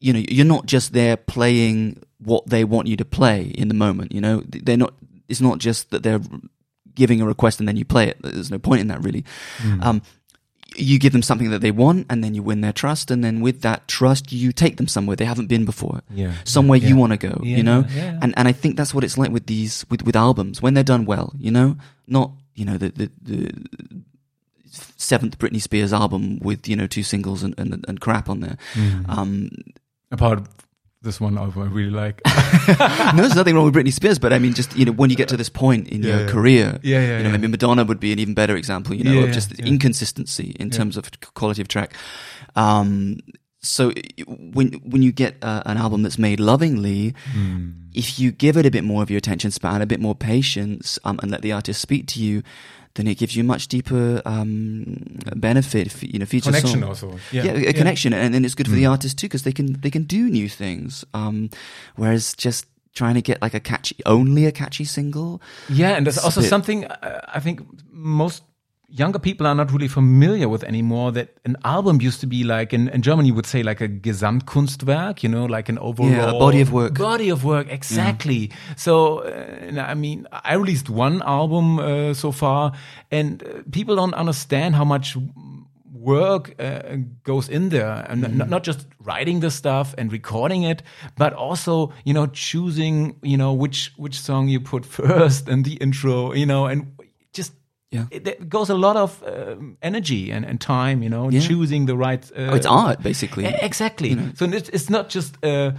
you 0.00 0.12
know, 0.12 0.22
you're 0.28 0.46
not 0.46 0.66
just 0.66 0.92
there 0.92 1.16
playing 1.16 2.02
what 2.18 2.46
they 2.46 2.64
want 2.64 2.88
you 2.88 2.96
to 2.96 3.04
play 3.04 3.42
in 3.42 3.68
the 3.68 3.74
moment. 3.74 4.12
You 4.12 4.20
know, 4.20 4.42
they're 4.46 4.76
not. 4.76 4.94
it's 5.28 5.40
not 5.40 5.58
just 5.58 5.90
that 5.90 6.02
they're 6.02 6.20
giving 7.00 7.20
a 7.22 7.26
request 7.34 7.60
and 7.60 7.66
then 7.68 7.76
you 7.80 7.84
play 7.94 8.06
it. 8.10 8.16
There's 8.22 8.50
no 8.50 8.58
point 8.68 8.80
in 8.84 8.88
that 8.92 9.00
really. 9.06 9.24
Mm. 9.68 9.82
Um, 9.86 10.02
you 10.76 10.98
give 11.00 11.12
them 11.12 11.22
something 11.30 11.50
that 11.50 11.62
they 11.66 11.72
want 11.72 12.06
and 12.10 12.22
then 12.22 12.32
you 12.36 12.42
win 12.50 12.60
their 12.60 12.72
trust 12.82 13.10
and 13.10 13.24
then 13.24 13.40
with 13.46 13.58
that 13.62 13.80
trust 13.88 14.30
you 14.32 14.52
take 14.52 14.76
them 14.76 14.86
somewhere 14.86 15.16
they 15.16 15.26
haven't 15.32 15.48
been 15.48 15.64
before 15.64 15.98
Yeah. 16.14 16.32
somewhere 16.44 16.78
Yeah. 16.78 16.88
you 16.90 16.96
want 17.02 17.12
to 17.12 17.18
go 17.28 17.34
Yeah, 17.42 17.56
you 17.58 17.64
know 17.70 17.80
yeah. 17.90 18.22
and 18.22 18.30
and 18.38 18.46
i 18.46 18.52
think 18.60 18.76
that's 18.78 18.94
what 18.94 19.02
it's 19.02 19.18
like 19.18 19.32
with 19.36 19.46
these 19.46 19.84
with 19.90 20.02
with 20.06 20.14
albums 20.14 20.62
when 20.62 20.74
they're 20.74 20.92
done 20.94 21.04
well 21.12 21.28
you 21.46 21.50
know 21.50 21.76
not 22.06 22.30
you 22.54 22.64
know 22.64 22.78
the 22.78 22.88
the, 23.00 23.06
the 23.30 23.38
seventh 24.96 25.38
britney 25.38 25.60
spears 25.60 25.92
album 25.92 26.38
with 26.38 26.68
you 26.68 26.76
know 26.76 26.86
two 26.86 27.02
singles 27.02 27.42
and 27.42 27.54
and, 27.58 27.84
and 27.88 28.00
crap 28.00 28.28
on 28.28 28.40
there 28.40 28.56
Mm. 28.74 29.08
um 29.08 29.48
Apart 30.12 30.38
of 30.40 30.48
this 31.02 31.18
one 31.20 31.38
album 31.38 31.62
I 31.62 31.66
really 31.66 31.90
like. 31.90 32.20
no 33.14 33.22
there's 33.22 33.34
nothing 33.34 33.54
wrong 33.54 33.64
with 33.64 33.74
britney 33.74 33.92
spears 33.92 34.18
but 34.18 34.32
i 34.32 34.38
mean 34.38 34.52
just 34.52 34.76
you 34.76 34.84
know 34.84 34.92
when 34.92 35.08
you 35.10 35.16
get 35.16 35.28
to 35.30 35.36
this 35.36 35.48
point 35.48 35.88
in 35.88 36.02
Yeah, 36.02 36.08
your 36.10 36.20
yeah. 36.20 36.28
career 36.32 36.78
Yeah, 36.82 37.00
yeah, 37.00 37.16
you 37.18 37.22
know 37.24 37.30
yeah. 37.30 37.36
maybe 37.36 37.48
madonna 37.48 37.84
would 37.84 38.00
be 38.00 38.12
an 38.12 38.18
even 38.18 38.34
better 38.34 38.54
example 38.56 38.94
you 38.94 39.04
know 39.04 39.20
of 39.22 39.32
just 39.32 39.52
inconsistency 39.60 40.54
in 40.60 40.68
terms 40.70 40.96
of 40.96 41.10
quality 41.34 41.62
of 41.62 41.68
track 41.68 41.94
um 42.56 43.18
so 43.62 43.92
when 44.26 44.72
when 44.92 45.02
you 45.02 45.12
get 45.12 45.36
uh, 45.42 45.62
an 45.66 45.76
album 45.76 46.02
that's 46.02 46.18
made 46.18 46.40
lovingly 46.40 47.14
Mm. 47.36 47.74
if 47.92 48.18
you 48.18 48.30
give 48.32 48.56
it 48.56 48.66
a 48.66 48.70
bit 48.70 48.84
more 48.84 49.02
of 49.02 49.10
your 49.10 49.18
attention 49.18 49.50
span, 49.50 49.82
a 49.82 49.86
bit 49.86 50.00
more 50.00 50.14
patience, 50.14 50.98
um, 51.04 51.18
and 51.22 51.30
let 51.30 51.42
the 51.42 51.52
artist 51.52 51.80
speak 51.80 52.06
to 52.06 52.20
you, 52.22 52.42
then 52.94 53.06
it 53.06 53.18
gives 53.18 53.34
you 53.36 53.42
a 53.42 53.46
much 53.46 53.68
deeper 53.68 54.20
um, 54.24 55.18
benefit. 55.36 56.02
You 56.02 56.18
know, 56.18 56.26
feature 56.26 56.50
Connection 56.50 56.80
song. 56.80 56.88
also. 56.88 57.18
Yeah, 57.32 57.44
Yeah, 57.44 57.68
a 57.70 57.72
connection, 57.72 58.12
and 58.12 58.34
then 58.34 58.44
it's 58.44 58.54
good 58.54 58.66
for 58.68 58.74
the 58.74 58.84
Mm. 58.84 58.90
artist 58.90 59.18
too 59.18 59.26
because 59.28 59.42
they 59.44 59.52
can 59.52 59.80
they 59.80 59.90
can 59.90 60.04
do 60.04 60.28
new 60.30 60.48
things. 60.48 61.04
Um, 61.14 61.50
whereas 61.96 62.34
just 62.34 62.66
trying 62.94 63.14
to 63.14 63.22
get 63.22 63.40
like 63.40 63.54
a 63.54 63.60
catchy, 63.60 63.96
only 64.06 64.46
a 64.46 64.52
catchy 64.52 64.84
single. 64.84 65.40
Yeah, 65.68 65.96
and 65.96 66.04
there's 66.06 66.18
also 66.18 66.40
bit- 66.40 66.50
something 66.50 66.84
uh, 66.86 67.20
I 67.28 67.40
think 67.40 67.60
most 67.92 68.42
younger 68.90 69.18
people 69.18 69.46
are 69.46 69.54
not 69.54 69.72
really 69.72 69.88
familiar 69.88 70.48
with 70.48 70.64
anymore. 70.64 71.12
That 71.12 71.28
an 71.44 71.56
album 71.64 72.00
used 72.00 72.20
to 72.20 72.26
be 72.26 72.44
like 72.44 72.72
in, 72.72 72.88
in 72.88 73.02
Germany 73.02 73.28
you 73.28 73.34
would 73.34 73.46
say 73.46 73.62
like 73.62 73.80
a 73.80 73.88
Gesamtkunstwerk, 73.88 75.22
you 75.22 75.28
know, 75.28 75.44
like 75.46 75.68
an 75.68 75.78
overall 75.78 76.10
Yeah, 76.10 76.32
body 76.32 76.60
of 76.60 76.72
work. 76.72 76.98
Body 76.98 77.30
of 77.30 77.44
work, 77.44 77.68
exactly. 77.70 78.50
So 78.76 79.18
uh, 79.20 79.80
I 79.80 79.94
mean, 79.94 80.26
I 80.32 80.54
released 80.54 80.90
one 80.90 81.22
album 81.22 81.78
uh, 81.78 82.14
so 82.14 82.32
far, 82.32 82.72
and 83.10 83.42
uh, 83.42 83.62
people 83.70 83.96
don't 83.96 84.14
understand 84.14 84.74
how 84.74 84.84
much 84.84 85.16
work 85.92 86.54
uh, 86.58 86.96
goes 87.24 87.48
in 87.48 87.68
there 87.68 88.06
and 88.08 88.22
Mm-hmm. 88.24 88.48
not, 88.48 88.62
just 88.62 88.86
writing 89.00 89.40
the 89.40 89.50
stuff 89.50 89.94
and 89.98 90.12
recording 90.12 90.62
it 90.62 90.82
but 91.16 91.32
also 91.34 91.92
you 92.04 92.14
know 92.14 92.26
choosing 92.26 93.16
you 93.22 93.36
know 93.36 93.52
which 93.52 93.92
which 93.96 94.18
song 94.18 94.48
you 94.48 94.60
put 94.60 94.84
first 94.98 95.48
and 95.48 95.64
the 95.64 95.74
intro 95.74 96.32
you 96.32 96.46
know 96.46 96.66
and 96.66 96.86
Yeah. 97.92 98.06
it, 98.10 98.26
it 98.28 98.48
goes 98.48 98.70
a 98.70 98.74
lot 98.74 98.96
of 98.96 99.20
um, 99.26 99.76
energy 99.82 100.30
and, 100.32 100.44
and 100.46 100.60
time 100.60 101.02
you 101.02 101.08
know 101.10 101.28
Yeah. 101.30 101.40
choosing 101.40 101.86
the 101.86 101.96
right 101.96 102.24
uh, 102.36 102.50
Oh, 102.52 102.54
it's 102.56 102.66
art, 102.66 103.02
basically. 103.02 103.44
Exactly 103.46 104.16
so 104.34 104.44
it's, 104.44 104.68
it's 104.68 104.88
not 104.88 105.08
just 105.14 105.36
uh 105.44 105.72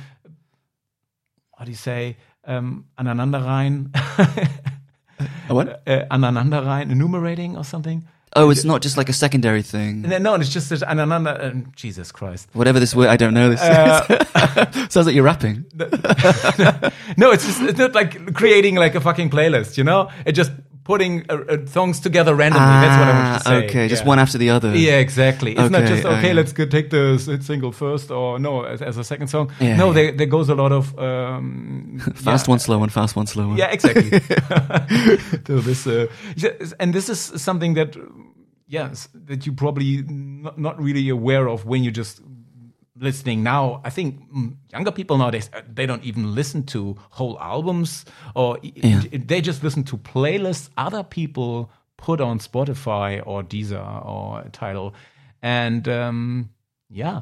how 1.58 1.66
do 1.66 1.72
you 1.72 1.78
say 1.78 2.18
um 2.48 2.86
aneinanderreihen 2.98 3.90
A 5.50 5.54
what? 5.54 5.68
uh, 5.88 6.06
aneinanderreihen 6.12 6.92
enumerating 6.92 7.56
or 7.58 7.64
something 7.64 8.04
Oh, 8.34 8.50
it's 8.50 8.64
not 8.64 8.82
just 8.82 8.96
like 8.98 9.10
a 9.10 9.14
secondary 9.14 9.62
thing. 9.62 10.04
no, 10.04 10.36
it's 10.36 10.48
just 10.54 10.70
that 10.70 10.80
aneinander. 10.88 11.36
Uh, 11.38 11.70
Jesus 11.76 12.14
Christ! 12.14 12.48
Whatever 12.54 12.80
this 12.80 12.96
word, 12.96 13.10
I 13.10 13.18
don't 13.18 13.34
know 13.34 13.50
this. 13.50 13.60
Uh, 13.62 14.72
Sounds 14.90 15.06
like 15.06 15.16
you're 15.16 15.26
rapping. 15.26 15.66
no, 17.18 17.32
it's 17.34 17.46
just 17.46 17.62
it's 17.62 17.78
not 17.78 17.94
like 17.94 18.34
creating 18.34 18.76
like 18.76 18.96
a 18.96 19.02
fucking 19.02 19.30
playlist, 19.32 19.78
you 19.78 19.84
know? 19.84 20.10
it 20.26 20.32
just 20.32 20.52
putting 20.84 21.26
uh, 21.30 21.36
uh, 21.50 21.66
songs 21.68 22.00
together 22.00 22.34
randomly. 22.36 22.66
That's 22.68 23.00
what 23.00 23.08
I 23.08 23.14
want 23.14 23.44
to 23.44 23.50
Ah, 23.50 23.52
say. 23.60 23.66
Okay, 23.66 23.88
just 23.88 24.04
Yeah. 24.04 24.10
one 24.10 24.20
after 24.20 24.38
the 24.38 24.50
other. 24.50 24.76
Yeah, 24.76 24.98
exactly. 25.00 25.52
It's 25.52 25.70
not 25.70 25.82
Okay, 25.84 25.88
just 25.94 26.06
okay. 26.06 26.18
okay. 26.18 26.34
Let's 26.34 26.54
go 26.54 26.66
take 26.66 26.90
the 26.90 27.18
single 27.42 27.72
first, 27.72 28.10
or 28.12 28.40
no, 28.40 28.64
as, 28.64 28.82
as 28.82 28.98
a 28.98 29.04
second 29.04 29.28
song. 29.28 29.52
Yeah, 29.60 29.78
no, 29.78 29.88
yeah. 29.88 29.94
there 29.94 30.12
there 30.18 30.28
goes 30.28 30.50
a 30.50 30.56
lot 30.56 30.72
of 30.72 30.98
um, 31.00 32.00
Fast 32.16 32.48
one, 32.48 32.60
slow 32.60 32.80
one, 32.80 32.90
fast 32.90 33.16
one, 33.16 33.28
slow 33.28 33.48
one. 33.50 33.58
Yeah, 33.58 33.72
exactly. 33.72 34.10
so 35.48 35.60
this, 35.62 35.86
uh, 35.88 36.08
and 36.80 36.94
this 36.94 37.10
is 37.10 37.20
something 37.42 37.76
that, 37.76 37.96
yes, 38.68 39.08
that 39.28 39.46
you 39.46 39.54
probably 39.54 40.04
not, 40.08 40.58
not 40.58 40.82
really 40.82 41.10
aware 41.10 41.48
of 41.48 41.66
when 41.66 41.84
you 41.84 41.92
just 41.92 42.22
listening 42.96 43.44
now. 43.44 43.82
I 43.84 43.90
think 43.90 44.20
younger 44.72 44.92
people 44.92 45.18
nowadays 45.18 45.50
uh, 45.54 45.62
they 45.74 45.86
don't 45.86 46.04
even 46.04 46.36
listen 46.36 46.64
to 46.66 46.96
whole 47.12 47.38
albums, 47.40 48.06
or 48.36 48.58
Yeah. 48.62 49.02
they 49.12 49.42
just 49.42 49.64
listen 49.64 49.84
to 49.86 49.98
playlists 49.98 50.70
other 50.78 51.04
people 51.04 51.70
put 51.98 52.20
on 52.22 52.40
Spotify 52.40 53.22
or 53.26 53.44
Deezer 53.44 54.06
or 54.06 54.44
Tidal, 54.52 54.94
and 55.42 55.88
um, 55.88 56.50
yeah. 56.90 57.22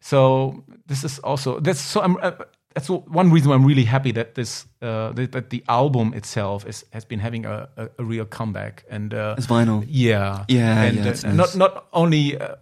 So 0.00 0.64
this 0.86 1.04
is 1.04 1.18
also 1.20 1.60
that's 1.60 1.80
so 1.80 2.00
I'm. 2.00 2.16
Uh, 2.22 2.32
that's 2.74 2.88
one 2.88 3.32
reason 3.32 3.48
why 3.50 3.56
I'm 3.56 3.64
really 3.66 3.82
happy 3.84 4.12
that 4.12 4.36
this 4.36 4.64
uh, 4.80 5.10
that, 5.14 5.32
that 5.32 5.50
the 5.50 5.64
album 5.68 6.14
itself 6.14 6.64
is 6.66 6.84
has 6.92 7.04
been 7.04 7.18
having 7.18 7.44
a, 7.44 7.68
a, 7.76 7.88
a 7.98 8.04
real 8.04 8.24
comeback 8.24 8.84
and 8.88 9.12
uh, 9.12 9.34
It's 9.36 9.48
vinyl. 9.48 9.84
yeah 9.88 10.44
Yeah, 10.48 10.82
and 10.84 10.96
yeah, 10.98 11.06
uh, 11.06 11.10
it's 11.10 11.24
not 11.24 11.56
not 11.56 11.88
only 11.92 12.38
uh, 12.40 12.54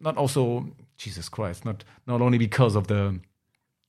not 0.00 0.16
also 0.16 0.64
Jesus 0.98 1.28
Christ 1.30 1.64
not 1.64 1.84
not 2.06 2.20
only 2.20 2.38
because 2.38 2.76
of 2.76 2.86
the 2.88 3.20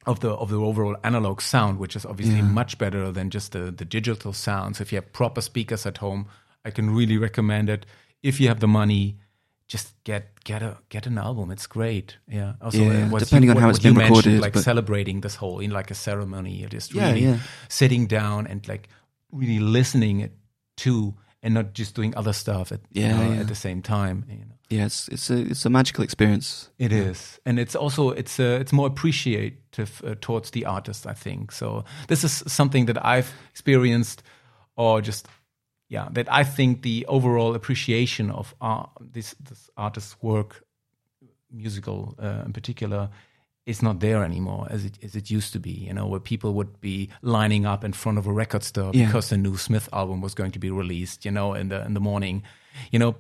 of 0.06 0.20
the 0.22 0.30
of 0.30 0.50
the 0.50 0.58
overall 0.58 0.96
analog 1.04 1.42
sound 1.42 1.78
which 1.80 1.96
is 1.96 2.06
obviously 2.06 2.38
Yeah. 2.38 2.44
much 2.54 2.78
better 2.78 3.12
than 3.12 3.30
just 3.30 3.52
the 3.52 3.72
the 3.72 3.86
digital 3.86 4.34
sounds. 4.34 4.80
If 4.80 4.92
you 4.92 4.98
have 5.02 5.12
proper 5.12 5.42
speakers 5.42 5.86
at 5.86 5.98
home 5.98 6.28
I 6.66 6.72
can 6.72 6.90
really 6.96 7.18
recommend 7.18 7.70
it. 7.70 7.86
If 8.24 8.40
you 8.40 8.48
have 8.48 8.60
the 8.60 8.68
money 8.68 9.18
just 9.68 9.94
get 10.04 10.24
get 10.44 10.62
a 10.64 10.78
get 10.90 11.06
an 11.08 11.18
album. 11.18 11.52
It's 11.52 11.68
great. 11.68 12.18
Yeah. 12.28 12.54
Also 12.62 12.80
Yeah, 12.80 13.10
uh, 13.14 13.20
depending 13.20 13.50
you, 13.50 13.56
on 13.56 13.62
how 13.62 13.68
what 13.68 13.76
it's 13.76 13.86
you 13.86 13.92
been 13.92 13.98
mentioned, 13.98 14.26
recorded, 14.26 14.42
like 14.42 14.58
celebrating 14.58 15.22
this 15.22 15.36
whole 15.36 15.60
in 15.60 15.72
like 15.72 15.92
a 15.92 15.96
ceremony 15.96 16.66
just 16.72 16.94
Yeah, 16.94 17.12
really 17.12 17.40
sitting 17.68 18.08
down 18.08 18.48
and 18.48 18.68
like 18.68 18.90
really 19.32 19.60
listening 19.60 20.22
it 20.22 20.32
to 20.78 21.14
and 21.42 21.54
not 21.54 21.74
just 21.74 21.96
doing 21.96 22.14
other 22.18 22.34
stuff 22.34 22.72
at, 22.72 22.82
you 22.92 23.08
know, 23.08 23.32
yeah. 23.32 23.40
at 23.40 23.48
the 23.48 23.56
same 23.56 23.82
time 23.82 24.26
you 24.30 24.46
know 24.46 24.56
Yeah, 24.70 24.86
it's 24.86 25.08
it's 25.08 25.30
a 25.30 25.38
it's 25.52 25.66
a 25.66 25.70
magical 25.70 26.04
experience. 26.04 26.70
it 26.78 26.92
is, 26.92 27.40
and 27.46 27.60
it's 27.60 27.76
also 27.76 28.12
it's 28.12 28.40
uh, 28.40 28.62
it's 28.62 28.72
more 28.72 28.88
appreciative 28.88 30.02
uh, 30.06 30.16
towards 30.22 30.52
the 30.52 30.66
artist. 30.66 31.06
I 31.08 31.14
think 31.14 31.52
so. 31.52 31.84
This 32.08 32.24
is 32.24 32.44
something 32.48 32.88
that 32.88 32.98
I've 33.04 33.32
experienced, 33.50 34.22
or 34.76 35.02
just 35.02 35.28
yeah, 35.90 36.08
that 36.12 36.28
I 36.32 36.44
think 36.44 36.82
the 36.82 37.06
overall 37.08 37.56
appreciation 37.56 38.32
of 38.32 38.54
art, 38.60 38.90
this 39.14 39.36
this 39.50 39.70
artist's 39.76 40.16
work, 40.22 40.64
musical 41.52 42.14
uh, 42.22 42.44
in 42.46 42.54
particular, 42.54 43.10
is 43.70 43.82
not 43.82 44.00
there 44.00 44.24
anymore 44.24 44.68
as 44.70 44.84
it 44.86 44.98
as 45.04 45.16
it 45.16 45.30
used 45.38 45.54
to 45.54 45.60
be. 45.60 45.72
You 45.88 45.94
know, 45.94 46.08
where 46.12 46.20
people 46.22 46.52
would 46.54 46.80
be 46.82 47.10
lining 47.22 47.66
up 47.66 47.84
in 47.84 47.94
front 47.94 48.18
of 48.18 48.28
a 48.28 48.32
record 48.32 48.64
store 48.64 48.92
Yeah. 48.94 49.06
because 49.06 49.30
the 49.30 49.38
new 49.38 49.58
Smith 49.58 49.88
album 49.92 50.22
was 50.22 50.34
going 50.36 50.52
to 50.52 50.60
be 50.60 50.72
released. 50.72 51.26
You 51.26 51.32
know, 51.32 51.54
in 51.56 51.70
the 51.70 51.86
in 51.86 51.94
the 51.94 52.00
morning. 52.02 52.44
You 52.92 53.00
know, 53.00 53.16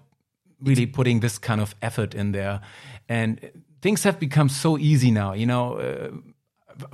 really 0.67 0.85
putting 0.87 1.21
this 1.21 1.39
kind 1.39 1.61
of 1.61 1.73
effort 1.81 2.13
in 2.15 2.31
there, 2.33 2.59
and 3.07 3.39
things 3.81 4.03
have 4.03 4.17
become 4.19 4.49
so 4.49 4.77
easy 4.77 5.11
now. 5.11 5.33
You 5.35 5.45
know, 5.45 5.73
uh, 5.79 6.09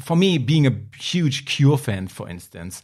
for 0.01 0.15
me, 0.17 0.37
being 0.39 0.67
a 0.67 0.73
huge 0.99 1.45
Cure 1.45 1.77
fan, 1.77 2.07
for 2.07 2.29
instance, 2.29 2.81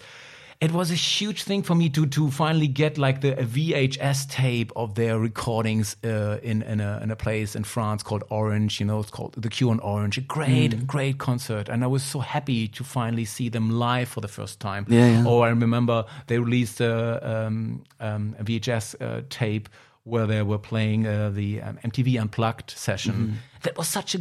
it 0.62 0.72
was 0.72 0.92
a 0.92 0.96
huge 0.96 1.44
thing 1.44 1.64
for 1.64 1.74
me 1.76 1.90
to 1.90 2.06
to 2.06 2.30
finally 2.30 2.68
get 2.68 2.98
like 2.98 3.22
the 3.22 3.32
a 3.40 3.44
VHS 3.44 4.30
tape 4.30 4.72
of 4.76 4.94
their 4.94 5.18
recordings 5.20 5.96
uh, 6.04 6.38
in 6.44 6.62
in 6.62 6.80
a 6.80 7.00
in 7.04 7.10
a 7.12 7.16
place 7.16 7.56
in 7.56 7.64
France 7.64 8.04
called 8.04 8.24
Orange. 8.30 8.80
You 8.80 8.86
know, 8.86 9.00
it's 9.00 9.10
called 9.10 9.34
the 9.42 9.50
Cure 9.50 9.72
on 9.72 9.80
Orange. 9.80 10.18
A 10.18 10.22
great 10.22 10.72
Mm. 10.72 10.86
great 10.86 11.18
concert, 11.18 11.70
and 11.70 11.84
I 11.84 11.88
was 11.88 12.04
so 12.04 12.20
happy 12.20 12.68
to 12.68 12.84
finally 12.84 13.26
see 13.26 13.50
them 13.50 13.70
live 13.72 14.08
for 14.08 14.22
the 14.22 14.28
first 14.28 14.60
time. 14.60 14.86
Yeah, 14.88 15.08
yeah. 15.10 15.26
Or 15.30 15.46
I 15.48 15.50
remember 15.50 16.06
they 16.28 16.38
released 16.38 16.80
a, 16.82 17.20
um, 17.48 17.84
um, 18.00 18.36
a 18.40 18.44
VHS 18.44 18.96
uh, 19.02 19.22
tape 19.30 19.68
where 20.04 20.28
they 20.28 20.42
were 20.44 20.60
playing 20.60 21.08
uh, 21.08 21.32
the 21.34 21.62
um, 21.62 21.78
MTV 21.84 22.20
Unplugged 22.22 22.70
session. 22.72 23.14
Mm-hmm. 23.14 23.36
That 23.64 23.78
was 23.78 23.88
such 23.88 24.16
a 24.16 24.20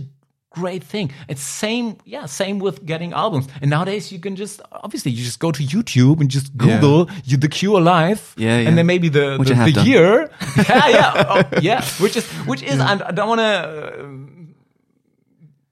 great 0.50 0.82
thing. 0.84 1.10
It's 1.28 1.42
same, 1.42 1.96
yeah, 2.04 2.26
same 2.26 2.58
with 2.58 2.84
getting 2.84 3.12
albums. 3.12 3.46
And 3.62 3.70
nowadays 3.70 4.10
you 4.12 4.18
can 4.18 4.34
just 4.36 4.60
obviously 4.72 5.12
you 5.12 5.22
just 5.24 5.38
go 5.38 5.52
to 5.52 5.62
YouTube 5.62 6.20
and 6.20 6.28
just 6.30 6.48
Yeah. 6.52 6.80
Google 6.80 7.08
you 7.24 7.36
the 7.36 7.48
Cure 7.48 7.80
live, 7.80 8.34
Yeah, 8.36 8.58
yeah. 8.58 8.68
and 8.68 8.76
then 8.76 8.86
maybe 8.86 9.08
the 9.08 9.36
Which 9.38 9.48
the, 9.48 9.54
the 9.54 9.82
year, 9.84 10.30
yeah, 10.68 10.88
yeah, 10.88 11.24
oh, 11.28 11.58
yeah, 11.62 11.84
which 12.00 12.16
is 12.16 12.26
which 12.46 12.62
is 12.62 12.80
I, 12.80 12.94
I 13.08 13.12
don't 13.12 13.28
want 13.28 13.40
to. 13.40 13.54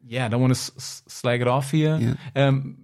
yeah, 0.07 0.24
I 0.26 0.29
don't 0.29 0.41
want 0.41 0.55
to 0.55 0.61
slag 1.11 1.41
it 1.43 1.49
off 1.49 1.70
here. 1.72 1.99
Yeah. 2.01 2.14
Um, 2.47 2.76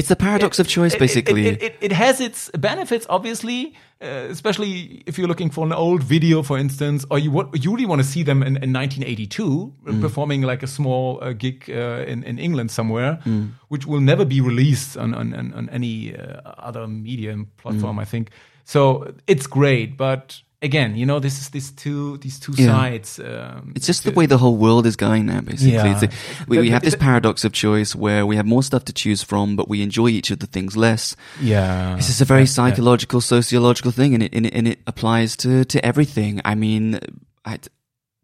It's 0.00 0.08
the 0.08 0.16
paradox 0.16 0.58
of 0.58 0.66
choice, 0.76 0.92
it- 0.94 0.96
it- 0.96 1.04
basically. 1.06 1.46
It, 1.46 1.62
it, 1.62 1.74
it 1.86 1.92
has 1.92 2.20
its 2.20 2.50
benefits, 2.68 3.06
obviously, 3.16 3.60
uh, 4.02 4.06
especially 4.36 5.02
if 5.08 5.12
you're 5.18 5.28
looking 5.32 5.50
for 5.56 5.64
an 5.66 5.72
old 5.72 6.02
video, 6.14 6.42
for 6.42 6.56
instance, 6.58 7.00
or 7.10 7.18
you, 7.24 7.30
want, 7.36 7.48
you 7.64 7.70
really 7.74 7.86
want 7.92 8.00
to 8.04 8.08
see 8.14 8.22
them 8.24 8.38
in, 8.42 8.56
in 8.64 8.72
1982 8.72 9.42
uh, 9.86 9.92
Mm. 9.92 10.00
performing 10.00 10.42
like 10.50 10.62
a 10.62 10.66
small 10.66 11.18
uh, 11.22 11.32
gig 11.42 11.58
uh, 11.68 12.04
in, 12.12 12.22
in 12.30 12.38
England 12.38 12.70
somewhere, 12.70 13.12
Mm. 13.26 13.50
which 13.72 13.84
will 13.86 14.00
never 14.12 14.24
be 14.24 14.40
released 14.40 14.96
on, 14.96 15.14
on, 15.14 15.34
on, 15.34 15.52
on 15.58 15.68
any 15.70 16.14
uh, 16.16 16.40
other 16.68 16.86
medium 16.88 17.46
platform, 17.62 17.96
Mm. 17.96 18.02
I 18.02 18.06
think. 18.06 18.30
So 18.64 18.80
it's 19.26 19.46
great, 19.46 19.96
but 19.96 20.42
again, 20.62 20.94
you 20.96 21.06
know, 21.06 21.18
this 21.20 21.40
is 21.40 21.48
these 21.50 21.70
two 21.72 22.18
these 22.18 22.38
two 22.38 22.52
Yeah. 22.56 22.66
sides. 22.66 23.18
Um, 23.18 23.72
It's 23.74 23.86
just 23.86 24.04
the 24.04 24.12
way 24.12 24.26
the 24.26 24.38
whole 24.38 24.56
world 24.56 24.86
is 24.86 24.96
going 24.96 25.26
now, 25.26 25.40
basically. 25.40 25.72
Yeah. 25.74 25.92
It's 25.94 26.02
a- 26.02 26.10
we, 26.48 26.58
we 26.58 26.70
have 26.70 26.82
this 26.82 26.94
paradox 26.96 27.44
of 27.44 27.52
choice 27.52 27.94
where 27.94 28.26
we 28.26 28.36
have 28.36 28.46
more 28.46 28.62
stuff 28.62 28.84
to 28.84 28.92
choose 28.92 29.22
from, 29.24 29.56
but 29.56 29.68
we 29.68 29.80
enjoy 29.82 30.08
each 30.08 30.30
of 30.30 30.38
the 30.38 30.46
things 30.46 30.76
less. 30.76 31.16
yeah, 31.40 31.96
This 31.96 32.08
is 32.10 32.20
a 32.20 32.24
very 32.24 32.42
Yeah, 32.42 32.46
psychological, 32.56 33.20
sociological 33.20 33.92
thing, 33.92 34.14
and 34.14 34.22
it, 34.22 34.34
and 34.34 34.46
it, 34.46 34.54
and 34.54 34.68
it 34.68 34.78
applies 34.86 35.36
to, 35.36 35.64
to 35.64 35.78
everything. 35.84 36.40
I 36.44 36.54
mean, 36.54 36.98
I, 37.44 37.58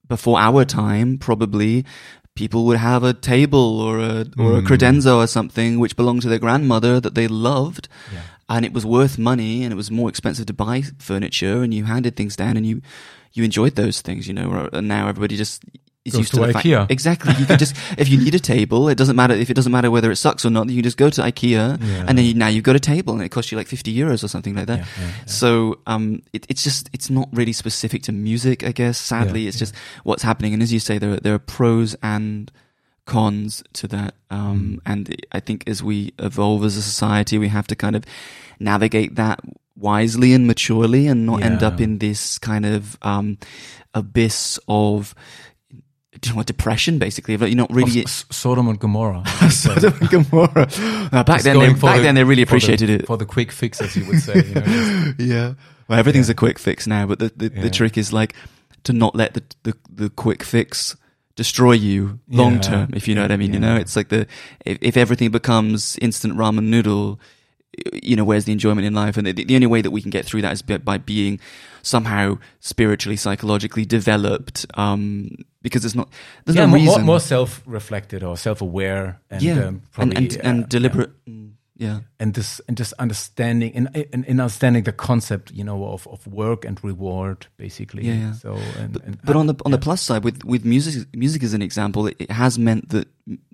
before 0.09 0.39
our 0.39 0.65
time, 0.65 1.19
probably 1.19 1.85
people 2.35 2.67
would 2.67 2.77
have 2.79 3.03
a 3.03 3.15
table 3.15 3.81
or 3.81 3.99
a 3.99 4.27
or 4.39 4.59
a 4.59 4.63
Mm. 4.63 4.67
credenza 4.67 5.17
or 5.17 5.27
something 5.27 5.79
which 5.79 5.97
belonged 5.97 6.21
to 6.23 6.29
their 6.29 6.39
grandmother 6.39 7.01
that 7.01 7.15
they 7.15 7.27
loved, 7.29 7.89
Yeah. 8.13 8.21
And 8.49 8.65
it 8.65 8.73
was 8.73 8.85
worth 8.87 9.19
money, 9.19 9.63
and 9.65 9.73
it 9.73 9.77
was 9.77 9.91
more 9.91 10.09
expensive 10.09 10.47
to 10.47 10.53
buy 10.55 10.83
furniture, 10.99 11.63
and 11.63 11.73
you 11.75 11.85
handed 11.85 12.17
things 12.17 12.37
down, 12.37 12.57
and 12.57 12.67
you 12.67 12.83
you 13.33 13.45
enjoyed 13.45 13.75
those 13.77 14.01
things, 14.01 14.27
you 14.29 14.35
know. 14.35 14.69
And 14.73 14.89
now 14.89 15.09
everybody 15.09 15.37
just 15.37 15.63
is 16.05 16.13
Goes 16.13 16.21
used 16.21 16.35
to 16.35 16.53
fact- 16.53 16.65
IKEA. 16.65 16.89
exactly. 16.89 17.35
You 17.37 17.47
can 17.47 17.59
just 17.59 17.75
if 17.99 18.09
you 18.09 18.17
need 18.19 18.33
a 18.35 18.39
table, 18.39 18.89
it 18.89 18.95
doesn't 18.97 19.17
matter 19.17 19.35
if 19.35 19.51
it 19.51 19.55
doesn't 19.55 19.73
matter 19.73 19.91
whether 19.91 20.11
it 20.13 20.17
sucks 20.17 20.45
or 20.47 20.51
not. 20.51 20.71
You 20.71 20.81
just 20.81 20.97
go 20.97 21.11
to 21.11 21.21
IKEA, 21.21 21.81
Yeah. 21.83 22.05
and 22.07 22.17
then 22.17 22.25
you, 22.25 22.35
now 22.35 22.47
you've 22.47 22.63
got 22.63 22.77
a 22.77 22.81
table, 22.81 23.15
and 23.15 23.23
it 23.25 23.31
costs 23.31 23.51
you 23.51 23.59
like 23.59 23.67
fifty 23.67 23.93
euros 23.95 24.23
or 24.23 24.29
something 24.29 24.55
like 24.55 24.67
that. 24.69 24.79
Yeah, 24.79 24.87
yeah. 25.01 25.11
So 25.27 25.81
um, 25.89 26.23
it, 26.33 26.47
it's 26.49 26.63
just 26.63 26.89
it's 26.93 27.11
not 27.11 27.29
really 27.33 27.53
specific 27.53 28.05
to 28.05 28.13
music, 28.13 28.63
I 28.63 28.71
guess. 28.71 28.97
Sadly, 28.99 29.49
it's 29.49 29.59
just 29.59 29.75
what's 30.05 30.23
happening, 30.23 30.55
and 30.55 30.63
as 30.63 30.73
you 30.73 30.79
say, 30.79 30.99
there 30.99 31.17
there 31.19 31.35
are 31.35 31.41
pros 31.41 31.97
and 32.05 32.53
cons 33.07 33.63
to 33.75 33.89
that. 33.89 34.15
Mm. 34.31 34.37
Um, 34.37 34.81
and 34.85 35.17
I 35.33 35.41
think 35.41 35.65
as 35.67 35.83
we 35.83 36.13
evolve 36.19 36.65
as 36.65 36.77
a 36.77 36.83
society, 36.83 37.39
we 37.39 37.49
have 37.49 37.67
to 37.69 37.75
kind 37.77 37.97
of 37.97 38.05
navigate 38.61 39.15
that 39.17 39.41
wisely 39.77 40.33
and 40.33 40.47
maturely, 40.47 41.07
and 41.07 41.25
not 41.27 41.43
end 41.43 41.63
up 41.63 41.81
in 41.81 41.99
this 41.99 42.39
kind 42.39 42.67
of 42.67 42.99
um, 43.03 43.39
abyss 43.95 44.59
of. 44.69 45.15
You 46.25 46.35
know 46.35 46.43
depression 46.43 46.99
basically? 46.99 47.35
You're 47.37 47.55
not 47.55 47.71
really 47.71 48.01
S- 48.01 48.25
Sodom 48.31 48.69
and 48.69 48.81
Gomorrah. 48.81 49.23
Sodom 49.51 49.93
and 50.01 50.09
Gomorrah. 50.09 50.67
Now, 51.13 51.23
back 51.25 51.27
Just 51.27 51.45
then, 51.45 51.59
they, 51.59 51.73
back 51.75 51.97
the- 51.99 52.03
then 52.03 52.15
they 52.15 52.25
really 52.25 52.45
for 52.47 52.53
the- 52.53 52.57
appreciated 52.57 52.89
it. 52.89 53.07
for 53.07 53.19
the 53.19 53.27
quick 53.27 53.53
fix, 53.53 53.83
as 53.83 53.95
you 53.95 54.07
would 54.07 54.21
say. 54.21 54.43
You 54.43 54.55
know, 54.55 55.13
yeah. 55.19 55.55
Well, 55.89 55.99
everything's 55.99 56.31
a 56.31 56.35
quick 56.35 56.59
fix 56.59 56.87
now, 56.87 57.05
but 57.07 57.19
the, 57.19 57.31
the, 57.37 57.53
Yeah. 57.55 57.61
the 57.65 57.71
trick 57.71 57.99
is 57.99 58.15
like 58.15 58.33
to 58.85 58.95
not 58.95 59.15
let 59.15 59.35
the, 59.35 59.43
the, 59.65 59.75
the 59.93 60.09
quick 60.11 60.43
fix 60.43 60.97
destroy 61.37 61.73
you 61.73 62.19
long 62.29 62.55
Yeah. 62.55 62.61
term, 62.61 62.91
if 62.95 63.07
you 63.07 63.15
know 63.15 63.23
what 63.23 63.31
I 63.31 63.37
mean. 63.37 63.53
You 63.53 63.61
know, 63.61 63.77
it's 63.77 63.95
like 63.95 64.09
the, 64.09 64.27
if, 64.65 64.79
if 64.81 64.97
everything 64.97 65.31
becomes 65.31 65.97
instant 66.01 66.35
ramen 66.37 66.65
noodle, 66.65 67.21
you 68.03 68.17
know, 68.17 68.25
where's 68.25 68.47
the 68.47 68.53
enjoyment 68.53 68.87
in 68.87 68.95
life? 68.95 69.19
And 69.19 69.27
the, 69.27 69.33
the 69.45 69.55
only 69.55 69.67
way 69.67 69.83
that 69.83 69.91
we 69.91 70.01
can 70.01 70.11
get 70.11 70.25
through 70.25 70.43
that 70.43 70.53
is 70.53 70.63
by, 70.63 70.79
by 70.79 70.97
being 70.99 71.39
somehow 71.83 72.39
spiritually, 72.61 73.17
psychologically 73.17 73.85
developed, 73.85 74.65
um, 74.75 75.31
because 75.61 75.83
there's 75.83 75.95
not, 75.95 76.09
there's 76.45 76.57
yeah, 76.57 76.65
no 76.65 76.69
more, 76.69 76.79
reason. 76.79 77.01
more, 77.03 77.05
more 77.05 77.21
self-reflected 77.21 78.23
or 78.23 78.37
self-aware, 78.37 79.21
and 79.31 79.43
yeah. 79.43 79.53
um, 79.53 79.59
and, 79.61 79.93
probably, 79.93 80.17
and, 80.17 80.37
and 80.37 80.65
uh, 80.65 80.67
deliberate. 80.69 81.27
mm, 81.27 81.46
Yeah. 81.79 82.01
and 82.19 82.33
this 82.35 82.61
and 82.69 82.77
just 82.77 82.95
understanding 82.99 83.73
and 83.75 83.89
in, 84.13 84.25
in 84.25 84.41
understanding 84.41 84.85
the 84.85 84.93
concept, 84.93 85.51
you 85.53 85.63
know, 85.63 85.85
of, 85.87 86.07
of 86.09 86.27
work 86.27 86.65
and 86.65 86.83
reward, 86.83 87.47
basically. 87.59 88.05
Yeah, 88.07 88.15
yeah. 88.15 88.33
So, 88.33 88.55
and, 88.79 88.93
But, 88.93 89.05
and 89.05 89.19
but 89.23 89.37
on 89.37 89.47
the 89.47 89.55
on 89.65 89.73
the 89.73 89.79
plus 89.79 90.01
side, 90.01 90.25
with 90.25 90.45
with 90.45 90.65
music 90.65 91.07
music 91.15 91.43
as 91.43 91.53
an 91.53 91.63
example, 91.63 92.07
it, 92.07 92.17
it 92.19 92.31
has 92.31 92.59
meant 92.59 92.89
that 92.91 93.09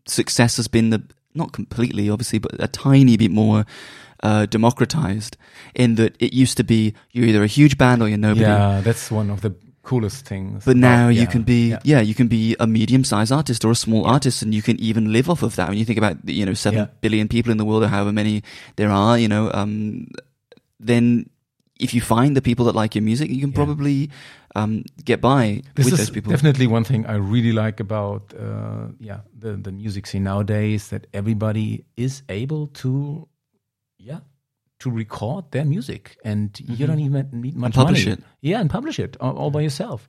success 0.06 0.56
has 0.56 0.68
been 0.68 0.90
the 0.90 1.02
not 1.34 1.52
completely, 1.52 2.10
obviously, 2.10 2.38
but 2.38 2.52
a 2.58 2.68
tiny 2.68 3.16
bit 3.16 3.30
more 3.30 3.64
uh, 4.22 4.46
democratized. 4.46 5.36
In 5.74 5.96
that 5.96 6.14
it 6.20 6.32
used 6.32 6.56
to 6.58 6.64
be 6.64 6.94
you're 7.10 7.26
either 7.26 7.42
a 7.42 7.48
huge 7.48 7.76
band 7.76 8.02
or 8.02 8.08
you're 8.08 8.18
nobody. 8.18 8.42
yeah, 8.42 8.80
that's 8.82 9.10
one 9.10 9.30
of 9.30 9.40
the 9.40 9.54
coolest 9.82 10.26
things. 10.26 10.64
But 10.64 10.76
now 10.76 11.08
you 11.08 11.22
yeah, 11.22 11.26
can 11.26 11.42
be, 11.42 11.70
yeah. 11.70 11.80
yeah. 11.84 12.00
you 12.00 12.14
can 12.14 12.28
be 12.28 12.56
a 12.60 12.66
medium-sized 12.66 13.32
artist 13.32 13.64
or 13.64 13.70
a 13.70 13.74
small 13.74 14.06
artist, 14.06 14.42
and 14.42 14.54
you 14.54 14.62
can 14.62 14.78
even 14.80 15.12
live 15.12 15.28
off 15.28 15.42
of 15.42 15.56
that. 15.56 15.68
When 15.68 15.78
you 15.78 15.84
think 15.84 15.98
about, 15.98 16.16
you 16.28 16.46
know, 16.46 16.54
seven 16.54 16.78
Yeah. 16.80 16.86
billion 17.00 17.28
people 17.28 17.50
in 17.50 17.58
the 17.58 17.64
world, 17.64 17.82
or 17.82 17.88
however 17.88 18.12
many 18.12 18.42
there 18.76 18.90
are, 18.90 19.18
you 19.18 19.28
know, 19.28 19.50
um, 19.52 20.06
then 20.78 21.28
if 21.80 21.92
you 21.94 22.00
find 22.00 22.36
the 22.36 22.42
people 22.42 22.64
that 22.66 22.74
like 22.76 22.94
your 22.94 23.02
music, 23.02 23.28
you 23.30 23.40
can 23.40 23.50
Yeah. 23.50 23.56
probably 23.56 24.10
um, 24.54 24.84
get 25.04 25.20
by 25.20 25.62
This 25.74 25.86
with 25.86 25.94
is 25.94 25.98
those 26.00 26.10
people. 26.10 26.30
definitely 26.30 26.66
one 26.66 26.84
thing 26.84 27.06
I 27.06 27.14
really 27.14 27.52
like 27.52 27.80
about 27.80 28.34
uh, 28.38 28.88
yeah 29.00 29.20
the 29.38 29.56
the 29.56 29.72
music 29.72 30.06
scene 30.06 30.24
nowadays 30.24 30.88
that 30.88 31.06
everybody 31.14 31.84
is 31.96 32.22
able 32.28 32.66
to 32.84 32.90
yeah 32.92 33.31
to 34.82 34.90
record 34.90 35.44
their 35.50 35.64
music 35.64 36.16
and 36.24 36.58
you 36.78 36.86
don't 36.86 37.00
even 37.00 37.28
need 37.32 37.56
much 37.56 37.72
Mm-hmm. 37.72 37.80
publish 37.82 38.06
money. 38.06 38.18
it. 38.18 38.24
Yeah, 38.40 38.60
and 38.60 38.68
publish 38.70 38.98
it 38.98 39.16
all, 39.20 39.36
all 39.36 39.50
by 39.50 39.60
yourself. 39.62 40.08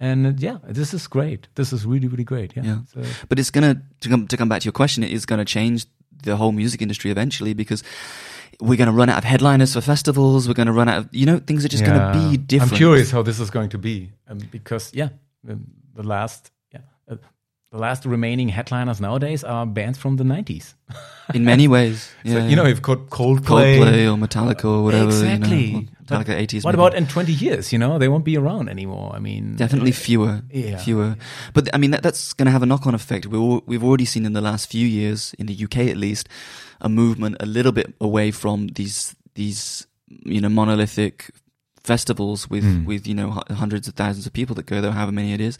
And 0.00 0.26
uh, 0.26 0.32
yeah, 0.38 0.58
this 0.68 0.92
is 0.94 1.06
great. 1.06 1.48
This 1.54 1.72
is 1.72 1.84
really 1.86 2.08
really 2.08 2.24
great. 2.24 2.56
Yeah. 2.56 2.64
Yeah. 2.64 2.78
So, 2.92 3.02
But 3.28 3.38
it's 3.38 3.50
gonna 3.50 3.82
to 4.00 4.08
come 4.08 4.26
to 4.28 4.36
come 4.36 4.48
back 4.48 4.60
to 4.62 4.66
your 4.66 4.72
question. 4.72 5.04
It 5.04 5.12
is 5.12 5.26
gonna 5.26 5.44
change 5.44 5.86
the 6.22 6.36
whole 6.36 6.52
music 6.52 6.80
industry 6.82 7.10
eventually 7.10 7.54
because 7.54 7.82
we're 8.60 8.78
gonna 8.78 8.92
run 9.00 9.08
out 9.08 9.18
of 9.18 9.24
headliners 9.24 9.72
for 9.74 9.80
festivals. 9.80 10.46
We're 10.48 10.54
gonna 10.54 10.72
run 10.72 10.88
out 10.88 10.98
of 10.98 11.08
you 11.12 11.26
know 11.26 11.38
things 11.38 11.64
are 11.64 11.68
just 11.68 11.84
yeah. 11.84 12.12
gonna 12.12 12.30
be 12.30 12.36
different. 12.36 12.72
I'm 12.72 12.78
curious 12.78 13.10
how 13.12 13.22
this 13.22 13.38
is 13.40 13.50
going 13.50 13.70
to 13.70 13.78
be 13.78 14.10
um, 14.28 14.38
because 14.50 14.90
yeah, 14.94 15.08
the, 15.44 15.58
the 15.94 16.02
last 16.02 16.50
the 17.74 17.80
last 17.80 18.06
remaining 18.06 18.48
headliners 18.48 19.00
nowadays 19.00 19.42
are 19.42 19.66
bands 19.66 19.98
from 19.98 20.14
the 20.16 20.22
90s. 20.24 20.74
in 21.34 21.44
many 21.44 21.66
ways. 21.66 22.08
So, 22.24 22.30
Yeah, 22.30 22.46
you 22.46 22.54
know, 22.56 22.62
yeah. 22.62 22.68
you've 22.68 22.82
got 22.82 22.98
Coldplay. 23.10 23.78
Coldplay 23.78 24.06
or 24.06 24.16
Metallica 24.16 24.64
or 24.66 24.84
whatever. 24.84 25.06
Exactly. 25.06 25.64
You 25.64 25.72
know, 25.80 25.86
But 26.06 26.26
Metallica 26.26 26.34
eighties. 26.38 26.64
What 26.64 26.74
about 26.74 26.94
in 26.94 27.06
20 27.08 27.32
years? 27.32 27.72
You 27.72 27.78
know, 27.80 27.98
they 27.98 28.08
won't 28.08 28.24
be 28.24 28.36
around 28.38 28.68
anymore. 28.68 29.10
I 29.12 29.18
mean, 29.18 29.56
Definitely 29.56 29.90
fewer, 29.92 30.42
yeah. 30.52 30.78
fewer. 30.78 31.16
But 31.52 31.68
I 31.74 31.78
mean, 31.78 31.90
that, 31.90 32.02
that's 32.04 32.32
going 32.32 32.46
to 32.46 32.52
have 32.52 32.62
a 32.62 32.66
knock-on 32.66 32.94
effect. 32.94 33.26
We 33.26 33.36
all, 33.38 33.62
we've 33.66 33.82
already 33.82 34.04
seen 34.04 34.24
in 34.24 34.34
the 34.34 34.40
last 34.40 34.70
few 34.70 34.86
years, 34.86 35.34
in 35.38 35.46
the 35.46 35.64
UK 35.64 35.78
at 35.90 35.96
least, 35.96 36.28
a 36.80 36.88
movement 36.88 37.36
a 37.40 37.46
little 37.46 37.72
bit 37.72 37.92
away 38.00 38.30
from 38.30 38.68
these 38.68 39.16
these 39.34 39.86
you 40.24 40.40
know 40.40 40.48
monolithic 40.48 41.30
festivals 41.84 42.48
with 42.50 42.64
Mm. 42.64 42.86
with 42.86 43.06
you 43.06 43.14
know 43.14 43.30
hundreds 43.50 43.86
of 43.88 43.94
thousands 43.94 44.26
of 44.26 44.32
people 44.32 44.54
that 44.56 44.66
go 44.66 44.80
there, 44.80 44.92
however 44.92 45.12
many 45.12 45.32
it 45.34 45.40
is, 45.40 45.58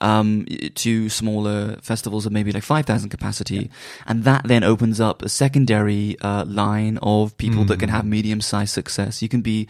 um, 0.00 0.46
to 0.74 1.08
smaller 1.08 1.76
festivals 1.80 2.26
of 2.26 2.32
maybe 2.32 2.52
like 2.52 2.62
five 2.64 2.84
thousand 2.86 3.08
capacity, 3.10 3.70
and 4.06 4.24
that 4.24 4.42
then 4.44 4.62
opens 4.64 5.00
up 5.00 5.22
a 5.22 5.28
secondary 5.28 6.16
uh, 6.20 6.44
line 6.46 6.98
of 7.02 7.36
people 7.38 7.64
that 7.64 7.78
can 7.80 7.88
Mm. 7.88 7.92
have 7.92 8.04
medium-sized 8.06 8.72
success. 8.74 9.22
You 9.22 9.28
can 9.28 9.42
be 9.42 9.66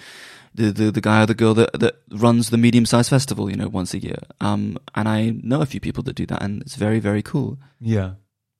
the, 0.55 0.71
the, 0.71 0.91
the 0.91 1.01
guy 1.01 1.23
or 1.23 1.27
the 1.27 1.35
girl 1.35 1.55
that, 1.55 1.71
that 1.81 1.95
runs 2.11 2.51
the 2.51 2.59
medium 2.59 2.85
sized 2.85 3.09
festival, 3.09 3.49
you 3.51 3.57
know, 3.57 3.69
once 3.69 3.95
a 3.95 3.99
year. 3.99 4.19
Um, 4.41 4.77
and 4.95 5.09
I 5.09 5.31
know 5.43 5.63
a 5.63 5.67
few 5.67 5.81
people 5.81 6.03
that 6.05 6.15
do 6.17 6.27
that 6.27 6.43
and 6.43 6.61
it's 6.63 6.77
very, 6.77 7.01
very 7.01 7.23
cool. 7.23 7.57
Yeah, 7.81 8.11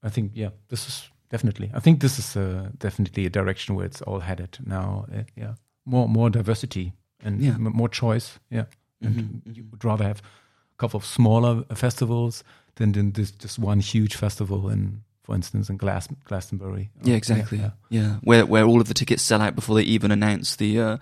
I 0.03 0.09
think 0.09 0.33
yeah, 0.35 0.51
this 0.69 0.89
is 0.89 1.11
definitely. 1.31 1.71
I 1.75 1.81
think 1.81 2.01
this 2.01 2.19
is 2.19 2.37
uh, 2.37 2.71
definitely 2.79 3.27
a 3.27 3.31
direction 3.31 3.75
where 3.77 3.85
it's 3.87 4.01
all 4.03 4.21
headed 4.21 4.59
now. 4.65 5.05
Uh, 5.15 5.25
yeah, 5.37 5.55
more 5.85 6.09
more 6.09 6.31
diversity 6.31 6.93
and 7.23 7.41
Yeah. 7.41 7.55
m- 7.55 7.73
more 7.75 7.89
choice. 7.89 8.39
Yeah, 8.51 8.65
and 9.01 9.15
Mhm, 9.45 9.57
you 9.57 9.65
would 9.71 9.85
rather 9.85 10.05
have 10.05 10.19
a 10.21 10.77
couple 10.79 10.99
of 10.99 11.05
smaller 11.07 11.65
festivals 11.75 12.45
than 12.77 12.93
than 12.93 13.13
this 13.13 13.31
just 13.31 13.59
one 13.59 13.81
huge 13.81 14.15
festival 14.17 14.69
in, 14.71 15.03
for 15.23 15.35
instance, 15.35 15.71
in 15.71 15.77
Glas- 15.77 16.09
Glastonbury. 16.25 16.91
Yeah, 17.05 17.17
exactly. 17.17 17.59
yeah. 17.59 17.71
Yeah. 17.91 18.17
Where, 18.23 18.45
where 18.47 18.65
all 18.65 18.81
of 18.81 18.89
the 18.89 18.95
tickets 18.95 19.23
sell 19.23 19.41
out 19.41 19.55
before 19.55 19.77
they 19.77 19.83
even 19.83 20.11
announce 20.11 20.57
the, 20.57 20.81
uh, 20.81 20.97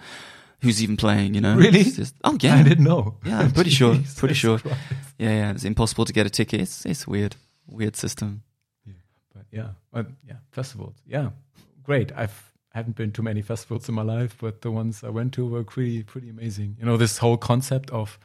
who's 0.63 0.83
even 0.83 0.97
playing, 0.97 1.35
you 1.35 1.41
know? 1.41 1.57
Really? 1.57 1.85
Just- 1.85 2.15
oh, 2.25 2.37
yeah. 2.41 2.57
I 2.57 2.63
didn't 2.63 2.85
know. 2.85 3.17
Yeah, 3.25 3.39
I'm 3.41 3.53
pretty 3.53 3.71
sure. 3.81 3.97
Pretty 4.17 4.35
sure. 4.35 4.59
Christ. 4.59 4.77
Yeah, 5.19 5.31
yeah. 5.31 5.51
It's 5.53 5.65
impossible 5.65 6.05
to 6.05 6.13
get 6.13 6.27
a 6.27 6.31
ticket. 6.31 6.61
It's, 6.61 6.85
it's 6.85 7.07
weird. 7.07 7.37
Weird 7.67 7.97
system. 7.97 8.43
Yeah. 8.85 8.95
But 9.33 9.45
yeah, 9.53 9.69
but 9.93 10.07
yeah, 10.27 10.37
festivals. 10.51 10.97
Yeah, 11.07 11.31
great. 11.85 12.11
I've 12.17 12.50
haven't 12.71 12.97
been 12.97 13.13
to 13.13 13.23
many 13.23 13.43
festivals 13.43 13.89
in 13.89 13.95
my 13.95 14.03
life, 14.03 14.37
but 14.41 14.63
the 14.63 14.71
ones 14.71 15.03
I 15.05 15.09
went 15.11 15.33
to 15.35 15.47
were 15.47 15.65
pretty 15.65 16.03
pretty 16.03 16.31
amazing. 16.31 16.77
You 16.79 16.87
know, 16.87 16.97
this 16.97 17.19
whole 17.19 17.37
concept 17.37 17.91
of 17.91 18.19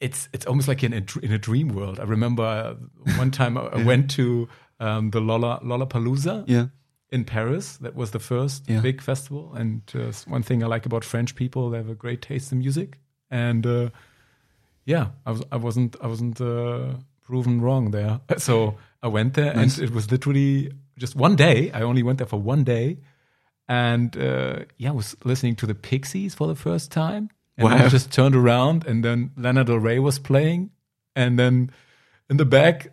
it's 0.00 0.28
it's 0.32 0.46
almost 0.46 0.68
like 0.68 0.82
in 0.82 0.92
a 0.92 1.02
in 1.22 1.32
a 1.32 1.38
dream 1.38 1.68
world. 1.68 1.98
I 1.98 2.04
remember 2.04 2.42
uh, 2.42 2.74
one 3.16 3.30
time 3.30 3.56
I 3.56 3.62
I 3.68 3.82
went 3.92 4.10
to 4.12 4.48
um, 4.80 5.10
the 5.10 5.20
Lolla 5.20 5.60
Lollapalooza 5.64 6.44
Yeah. 6.46 6.66
in 7.10 7.24
Paris. 7.24 7.78
That 7.78 7.94
was 7.94 8.10
the 8.10 8.18
first 8.18 8.68
Yeah. 8.68 8.80
big 8.82 9.00
festival. 9.00 9.54
And 9.54 9.82
uh, 9.94 10.12
one 10.26 10.42
thing 10.42 10.62
I 10.62 10.66
like 10.66 10.84
about 10.86 11.04
French 11.04 11.34
people, 11.34 11.70
they 11.70 11.78
have 11.78 11.88
a 11.88 11.94
great 11.94 12.20
taste 12.20 12.52
in 12.52 12.58
music. 12.58 12.98
And 13.30 13.66
uh, 13.66 13.88
yeah, 14.84 15.06
I 15.24 15.30
was 15.30 15.42
I 15.50 15.56
wasn't 15.56 15.96
I 16.02 16.06
wasn't 16.08 16.40
uh, 16.40 16.94
proven 17.22 17.60
wrong 17.60 17.90
there. 17.92 18.20
So 18.38 18.76
I 19.02 19.08
went 19.08 19.34
there, 19.34 19.54
Nice. 19.54 19.78
and 19.78 19.88
it 19.88 19.94
was 19.94 20.10
literally 20.10 20.72
just 20.98 21.16
one 21.16 21.36
day. 21.36 21.70
I 21.72 21.82
only 21.82 22.02
went 22.02 22.18
there 22.18 22.26
for 22.26 22.40
one 22.40 22.64
day, 22.64 22.98
and 23.68 24.16
uh, 24.16 24.60
yeah, 24.78 24.90
I 24.90 24.92
was 24.92 25.16
listening 25.24 25.56
to 25.56 25.66
the 25.66 25.74
Pixies 25.74 26.34
for 26.34 26.46
the 26.46 26.54
first 26.54 26.90
time. 26.92 27.30
And 27.58 27.68
I 27.68 27.88
just 27.88 28.12
turned 28.12 28.36
around, 28.36 28.86
and 28.86 29.02
then 29.02 29.30
Lana 29.36 29.64
Del 29.64 29.76
Rey 29.78 29.98
was 29.98 30.18
playing, 30.18 30.70
and 31.14 31.38
then 31.38 31.70
in 32.28 32.36
the 32.36 32.44
back 32.44 32.92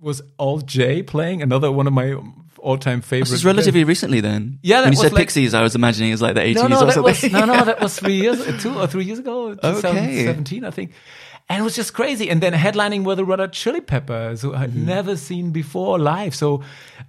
was 0.00 0.22
Alt 0.38 0.64
J 0.64 1.02
playing, 1.02 1.42
another 1.42 1.70
one 1.70 1.86
of 1.86 1.92
my 1.92 2.16
all-time 2.58 3.02
favorites. 3.02 3.30
This 3.30 3.40
is 3.40 3.44
relatively 3.44 3.84
recently 3.84 4.20
then. 4.20 4.60
Yeah, 4.62 4.78
that 4.80 4.84
When 4.86 4.92
you 4.94 4.96
was 4.98 5.02
said 5.02 5.12
like- 5.12 5.20
Pixies, 5.24 5.52
I 5.54 5.62
was 5.62 5.74
imagining 5.74 6.12
it's 6.12 6.22
like 6.22 6.34
the 6.34 6.40
80s 6.40 6.54
no, 6.54 6.66
no, 6.68 6.76
or 6.80 6.86
that 6.86 6.92
something. 6.94 7.02
was 7.02 7.32
no, 7.32 7.44
no, 7.44 7.64
that 7.66 7.80
was 7.80 7.98
three 8.00 8.14
years, 8.22 8.62
two 8.62 8.76
or 8.78 8.86
three 8.86 9.04
years 9.04 9.18
ago, 9.18 9.50
Okay. 9.50 9.80
2017, 9.82 10.64
I 10.64 10.70
think. 10.70 10.92
And 11.48 11.60
it 11.60 11.62
was 11.64 11.74
just 11.76 11.94
crazy. 11.94 12.28
And 12.30 12.40
then 12.42 12.52
headlining 12.52 13.04
were 13.04 13.14
the 13.14 13.24
Red 13.24 13.38
Hot 13.40 13.52
Chili 13.52 13.80
Peppers, 13.80 14.42
who 14.42 14.54
I'd 14.54 14.70
Mm-hmm. 14.70 14.84
never 14.86 15.16
seen 15.16 15.50
before 15.50 15.98
live. 15.98 16.34
So 16.34 16.62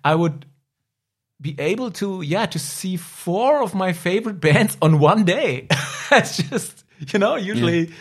I 0.04 0.16
would 0.16 0.46
be 1.42 1.56
able 1.60 1.92
to, 1.92 2.22
yeah, 2.22 2.46
to 2.46 2.60
see 2.60 2.98
four 2.98 3.62
of 3.62 3.74
my 3.76 3.94
favorite 3.94 4.40
bands 4.48 4.78
on 4.82 5.00
one 5.00 5.26
day. 5.26 5.68
it's 6.12 6.38
just, 6.38 6.86
you 7.14 7.20
know, 7.20 7.36
usually, 7.36 7.92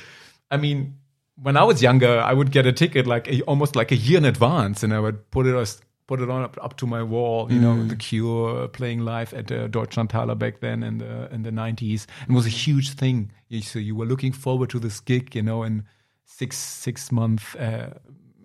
I 0.51 0.57
mean, 0.57 0.95
when 1.41 1.57
I 1.57 1.65
was 1.65 1.83
younger, 1.83 2.21
I 2.21 2.33
would 2.33 2.51
get 2.51 2.67
a 2.67 2.73
ticket 2.73 3.07
like 3.07 3.29
a, 3.29 3.43
almost 3.43 3.77
like 3.77 3.93
a 3.93 3.97
year 3.97 4.19
in 4.19 4.25
advance, 4.25 4.83
and 4.83 4.93
I 4.93 4.99
would 5.01 5.31
put 5.31 5.47
it 5.47 5.55
as 5.57 5.81
put 6.09 6.21
it 6.21 6.31
on 6.31 6.43
up, 6.43 6.57
up 6.63 6.77
to 6.79 6.87
my 6.87 7.03
wall. 7.03 7.53
You 7.53 7.61
know, 7.61 7.85
The 7.85 7.95
Cure 7.95 8.67
playing 8.69 9.01
live 9.01 9.33
at 9.35 9.53
uh, 9.53 9.69
Deutschlandhalle 9.69 10.37
back 10.39 10.59
then 10.61 10.83
in 10.83 10.99
the 10.99 11.33
in 11.33 11.43
the 11.43 11.53
nineties, 11.53 12.09
and 12.23 12.31
it 12.33 12.35
was 12.35 12.47
a 12.47 12.49
huge 12.49 12.91
thing. 12.95 13.31
So 13.61 13.79
you 13.79 13.95
were 13.95 14.07
looking 14.07 14.33
forward 14.33 14.71
to 14.71 14.81
this 14.81 14.99
gig, 15.01 15.37
you 15.37 15.43
know, 15.43 15.63
in 15.63 15.85
six 16.29 16.57
six 16.57 17.11
months 17.11 17.55
uh, 17.57 17.99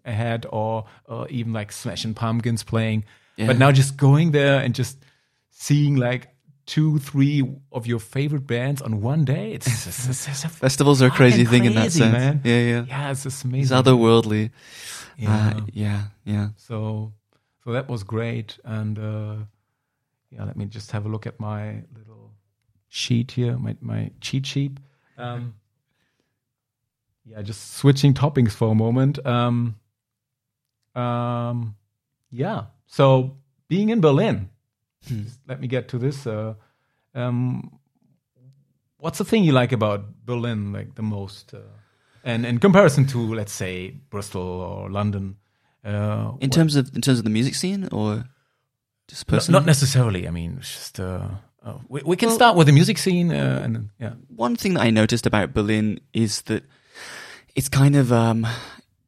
ahead, 0.05 0.45
or 0.49 0.85
or 1.05 1.27
even 1.29 1.53
like 1.53 1.71
Smashing 1.71 2.13
Pumpkins 2.15 2.63
playing. 2.63 3.05
Yeah. 3.35 3.47
But 3.47 3.57
now 3.57 3.71
just 3.71 3.97
going 3.97 4.31
there 4.31 4.59
and 4.59 4.73
just 4.73 4.97
seeing 5.51 5.95
like 5.95 6.29
two, 6.65 6.99
three 6.99 7.43
of 7.71 7.87
your 7.87 7.99
favorite 7.99 8.47
bands 8.47 8.81
on 8.81 9.01
one 9.01 9.25
day, 9.25 9.53
it's, 9.53 9.67
it's, 9.67 10.07
it's, 10.07 10.27
it's 10.27 10.45
Festivals 10.55 11.01
are 11.01 11.07
a 11.07 11.11
crazy 11.11 11.45
thing 11.45 11.65
in 11.65 11.73
that 11.75 11.91
sense. 11.91 12.13
man. 12.13 12.41
Yeah, 12.43 12.59
yeah. 12.59 12.85
Yeah, 12.87 13.11
it's 13.11 13.23
just 13.23 13.43
amazing. 13.43 13.77
It's 13.77 13.87
otherworldly. 13.87 14.51
yeah. 15.17 15.53
Uh, 15.57 15.61
yeah, 15.73 16.03
yeah. 16.23 16.49
so, 16.55 17.11
so 17.63 17.71
that 17.71 17.89
was 17.89 18.03
great. 18.03 18.57
And 18.63 18.97
uh, 18.97 19.35
yeah, 20.29 20.45
let 20.45 20.55
me 20.55 20.65
just 20.65 20.91
have 20.91 21.05
a 21.05 21.09
look 21.09 21.27
at 21.27 21.39
my 21.39 21.83
little 21.97 22.31
sheet 22.87 23.31
here, 23.31 23.57
my 23.57 23.75
my 23.81 24.11
cheat 24.21 24.45
sheet. 24.45 24.77
Um, 25.17 25.55
yeah, 27.25 27.41
just 27.41 27.75
switching 27.75 28.13
toppings 28.13 28.51
for 28.51 28.71
a 28.71 28.75
moment. 28.75 29.25
Um, 29.25 29.75
um, 30.95 31.75
yeah. 32.31 32.65
So 32.87 33.37
being 33.67 33.89
in 33.89 34.01
Berlin, 34.01 34.49
Hmm. 35.07 35.23
let 35.47 35.59
me 35.59 35.67
get 35.67 35.87
to 35.89 35.97
this. 35.97 36.25
Uh, 36.25 36.53
um, 37.13 37.77
what's 38.97 39.17
the 39.17 39.25
thing 39.25 39.43
you 39.43 39.51
like 39.51 39.71
about 39.73 40.25
Berlin, 40.25 40.71
like 40.71 40.95
the 40.95 41.01
most, 41.01 41.53
uh, 41.53 41.59
and 42.23 42.45
in 42.45 42.57
comparison 42.59 43.05
to, 43.07 43.33
let's 43.35 43.51
say, 43.51 43.91
Bristol 44.09 44.41
or 44.41 44.89
London? 44.89 45.35
Uh, 45.83 45.89
In 46.39 46.47
what- 46.47 46.51
terms 46.53 46.75
of 46.77 46.95
in 46.95 47.01
terms 47.01 47.17
of 47.19 47.25
the 47.25 47.29
music 47.29 47.55
scene 47.55 47.89
or 47.91 48.23
just 49.09 49.27
no, 49.27 49.35
personally? 49.35 49.59
not 49.59 49.65
necessarily. 49.65 50.27
I 50.27 50.31
mean, 50.31 50.55
it's 50.59 50.71
just 50.73 50.99
uh, 51.01 51.27
uh, 51.65 51.79
we, 51.89 52.01
we 52.05 52.15
can 52.15 52.27
Well- 52.29 52.35
start 52.37 52.55
with 52.55 52.67
the 52.67 52.73
music 52.73 52.97
scene, 52.97 53.29
uh, 53.31 53.61
and 53.65 53.89
yeah, 53.99 54.13
one 54.29 54.55
thing 54.55 54.75
that 54.75 54.83
I 54.83 54.91
noticed 54.91 55.25
about 55.25 55.53
Berlin 55.53 55.99
is 56.13 56.43
that 56.43 56.63
it's 57.55 57.69
kind 57.69 57.95
of 57.95 58.11
um, 58.11 58.47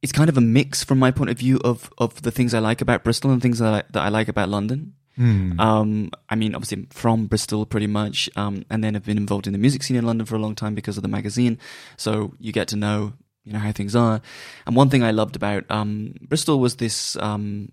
it's 0.01 0.11
kind 0.11 0.29
of 0.29 0.37
a 0.37 0.41
mix 0.41 0.83
from 0.83 0.99
my 0.99 1.11
point 1.11 1.29
of 1.31 1.37
view 1.39 1.59
of 1.63 1.89
of 1.97 2.21
the 2.21 2.31
things 2.31 2.53
I 2.53 2.59
like 2.59 2.81
about 2.81 3.03
Bristol 3.03 3.31
and 3.31 3.41
things 3.41 3.59
that 3.59 3.73
I, 3.73 3.83
that 3.91 4.03
I 4.03 4.09
like 4.09 4.27
about 4.27 4.49
London. 4.49 4.93
Um, 5.61 6.11
I 6.29 6.35
mean, 6.35 6.53
obviously 6.55 6.77
I'm 6.79 6.87
from 6.87 7.27
Bristol 7.27 7.65
pretty 7.65 7.87
much, 7.87 8.29
um, 8.35 8.65
and 8.69 8.83
then 8.83 8.95
I've 8.97 9.05
been 9.05 9.17
involved 9.17 9.47
in 9.47 9.53
the 9.53 9.59
music 9.59 9.81
scene 9.83 9.95
in 9.95 10.05
London 10.05 10.25
for 10.25 10.35
a 10.35 10.39
long 10.39 10.55
time 10.55 10.75
because 10.75 10.97
of 10.97 11.03
the 11.03 11.09
magazine. 11.09 11.57
So 11.95 12.33
you 12.37 12.51
get 12.51 12.67
to 12.69 12.75
know, 12.75 13.13
you 13.45 13.53
know, 13.53 13.59
how 13.59 13.71
things 13.71 13.95
are. 13.95 14.21
And 14.67 14.75
one 14.75 14.89
thing 14.89 15.03
I 15.03 15.11
loved 15.11 15.37
about 15.37 15.63
um, 15.71 16.15
Bristol 16.21 16.59
was 16.59 16.75
this 16.75 17.15
um, 17.21 17.71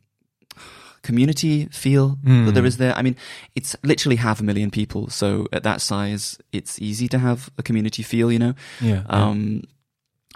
community 1.03 1.67
feel 1.67 2.19
that 2.47 2.53
there 2.55 2.65
is 2.65 2.77
there. 2.77 2.95
I 2.97 3.03
mean, 3.03 3.17
it's 3.57 3.75
literally 3.83 4.17
half 4.17 4.39
a 4.41 4.45
million 4.45 4.71
people, 4.71 5.11
so 5.11 5.49
at 5.53 5.65
that 5.65 5.81
size, 5.81 6.39
it's 6.53 6.81
easy 6.81 7.09
to 7.09 7.19
have 7.19 7.51
a 7.59 7.63
community 7.65 8.03
feel, 8.05 8.31
you 8.31 8.39
know. 8.39 8.55
yeah, 8.81 9.03
Um, 9.09 9.65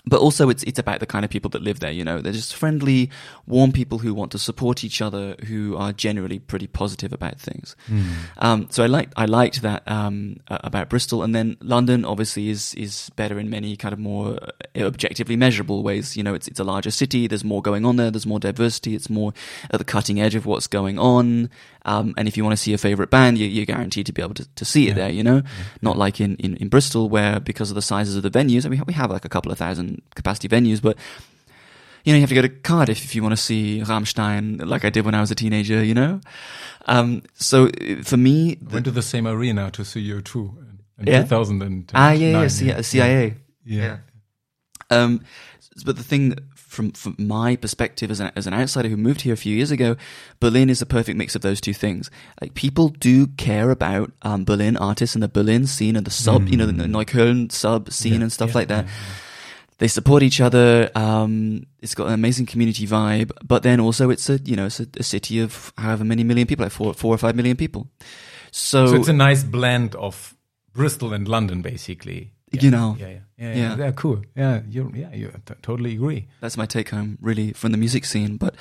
but 0.07 0.21
also 0.21 0.49
it's 0.49 0.63
it's 0.63 0.79
about 0.79 1.01
the 1.01 1.07
kind 1.07 1.25
of 1.25 1.31
people 1.31 1.51
that 1.51 1.63
live 1.63 1.81
there. 1.81 1.91
You 1.91 2.05
know, 2.05 2.21
they're 2.21 2.33
just 2.33 2.55
friendly, 2.55 3.11
warm 3.47 3.73
people 3.73 3.99
who 3.99 4.15
want 4.15 4.33
to 4.33 4.39
support 4.39 4.85
each 4.85 5.03
other, 5.03 5.35
who 5.47 5.77
are 5.77 5.93
generally 5.93 6.39
pretty 6.39 6.67
positive 6.67 7.13
about 7.13 7.41
things. 7.41 7.75
Um, 8.39 8.69
so 8.71 8.85
I 8.85 8.87
liked 8.87 9.13
I 9.17 9.25
liked 9.25 9.63
that 9.63 9.83
um, 9.87 10.39
about 10.49 10.89
Bristol, 10.89 11.23
and 11.23 11.35
then 11.35 11.57
London 11.61 12.05
obviously 12.05 12.49
is 12.49 12.75
is 12.75 13.11
better 13.17 13.39
in 13.39 13.51
many 13.51 13.77
kind 13.77 13.93
of 13.93 13.99
more 13.99 14.39
uh, 14.77 14.85
objectively 14.85 15.37
measurable 15.37 15.83
ways. 15.83 16.17
You 16.17 16.23
know, 16.23 16.35
it's 16.35 16.47
it's 16.47 16.61
a 16.61 16.65
larger 16.65 16.91
city. 16.91 17.27
There's 17.27 17.45
more 17.45 17.61
going 17.63 17.85
on 17.85 17.97
there. 17.97 18.11
There's 18.11 18.27
more 18.27 18.41
diversity. 18.41 18.95
It's 18.95 19.11
more 19.11 19.33
at 19.71 19.79
the 19.79 19.85
cutting 19.85 20.21
edge 20.21 20.35
of 20.35 20.47
what's 20.47 20.69
going 20.69 20.99
on. 20.99 21.51
Um, 21.87 22.13
and 22.19 22.27
if 22.29 22.37
you 22.37 22.43
want 22.45 22.53
to 22.53 22.63
see 22.63 22.75
a 22.75 22.79
favorite 22.79 23.11
band, 23.11 23.39
you, 23.39 23.47
you're 23.47 23.65
guaranteed 23.65 24.07
to 24.07 24.13
be 24.13 24.21
able 24.21 24.35
to, 24.35 24.47
to 24.57 24.65
see 24.65 24.89
it 24.89 24.95
there. 24.97 25.09
You 25.11 25.23
know, 25.23 25.43
not 25.81 25.97
like 25.97 26.21
in, 26.21 26.35
in 26.37 26.57
in 26.57 26.69
Bristol 26.69 27.09
where 27.09 27.41
because 27.41 27.71
of 27.71 27.77
the 27.77 27.83
sizes 27.83 28.17
of 28.17 28.23
the 28.25 28.31
venues, 28.31 28.67
I 28.67 28.69
mean, 28.69 28.83
we 28.87 28.93
have 28.95 29.11
like 29.11 29.25
a 29.25 29.29
couple 29.31 29.53
of 29.53 29.59
thousand 29.59 30.03
capacity 30.15 30.49
venues, 30.49 30.83
but 30.83 30.99
you 32.05 32.13
know, 32.13 32.17
you 32.17 32.23
have 32.23 32.29
to 32.29 32.35
go 32.37 32.43
to 32.43 32.49
Cardiff 32.49 33.05
if 33.05 33.15
you 33.15 33.23
want 33.23 33.33
to 33.33 33.43
see 33.43 33.83
Rammstein, 33.85 34.65
like 34.65 34.85
I 34.85 34.91
did 34.91 35.05
when 35.05 35.15
I 35.15 35.21
was 35.21 35.31
a 35.33 35.35
teenager, 35.35 35.83
you 35.83 35.93
know? 35.95 36.21
Um, 36.87 37.23
so 37.35 37.67
uh, 37.67 38.03
for 38.05 38.17
me, 38.17 38.59
I 38.71 38.75
went 38.75 38.85
to 38.85 38.93
the 38.93 39.03
same 39.03 39.27
arena 39.27 39.71
to 39.73 39.85
see 39.85 40.01
you 40.01 40.23
too 40.23 40.57
in 41.01 41.07
Yeah? 41.09 41.23
2000. 41.23 41.91
ah, 41.95 42.13
yeah, 42.13 42.43
yeah, 42.43 42.49
C- 42.49 42.83
CIA. 42.83 43.35
yeah. 43.65 43.97
Um, 44.89 45.21
but 45.85 45.97
the 45.97 46.05
thing 46.05 46.37
from 46.77 46.91
from 46.93 47.17
my 47.19 47.57
perspective 47.57 48.11
as 48.11 48.21
an 48.21 48.31
as 48.37 48.47
an 48.47 48.55
outsider 48.55 48.89
who 48.89 48.97
moved 48.97 49.23
here 49.23 49.35
a 49.35 49.37
few 49.37 49.55
years 49.57 49.71
ago, 49.71 49.97
Berlin 50.41 50.71
is 50.71 50.81
a 50.83 50.87
perfect 50.87 51.17
mix 51.19 51.35
of 51.35 51.43
those 51.43 51.61
two 51.61 51.75
things. 51.75 52.11
Like 52.41 52.55
people 52.55 52.89
do 52.91 53.27
care 53.39 53.71
about 53.71 54.13
um, 54.23 54.45
Berlin 54.45 54.77
artists 54.77 55.17
and 55.17 55.23
the 55.23 55.29
Berlin 55.29 55.67
scene 55.67 55.97
and 55.97 56.07
the 56.07 56.11
sub, 56.11 56.49
you 56.49 56.57
know, 56.57 56.67
the 56.67 56.85
Neukölln 56.85 57.51
sub 57.51 57.91
scene 57.91 58.15
Yeah, 58.15 58.21
and 58.23 58.33
stuff 58.33 58.51
yeah, 58.51 58.59
like 58.61 58.69
that. 58.69 58.85
yeah, 58.85 58.93
They 59.79 59.89
support 59.89 60.23
each 60.23 60.41
other. 60.41 60.91
Um, 60.95 61.65
it's 61.83 61.95
got 61.95 62.07
an 62.09 62.15
amazing 62.15 62.47
community 62.47 62.87
vibe, 62.87 63.31
but 63.43 63.63
then 63.63 63.81
also 63.81 64.11
it's 64.11 64.29
a 64.31 64.39
you 64.45 64.57
know 64.57 64.67
it's 64.67 64.81
a, 64.81 64.87
a 64.99 65.03
city 65.03 65.41
of 65.41 65.73
however 65.77 66.05
many 66.05 66.25
million 66.25 66.47
people, 66.47 66.65
like 66.65 66.73
four 66.73 66.95
four 66.95 67.15
or 67.15 67.19
five 67.19 67.35
million 67.35 67.57
people. 67.57 67.89
So, 68.53 68.87
So 68.87 68.95
it's 68.97 69.09
a 69.09 69.13
nice 69.29 69.45
blend 69.45 69.95
of 69.97 70.35
Bristol 70.73 71.13
and 71.13 71.27
London, 71.29 71.63
basically. 71.63 72.33
You 72.53 72.71
know. 72.71 72.97
yeah, 72.99 73.09
yeah, 73.09 73.25
yeah, 73.39 73.49
Yeah. 73.55 73.57
yeah, 73.57 73.77
yeah, 73.85 73.91
cool. 73.93 74.23
Yeah, 74.35 74.61
you, 74.69 74.93
yeah, 74.95 75.13
you 75.15 75.29
t- 75.45 75.55
totally 75.63 75.93
agree. 75.95 76.27
that's 76.41 76.57
my 76.57 76.67
take 76.67 76.89
home 76.91 77.19
really 77.21 77.53
from 77.53 77.73
the 77.73 77.79
music 77.79 78.05
scene 78.05 78.37
but 78.37 78.55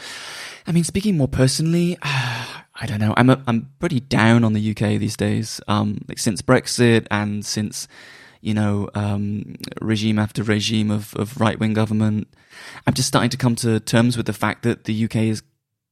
i 0.68 0.72
mean 0.72 0.84
speaking 0.84 1.16
more 1.18 1.28
personally 1.28 1.98
i 2.04 2.86
don't 2.86 3.00
know 3.00 3.14
i'm 3.18 3.30
a, 3.30 3.42
i'm 3.48 3.70
pretty 3.80 4.00
down 4.00 4.44
on 4.44 4.54
the 4.54 4.72
uk 4.72 4.80
these 5.00 5.16
days 5.18 5.62
um 5.68 6.00
like 6.08 6.20
since 6.20 6.42
brexit 6.42 7.06
and 7.12 7.46
since 7.46 7.88
you 8.42 8.54
know 8.54 8.90
um 8.96 9.56
regime 9.82 10.20
after 10.20 10.44
regime 10.44 10.92
of 10.92 11.14
of 11.16 11.40
right-wing 11.40 11.74
government 11.74 12.28
i'm 12.86 12.94
just 12.94 13.08
starting 13.08 13.30
to 13.30 13.38
come 13.38 13.56
to 13.56 13.80
terms 13.80 14.18
with 14.18 14.26
the 14.26 14.34
fact 14.34 14.64
that 14.64 14.84
the 14.86 15.06
uk 15.06 15.16
is 15.16 15.42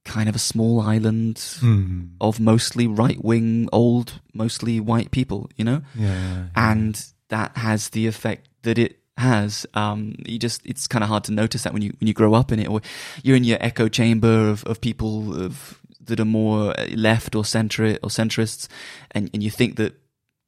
kind 0.04 0.28
of 0.28 0.34
a 0.36 0.38
small 0.38 0.80
island 0.80 1.38
Hmm. 1.60 2.02
of 2.20 2.38
mostly 2.38 2.86
right-wing 2.86 3.68
old 3.72 4.20
mostly 4.34 4.78
white 4.80 5.10
people 5.10 5.48
you 5.56 5.64
know 5.64 5.80
Yeah, 5.96 6.08
yeah, 6.12 6.44
and 6.56 6.92
that 7.30 7.56
has 7.56 7.88
the 7.90 8.06
effect 8.06 8.48
that 8.64 8.78
it 8.78 8.98
has. 9.16 9.64
Um, 9.74 10.16
you 10.26 10.38
just 10.38 10.60
it's 10.66 10.86
kind 10.86 11.02
of 11.04 11.08
hard 11.08 11.24
to 11.24 11.32
notice 11.32 11.62
that 11.62 11.72
when 11.72 11.82
you 11.82 11.94
when 12.00 12.08
you 12.08 12.14
grow 12.14 12.34
up 12.34 12.52
in 12.52 12.58
it, 12.58 12.68
or 12.68 12.80
you're 13.22 13.36
in 13.36 13.44
your 13.44 13.58
echo 13.60 13.88
chamber 13.88 14.48
of 14.50 14.64
of 14.64 14.80
people 14.80 15.34
of 15.40 15.80
that 16.04 16.20
are 16.20 16.26
more 16.26 16.74
left 16.94 17.34
or 17.34 17.44
centre 17.44 17.96
or 18.02 18.10
centrists, 18.10 18.68
and 19.12 19.30
and 19.32 19.42
you 19.42 19.50
think 19.50 19.76
that. 19.76 19.94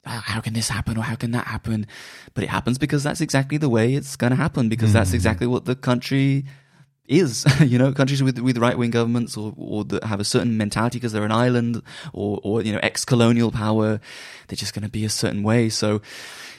"Ah, 0.09 0.23
How 0.25 0.41
can 0.41 0.55
this 0.55 0.69
happen 0.69 0.97
or 0.97 1.03
how 1.03 1.17
can 1.17 1.33
that 1.33 1.47
happen? 1.49 1.87
But 2.35 2.45
it 2.45 2.51
happens 2.51 2.79
because 2.79 3.03
that's 3.03 3.21
exactly 3.21 3.59
the 3.59 3.69
way 3.69 3.95
it's 3.95 4.15
going 4.15 4.31
to 4.31 4.37
happen 4.37 4.69
because 4.69 4.93
that's 4.93 5.13
exactly 5.13 5.49
what 5.49 5.65
the 5.65 5.75
country 5.75 6.45
is. 7.09 7.45
you 7.61 7.79
know, 7.79 7.93
countries 7.93 8.23
with 8.23 8.39
with 8.39 8.59
right 8.59 8.79
wing 8.79 8.91
governments 8.91 9.37
or 9.37 9.53
or 9.57 9.85
that 9.85 10.05
have 10.05 10.21
a 10.21 10.25
certain 10.25 10.57
mentality 10.57 10.99
because 10.99 11.13
they're 11.13 11.25
an 11.25 11.33
island 11.33 11.83
or 12.13 12.41
or 12.43 12.63
you 12.63 12.73
know 12.73 12.81
ex 12.83 13.05
colonial 13.05 13.51
power, 13.51 14.01
they're 14.47 14.57
just 14.57 14.75
going 14.75 14.85
to 14.85 14.89
be 14.91 15.05
a 15.05 15.11
certain 15.11 15.43
way. 15.43 15.69
So, 15.69 16.01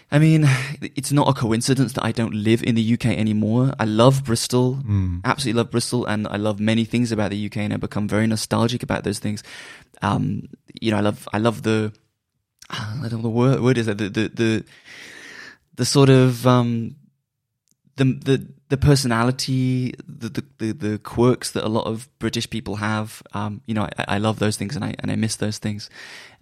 I 0.10 0.20
mean, 0.20 0.48
it's 0.82 1.12
not 1.12 1.28
a 1.28 1.34
coincidence 1.34 1.94
that 1.94 2.06
I 2.06 2.14
don't 2.14 2.34
live 2.34 2.64
in 2.64 2.76
the 2.76 2.94
UK 2.94 3.08
anymore. 3.08 3.74
I 3.78 3.84
love 3.86 4.24
Bristol, 4.24 4.80
absolutely 5.26 5.58
love 5.58 5.72
Bristol, 5.72 6.06
and 6.06 6.28
I 6.28 6.38
love 6.38 6.60
many 6.60 6.86
things 6.86 7.12
about 7.12 7.32
the 7.32 7.46
UK, 7.46 7.58
and 7.58 7.74
I 7.74 7.78
become 7.78 8.08
very 8.08 8.26
nostalgic 8.26 8.84
about 8.84 9.04
those 9.04 9.20
things. 9.20 9.44
Um, 10.02 10.48
you 10.80 10.92
know, 10.92 10.98
I 10.98 11.02
love 11.02 11.28
I 11.34 11.40
love 11.40 11.64
the 11.64 11.92
I 12.70 13.08
don't 13.10 13.12
know 13.12 13.18
the 13.20 13.30
word 13.30 13.60
word 13.60 13.78
is 13.78 13.88
that 13.88 13.98
the 13.98 14.10
the 14.10 14.30
the, 14.30 14.66
the 15.76 15.86
sort 15.86 16.10
of 16.10 16.48
um 16.48 16.96
the 17.98 18.06
the 18.06 18.48
the 18.70 18.78
personality, 18.78 19.94
the, 20.08 20.30
the, 20.30 20.44
the, 20.58 20.72
the 20.74 21.00
quirks 21.00 21.52
that 21.52 21.64
a 21.64 21.70
lot 21.70 21.86
of 21.86 22.10
British 22.20 22.50
people 22.50 22.76
have. 22.78 23.24
Um, 23.34 23.62
you 23.66 23.74
know, 23.74 23.84
I, 23.98 24.16
I 24.16 24.18
love 24.18 24.40
those 24.40 24.58
things 24.58 24.76
and 24.76 24.84
I, 24.84 24.94
and 25.00 25.10
I 25.10 25.16
miss 25.16 25.38
those 25.38 25.58
things. 25.58 25.90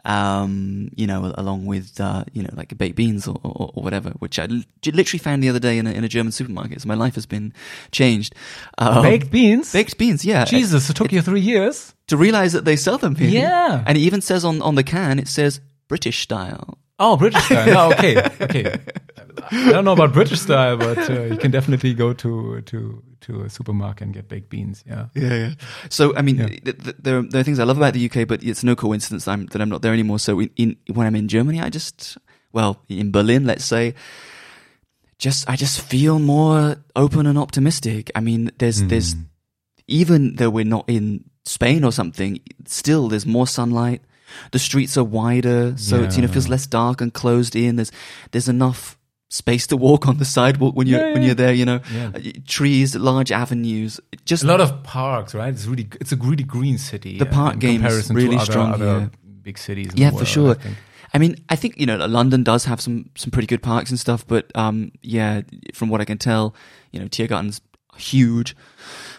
Um, 0.06 0.90
you 0.96 1.08
know, 1.08 1.34
along 1.36 1.66
with, 1.66 2.00
uh, 2.00 2.26
you 2.32 2.44
know, 2.44 2.50
like 2.54 2.78
baked 2.78 2.96
beans 2.96 3.28
or, 3.28 3.40
or, 3.44 3.72
or 3.74 3.84
whatever, 3.84 4.12
which 4.20 4.38
I 4.38 4.44
l- 4.44 4.62
literally 4.86 5.18
found 5.20 5.42
the 5.42 5.50
other 5.50 5.60
day 5.60 5.80
in 5.80 5.88
a, 5.88 5.92
in 5.92 6.04
a 6.04 6.08
German 6.08 6.32
supermarket. 6.32 6.82
So 6.82 6.88
my 6.88 6.94
life 6.94 7.16
has 7.16 7.26
been 7.26 7.54
changed. 7.92 8.36
Um, 8.78 9.02
Baked 9.02 9.32
beans? 9.32 9.74
Baked 9.74 9.98
beans, 9.98 10.24
yeah. 10.24 10.46
Jesus, 10.46 10.90
it 10.90 10.96
took 10.96 11.12
you 11.12 11.22
three 11.24 11.40
years. 11.42 11.94
To 12.10 12.18
realize 12.18 12.54
that 12.54 12.66
they 12.66 12.76
sell 12.76 13.00
them 13.00 13.16
here. 13.16 13.30
Yeah. 13.42 13.84
And 13.88 13.98
it 13.98 14.02
even 14.02 14.22
says 14.22 14.46
on, 14.46 14.62
on 14.62 14.76
the 14.76 14.84
can, 14.84 15.18
it 15.18 15.28
says 15.28 15.60
British 15.88 16.22
style. 16.22 16.78
Oh, 17.00 17.18
British 17.18 17.44
style. 17.44 17.66
No, 17.68 17.92
okay, 17.94 18.30
okay. 18.42 18.80
I 19.52 19.72
don't 19.72 19.86
know 19.86 19.94
about 19.94 20.14
British 20.14 20.40
style, 20.42 20.78
but 20.78 20.98
uh, 21.10 21.24
you 21.24 21.38
can 21.38 21.52
definitely 21.52 21.94
go 21.94 22.14
to 22.14 22.62
to 22.62 23.04
to 23.22 23.42
a 23.42 23.50
supermarket 23.50 24.02
and 24.06 24.14
get 24.14 24.28
baked 24.28 24.50
beans. 24.50 24.84
Yeah. 24.88 25.08
Yeah, 25.16 25.34
yeah. 25.34 25.54
So 25.90 26.16
I 26.16 26.22
mean, 26.22 26.38
Yeah. 26.38 26.48
th- 26.48 26.78
th- 26.84 26.96
there, 27.00 27.18
are, 27.18 27.22
there 27.24 27.42
are 27.42 27.44
things 27.44 27.60
I 27.60 27.64
love 27.64 27.78
about 27.78 27.94
the 27.94 28.06
UK, 28.10 28.28
but 28.28 28.44
it's 28.44 28.64
no 28.64 28.76
coincidence 28.76 29.26
that 29.26 29.32
I'm, 29.32 29.46
that 29.48 29.62
I'm 29.62 29.70
not 29.70 29.82
there 29.82 29.94
anymore. 29.94 30.20
So 30.20 30.40
in, 30.40 30.50
in 30.56 30.76
when 30.94 31.08
I'm 31.08 31.16
in 31.16 31.28
Germany, 31.28 31.60
I 31.62 31.70
just 31.70 32.18
well 32.54 32.84
in 32.90 33.12
Berlin, 33.12 33.46
let's 33.46 33.66
say, 33.66 33.94
just 35.18 35.50
I 35.50 35.56
just 35.56 35.82
feel 35.82 36.20
more 36.20 36.78
open 36.96 37.26
and 37.26 37.38
optimistic. 37.38 38.12
I 38.16 38.20
mean, 38.22 38.52
there's 38.58 38.84
there's 38.84 39.16
even 39.88 40.36
though 40.36 40.50
we're 40.50 40.66
not 40.66 40.86
in 40.88 41.24
Spain 41.46 41.84
or 41.84 41.92
something, 41.92 42.40
still 42.66 43.08
there's 43.08 43.26
more 43.26 43.48
sunlight. 43.48 44.02
The 44.52 44.60
streets 44.60 44.98
are 44.98 45.04
wider, 45.04 45.76
so 45.78 46.04
it's 46.04 46.16
you 46.18 46.22
know 46.22 46.28
Yeah. 46.28 46.34
feels 46.34 46.50
less 46.50 46.68
dark 46.68 47.00
and 47.02 47.14
closed 47.14 47.56
in. 47.56 47.76
There's 47.78 47.92
there's 48.32 48.50
enough 48.50 48.98
space 49.36 49.68
to 49.68 49.78
walk 49.78 50.08
on 50.08 50.18
the 50.18 50.26
sidewalk 50.26 50.76
when 50.76 50.88
you're 50.88 51.06
Yeah, 51.08 51.14
when 51.14 51.24
you're 51.24 51.36
there. 51.36 51.54
You 51.54 51.66
know, 51.66 51.80
Yeah. 51.94 52.12
Uh, 52.16 52.20
trees, 52.48 52.96
large 52.96 53.32
avenues. 53.32 54.00
Just 54.26 54.44
a 54.44 54.48
lot 54.48 54.62
of 54.62 54.72
parks, 54.84 55.36
right? 55.36 55.54
It's 55.54 55.66
really 55.66 55.88
it's 56.02 56.12
a 56.12 56.16
really 56.16 56.44
green 56.44 56.78
city. 56.78 57.18
The 57.20 57.26
park 57.26 57.60
game 57.60 57.86
is 57.86 58.10
really 58.12 58.38
other, 58.38 58.46
strong 58.52 58.74
other 58.74 59.00
here. 59.00 59.12
big 59.44 59.58
cities. 59.58 59.94
in 59.94 59.98
Yeah, 59.98 60.12
the 60.12 60.18
for 60.20 60.26
sure. 60.26 60.56
I. 60.64 60.76
I 61.14 61.18
mean, 61.18 61.36
I 61.54 61.56
think 61.56 61.80
you 61.80 61.86
know 61.86 61.98
London 62.08 62.44
does 62.44 62.66
have 62.66 62.80
some 62.82 63.10
some 63.16 63.32
pretty 63.32 63.48
good 63.48 63.62
parks 63.62 63.90
and 63.90 64.00
stuff, 64.00 64.26
but 64.28 64.52
um, 64.56 64.92
yeah, 65.02 65.42
from 65.74 65.90
what 65.90 66.02
I 66.02 66.06
can 66.06 66.18
tell, 66.18 66.54
you 66.92 67.00
know, 67.00 67.08
Tiergarten's 67.08 67.62
huge, 67.98 68.56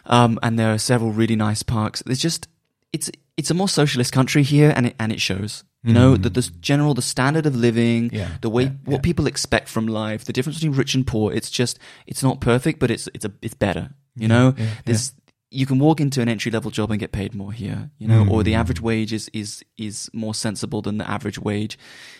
um, 0.04 0.38
and 0.42 0.58
there 0.58 0.72
are 0.74 0.78
several 0.78 1.12
really 1.12 1.36
nice 1.36 1.62
parks. 1.62 2.02
There's 2.04 2.20
just 2.20 2.48
it's 2.92 3.10
it's 3.36 3.50
a 3.50 3.54
more 3.54 3.68
socialist 3.68 4.12
country 4.12 4.42
here, 4.42 4.72
and 4.76 4.86
it 4.88 4.94
and 4.98 5.12
it 5.12 5.20
shows. 5.20 5.64
You 5.82 5.92
know, 5.92 6.16
the, 6.16 6.30
the 6.30 6.42
general 6.60 6.94
the 6.94 7.02
standard 7.02 7.46
of 7.46 7.54
living, 7.54 8.10
Mm. 8.10 8.12
Yeah, 8.12 8.28
the 8.40 8.50
way 8.50 8.64
yeah, 8.64 8.70
what 8.84 8.96
yeah. 8.96 9.00
people 9.02 9.28
expect 9.28 9.68
from 9.68 9.86
life, 9.86 10.24
the 10.24 10.32
difference 10.32 10.58
between 10.58 10.76
rich 10.76 10.94
and 10.94 11.06
poor. 11.06 11.32
It's 11.32 11.48
just 11.48 11.78
it's 12.08 12.24
not 12.24 12.40
perfect, 12.40 12.80
but 12.80 12.90
it's 12.90 13.08
it's 13.14 13.24
a 13.24 13.32
it's 13.40 13.54
better. 13.54 13.90
You 14.16 14.26
know, 14.26 14.54
there's 14.84 15.12
you 15.50 15.64
can 15.64 15.78
walk 15.78 16.00
into 16.00 16.20
an 16.20 16.28
entry 16.28 16.50
level 16.50 16.70
job 16.72 16.90
and 16.90 16.98
get 16.98 17.12
paid 17.12 17.32
more 17.34 17.52
here, 17.52 17.90
you 17.98 18.08
know, 18.08 18.26
or 18.28 18.42
the 18.42 18.52
Mm. 18.52 18.58
average 18.58 18.80
wage 18.80 19.12
is, 19.12 19.30
is, 19.32 19.64
is 19.78 20.10
more 20.12 20.34
sensible 20.34 20.82
than 20.82 20.98
the 20.98 21.08
average 21.08 21.38
wage. 21.38 21.78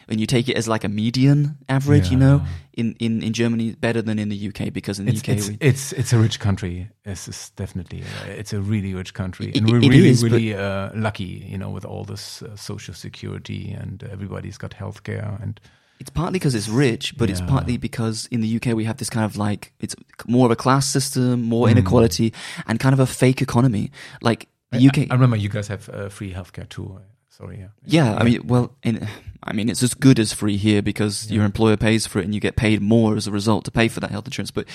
And 0.09 0.21
you 0.21 0.27
take 0.27 0.49
it 0.49 0.57
as 0.57 0.69
like 0.69 0.85
a 0.85 0.89
median 0.89 1.59
average, 1.69 2.09
you 2.11 2.17
know, 2.17 2.45
in, 2.75 2.95
in, 3.01 3.23
in 3.25 3.33
Germany, 3.33 3.73
better 3.73 4.01
than 4.01 4.21
in 4.21 4.29
the 4.29 4.49
UK 4.49 4.73
because 4.73 5.01
in 5.01 5.07
the 5.07 5.13
It's, 5.13 5.23
UK, 5.23 5.29
it's, 5.31 5.49
we, 5.49 5.57
it's 5.61 5.93
it's 5.95 6.13
a 6.13 6.19
rich 6.19 6.39
country. 6.39 6.89
It's, 7.05 7.51
definitely 7.51 8.03
uh, 8.03 8.31
it's 8.31 8.53
a 8.53 8.61
really 8.61 8.95
rich 8.95 9.13
country, 9.13 9.49
It- 9.49 9.57
and 9.57 9.69
we're 9.71 9.81
really 9.81 10.09
is, 10.09 10.23
really 10.23 10.55
uh, 10.55 10.91
lucky, 10.95 11.45
you 11.51 11.59
know, 11.59 11.71
with 11.71 11.85
all 11.85 12.05
this 12.05 12.43
uh, 12.43 12.55
social 12.55 12.95
security 12.95 13.73
and 13.73 14.05
everybody's 14.05 14.57
got 14.59 14.71
healthcare 14.71 15.43
and 15.43 15.61
it's 15.99 16.11
partly 16.11 16.39
because 16.39 16.55
it's 16.55 16.69
rich, 16.69 17.17
but 17.17 17.31
it's 17.31 17.41
partly 17.41 17.77
because 17.79 18.27
in 18.31 18.41
the 18.43 18.57
UK 18.57 18.75
we 18.75 18.85
have 18.85 18.97
this 18.99 19.09
kind 19.11 19.25
of 19.25 19.37
like, 19.37 19.73
it's 19.81 19.95
more 20.27 20.45
of 20.47 20.53
a 20.53 20.57
class 20.57 20.87
system, 20.87 21.41
Hmm. 21.41 21.49
more 21.49 21.69
inequality 21.69 22.33
and 22.67 22.79
kind 22.79 22.93
of 22.93 23.01
a 23.01 23.07
fake 23.07 23.41
economy. 23.43 23.91
Like 24.21 24.49
the 24.73 24.79
I- 24.79 24.87
UK. 24.89 24.99
I, 25.11 25.15
remember 25.15 25.37
you 25.37 25.49
guys 25.49 25.69
have 25.69 25.89
uh, 25.89 26.09
free 26.09 26.33
healthcare 26.33 26.69
too. 26.69 27.01
Sorry, 27.31 27.59
yeah. 27.59 27.69
Yeah, 27.85 28.15
I 28.19 28.25
mean, 28.25 28.47
well, 28.47 28.75
in, 28.83 29.07
I 29.43 29.53
mean, 29.53 29.69
it's 29.69 29.83
as 29.83 29.93
good 29.93 30.19
as 30.19 30.33
free 30.33 30.57
here 30.57 30.81
because 30.81 31.31
your 31.31 31.45
employer 31.45 31.77
pays 31.77 32.07
for 32.07 32.19
it 32.19 32.25
and 32.25 32.35
you 32.35 32.41
get 32.41 32.57
paid 32.57 32.81
more 32.81 33.15
as 33.17 33.27
a 33.27 33.31
result 33.31 33.65
to 33.67 33.71
pay 33.71 33.89
for 33.89 34.01
that 34.01 34.11
health 34.11 34.27
insurance. 34.27 34.51
But, 34.51 34.67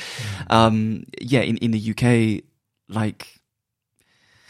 um, 0.52 1.06
yeah, 1.20 1.42
in, 1.42 1.58
in 1.58 1.72
the 1.72 1.80
UK, 1.92 2.44
like, 2.88 3.42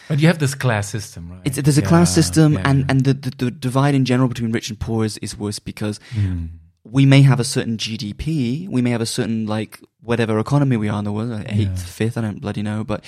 But 0.09 0.19
you 0.19 0.27
have 0.27 0.39
this 0.39 0.55
class 0.55 0.89
system, 0.89 1.31
right? 1.31 1.41
it's, 1.45 1.55
there's 1.61 1.77
a 1.77 1.81
class 1.81 2.13
system 2.13 2.53
yeah. 2.53 2.63
and, 2.65 2.85
and 2.91 3.05
the, 3.05 3.13
the, 3.13 3.29
the 3.45 3.51
divide 3.51 3.95
in 3.95 4.03
general 4.03 4.27
between 4.27 4.51
rich 4.51 4.69
and 4.69 4.77
poor 4.77 5.05
is, 5.05 5.17
is 5.19 5.37
worse 5.37 5.59
because 5.59 5.99
Hmm. 6.13 6.45
We 6.83 7.05
may 7.05 7.21
have 7.21 7.39
a 7.39 7.43
certain 7.43 7.77
GDP, 7.77 8.67
we 8.67 8.81
may 8.81 8.89
have 8.91 9.01
a 9.01 9.05
certain, 9.05 9.45
like, 9.45 9.79
whatever 10.01 10.39
economy 10.39 10.77
we 10.77 10.89
are 10.89 10.97
in 10.99 11.05
the 11.05 11.11
world, 11.11 11.31
uh, 11.31 11.43
eighth, 11.47 11.77
Yeah. 11.79 11.85
fifth, 11.85 12.17
I 12.17 12.21
don't 12.21 12.41
bloody 12.41 12.63
know, 12.63 12.83
but, 12.83 13.03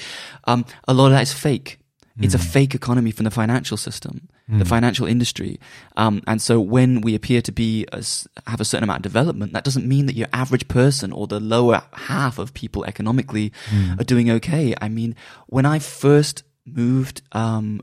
um, 0.45 0.65
a 0.87 0.93
lot 0.93 1.07
of 1.07 1.11
that 1.13 1.23
is 1.23 1.33
fake. 1.33 1.79
It's 2.21 2.35
a 2.35 2.37
Hmm. 2.37 2.43
fake 2.43 2.75
economy 2.75 3.09
from 3.09 3.23
the 3.23 3.31
financial 3.31 3.75
system, 3.75 4.29
the 4.47 4.65
financial 4.65 5.07
industry. 5.07 5.59
Um, 5.97 6.21
and 6.27 6.39
so 6.39 6.59
when 6.59 7.01
we 7.01 7.15
appear 7.15 7.41
to 7.41 7.51
be 7.51 7.87
a 7.91 8.03
have 8.45 8.61
a 8.61 8.65
certain 8.65 8.83
amount 8.83 8.97
of 8.97 9.01
development, 9.11 9.53
that 9.53 9.63
doesn't 9.63 9.87
mean 9.87 10.05
that 10.05 10.15
your 10.15 10.27
average 10.31 10.67
person 10.67 11.11
or 11.11 11.25
the 11.25 11.39
lower 11.39 11.81
half 11.93 12.37
of 12.37 12.53
people 12.53 12.85
economically 12.85 13.51
Hmm. 13.71 13.93
are 13.99 14.03
doing 14.03 14.29
okay. 14.29 14.75
I 14.79 14.89
mean, 14.89 15.15
when 15.47 15.65
I 15.65 15.79
first 15.79 16.43
moved 16.67 17.23
um, 17.31 17.81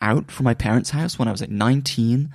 out 0.00 0.32
from 0.32 0.42
my 0.44 0.54
parents' 0.54 0.90
house 0.90 1.16
when 1.16 1.28
I 1.28 1.30
was 1.30 1.40
like 1.40 1.50
19, 1.50 2.30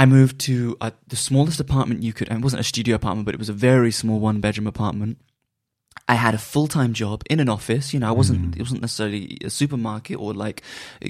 I 0.00 0.06
moved 0.06 0.38
to 0.48 0.78
uh, 0.80 0.92
the 1.08 1.14
smallest 1.14 1.60
apartment 1.60 2.02
you 2.02 2.14
could. 2.14 2.30
and 2.30 2.38
It 2.38 2.42
wasn't 2.42 2.60
a 2.60 2.64
studio 2.64 2.94
apartment, 2.96 3.26
but 3.26 3.34
it 3.34 3.38
was 3.38 3.50
a 3.50 3.52
very 3.70 3.90
small 3.90 4.18
one 4.18 4.40
bedroom 4.40 4.66
apartment. 4.66 5.18
I 6.08 6.14
had 6.14 6.34
a 6.34 6.38
full 6.38 6.68
time 6.68 6.94
job 6.94 7.22
in 7.28 7.38
an 7.38 7.50
office. 7.50 7.92
You 7.92 8.00
know, 8.00 8.08
I 8.08 8.12
wasn't. 8.12 8.56
It 8.56 8.62
wasn't 8.62 8.80
necessarily 8.80 9.36
a 9.44 9.50
supermarket 9.50 10.18
or 10.18 10.32
like 10.32 10.62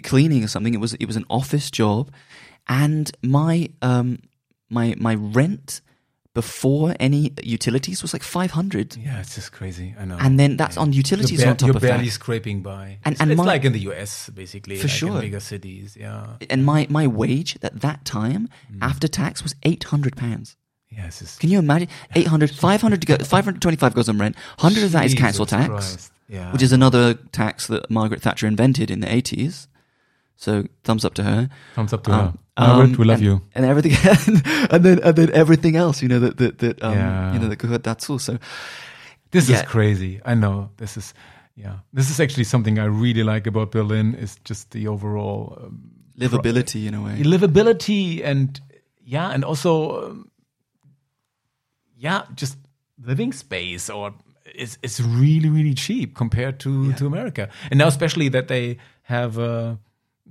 cleaning 0.03 0.43
or 0.43 0.49
something. 0.49 0.75
It 0.75 0.81
was. 0.81 0.95
It 0.95 1.07
was 1.07 1.15
an 1.15 1.25
office 1.31 1.71
job, 1.71 2.11
and 2.69 3.13
my 3.23 3.71
um 3.81 4.19
my 4.69 4.97
my 4.99 5.15
rent 5.15 5.83
before 6.35 6.95
any 7.01 7.33
utilities 7.43 8.03
was 8.03 8.13
like 8.13 8.23
five 8.23 8.53
hundred, 8.53 8.97
Yeah, 8.97 9.21
it's 9.21 9.35
just 9.35 9.51
crazy. 9.53 9.95
I 9.99 10.05
know. 10.05 10.17
and 10.21 10.39
then 10.39 10.57
that's 10.57 10.77
on 10.77 10.93
utilities 10.93 11.41
bar- 11.43 11.51
on 11.51 11.57
top 11.57 11.67
you're 11.69 11.81
barely 11.81 12.09
scraping 12.09 12.63
by. 12.63 12.99
And- 13.05 13.13
it's 13.15 13.21
and 13.21 13.31
it's 13.33 13.39
my- 13.39 13.45
like 13.45 13.65
in 13.65 13.73
the 13.73 13.81
US, 13.91 14.31
basically, 14.31 14.77
For 14.77 14.87
like 14.87 14.97
sure. 14.97 15.15
in 15.17 15.21
bigger 15.23 15.41
cities. 15.41 15.97
Yeah, 15.99 16.37
And 16.49 16.65
my 16.65 16.87
my 16.89 17.07
wage 17.07 17.59
at 17.63 17.81
that 17.81 18.05
time 18.05 18.49
mm. 18.73 18.79
after 18.81 19.09
tax 19.09 19.43
was 19.43 19.55
eight 19.65 19.85
hundred 19.85 20.17
pounds. 20.17 20.57
yeah. 20.91 21.11
Can 21.41 21.51
you 21.51 21.59
imagine? 21.59 21.89
800, 22.15 22.51
500 22.51 23.01
to 23.03 23.07
go, 23.07 23.17
525 23.17 23.95
goes 23.95 24.09
on 24.09 24.19
rent. 24.19 24.37
100 24.59 24.85
of 24.85 24.93
that 24.93 25.05
is 25.07 25.15
council 25.15 25.47
tax, 25.47 25.69
Christ. 25.69 26.13
Yeah, 26.29 26.53
which 26.53 26.63
is 26.63 26.73
another 26.73 27.15
tax 27.33 27.67
that 27.69 27.91
Margaret 27.91 28.23
Thatcher 28.23 28.47
invented 28.47 28.91
in 28.91 29.01
the 29.01 29.07
80s. 29.09 29.67
So 30.41 30.65
thumbs 30.85 31.05
up 31.05 31.13
to 31.15 31.23
her. 31.23 31.49
thumbs 31.75 31.93
up 31.93 32.03
to 32.05 32.11
Um, 32.13 32.19
her. 32.19 32.33
Margaret, 32.59 32.93
um, 32.93 32.97
we 32.99 33.05
love 33.05 33.19
and, 33.21 33.25
you. 33.27 33.41
And 33.55 33.65
everything, 33.67 33.93
and 34.73 34.83
then 34.85 34.99
and 35.05 35.15
then 35.17 35.31
everything 35.33 35.77
else, 35.77 36.03
you 36.03 36.09
know 36.09 36.21
that 36.21 36.37
that 36.39 36.59
that 36.59 36.83
um, 36.83 36.95
Yeah. 36.95 37.33
you 37.35 37.39
know 37.41 37.49
that 37.49 37.59
gehört 37.59 37.83
dazu. 37.85 38.19
So 38.19 38.39
This 39.33 39.49
yeah. 39.49 39.57
is 39.61 39.63
crazy. 39.69 40.21
I 40.25 40.35
know. 40.35 40.71
This 40.77 40.97
is 40.97 41.15
yeah. 41.57 41.81
This 41.93 42.11
is 42.11 42.21
actually 42.21 42.45
something 42.45 42.79
I 42.79 42.85
really 42.89 43.23
like 43.23 43.47
about 43.49 43.71
Berlin. 43.71 44.15
Is 44.15 44.37
just 44.49 44.71
the 44.71 44.89
overall 44.89 45.59
um, 45.61 45.93
livability 46.19 46.87
in 46.89 46.95
a 46.95 47.01
way. 47.03 47.23
livability 47.23 48.25
and 48.25 48.61
yeah, 49.05 49.35
and 49.35 49.45
also 49.45 49.73
um, 50.11 50.31
yeah, 51.97 52.23
just 52.35 52.57
living 53.05 53.33
space 53.33 53.91
or 53.93 54.13
is 54.55 54.79
is 54.83 55.01
really 55.01 55.49
really 55.51 55.75
cheap 55.75 56.15
compared 56.17 56.59
to 56.61 56.93
to 56.95 57.07
America. 57.07 57.49
And 57.71 57.79
now 57.79 57.89
especially 57.89 58.31
that 58.31 58.49
they 58.49 58.79
have 59.03 59.39
uh, 59.39 59.77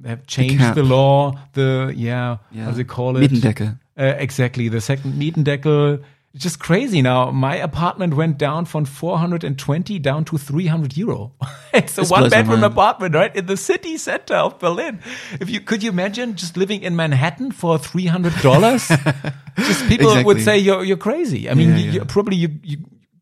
have 0.06 0.26
changed 0.28 0.60
cap. 0.60 0.76
the, 0.76 0.84
law. 0.84 1.34
The 1.54 1.94
yeah, 1.96 2.38
Yeah. 2.52 2.66
how 2.66 2.72
do 2.72 2.78
they 2.78 2.84
call 2.84 3.18
it? 3.18 3.32
Mietendeckel. 3.32 3.80
Uh, 3.98 4.04
exactly. 4.18 4.70
The 4.70 4.82
second 4.82 5.14
Mietendeckel. 5.14 6.04
It's 6.32 6.44
just 6.44 6.60
crazy 6.60 7.02
now. 7.02 7.32
My 7.32 7.56
apartment 7.56 8.14
went 8.14 8.38
down 8.38 8.66
from 8.66 8.86
420 8.86 9.98
down 9.98 10.26
to 10.26 10.38
300 10.38 10.96
euro. 10.96 11.34
it's 11.74 11.98
a 11.98 12.02
This 12.02 12.12
one 12.12 12.30
bedroom 12.30 12.64
apartment, 12.64 13.16
right? 13.16 13.36
In 13.36 13.48
the 13.48 13.58
city 13.58 13.98
center 13.98 14.36
of 14.36 14.60
Berlin. 14.60 15.00
If 15.42 15.50
you 15.50 15.60
could 15.60 15.82
you 15.82 15.90
imagine 15.90 16.36
just 16.36 16.56
living 16.56 16.84
in 16.84 16.96
Manhattan 16.96 17.52
for 17.52 17.80
$300? 17.80 19.34
just 19.58 19.88
people 19.88 20.24
would 20.24 20.42
say 20.44 20.58
you're, 20.60 20.84
you're 20.84 20.98
crazy. 20.98 21.50
I 21.50 21.56
mean, 21.56 21.70
Yeah, 21.72 21.78
you, 21.78 21.86
you, 21.86 21.92
yeah. 22.00 22.04
probably 22.08 22.36
you, 22.38 22.60
you 22.64 22.78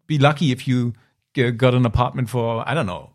be 0.06 0.18
lucky 0.18 0.52
if 0.52 0.68
you 0.68 0.94
got 1.34 1.74
an 1.74 1.86
apartment 1.86 2.30
for, 2.30 2.68
I 2.68 2.74
don't 2.74 2.88
know, 2.88 3.12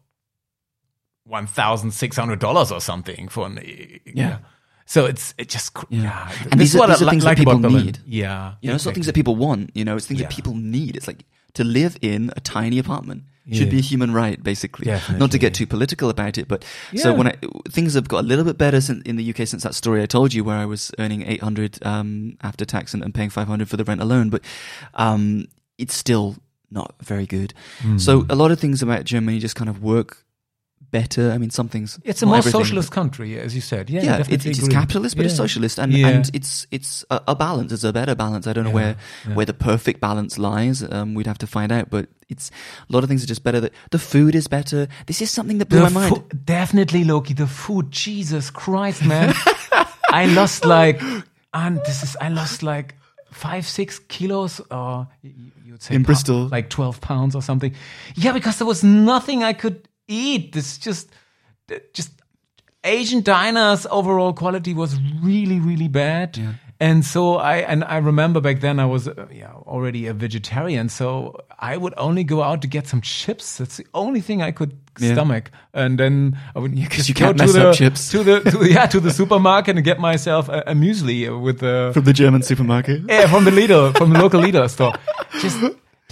$1,600 1.32 2.70
or 2.72 2.80
something 2.80 3.28
for 3.28 3.46
an, 3.46 3.58
Yeah. 4.06 4.38
So 4.84 5.06
it's 5.06 5.32
it 5.38 5.48
just 5.48 5.76
Yeah. 5.90 6.02
yeah. 6.02 6.32
And 6.50 6.52
This 6.52 6.58
these 6.58 6.68
is 6.70 6.76
are- 6.76 6.78
what 6.80 6.86
these 6.88 7.02
are 7.02 7.04
li- 7.06 7.10
things 7.12 7.22
that 7.24 7.28
like 7.30 7.38
people 7.38 7.58
need. 7.58 7.98
Yeah, 8.06 8.54
You 8.60 8.68
know, 8.68 8.74
it's 8.74 8.84
not 8.84 8.94
things 8.94 9.06
that 9.06 9.14
people 9.14 9.36
want. 9.36 9.70
You 9.74 9.84
know, 9.84 9.96
it's 9.96 10.06
things 10.06 10.20
Yeah. 10.20 10.26
that 10.28 10.34
people 10.34 10.54
need. 10.54 10.96
It's 10.96 11.06
like 11.06 11.24
to 11.54 11.64
live 11.64 11.96
in 12.02 12.30
a 12.36 12.40
tiny 12.40 12.78
apartment 12.78 13.22
should 13.50 13.66
Yeah. 13.68 13.70
be 13.70 13.78
a 13.78 13.82
human 13.82 14.12
right, 14.12 14.42
basically. 14.42 14.86
Not 15.18 15.30
to 15.32 15.38
get 15.38 15.54
too 15.54 15.66
political 15.66 16.08
about 16.10 16.36
it, 16.38 16.46
but 16.48 16.64
so 16.96 17.12
when 17.14 17.26
I, 17.28 17.34
things 17.70 17.94
have 17.94 18.08
got 18.08 18.20
a 18.24 18.26
little 18.26 18.44
bit 18.44 18.56
better 18.58 18.80
since, 18.80 19.02
in 19.04 19.16
the 19.16 19.24
UK 19.30 19.46
since 19.46 19.62
that 19.62 19.74
story 19.74 20.02
I 20.02 20.06
told 20.06 20.32
you, 20.34 20.44
where 20.44 20.58
I 20.58 20.66
was 20.66 20.90
earning 20.98 21.22
eight 21.26 21.42
hundred 21.42 21.78
um, 21.86 22.36
after 22.42 22.64
tax 22.64 22.92
and, 22.94 23.02
and 23.04 23.14
paying 23.14 23.30
five 23.30 23.48
hundred 23.48 23.68
for 23.68 23.76
the 23.76 23.84
rent 23.84 24.00
alone, 24.00 24.30
but 24.30 24.42
um, 24.94 25.46
it's 25.78 25.94
still 25.96 26.36
not 26.70 26.94
very 27.02 27.26
good. 27.26 27.52
Hmm. 27.80 27.98
So 27.98 28.26
a 28.30 28.34
lot 28.34 28.50
of 28.50 28.58
things 28.60 28.82
about 28.82 29.04
Germany 29.04 29.38
just 29.38 29.56
kind 29.56 29.68
of 29.70 29.82
work 29.82 30.24
better. 30.92 31.32
I 31.32 31.38
mean, 31.38 31.50
some 31.50 31.68
things. 31.68 31.98
It's 32.04 32.22
a 32.22 32.26
more 32.26 32.36
everything. 32.36 32.60
socialist 32.60 32.92
country, 32.92 33.40
as 33.40 33.54
you 33.56 33.60
said. 33.60 33.90
Yeah, 33.90 34.02
Yeah, 34.02 34.18
definitely 34.18 34.50
it's, 34.52 34.68
capitalist, 34.68 35.16
but 35.16 35.26
it's 35.26 35.34
socialist, 35.34 35.78
and, 35.80 35.92
Yeah. 35.92 36.06
and 36.08 36.30
it's 36.32 36.66
it's 36.70 37.04
a, 37.10 37.20
a 37.28 37.34
balance. 37.34 37.72
It's 37.72 37.82
a 37.82 37.92
better 37.92 38.14
balance. 38.14 38.46
I 38.46 38.52
don't 38.52 38.62
know 38.64 38.70
Yeah, 38.70 38.74
where 38.74 38.96
yeah. 39.26 39.34
where 39.34 39.46
the 39.46 39.54
perfect 39.54 39.98
balance 40.00 40.38
lies. 40.38 40.84
Um, 40.84 41.14
we'd 41.14 41.26
have 41.26 41.38
to 41.38 41.46
find 41.48 41.72
out, 41.72 41.90
but 41.90 42.06
it's 42.28 42.50
a 42.88 42.92
lot 42.92 43.02
of 43.02 43.08
things 43.08 43.24
are 43.24 43.26
just 43.26 43.42
better. 43.42 43.58
That 43.60 43.72
the 43.90 43.98
food 43.98 44.34
is 44.36 44.46
better. 44.48 44.86
This 45.06 45.20
is 45.20 45.30
something 45.32 45.58
that 45.58 45.68
blew 45.68 45.80
The 45.80 45.90
my 45.90 46.00
mind. 46.08 46.16
fo- 46.16 46.24
definitely, 46.44 47.02
Loki. 47.04 47.34
The 47.34 47.48
food, 47.48 47.90
Jesus 47.90 48.50
Christ, 48.50 49.04
man! 49.04 49.34
I 50.10 50.26
lost 50.26 50.64
like, 50.64 51.00
and 51.52 51.78
this 51.84 52.02
is 52.02 52.16
I 52.20 52.28
lost 52.28 52.62
like 52.62 52.94
five, 53.32 53.66
six 53.66 53.98
kilos, 53.98 54.60
or 54.70 55.08
you 55.22 55.72
would 55.72 55.82
say 55.82 55.94
In 55.94 56.02
Bristol. 56.02 56.48
like 56.48 56.68
twelve 56.68 57.00
pounds 57.00 57.34
or 57.34 57.40
something. 57.42 57.74
Yeah, 58.14 58.32
because 58.34 58.58
there 58.58 58.66
was 58.68 58.84
nothing 58.84 59.42
I 59.42 59.54
could 59.54 59.88
eat. 60.12 60.52
This 60.52 60.78
just, 60.78 61.08
just 61.94 62.10
Asian 62.84 63.22
diners 63.22 63.86
overall 63.90 64.32
quality 64.32 64.74
was 64.74 64.96
really, 65.22 65.60
really 65.60 65.88
bad. 65.88 66.38
And 66.80 67.04
so 67.04 67.36
I 67.36 67.58
and 67.58 67.84
I 67.84 67.98
remember 67.98 68.40
back 68.40 68.58
then 68.60 68.80
I 68.80 68.86
was 68.86 69.06
uh, 69.06 69.26
yeah 69.30 69.52
already 69.66 70.08
a 70.08 70.12
vegetarian, 70.14 70.88
so 70.88 71.36
I 71.56 71.76
would 71.76 71.94
only 71.96 72.24
go 72.24 72.42
out 72.42 72.60
to 72.62 72.66
get 72.68 72.88
some 72.88 73.00
chips. 73.00 73.58
That's 73.58 73.76
the 73.76 73.86
only 73.94 74.20
thing 74.20 74.42
I 74.42 74.50
could 74.50 74.72
Yeah. 74.98 75.12
stomach. 75.14 75.52
And 75.72 75.96
then 75.96 76.36
I 76.56 76.58
would 76.58 76.74
because 76.86 77.08
you 77.08 77.14
go 77.14 77.26
can't 77.26 77.38
to 77.38 77.44
mess 77.44 77.52
the, 77.54 77.68
up 77.68 77.74
chips. 77.76 78.10
to 78.10 78.24
the 78.24 78.40
to, 78.50 78.66
yeah 78.68 78.86
to 78.86 78.98
the 78.98 79.12
supermarket 79.20 79.76
and 79.76 79.84
get 79.84 80.00
myself 80.00 80.48
a, 80.48 80.64
a 80.66 80.74
muesli 80.74 81.28
with 81.40 81.60
the 81.60 81.92
From 81.94 82.02
the 82.04 82.12
German 82.12 82.42
supermarket. 82.42 83.02
yeah 83.08 83.28
from 83.30 83.44
the 83.44 83.52
Lidl 83.52 83.96
from 83.96 84.10
the 84.12 84.18
local 84.18 84.40
Lidl 84.42 84.68
store. 84.68 84.92
Just 85.40 85.62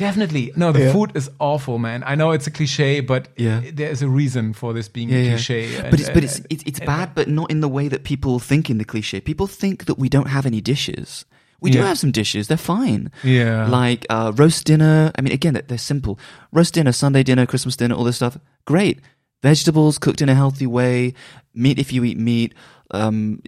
definitely 0.01 0.51
no, 0.57 0.73
the 0.73 0.81
Yeah. 0.87 0.93
food 0.93 1.11
is 1.15 1.31
awful, 1.39 1.79
man. 1.79 2.03
I 2.13 2.15
know 2.17 2.33
it's 2.33 2.47
a 2.49 2.51
cliche, 2.51 3.01
but 3.01 3.29
Yeah. 3.37 3.61
there 3.73 3.91
is 3.93 4.03
a 4.03 4.09
reason 4.09 4.53
for 4.55 4.73
this 4.75 4.89
being 4.89 5.09
Yeah, 5.11 5.19
a 5.19 5.29
cliche. 5.37 5.77
and- 5.77 5.91
but 5.91 6.01
it's 6.01 6.11
but 6.11 6.25
it's 6.25 6.41
it's, 6.51 6.65
it's 6.67 6.81
bad, 6.81 7.15
but 7.15 7.29
not 7.29 7.51
in 7.51 7.61
the 7.61 7.69
way 7.69 7.89
that 7.89 8.03
people 8.03 8.39
think 8.41 8.69
in 8.71 8.79
the 8.79 8.85
cliche. 8.85 9.21
People 9.21 9.47
think 9.47 9.85
that 9.85 9.99
we 9.99 10.09
don't 10.09 10.29
have 10.29 10.47
any 10.47 10.61
dishes. 10.61 11.25
We 11.63 11.71
do 11.71 11.83
have 11.83 11.99
some 11.99 12.11
dishes. 12.11 12.49
They're 12.49 12.57
fine. 12.77 13.11
Yeah. 13.23 13.69
Like 13.69 14.07
uh, 14.09 14.33
roast 14.35 14.65
dinner. 14.65 15.13
I 15.17 15.21
mean, 15.21 15.35
again, 15.35 15.53
they're, 15.55 15.67
they're 15.69 15.79
simple. 15.93 16.19
Roast 16.53 16.73
dinner, 16.75 16.93
Sunday 16.93 17.23
dinner, 17.23 17.45
Christmas 17.47 17.77
dinner, 17.77 17.95
all 17.95 18.05
this 18.05 18.17
stuff. 18.17 18.39
Great. 18.65 19.01
Vegetables 19.43 19.99
cooked 19.99 20.23
in 20.23 20.29
a 20.31 20.35
healthy 20.35 20.67
way. 20.67 21.13
Meat 21.55 21.79
if 21.79 21.93
you 21.93 22.03
eat 22.05 22.17
meat. 22.19 22.55
Um, 22.93 23.43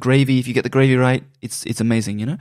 gravy 0.00 0.38
if 0.38 0.48
you 0.48 0.54
get 0.54 0.64
the 0.64 0.70
gravy 0.70 0.96
right. 0.96 1.24
It's 1.42 1.62
it's 1.66 1.80
amazing. 1.80 2.18
You 2.20 2.26
know. 2.26 2.38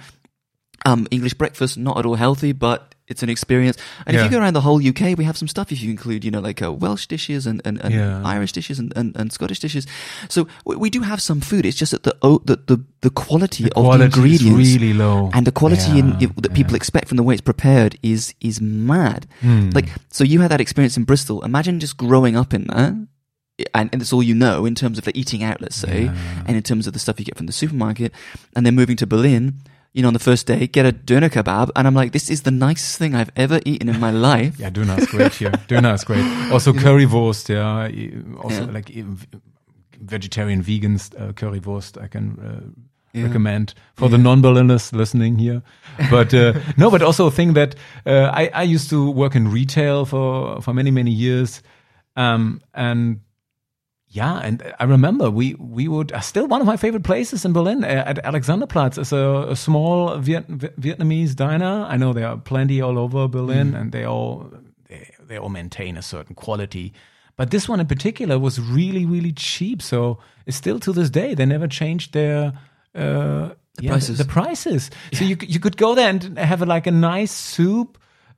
Um, 0.86 1.08
English 1.12 1.34
breakfast 1.34 1.78
not 1.78 1.98
at 1.98 2.06
all 2.06 2.16
healthy, 2.16 2.54
but 2.54 2.95
it's 3.08 3.22
an 3.22 3.30
experience. 3.30 3.78
And 4.08 4.18
if 4.18 4.24
you 4.24 4.30
go 4.32 4.40
around 4.40 4.54
the 4.56 4.62
whole 4.62 4.80
UK, 4.86 5.16
we 5.18 5.24
have 5.26 5.38
some 5.38 5.48
stuff. 5.48 5.72
If 5.72 5.82
you 5.82 5.92
include, 5.92 6.26
you 6.26 6.32
know, 6.32 6.40
like 6.40 6.62
uh, 6.62 6.72
Welsh 6.74 7.06
dishes 7.08 7.46
and 7.46 7.62
and, 7.66 7.80
and 7.84 7.94
Yeah. 7.94 8.22
Irish 8.26 8.52
dishes 8.52 8.80
and, 8.80 8.92
and, 8.96 9.16
and 9.16 9.32
Scottish 9.32 9.60
dishes. 9.60 9.86
So 10.30 10.48
we, 10.66 10.76
we 10.76 10.90
do 10.90 11.02
have 11.02 11.22
some 11.22 11.40
food. 11.42 11.66
It's 11.66 11.78
just 11.78 11.92
that 11.92 12.04
the 12.04 12.16
oh, 12.22 12.42
the, 12.46 12.56
the 12.66 12.84
the 13.02 13.10
quality 13.12 13.64
the 13.66 13.70
of 13.76 13.84
quality 13.84 14.00
the 14.00 14.06
ingredients 14.18 14.70
is 14.70 14.78
really 14.78 14.94
low, 14.94 15.30
and 15.34 15.46
the 15.46 15.52
quality 15.52 16.00
in, 16.00 16.20
Yeah, 16.20 16.28
it, 16.30 16.42
that 16.42 16.54
people 16.54 16.74
yeah. 16.74 16.78
expect 16.78 17.08
from 17.08 17.18
the 17.18 17.24
way 17.24 17.34
it's 17.36 17.42
prepared 17.42 17.98
is 18.02 18.34
is 18.42 18.60
mad. 18.60 19.28
Hmm. 19.42 19.70
Like 19.72 19.90
so, 20.10 20.24
you 20.24 20.42
had 20.42 20.50
that 20.52 20.62
experience 20.62 20.98
in 20.98 21.04
Bristol. 21.04 21.44
Imagine 21.44 21.80
just 21.80 21.98
growing 21.98 22.36
up 22.36 22.54
in 22.54 22.66
that. 22.68 22.94
And, 23.74 23.90
and 23.94 24.02
it's 24.02 24.12
all 24.12 24.22
you 24.22 24.36
know 24.36 24.66
in 24.66 24.76
terms 24.76 24.98
of 24.98 25.06
the 25.06 25.18
eating 25.18 25.42
out, 25.42 25.62
let's 25.62 25.78
say, 25.78 26.06
Yeah. 26.06 26.44
and 26.46 26.58
in 26.58 26.64
terms 26.64 26.88
of 26.88 26.94
the 26.94 27.00
stuff 27.00 27.20
you 27.20 27.26
get 27.26 27.38
from 27.38 27.46
the 27.46 27.54
supermarket, 27.54 28.12
and 28.54 28.66
then 28.66 28.76
moving 28.76 28.98
to 28.98 29.08
Berlin, 29.08 29.54
you 29.96 30.02
know, 30.02 30.10
on 30.10 30.14
the 30.14 30.20
first 30.20 30.46
day, 30.48 30.68
get 30.68 30.86
a 30.86 30.92
doner 30.92 31.30
kebab, 31.30 31.70
and 31.76 31.88
I'm 31.88 31.96
like, 31.96 32.12
this 32.12 32.30
is 32.30 32.42
the 32.42 32.52
nicest 32.52 32.98
thing 33.00 33.16
I've 33.16 33.32
ever 33.36 33.60
eaten 33.66 33.88
in 33.90 34.00
my 34.00 34.12
life. 34.30 34.60
Yeah, 34.60 34.70
Döner 34.70 34.98
is 35.00 35.08
great 35.08 35.34
here. 35.42 35.52
Döner 35.70 35.94
is 35.94 36.04
great. 36.04 36.26
Also 36.52 36.74
currywurst, 36.74 37.48
yeah. 37.50 37.88
Also 38.44 38.66
Yeah. 38.66 38.72
like 38.74 38.90
vegetarian 40.02 40.62
vegans 40.62 41.14
uh, 41.20 41.32
currywurst 41.34 41.98
I 42.04 42.08
can 42.08 42.38
uh, 42.40 42.68
Yeah. 43.14 43.28
recommend 43.28 43.74
for 43.96 44.10
the 44.10 44.18
non-Berliners 44.18 44.92
listening 44.92 45.40
here. 45.40 45.62
But 46.12 46.34
uh, 46.34 46.54
no, 46.78 46.92
but 46.92 47.02
also 47.02 47.28
a 47.28 47.32
thing 47.32 47.54
that 47.54 47.76
uh, 48.06 48.30
I, 48.42 48.50
I 48.54 48.64
used 48.76 48.90
to 48.90 49.10
work 49.10 49.36
in 49.36 49.48
retail 49.54 50.06
for 50.06 50.62
for 50.62 50.74
many 50.74 50.92
many 50.92 51.12
years, 51.12 51.62
um, 52.18 52.60
and 52.74 53.20
yeah, 54.16 54.40
and 54.40 54.74
I 54.80 54.86
remember 54.86 55.30
we 55.30 55.56
we 55.56 55.90
would 55.90 56.14
uh, 56.14 56.22
still 56.22 56.48
one 56.48 56.62
of 56.62 56.68
my 56.68 56.78
favorite 56.78 57.04
places 57.04 57.44
in 57.44 57.52
Berlin 57.52 57.84
uh, 57.84 58.04
at 58.08 58.24
Alexanderplatz 58.24 58.98
is 58.98 59.12
a, 59.12 59.48
a 59.50 59.56
small 59.58 60.18
Viet, 60.18 60.48
Vietnamese 60.48 61.36
diner. 61.36 61.86
I 61.90 61.98
know 61.98 62.14
there 62.14 62.28
are 62.28 62.38
plenty 62.38 62.80
all 62.80 62.98
over 62.98 63.28
Berlin, 63.28 63.76
and 63.76 63.92
they 63.92 64.06
all 64.06 64.50
they, 64.88 65.12
they 65.28 65.38
all 65.38 65.50
maintain 65.50 65.98
a 65.98 66.02
certain 66.02 66.34
quality. 66.34 66.94
But 67.36 67.52
this 67.52 67.68
one 67.68 67.82
in 67.82 67.88
particular 67.88 68.40
was 68.40 68.58
really 68.58 69.06
really 69.06 69.34
cheap. 69.34 69.82
So 69.82 70.20
it's 70.46 70.56
still 70.56 70.80
to 70.80 70.94
this 70.94 71.10
day 71.10 71.36
they 71.36 71.46
never 71.46 71.68
changed 71.68 72.14
their. 72.14 72.54
Uh, 72.96 73.50
the 73.76 73.90
prices. 73.90 74.18
The, 74.18 74.26
prices. 74.26 74.90
So 75.12 75.26
you 75.26 75.36
you 75.42 75.60
could 75.60 75.76
go 75.76 75.94
there 75.94 76.10
and 76.10 76.40
have 76.40 76.62
a, 76.62 76.66
like 76.66 76.88
a 76.88 76.92
nice 76.92 77.34
soup 77.34 77.98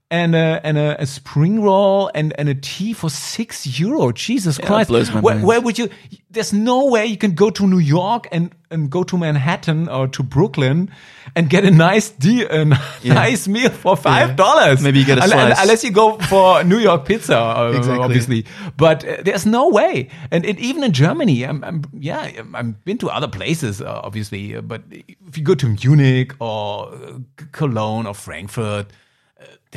and 0.09 0.35
a 0.35 0.61
and 0.63 0.77
a, 0.77 1.01
a 1.01 1.05
spring 1.05 1.61
roll 1.61 2.09
and 2.15 2.33
and 2.39 2.47
a 2.47 2.55
tea 2.55 2.93
for 2.93 3.09
six 3.09 3.79
euro. 3.79 4.11
Jesus 4.11 4.57
Christ! 4.57 4.89
blows 4.89 5.11
my 5.11 5.19
where, 5.19 5.39
where 5.39 5.61
would 5.61 5.77
you? 5.77 5.89
There's 6.29 6.53
no 6.53 6.85
way 6.85 7.05
you 7.05 7.17
can 7.17 7.33
go 7.33 7.49
to 7.49 7.67
New 7.67 7.79
York 7.79 8.27
and 8.31 8.53
and 8.71 8.89
go 8.89 9.03
to 9.03 9.17
Manhattan 9.17 9.89
or 9.89 10.07
to 10.09 10.23
Brooklyn 10.23 10.91
and 11.35 11.49
get 11.49 11.65
a 11.65 11.71
nice 11.71 12.09
deal, 12.09 12.47
a 12.49 12.65
nice 13.03 13.47
meal 13.49 13.69
for 13.69 13.97
five 13.97 14.35
dollars. 14.37 14.81
Maybe 14.81 14.99
you 14.99 15.05
get 15.05 15.17
a 15.17 15.27
slice. 15.27 15.59
unless 15.61 15.83
you 15.83 15.91
go 15.91 16.17
for 16.17 16.63
New 16.63 16.77
York 16.77 17.05
pizza, 17.05 17.37
uh, 17.37 17.73
Exactly. 17.75 18.03
obviously. 18.03 18.45
But 18.77 19.03
uh, 19.05 19.17
there's 19.23 19.45
no 19.45 19.69
way. 19.69 20.09
And 20.31 20.45
it, 20.45 20.57
even 20.59 20.83
in 20.83 20.93
Germany, 20.93 21.43
I'm, 21.43 21.63
I'm 21.63 21.83
yeah, 21.93 22.31
I've 22.53 22.85
been 22.85 22.97
to 22.99 23.09
other 23.09 23.27
places, 23.27 23.81
uh, 23.81 24.01
obviously. 24.03 24.59
But 24.61 24.83
if 24.89 25.37
you 25.37 25.43
go 25.43 25.55
to 25.55 25.67
Munich 25.67 26.33
or 26.39 26.93
uh, 26.93 27.19
Cologne 27.51 28.05
or 28.07 28.13
Frankfurt, 28.13 28.87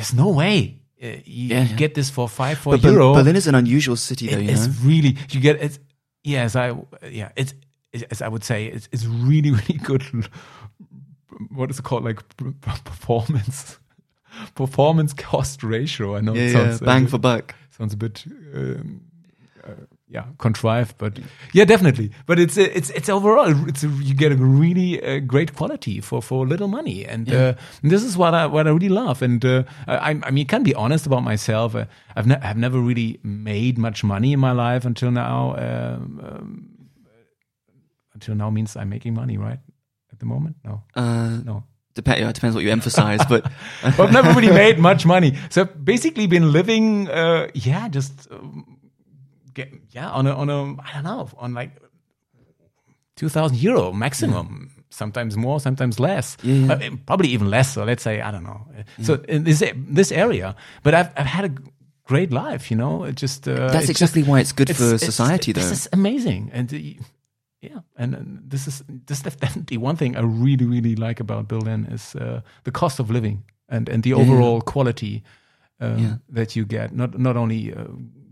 there's 0.01 0.13
no 0.13 0.29
way 0.29 0.79
uh, 1.03 1.07
you, 1.07 1.47
Yeah, 1.49 1.63
you 1.63 1.69
yeah. 1.69 1.75
get 1.75 1.93
this 1.93 2.09
for 2.09 2.27
five 2.29 2.57
four 2.57 2.73
But 2.77 2.83
euro. 2.83 3.13
Berlin 3.13 3.35
is 3.35 3.47
an 3.47 3.55
unusual 3.55 3.95
city, 3.95 4.27
though. 4.27 4.37
It- 4.37 4.45
You 4.45 4.51
it's 4.51 4.67
know? 4.67 4.73
really 4.89 5.17
you 5.31 5.39
get 5.41 5.61
it's 5.61 5.79
yes 6.23 6.55
I 6.55 6.73
yeah 7.09 7.29
it's 7.35 7.53
as 8.11 8.21
I 8.21 8.27
would 8.27 8.43
say 8.43 8.67
it's 8.67 8.87
it's 8.91 9.05
really 9.05 9.51
really 9.59 9.79
good. 9.83 10.03
What 11.55 11.69
is 11.71 11.79
it 11.79 11.83
called 11.83 12.03
like 12.03 12.19
p- 12.37 12.45
p- 12.61 12.81
performance 12.83 13.77
performance 14.55 15.13
cost 15.13 15.63
ratio? 15.63 16.15
I 16.15 16.21
know 16.21 16.33
Yeah, 16.35 16.41
it 16.43 16.51
yeah, 16.51 16.63
sounds 16.69 16.79
bang 16.81 17.05
uh, 17.05 17.09
for 17.09 17.17
buck. 17.19 17.55
sounds 17.77 17.93
a 17.93 17.97
bit 17.97 18.23
um, 18.27 18.31
uh, 18.55 19.10
yeah 20.13 20.25
contrived, 20.37 20.95
but 20.97 21.19
yeah, 21.53 21.65
definitely. 21.67 22.11
But 22.25 22.37
it's 22.39 22.57
it's 22.57 22.89
it's 22.91 23.09
overall 23.09 23.67
it's 23.69 23.83
a, 23.83 23.87
you 23.87 24.13
get 24.13 24.31
a 24.31 24.35
really 24.35 25.01
uh, 25.01 25.19
great 25.25 25.53
quality 25.55 26.01
for 26.01 26.21
for 26.21 26.45
little 26.47 26.67
money, 26.67 27.05
and 27.07 27.27
uh, 27.31 27.53
this 27.81 28.03
is 28.03 28.15
what 28.17 28.33
I 28.33 28.45
what 28.47 28.67
I 28.67 28.71
really 28.71 28.89
love. 28.89 29.21
And 29.25 29.43
uh, 29.45 29.63
I 29.87 30.19
I 30.27 30.31
mean, 30.31 30.47
can 30.47 30.63
be 30.63 30.73
honest 30.75 31.05
about 31.07 31.23
myself. 31.23 31.75
Uh, 31.75 31.85
I've 32.15 32.27
ne- 32.27 32.41
I've 32.43 32.57
never 32.57 32.79
really 32.79 33.19
made 33.23 33.77
much 33.77 34.03
money 34.03 34.33
in 34.33 34.39
my 34.39 34.51
life 34.51 34.87
until 34.87 35.11
now. 35.11 35.55
Um, 35.57 36.19
um, 36.23 36.67
until 38.13 38.35
now 38.35 38.49
means 38.51 38.75
I'm 38.75 38.89
making 38.89 39.13
money, 39.15 39.37
right? 39.37 39.59
At 40.11 40.19
the 40.19 40.25
moment, 40.25 40.55
no, 40.65 40.83
Uh, 40.95 41.39
no. 41.45 41.63
dep- 41.95 42.07
yeah, 42.19 42.29
it 42.29 42.35
depends 42.35 42.55
what 42.55 42.63
you 42.63 42.71
emphasize, 42.71 43.21
but 43.29 43.45
I've 43.83 44.11
never 44.11 44.33
really 44.33 44.51
made 44.53 44.77
much 44.77 45.05
money. 45.05 45.37
So 45.49 45.61
I've 45.61 45.85
basically 45.85 46.27
been 46.27 46.51
living, 46.51 47.07
uh, 47.09 47.47
yeah, 47.53 47.87
just 47.89 48.27
um, 48.31 48.70
get, 49.53 49.69
yeah, 49.91 50.09
on 50.09 50.27
a, 50.27 50.33
on 50.33 50.49
a, 50.49 50.81
I 50.81 50.93
don't 50.93 51.03
know, 51.03 51.29
on 51.37 51.53
like 51.53 51.71
2000 53.15 53.57
euro 53.57 53.91
maximum. 53.91 54.71
Sometimes 54.89 55.37
more, 55.37 55.59
sometimes 55.61 55.99
less. 55.99 56.35
Yeah, 56.43 56.53
yeah. 56.65 56.73
Uh, 56.73 56.95
probably 57.05 57.29
even 57.29 57.49
less. 57.49 57.73
So 57.73 57.85
let's 57.85 58.03
say, 58.03 58.19
I 58.19 58.29
don't 58.29 58.43
know. 58.43 58.67
So 59.01 59.13
in 59.29 59.45
this, 59.45 59.63
this 59.75 60.11
area, 60.11 60.53
but 60.83 60.93
I've, 60.93 61.09
I've 61.15 61.25
had 61.25 61.45
a 61.45 61.51
great 62.03 62.31
life, 62.33 62.69
you 62.69 62.75
know, 62.75 63.05
it 63.05 63.15
just, 63.15 63.47
uh, 63.47 63.53
that's 63.53 63.87
it's 63.89 63.99
just- 63.99 64.15
exactly 64.17 64.23
why 64.23 64.41
it's 64.41 64.51
good 64.51 64.69
it's- 64.69 64.77
for 64.89 64.95
it's- 64.95 65.05
society, 65.05 65.53
though. 65.53 65.61
This 65.61 65.71
is 65.71 65.87
amazing, 65.93 66.49
and 66.53 66.73
uh, 66.73 66.77
yeah, 67.61 67.79
and, 67.95 68.15
and 68.15 68.39
this 68.49 68.67
is 68.67 68.83
this 69.07 69.19
is 69.25 69.35
definitely 69.35 69.77
one 69.77 69.95
thing 69.95 70.17
I 70.17 70.21
really 70.21 70.65
really 70.65 70.95
like 70.95 71.21
about 71.21 71.47
Berlin 71.47 71.85
is 71.85 72.15
uh, 72.15 72.41
the 72.63 72.71
cost 72.71 72.99
of 72.99 73.09
living 73.09 73.43
and 73.69 73.87
and 73.87 74.03
the 74.03 74.09
yeah. 74.09 74.17
overall 74.17 74.61
quality 74.61 75.23
um, 75.79 75.97
Yeah. 75.99 76.15
that 76.35 76.55
you 76.55 76.65
get. 76.65 76.91
Not 76.91 77.17
not 77.17 77.37
only 77.37 77.71
uh, 77.73 77.85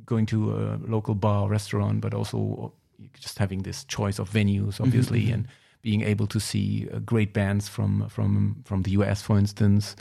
going 0.10 0.26
to 0.27 0.38
a 0.56 0.80
local 0.95 1.15
bar 1.15 1.44
or 1.44 1.49
restaurant, 1.49 2.02
but 2.02 2.14
also 2.14 2.73
just 3.14 3.38
having 3.40 3.64
this 3.64 3.86
choice 3.86 4.19
of 4.19 4.30
venues, 4.30 4.81
obviously, 4.81 5.22
Mm-hmm. 5.23 5.34
and 5.34 5.48
being 5.81 6.02
able 6.11 6.27
to 6.27 6.40
see 6.40 6.88
uh, 6.91 6.99
great 6.99 7.31
bands 7.34 7.69
from 7.69 8.10
from 8.10 8.61
from 8.65 8.84
the 8.84 8.91
US, 8.99 9.22
for 9.22 9.38
instance, 9.38 9.95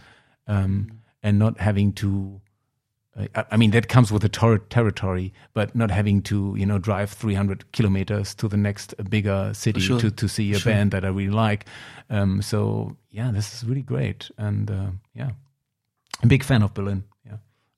um, 0.47 0.65
Mm-hmm. 0.65 0.97
and 1.23 1.39
not 1.39 1.61
having 1.61 1.93
to. 1.95 2.41
Uh, 3.17 3.27
I- 3.35 3.45
I 3.55 3.57
mean, 3.57 3.71
that 3.73 3.87
comes 3.89 4.11
with 4.13 4.23
the 4.23 4.29
ter- 4.29 4.65
territory, 4.71 5.33
but 5.55 5.75
not 5.75 5.91
having 5.91 6.23
to, 6.23 6.37
you 6.59 6.67
know, 6.67 6.79
drive 6.79 7.11
300 7.11 7.65
kilometers 7.73 8.35
to 8.35 8.49
the 8.49 8.57
next 8.57 8.95
bigger 9.11 9.53
city 9.55 9.81
Sure. 9.81 10.01
to, 10.01 10.11
to 10.11 10.29
see 10.29 10.53
a 10.53 10.59
Sure. 10.59 10.73
band 10.73 10.91
that 10.93 11.05
I 11.05 11.09
really 11.09 11.31
like. 11.49 11.67
Um, 12.11 12.43
so, 12.43 12.97
yeah, 13.11 13.33
this 13.33 13.55
is 13.55 13.65
really 13.69 13.83
great. 13.83 14.31
And 14.39 14.71
uh, 14.71 14.91
yeah, 15.15 15.31
I'm 16.23 16.25
a 16.25 16.35
big 16.35 16.45
fan 16.45 16.63
of 16.63 16.73
Berlin. 16.75 17.03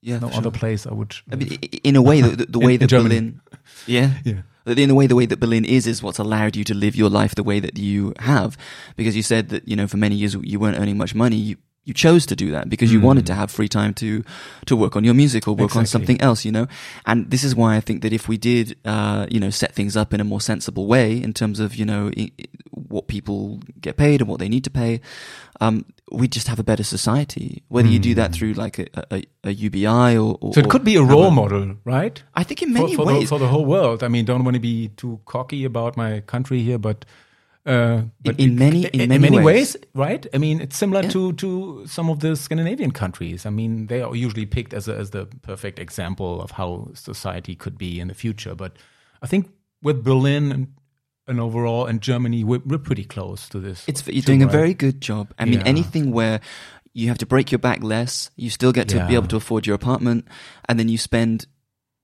Yeah, 0.02 0.18
no 0.18 0.28
other 0.28 0.42
sure. 0.44 0.50
place 0.50 0.86
I 0.86 0.94
would. 0.94 1.14
I 1.30 1.36
mean, 1.36 1.52
in 1.84 1.94
a 1.96 2.02
way, 2.02 2.20
the, 2.22 2.46
the 2.46 2.58
In- 2.58 2.66
way 2.66 2.74
in 2.74 2.80
that 2.80 2.86
Germany. 2.86 3.14
Berlin, 3.20 3.40
yeah, 3.86 4.14
yeah, 4.24 4.42
in 4.66 4.90
a 4.90 4.94
way, 4.94 5.06
the 5.06 5.14
way 5.16 5.26
that 5.26 5.38
Berlin 5.40 5.64
is 5.64 5.86
is 5.86 6.02
what's 6.02 6.18
allowed 6.18 6.56
you 6.56 6.64
to 6.64 6.74
live 6.74 6.96
your 6.96 7.10
life 7.10 7.34
the 7.34 7.42
way 7.42 7.60
that 7.60 7.78
you 7.78 8.14
have, 8.20 8.56
because 8.96 9.14
you 9.14 9.22
said 9.22 9.50
that 9.50 9.68
you 9.68 9.76
know 9.76 9.86
for 9.86 9.98
many 9.98 10.14
years 10.14 10.34
you 10.42 10.58
weren't 10.58 10.78
earning 10.78 10.96
much 10.96 11.14
money. 11.14 11.36
You 11.36 11.56
you 11.84 11.94
chose 11.94 12.26
to 12.26 12.36
do 12.36 12.50
that 12.52 12.68
because 12.68 12.92
you 12.92 13.00
Mm. 13.00 13.04
wanted 13.04 13.26
to 13.26 13.34
have 13.34 13.50
free 13.50 13.68
time 13.68 13.94
to 13.94 14.22
to 14.66 14.76
work 14.76 14.96
on 14.96 15.02
your 15.04 15.14
music 15.14 15.48
or 15.48 15.54
work 15.56 15.74
on 15.76 15.86
something 15.86 16.20
else, 16.20 16.44
you 16.44 16.52
know. 16.52 16.66
And 17.06 17.30
this 17.30 17.42
is 17.42 17.54
why 17.56 17.76
I 17.76 17.80
think 17.80 18.02
that 18.02 18.12
if 18.12 18.28
we 18.28 18.36
did, 18.36 18.76
uh, 18.84 19.26
you 19.30 19.40
know, 19.40 19.50
set 19.50 19.74
things 19.74 19.96
up 19.96 20.12
in 20.14 20.20
a 20.20 20.24
more 20.24 20.40
sensible 20.40 20.86
way 20.86 21.16
in 21.22 21.32
terms 21.32 21.58
of 21.58 21.74
you 21.76 21.86
know 21.86 22.10
i- 22.16 22.30
what 22.70 23.06
people 23.08 23.60
get 23.80 23.96
paid 23.96 24.20
and 24.20 24.28
what 24.28 24.38
they 24.40 24.48
need 24.48 24.64
to 24.64 24.70
pay, 24.70 25.00
um, 25.60 25.84
we 26.12 26.26
just 26.28 26.48
have 26.48 26.58
a 26.58 26.64
better 26.64 26.82
society. 26.84 27.62
Whether 27.68 27.88
you 27.88 27.98
do 27.98 28.14
that 28.14 28.30
Mm. 28.30 28.34
through 28.34 28.52
like 28.54 28.78
a, 28.78 28.86
a, 29.10 29.22
a 29.44 29.50
UBI 29.52 30.16
or, 30.18 30.36
or 30.40 30.52
So 30.54 30.60
it 30.60 30.68
could 30.68 30.84
be 30.84 30.96
a 30.96 31.02
role 31.02 31.30
model, 31.30 31.76
right? 31.84 32.22
I 32.34 32.42
think 32.44 32.62
in 32.62 32.68
For, 32.74 32.80
many 32.82 32.94
for, 32.96 33.06
ways. 33.06 33.20
the, 33.22 33.26
for 33.28 33.38
the 33.38 33.48
whole 33.48 33.64
world. 33.64 34.02
I 34.02 34.08
mean, 34.08 34.24
don't 34.24 34.44
want 34.44 34.54
to 34.54 34.60
be 34.60 34.88
too 34.96 35.20
cocky 35.24 35.64
about 35.64 35.96
my 35.96 36.20
country 36.20 36.62
here, 36.62 36.78
but. 36.78 37.04
Uh, 37.66 38.02
but 38.24 38.40
in 38.40 38.52
it- 38.52 38.58
many- 38.58 38.84
in 38.86 39.20
many 39.20 39.38
ways. 39.38 39.76
right? 39.94 40.26
I 40.32 40.38
mean, 40.38 40.60
it's 40.62 40.76
similar 40.76 41.02
Yeah. 41.02 41.10
to 41.10 41.32
to 41.34 41.82
some 41.86 42.08
of 42.10 42.20
the 42.20 42.34
Scandinavian 42.36 42.90
countries. 42.90 43.44
I 43.44 43.50
mean, 43.50 43.86
they 43.88 44.00
are 44.00 44.14
usually 44.16 44.46
picked 44.46 44.72
as 44.72 44.88
a, 44.88 44.96
as 44.96 45.10
the 45.10 45.26
perfect 45.42 45.78
example 45.78 46.40
of 46.40 46.52
how 46.52 46.88
society 46.94 47.54
could 47.54 47.76
be 47.76 48.00
in 48.00 48.08
the 48.08 48.14
future. 48.14 48.54
But 48.54 48.72
I 49.22 49.26
think 49.26 49.50
with 49.82 50.02
Berlin 50.02 50.52
and, 50.52 50.66
and 51.28 51.38
overall 51.38 51.84
and 51.86 52.00
Germany, 52.00 52.44
we're, 52.44 52.62
we're 52.64 52.78
pretty 52.78 53.04
close 53.04 53.46
to 53.50 53.60
this. 53.60 53.84
It's 53.86 54.06
you're 54.06 54.22
too, 54.22 54.32
doing 54.32 54.42
a 54.42 54.48
very 54.48 54.72
good 54.74 55.00
job. 55.02 55.32
I 55.38 55.44
mean, 55.44 55.60
Yeah. 55.60 55.66
anything 55.68 56.12
where 56.12 56.40
you 56.94 57.08
have 57.08 57.18
to 57.18 57.26
break 57.26 57.52
your 57.52 57.58
back 57.60 57.82
less, 57.84 58.30
you 58.36 58.48
still 58.50 58.72
get 58.72 58.88
to 58.88 59.06
be 59.06 59.14
able 59.14 59.28
to 59.28 59.36
afford 59.36 59.66
your 59.66 59.76
apartment, 59.76 60.24
and 60.68 60.78
then 60.78 60.88
you 60.88 60.98
spend 60.98 61.46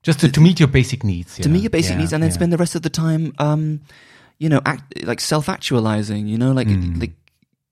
just 0.03 0.19
to, 0.21 0.31
to 0.31 0.39
meet 0.39 0.59
your 0.59 0.69
basic 0.69 1.03
needs. 1.03 1.35
to 1.37 1.49
meet 1.49 1.61
your 1.63 1.71
basic 1.71 1.93
Yeah, 1.93 1.97
needs, 1.99 2.13
and 2.13 2.21
then 2.23 2.29
yeah. 2.29 2.35
spend 2.35 2.53
the 2.53 2.57
rest 2.57 2.75
of 2.75 2.83
the 2.83 2.89
time, 2.89 3.33
um, 3.39 3.81
you 4.39 4.49
know, 4.49 4.61
act 4.65 5.03
like 5.05 5.19
self 5.19 5.49
actualizing. 5.49 6.27
You 6.27 6.37
know, 6.37 6.51
like 6.51 6.67
Mm. 6.67 6.99
like 6.99 7.13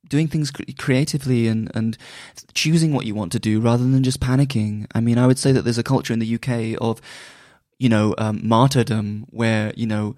doing 0.07 0.27
things 0.27 0.51
cre- 0.51 0.63
creatively 0.77 1.47
and 1.47 1.71
and 1.75 1.97
choosing 2.53 2.93
what 2.93 3.05
you 3.05 3.15
want 3.15 3.31
to 3.31 3.39
do 3.39 3.59
rather 3.59 3.83
than 3.83 4.03
just 4.03 4.19
panicking. 4.19 4.85
I 4.93 4.99
mean, 5.01 5.17
I 5.17 5.25
would 5.27 5.39
say 5.39 5.51
that 5.51 5.63
there's 5.63 5.77
a 5.79 5.83
culture 5.83 6.13
in 6.13 6.19
the 6.19 6.35
UK 6.35 6.77
of 6.81 7.01
you 7.79 7.89
know 7.89 8.13
um, 8.17 8.39
martyrdom 8.43 9.25
where 9.29 9.73
you 9.75 9.87
know. 9.87 10.15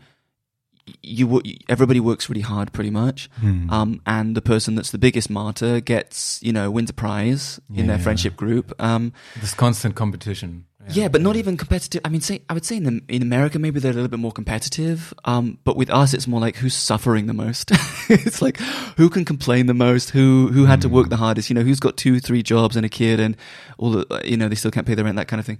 You, 1.04 1.42
everybody 1.68 2.00
works 2.00 2.30
really 2.30 2.40
hard, 2.40 2.72
pretty 2.72 2.92
much. 2.92 3.30
Hmm. 3.42 3.70
Um, 3.70 4.02
and 4.06 4.38
the 4.38 4.42
person 4.42 4.76
that's 4.76 4.92
the 4.92 4.98
biggest 4.98 5.30
martyr 5.30 5.82
gets, 5.82 6.42
you 6.42 6.54
know, 6.54 6.72
wins 6.72 6.90
a 6.90 6.94
prize 6.94 7.60
in 7.76 7.88
their 7.88 8.00
friendship 8.00 8.38
group. 8.38 8.74
Um, 8.82 9.12
this 9.42 9.54
constant 9.54 9.96
competition. 9.96 10.64
Yeah, 10.90 11.08
but 11.08 11.22
not 11.22 11.36
even 11.36 11.58
competitive. 11.58 12.02
I 12.06 12.10
mean, 12.10 12.22
say 12.22 12.42
I 12.50 12.54
would 12.54 12.66
say 12.66 12.78
in 12.78 13.02
in 13.08 13.22
America 13.22 13.60
maybe 13.60 13.80
they're 13.80 13.92
a 13.92 13.94
little 13.96 14.10
bit 14.10 14.20
more 14.20 14.32
competitive. 14.32 15.14
Um, 15.26 15.58
but 15.64 15.76
with 15.78 15.90
us, 15.90 16.14
it's 16.14 16.28
more 16.28 16.40
like 16.40 16.56
who's 16.58 16.76
suffering 16.76 17.28
the 17.28 17.34
most. 17.34 17.72
it's 18.10 18.42
like 18.42 18.58
who 18.98 19.10
can 19.10 19.26
complain 19.26 19.66
the 19.66 19.74
most, 19.74 20.12
who 20.12 20.48
who 20.52 20.66
had 20.66 20.82
to 20.82 20.90
work 20.90 21.10
the 21.10 21.18
hardest. 21.18 21.50
You 21.50 21.56
know, 21.56 21.62
who's 21.62 21.80
got 21.80 21.98
two, 21.98 22.20
three 22.20 22.44
jobs 22.44 22.76
and 22.76 22.86
a 22.86 22.90
kid, 22.90 23.20
and 23.20 23.36
all 23.78 23.92
the 23.92 24.22
you 24.26 24.38
know 24.38 24.48
they 24.48 24.56
still 24.56 24.72
can't 24.72 24.88
pay 24.88 24.96
their 24.96 25.06
rent, 25.06 25.18
that 25.18 25.28
kind 25.28 25.40
of 25.40 25.46
thing. 25.46 25.60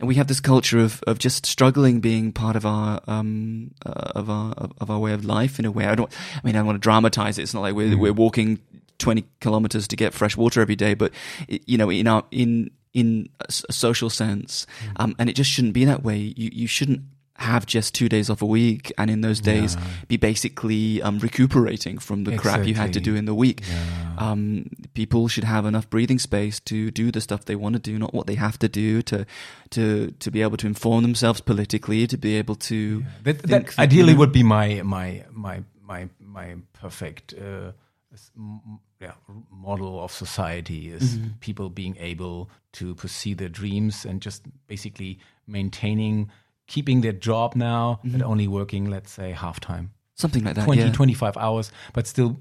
And 0.00 0.06
we 0.06 0.14
have 0.14 0.28
this 0.28 0.40
culture 0.40 0.78
of 0.78 1.02
of 1.06 1.18
just 1.18 1.44
struggling 1.46 2.00
being 2.00 2.32
part 2.32 2.54
of 2.56 2.64
our 2.64 3.00
um 3.06 3.72
uh, 3.84 3.90
of 4.14 4.30
our 4.30 4.52
of, 4.52 4.72
of 4.80 4.90
our 4.90 4.98
way 4.98 5.12
of 5.12 5.24
life 5.24 5.58
in 5.58 5.64
a 5.64 5.70
way. 5.70 5.86
I 5.86 5.94
don't. 5.94 6.12
I 6.36 6.40
mean, 6.44 6.54
I 6.54 6.58
don't 6.60 6.66
want 6.66 6.76
to 6.76 6.80
dramatize 6.86 7.38
it. 7.38 7.42
It's 7.42 7.54
not 7.54 7.60
like 7.62 7.74
we're 7.74 7.88
Mm. 7.94 7.98
we're 7.98 8.12
walking. 8.12 8.60
20 9.00 9.24
kilometers 9.40 9.86
to 9.86 9.94
get 9.94 10.12
fresh 10.12 10.36
water 10.36 10.60
every 10.60 10.74
day 10.74 10.92
but 10.92 11.12
you 11.46 11.78
know 11.78 11.88
in 11.88 12.08
our 12.08 12.24
in 12.32 12.68
in 12.94 13.28
a 13.40 13.44
s- 13.48 13.64
a 13.68 13.72
social 13.72 14.10
sense 14.10 14.66
Mm. 14.84 14.92
um, 14.96 15.14
and 15.18 15.28
it 15.30 15.36
just 15.36 15.50
shouldn't 15.50 15.74
be 15.74 15.84
that 15.84 16.02
way 16.02 16.18
you 16.36 16.50
you 16.52 16.66
shouldn't 16.66 17.02
have 17.40 17.66
just 17.66 17.94
two 17.94 18.08
days 18.08 18.28
off 18.28 18.42
a 18.42 18.46
week 18.46 18.90
and 18.98 19.08
in 19.10 19.20
those 19.20 19.40
days 19.40 19.76
Yeah. 19.76 19.84
be 20.08 20.16
basically 20.16 21.00
um, 21.02 21.20
recuperating 21.20 21.98
from 22.00 22.24
the 22.24 22.36
crap 22.36 22.66
you 22.66 22.74
had 22.74 22.92
to 22.94 23.00
do 23.00 23.14
in 23.14 23.26
the 23.26 23.34
week 23.34 23.62
Yeah. 23.62 24.14
um, 24.18 24.66
people 24.94 25.28
should 25.28 25.44
have 25.44 25.64
enough 25.64 25.88
breathing 25.88 26.18
space 26.18 26.58
to 26.60 26.90
do 26.90 27.12
the 27.12 27.20
stuff 27.20 27.44
they 27.44 27.54
want 27.54 27.74
to 27.76 27.78
do, 27.90 27.96
not 27.96 28.12
what 28.12 28.26
they 28.26 28.34
have 28.34 28.58
to 28.58 28.68
do 28.68 29.02
to 29.02 29.24
to 29.70 30.10
to 30.18 30.30
be 30.32 30.42
able 30.42 30.56
to 30.56 30.66
inform 30.66 31.02
themselves 31.02 31.40
politically, 31.40 32.08
to 32.08 32.16
be 32.18 32.34
able 32.34 32.56
to 32.56 33.04
That, 33.22 33.36
think 33.38 33.42
that 33.42 33.66
that, 33.66 33.78
ideally 33.78 34.14
would 34.14 34.32
be 34.32 34.42
my 34.42 34.82
my 34.82 35.22
my 35.32 35.62
my 35.90 36.08
my 36.20 36.56
perfect 36.72 37.34
uh, 37.34 37.70
s- 38.12 38.32
m- 38.36 38.60
m- 38.66 38.80
yeah, 39.00 39.12
model 39.50 40.02
of 40.04 40.10
society 40.12 40.90
is 40.90 41.02
Mm-hmm. 41.16 41.28
people 41.40 41.68
being 41.70 41.96
able 42.00 42.50
to 42.72 42.94
pursue 42.94 43.34
their 43.34 43.48
dreams 43.48 44.04
and 44.04 44.20
just 44.20 44.42
basically 44.66 45.18
maintaining 45.46 46.30
keeping 46.66 47.00
their 47.00 47.12
job 47.12 47.54
now 47.56 48.00
Mm-hmm. 48.04 48.18
but 48.18 48.26
only 48.26 48.48
working 48.48 48.90
let's 48.90 49.10
say 49.12 49.32
half 49.32 49.58
time 49.60 49.90
something 50.14 50.44
like 50.44 50.54
that. 50.56 50.64
20 50.64 50.82
yeah. 50.82 50.92
25 50.92 51.36
hours 51.36 51.72
but 51.92 52.06
still 52.06 52.36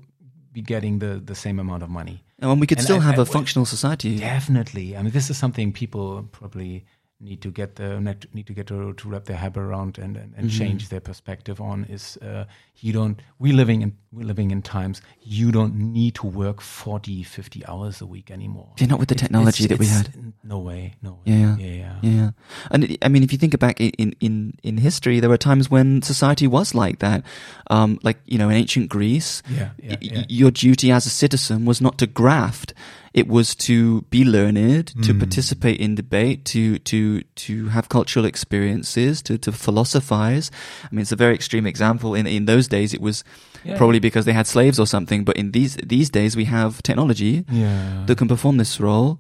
be 0.52 0.62
getting 0.62 1.00
the 1.00 1.22
the 1.24 1.36
same 1.36 1.60
amount 1.60 1.84
of 1.84 1.90
money 1.90 2.24
And 2.40 2.60
we 2.62 2.68
could 2.68 2.78
And 2.80 2.86
still 2.86 3.02
I- 3.02 3.06
have 3.10 3.20
I- 3.20 3.24
a 3.24 3.26
functional 3.26 3.66
society. 3.66 4.18
Definitely. 4.20 4.96
I 4.98 5.02
mean, 5.04 5.12
this 5.14 5.30
is 5.32 5.38
something 5.38 5.74
people 5.74 6.08
probably 6.32 6.86
need 7.20 7.42
to 7.42 7.50
get 7.50 7.76
the 7.78 8.00
need 8.00 8.28
need 8.34 8.46
to 8.46 8.54
get 8.54 8.68
to, 8.68 8.94
to 8.94 9.10
wrap 9.10 9.26
their 9.26 9.38
head 9.38 9.58
around 9.58 9.98
and 9.98 10.16
and, 10.18 10.34
and 10.38 10.48
Mm-hmm. 10.50 10.58
change 10.60 10.90
their 10.90 11.00
perspective 11.02 11.60
on 11.60 11.86
is 11.86 12.18
uh, 12.18 12.46
you 12.76 12.94
don't 12.94 13.20
we 13.40 13.52
living 13.52 13.82
in 13.82 13.98
we're 14.12 14.26
living 14.28 14.52
in 14.52 14.62
times 14.62 15.02
you 15.24 15.52
don't 15.52 15.74
need 15.76 16.14
to 16.16 16.28
work 16.28 16.62
40 16.62 17.24
50 17.24 17.66
hours 17.66 18.02
a 18.02 18.06
week 18.06 18.30
anymore 18.30 18.70
Yeah, 18.78 18.86
not 18.88 19.00
with 19.00 19.10
the 19.10 19.16
technology 19.16 19.64
it's- 19.64 19.70
that 19.78 19.80
we 19.80 19.88
had. 19.88 20.34
no 20.44 20.60
way 20.60 20.94
no 21.02 21.12
way. 21.14 21.34
Yeah. 21.34 21.56
yeah 21.58 21.74
yeah, 21.74 22.00
Yeah, 22.04 22.30
and 22.72 22.84
it, 22.84 23.00
I 23.06 23.08
mean, 23.10 23.24
if 23.24 23.32
you 23.32 23.38
think 23.40 23.58
back 23.60 23.82
in, 23.82 23.90
in 23.98 24.16
in 24.20 24.54
in 24.64 24.78
history, 24.78 25.20
there 25.20 25.30
were 25.30 25.38
times 25.40 25.72
when 25.72 26.02
society 26.04 26.46
was 26.48 26.76
like 26.76 27.00
that. 27.00 27.24
Um, 27.72 27.98
like 28.04 28.18
you 28.26 28.38
know, 28.38 28.50
in 28.50 28.56
ancient 28.56 28.90
Greece, 28.90 29.42
Yeah, 29.50 29.70
yeah, 29.82 29.90
y- 29.92 29.98
yeah. 30.02 30.26
your 30.30 30.52
duty 30.52 30.92
as 30.92 31.06
a 31.06 31.10
citizen 31.10 31.66
was 31.66 31.82
not 31.82 31.98
to 31.98 32.08
graft; 32.08 32.74
it 33.14 33.28
was 33.28 33.56
to 33.56 34.02
be 34.10 34.24
learned, 34.24 34.88
to 35.04 35.14
Mm. 35.14 35.20
participate 35.20 35.80
in 35.80 35.96
debate, 35.96 36.46
to 36.46 36.80
to 36.80 37.22
to 37.36 37.68
have 37.70 37.88
cultural 37.90 38.26
experiences, 38.26 39.22
to 39.24 39.38
to 39.38 39.52
philosophize. 39.52 40.52
I 40.84 40.90
mean, 40.96 41.02
it's 41.02 41.12
a 41.12 41.16
very 41.16 41.34
extreme 41.36 41.66
example. 41.70 42.16
In 42.16 42.28
in 42.28 42.46
those 42.46 42.68
days, 42.68 42.94
it 42.94 43.02
was 43.02 43.24
Yeah. 43.64 43.78
probably 43.78 44.00
because 44.00 44.26
they 44.26 44.34
had 44.34 44.48
slaves 44.48 44.80
or 44.80 44.86
something. 44.88 45.24
But 45.26 45.38
in 45.38 45.52
these 45.52 45.78
these 45.88 46.10
days, 46.10 46.36
we 46.36 46.46
have 46.46 46.82
technology 46.84 47.44
yeah 47.52 48.06
that 48.06 48.18
can 48.18 48.28
perform 48.28 48.58
this 48.58 48.80
role, 48.80 49.18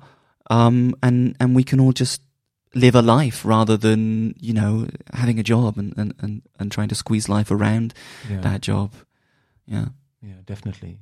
um, 0.50 0.94
and 1.02 1.36
and 1.40 1.56
we 1.56 1.64
can 1.64 1.80
all 1.80 1.94
just 1.94 2.22
live 2.76 2.96
a 2.96 3.02
life 3.02 3.46
rather 3.46 3.78
than 3.78 4.34
you 4.40 4.54
know 4.54 4.88
having 5.14 5.40
a 5.40 5.44
job 5.44 5.78
and 5.78 5.94
and 5.98 6.14
and, 6.22 6.42
and 6.60 6.72
trying 6.72 6.90
to 6.90 6.96
squeeze 6.96 7.28
life 7.30 7.50
around 7.52 7.94
yeah. 8.30 8.42
that 8.42 8.62
job. 8.62 8.94
Yeah. 9.66 9.88
Yeah, 10.22 10.42
definitely. 10.46 10.98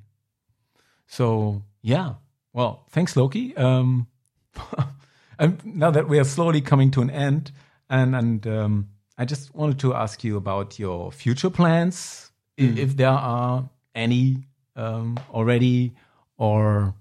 So 1.07 1.61
yeah, 1.81 2.15
well, 2.55 2.85
thanks, 2.89 3.15
Loki. 3.15 3.55
Um, 3.57 4.07
and 5.39 5.59
now 5.65 5.91
that 5.91 6.07
we 6.07 6.17
are 6.19 6.23
slowly 6.23 6.61
coming 6.61 6.89
to 6.91 7.01
an 7.01 7.09
end, 7.09 7.51
and 7.89 8.15
and 8.15 8.47
um, 8.47 8.89
I 9.17 9.25
just 9.25 9.53
wanted 9.53 9.77
to 9.79 9.93
ask 9.93 10.23
you 10.23 10.37
about 10.37 10.79
your 10.79 11.11
future 11.11 11.49
plans, 11.51 12.31
Mm. 12.57 12.77
if 12.77 12.95
there 12.95 13.09
are 13.09 13.69
any 13.93 14.47
um, 14.77 15.17
already, 15.33 15.91
or 16.37 16.93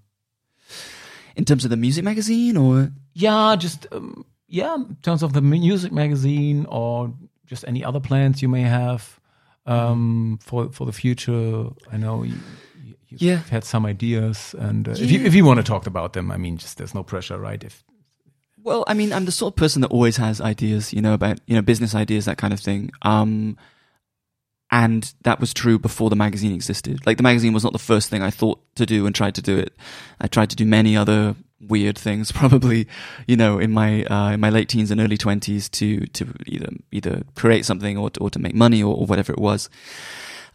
In 1.36 1.44
terms 1.44 1.64
of 1.64 1.70
the 1.70 1.76
music 1.76 2.04
magazine, 2.04 2.56
or 2.56 2.90
yeah, 3.12 3.54
just 3.56 3.86
um, 3.92 4.24
yeah, 4.48 4.74
in 4.74 4.96
terms 5.02 5.22
of 5.22 5.32
the 5.32 5.40
music 5.40 5.92
magazine, 5.92 6.66
or 6.68 7.12
just 7.46 7.64
any 7.68 7.84
other 7.84 8.00
plans 8.00 8.42
you 8.42 8.48
may 8.48 8.62
have 8.62 9.20
um, 9.66 10.38
for 10.42 10.72
for 10.72 10.86
the 10.86 10.92
future. 10.92 11.70
I 11.92 11.96
know 11.96 12.24
you, 12.24 12.34
you, 12.34 12.40
you've 13.14 13.22
Yeah. 13.22 13.42
had 13.50 13.64
some 13.64 13.86
ideas, 13.86 14.54
and 14.58 14.88
uh, 14.88 14.92
if 14.92 15.10
you 15.10 15.20
if 15.24 15.34
you 15.34 15.44
want 15.44 15.58
to 15.58 15.64
talk 15.64 15.86
about 15.86 16.12
them, 16.12 16.30
I 16.30 16.36
mean, 16.36 16.56
just 16.58 16.78
there's 16.78 16.94
no 16.94 17.02
pressure, 17.02 17.38
right? 17.38 17.62
If 17.62 17.82
well, 18.62 18.84
I 18.86 18.94
mean, 18.94 19.12
I'm 19.12 19.24
the 19.26 19.32
sort 19.32 19.52
of 19.52 19.56
person 19.56 19.82
that 19.82 19.90
always 19.90 20.16
has 20.16 20.40
ideas, 20.40 20.92
you 20.92 21.02
know, 21.02 21.14
about 21.14 21.38
you 21.46 21.54
know 21.54 21.62
business 21.62 21.94
ideas, 21.94 22.24
that 22.24 22.38
kind 22.38 22.52
of 22.54 22.60
thing. 22.60 22.90
Um, 23.02 23.56
and 24.70 25.12
that 25.22 25.38
was 25.38 25.54
true 25.54 25.78
before 25.78 26.10
the 26.10 26.16
magazine 26.16 26.52
existed. 26.52 27.06
Like 27.06 27.16
the 27.16 27.22
magazine 27.22 27.52
was 27.52 27.62
not 27.62 27.72
the 27.72 27.78
first 27.78 28.08
thing 28.10 28.22
I 28.22 28.30
thought 28.30 28.60
to 28.76 28.86
do 28.86 29.06
and 29.06 29.14
tried 29.14 29.34
to 29.36 29.42
do 29.42 29.56
it. 29.58 29.72
I 30.20 30.26
tried 30.26 30.50
to 30.50 30.56
do 30.56 30.64
many 30.64 30.96
other 30.96 31.36
weird 31.60 31.96
things, 31.96 32.32
probably, 32.40 32.88
you 33.28 33.36
know, 33.36 33.58
in 33.58 33.70
my 33.70 34.04
uh, 34.04 34.32
in 34.32 34.40
my 34.40 34.50
late 34.50 34.68
teens 34.68 34.90
and 34.90 35.00
early 35.00 35.16
twenties 35.16 35.68
to 35.70 36.06
to 36.06 36.26
either 36.46 36.70
either 36.90 37.22
create 37.34 37.64
something 37.64 37.96
or 37.98 38.10
to, 38.10 38.20
or 38.20 38.30
to 38.30 38.38
make 38.38 38.54
money 38.54 38.82
or, 38.82 38.94
or 38.96 39.06
whatever 39.06 39.32
it 39.32 39.38
was. 39.38 39.68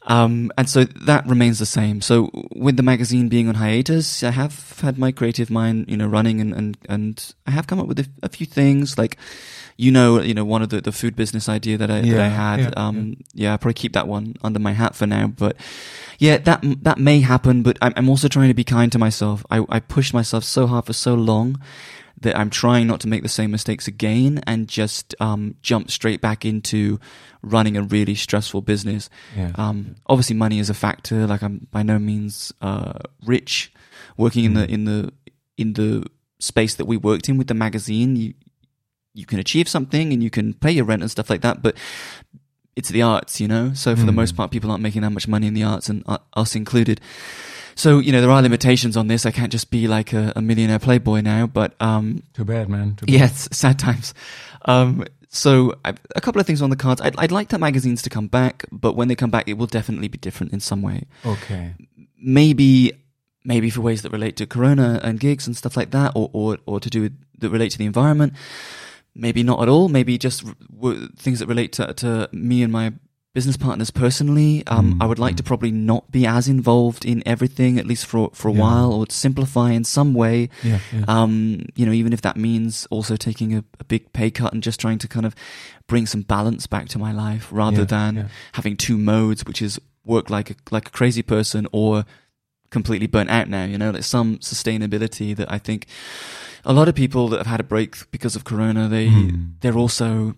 Um, 0.03 0.51
and 0.57 0.67
so 0.67 0.85
that 0.85 1.27
remains 1.27 1.59
the 1.59 1.65
same. 1.65 2.01
So 2.01 2.31
with 2.55 2.77
the 2.77 2.83
magazine 2.83 3.29
being 3.29 3.47
on 3.49 3.55
hiatus, 3.55 4.23
I 4.23 4.31
have 4.31 4.79
had 4.79 4.97
my 4.97 5.11
creative 5.11 5.49
mind, 5.51 5.85
you 5.89 5.97
know, 5.97 6.07
running 6.07 6.39
and, 6.41 6.53
and, 6.53 6.77
and 6.87 7.33
I 7.45 7.51
have 7.51 7.67
come 7.67 7.79
up 7.79 7.87
with 7.87 7.99
a, 7.99 8.07
a 8.23 8.29
few 8.29 8.45
things 8.45 8.97
like, 8.97 9.17
you 9.77 9.91
know, 9.91 10.21
you 10.21 10.33
know, 10.33 10.45
one 10.45 10.61
of 10.61 10.69
the, 10.69 10.81
the 10.81 10.91
food 10.91 11.15
business 11.15 11.47
idea 11.47 11.77
that 11.77 11.91
I, 11.91 12.01
that 12.01 12.07
Yeah, 12.07 12.23
I 12.23 12.27
had. 12.27 12.59
yeah, 12.59 12.69
um, 12.75 13.17
yeah. 13.33 13.53
I 13.53 13.57
probably 13.57 13.75
keep 13.75 13.93
that 13.93 14.07
one 14.07 14.35
under 14.41 14.59
my 14.59 14.71
hat 14.71 14.95
for 14.95 15.05
now, 15.05 15.27
but 15.27 15.57
yeah, 16.17 16.37
that, 16.37 16.63
that 16.83 16.97
may 16.97 17.19
happen, 17.19 17.61
but 17.61 17.77
I'm, 17.81 17.93
I'm 17.95 18.09
also 18.09 18.27
trying 18.27 18.47
to 18.49 18.53
be 18.53 18.63
kind 18.63 18.91
to 18.93 18.99
myself. 18.99 19.45
I, 19.51 19.65
I 19.69 19.79
pushed 19.79 20.13
myself 20.13 20.43
so 20.43 20.65
hard 20.65 20.85
for 20.85 20.93
so 20.93 21.13
long 21.13 21.61
that 22.21 22.37
I'm 22.37 22.49
trying 22.49 22.87
not 22.87 22.99
to 23.01 23.07
make 23.07 23.23
the 23.23 23.29
same 23.29 23.51
mistakes 23.51 23.87
again 23.87 24.41
and 24.45 24.67
just 24.67 25.15
um, 25.19 25.55
jump 25.61 25.89
straight 25.89 26.21
back 26.21 26.43
into 26.45 26.99
running 27.41 27.77
a 27.77 27.81
really 27.83 28.15
stressful 28.15 28.61
business. 28.61 29.09
Yeah. 29.37 29.51
Um, 29.55 29.95
obviously, 30.07 30.35
money 30.35 30.59
is 30.59 30.69
a 30.69 30.73
factor. 30.73 31.25
Like 31.27 31.41
I'm 31.41 31.67
by 31.71 31.83
no 31.83 31.97
means 31.99 32.53
uh, 32.61 32.99
rich. 33.25 33.71
Working 34.17 34.43
in 34.45 34.53
the 34.53 34.67
Mm. 34.67 34.69
in 34.69 34.83
the 34.85 35.13
in 35.57 35.73
the 35.73 36.05
space 36.39 36.75
that 36.75 36.85
we 36.85 36.97
worked 36.97 37.29
in 37.29 37.37
with 37.37 37.47
the 37.47 37.53
magazine, 37.53 38.15
you 38.15 38.33
you 39.13 39.25
can 39.25 39.39
achieve 39.39 39.67
something 39.67 40.13
and 40.13 40.21
you 40.23 40.29
can 40.29 40.53
pay 40.53 40.71
your 40.71 40.85
rent 40.85 41.01
and 41.01 41.11
stuff 41.11 41.29
like 41.29 41.41
that, 41.41 41.61
but 41.61 41.75
it's 42.75 42.89
the 42.89 43.01
arts, 43.01 43.41
you 43.41 43.47
know. 43.47 43.73
So 43.73 43.95
for 43.95 44.05
the 44.05 44.11
Mm. 44.11 44.15
most 44.15 44.35
part, 44.37 44.51
people 44.51 44.71
aren't 44.71 44.83
making 44.83 45.01
that 45.01 45.09
much 45.11 45.27
money 45.27 45.47
in 45.47 45.53
the 45.53 45.63
arts, 45.63 45.89
and 45.89 46.03
uh, 46.07 46.19
us 46.35 46.55
included. 46.55 47.01
So 47.79 47.99
you 47.99 48.11
know 48.11 48.19
there 48.19 48.29
are 48.29 48.41
limitations 48.41 48.97
on 48.97 49.07
this. 49.07 49.25
I 49.25 49.31
can't 49.31 49.53
just 49.53 49.71
be 49.71 49.87
like 49.87 50.11
a, 50.11 50.33
a 50.35 50.41
millionaire 50.41 50.79
playboy 50.79 51.21
now, 51.21 51.47
but 51.47 51.75
um, 51.79 52.23
Too 52.33 52.43
bad, 52.43 52.67
man. 52.67 52.95
Too 52.95 53.05
bad. 53.05 53.13
Yes, 53.13 53.47
sad 53.53 53.79
times. 53.79 54.13
Um, 54.65 55.05
so 55.29 55.75
I, 55.85 55.93
a 56.13 56.19
couple 56.19 56.41
of 56.41 56.45
things 56.45 56.61
on 56.61 56.71
the 56.71 56.75
cards. 56.75 56.99
I'd, 56.99 57.15
I'd 57.17 57.31
like 57.31 57.47
the 57.47 57.57
magazines 57.57 58.01
to 58.01 58.09
come 58.09 58.27
back, 58.27 58.65
but 58.69 58.97
when 58.97 59.07
they 59.07 59.15
come 59.15 59.29
back, 59.29 59.47
it 59.47 59.53
will 59.53 59.65
definitely 59.65 60.09
be 60.09 60.17
different 60.17 60.51
in 60.51 60.59
some 60.59 60.81
way. 60.81 61.05
Okay. 61.25 61.73
Maybe, 62.21 62.91
maybe 63.45 63.69
for 63.69 63.79
ways 63.79 64.01
that 64.01 64.11
relate 64.11 64.35
to 64.37 64.45
Corona 64.45 64.99
and 65.01 65.17
gigs 65.17 65.47
and 65.47 65.55
stuff 65.55 65.77
like 65.77 65.91
that, 65.91 66.11
or 66.15 66.29
or, 66.33 66.57
or 66.65 66.81
to 66.81 66.89
do 66.89 67.03
with, 67.03 67.17
that 67.37 67.49
relate 67.49 67.71
to 67.71 67.77
the 67.77 67.85
environment. 67.85 68.33
Maybe 69.15 69.41
not 69.41 69.61
at 69.61 69.69
all. 69.69 69.87
Maybe 69.87 70.17
just 70.17 70.45
r- 70.45 70.53
w- 70.75 71.07
things 71.15 71.39
that 71.39 71.47
relate 71.47 71.71
to, 71.73 71.93
to 71.93 72.29
me 72.33 72.61
and 72.61 72.73
my 72.73 72.91
business 73.33 73.57
partners 73.57 73.91
personally. 73.91 74.63
Um, 74.67 74.95
Mm, 74.95 75.03
I 75.03 75.05
would 75.05 75.19
like 75.19 75.35
mm. 75.35 75.37
to 75.37 75.43
probably 75.43 75.71
not 75.71 76.09
be 76.11 76.25
as 76.25 76.47
involved 76.47 77.05
in 77.05 77.21
everything, 77.27 77.77
at 77.77 77.85
least 77.85 78.05
for 78.07 78.31
for 78.33 78.49
a 78.49 78.53
Yeah. 78.53 78.59
while, 78.61 78.91
or 78.93 79.05
to 79.05 79.15
simplify 79.15 79.71
in 79.71 79.83
some 79.83 80.13
way. 80.13 80.49
Yeah. 80.63 80.79
yeah. 80.91 81.05
Um, 81.07 81.65
you 81.75 81.85
know, 81.85 81.91
even 81.91 82.11
if 82.13 82.21
that 82.21 82.37
means 82.37 82.87
also 82.89 83.15
taking 83.15 83.53
a, 83.55 83.63
a 83.79 83.83
big 83.83 84.11
pay 84.13 84.31
cut 84.31 84.51
and 84.53 84.63
just 84.63 84.79
trying 84.79 84.97
to 84.99 85.07
kind 85.07 85.25
of 85.25 85.35
bring 85.87 86.05
some 86.07 86.21
balance 86.23 86.65
back 86.67 86.87
to 86.89 86.97
my 86.99 87.11
life 87.11 87.47
rather 87.51 87.85
than 87.85 88.29
having 88.53 88.75
two 88.77 88.97
modes, 88.97 89.45
which 89.45 89.61
is 89.61 89.79
work 90.05 90.29
like 90.29 90.49
a, 90.51 90.55
like 90.71 90.87
a 90.87 90.91
crazy 90.91 91.21
person 91.21 91.67
or 91.71 92.05
completely 92.71 93.07
burnt 93.07 93.29
out 93.29 93.47
now, 93.49 93.63
you 93.65 93.77
know, 93.77 93.91
like 93.91 94.03
some 94.03 94.37
sustainability 94.39 95.35
that 95.35 95.51
I 95.51 95.57
think 95.59 95.85
a 96.65 96.73
lot 96.73 96.87
of 96.87 96.95
people 96.95 97.27
that 97.29 97.37
have 97.37 97.47
had 97.47 97.59
a 97.59 97.63
break 97.63 97.95
because 98.11 98.35
of 98.35 98.43
Corona, 98.43 98.87
they, 98.87 99.07
Hmm. 99.09 99.45
they're 99.61 99.77
also 99.77 100.35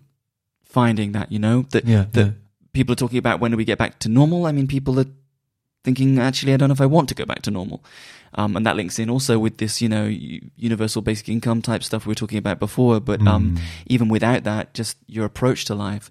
finding 0.64 1.12
that, 1.12 1.30
you 1.32 1.38
know, 1.38 1.66
that, 1.70 1.84
yeah. 1.84 2.06
that 2.12 2.26
yeah. 2.26 2.32
People 2.72 2.92
are 2.92 2.96
talking 2.96 3.18
about 3.18 3.40
when 3.40 3.50
do 3.50 3.56
we 3.56 3.64
get 3.64 3.78
back 3.78 3.98
to 4.00 4.08
normal. 4.08 4.46
I 4.46 4.52
mean, 4.52 4.66
people 4.66 4.98
are 4.98 5.06
thinking, 5.84 6.18
actually, 6.18 6.54
I 6.54 6.56
don't 6.56 6.68
know 6.68 6.74
if 6.74 6.80
I 6.80 6.86
want 6.86 7.08
to 7.08 7.14
go 7.14 7.24
back 7.24 7.42
to 7.42 7.50
normal. 7.50 7.84
Um, 8.34 8.56
and 8.56 8.64
that 8.64 8.76
links 8.76 8.98
in 8.98 9.10
also 9.10 9.38
with 9.38 9.58
this, 9.58 9.82
you 9.82 9.88
know, 9.88 10.06
universal 10.06 11.02
basic 11.02 11.28
income 11.28 11.60
type 11.60 11.82
stuff 11.82 12.06
we 12.06 12.10
were 12.12 12.14
talking 12.14 12.38
about 12.38 12.58
before. 12.58 13.00
But 13.00 13.20
um, 13.26 13.56
Mm. 13.56 13.60
even 13.86 14.08
without 14.08 14.44
that, 14.44 14.74
just 14.74 14.96
your 15.06 15.24
approach 15.26 15.64
to 15.66 15.74
life. 15.74 16.10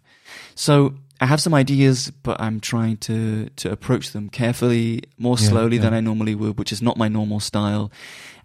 So 0.55 0.95
I 1.19 1.25
have 1.25 1.41
some 1.41 1.53
ideas, 1.53 2.11
but 2.23 2.39
I'm 2.39 2.59
trying 2.59 2.97
to 2.97 3.49
to 3.55 3.71
approach 3.71 4.11
them 4.11 4.29
carefully, 4.29 5.03
more 5.17 5.37
Yeah, 5.39 5.49
slowly 5.49 5.77
than. 5.77 5.93
I 5.93 5.99
normally 5.99 6.35
would, 6.35 6.59
which 6.59 6.71
is 6.71 6.81
not 6.81 6.97
my 6.97 7.07
normal 7.07 7.39
style. 7.39 7.91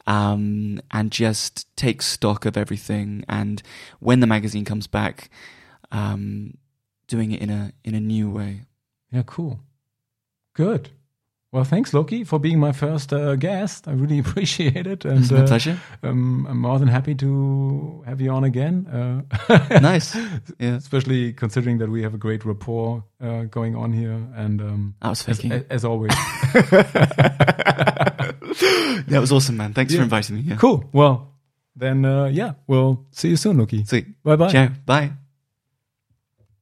Um, 0.06 0.80
and 0.92 1.10
just 1.10 1.66
take 1.76 2.00
stock 2.00 2.46
of 2.46 2.56
everything. 2.56 3.24
And 3.28 3.62
when 3.98 4.20
the 4.20 4.26
magazine 4.26 4.64
comes 4.64 4.86
back, 4.86 5.28
um, 5.90 6.56
doing 7.08 7.32
it 7.32 7.40
in 7.42 7.50
a 7.50 7.72
in 7.84 7.94
a 7.94 8.00
new 8.00 8.30
way. 8.30 8.62
Yeah, 9.12 9.22
cool. 9.26 9.60
Good. 10.54 10.90
Well, 11.52 11.64
thanks, 11.64 11.94
Loki, 11.94 12.24
for 12.24 12.38
being 12.40 12.58
my 12.58 12.72
first 12.72 13.12
uh, 13.12 13.36
guest. 13.36 13.86
I 13.88 13.92
really 13.92 14.18
appreciate 14.24 14.86
it, 14.86 15.04
and 15.04 15.20
It's 15.20 15.30
my 15.30 15.38
uh, 15.42 15.46
pleasure. 15.46 15.78
um, 16.02 16.46
I'm 16.50 16.58
more 16.60 16.78
than 16.78 16.88
happy 16.88 17.14
to 17.14 18.02
have 18.06 18.20
you 18.20 18.30
on 18.30 18.44
again. 18.44 18.86
Uh, 18.86 19.22
Nice. 19.80 20.14
Yeah. 20.58 20.74
especially 20.76 21.32
considering 21.32 21.78
that 21.78 21.88
we 21.88 22.02
have 22.02 22.14
a 22.14 22.18
great 22.18 22.44
rapport 22.44 23.04
uh, 23.22 23.44
going 23.44 23.74
on 23.76 23.92
here, 23.92 24.20
and 24.34 24.60
um, 24.60 24.94
I 25.00 25.08
was 25.10 25.26
as, 25.28 25.40
as 25.70 25.84
always. 25.84 26.12
that 29.06 29.18
was 29.20 29.32
awesome, 29.32 29.56
man. 29.56 29.72
Thanks 29.72 29.92
Yeah. 29.92 30.00
for 30.00 30.04
inviting 30.04 30.36
me. 30.36 30.42
Yeah. 30.42 30.56
cool. 30.56 30.84
Well, 30.92 31.32
then, 31.76 32.04
uh, 32.04 32.26
yeah, 32.26 32.54
we'll 32.66 33.06
see 33.12 33.28
you 33.30 33.36
soon, 33.36 33.56
Loki. 33.58 33.84
See. 33.84 34.04
Bye 34.24 34.36
bye. 34.36 34.50
Ciao. 34.52 34.68
Bye. 34.84 35.12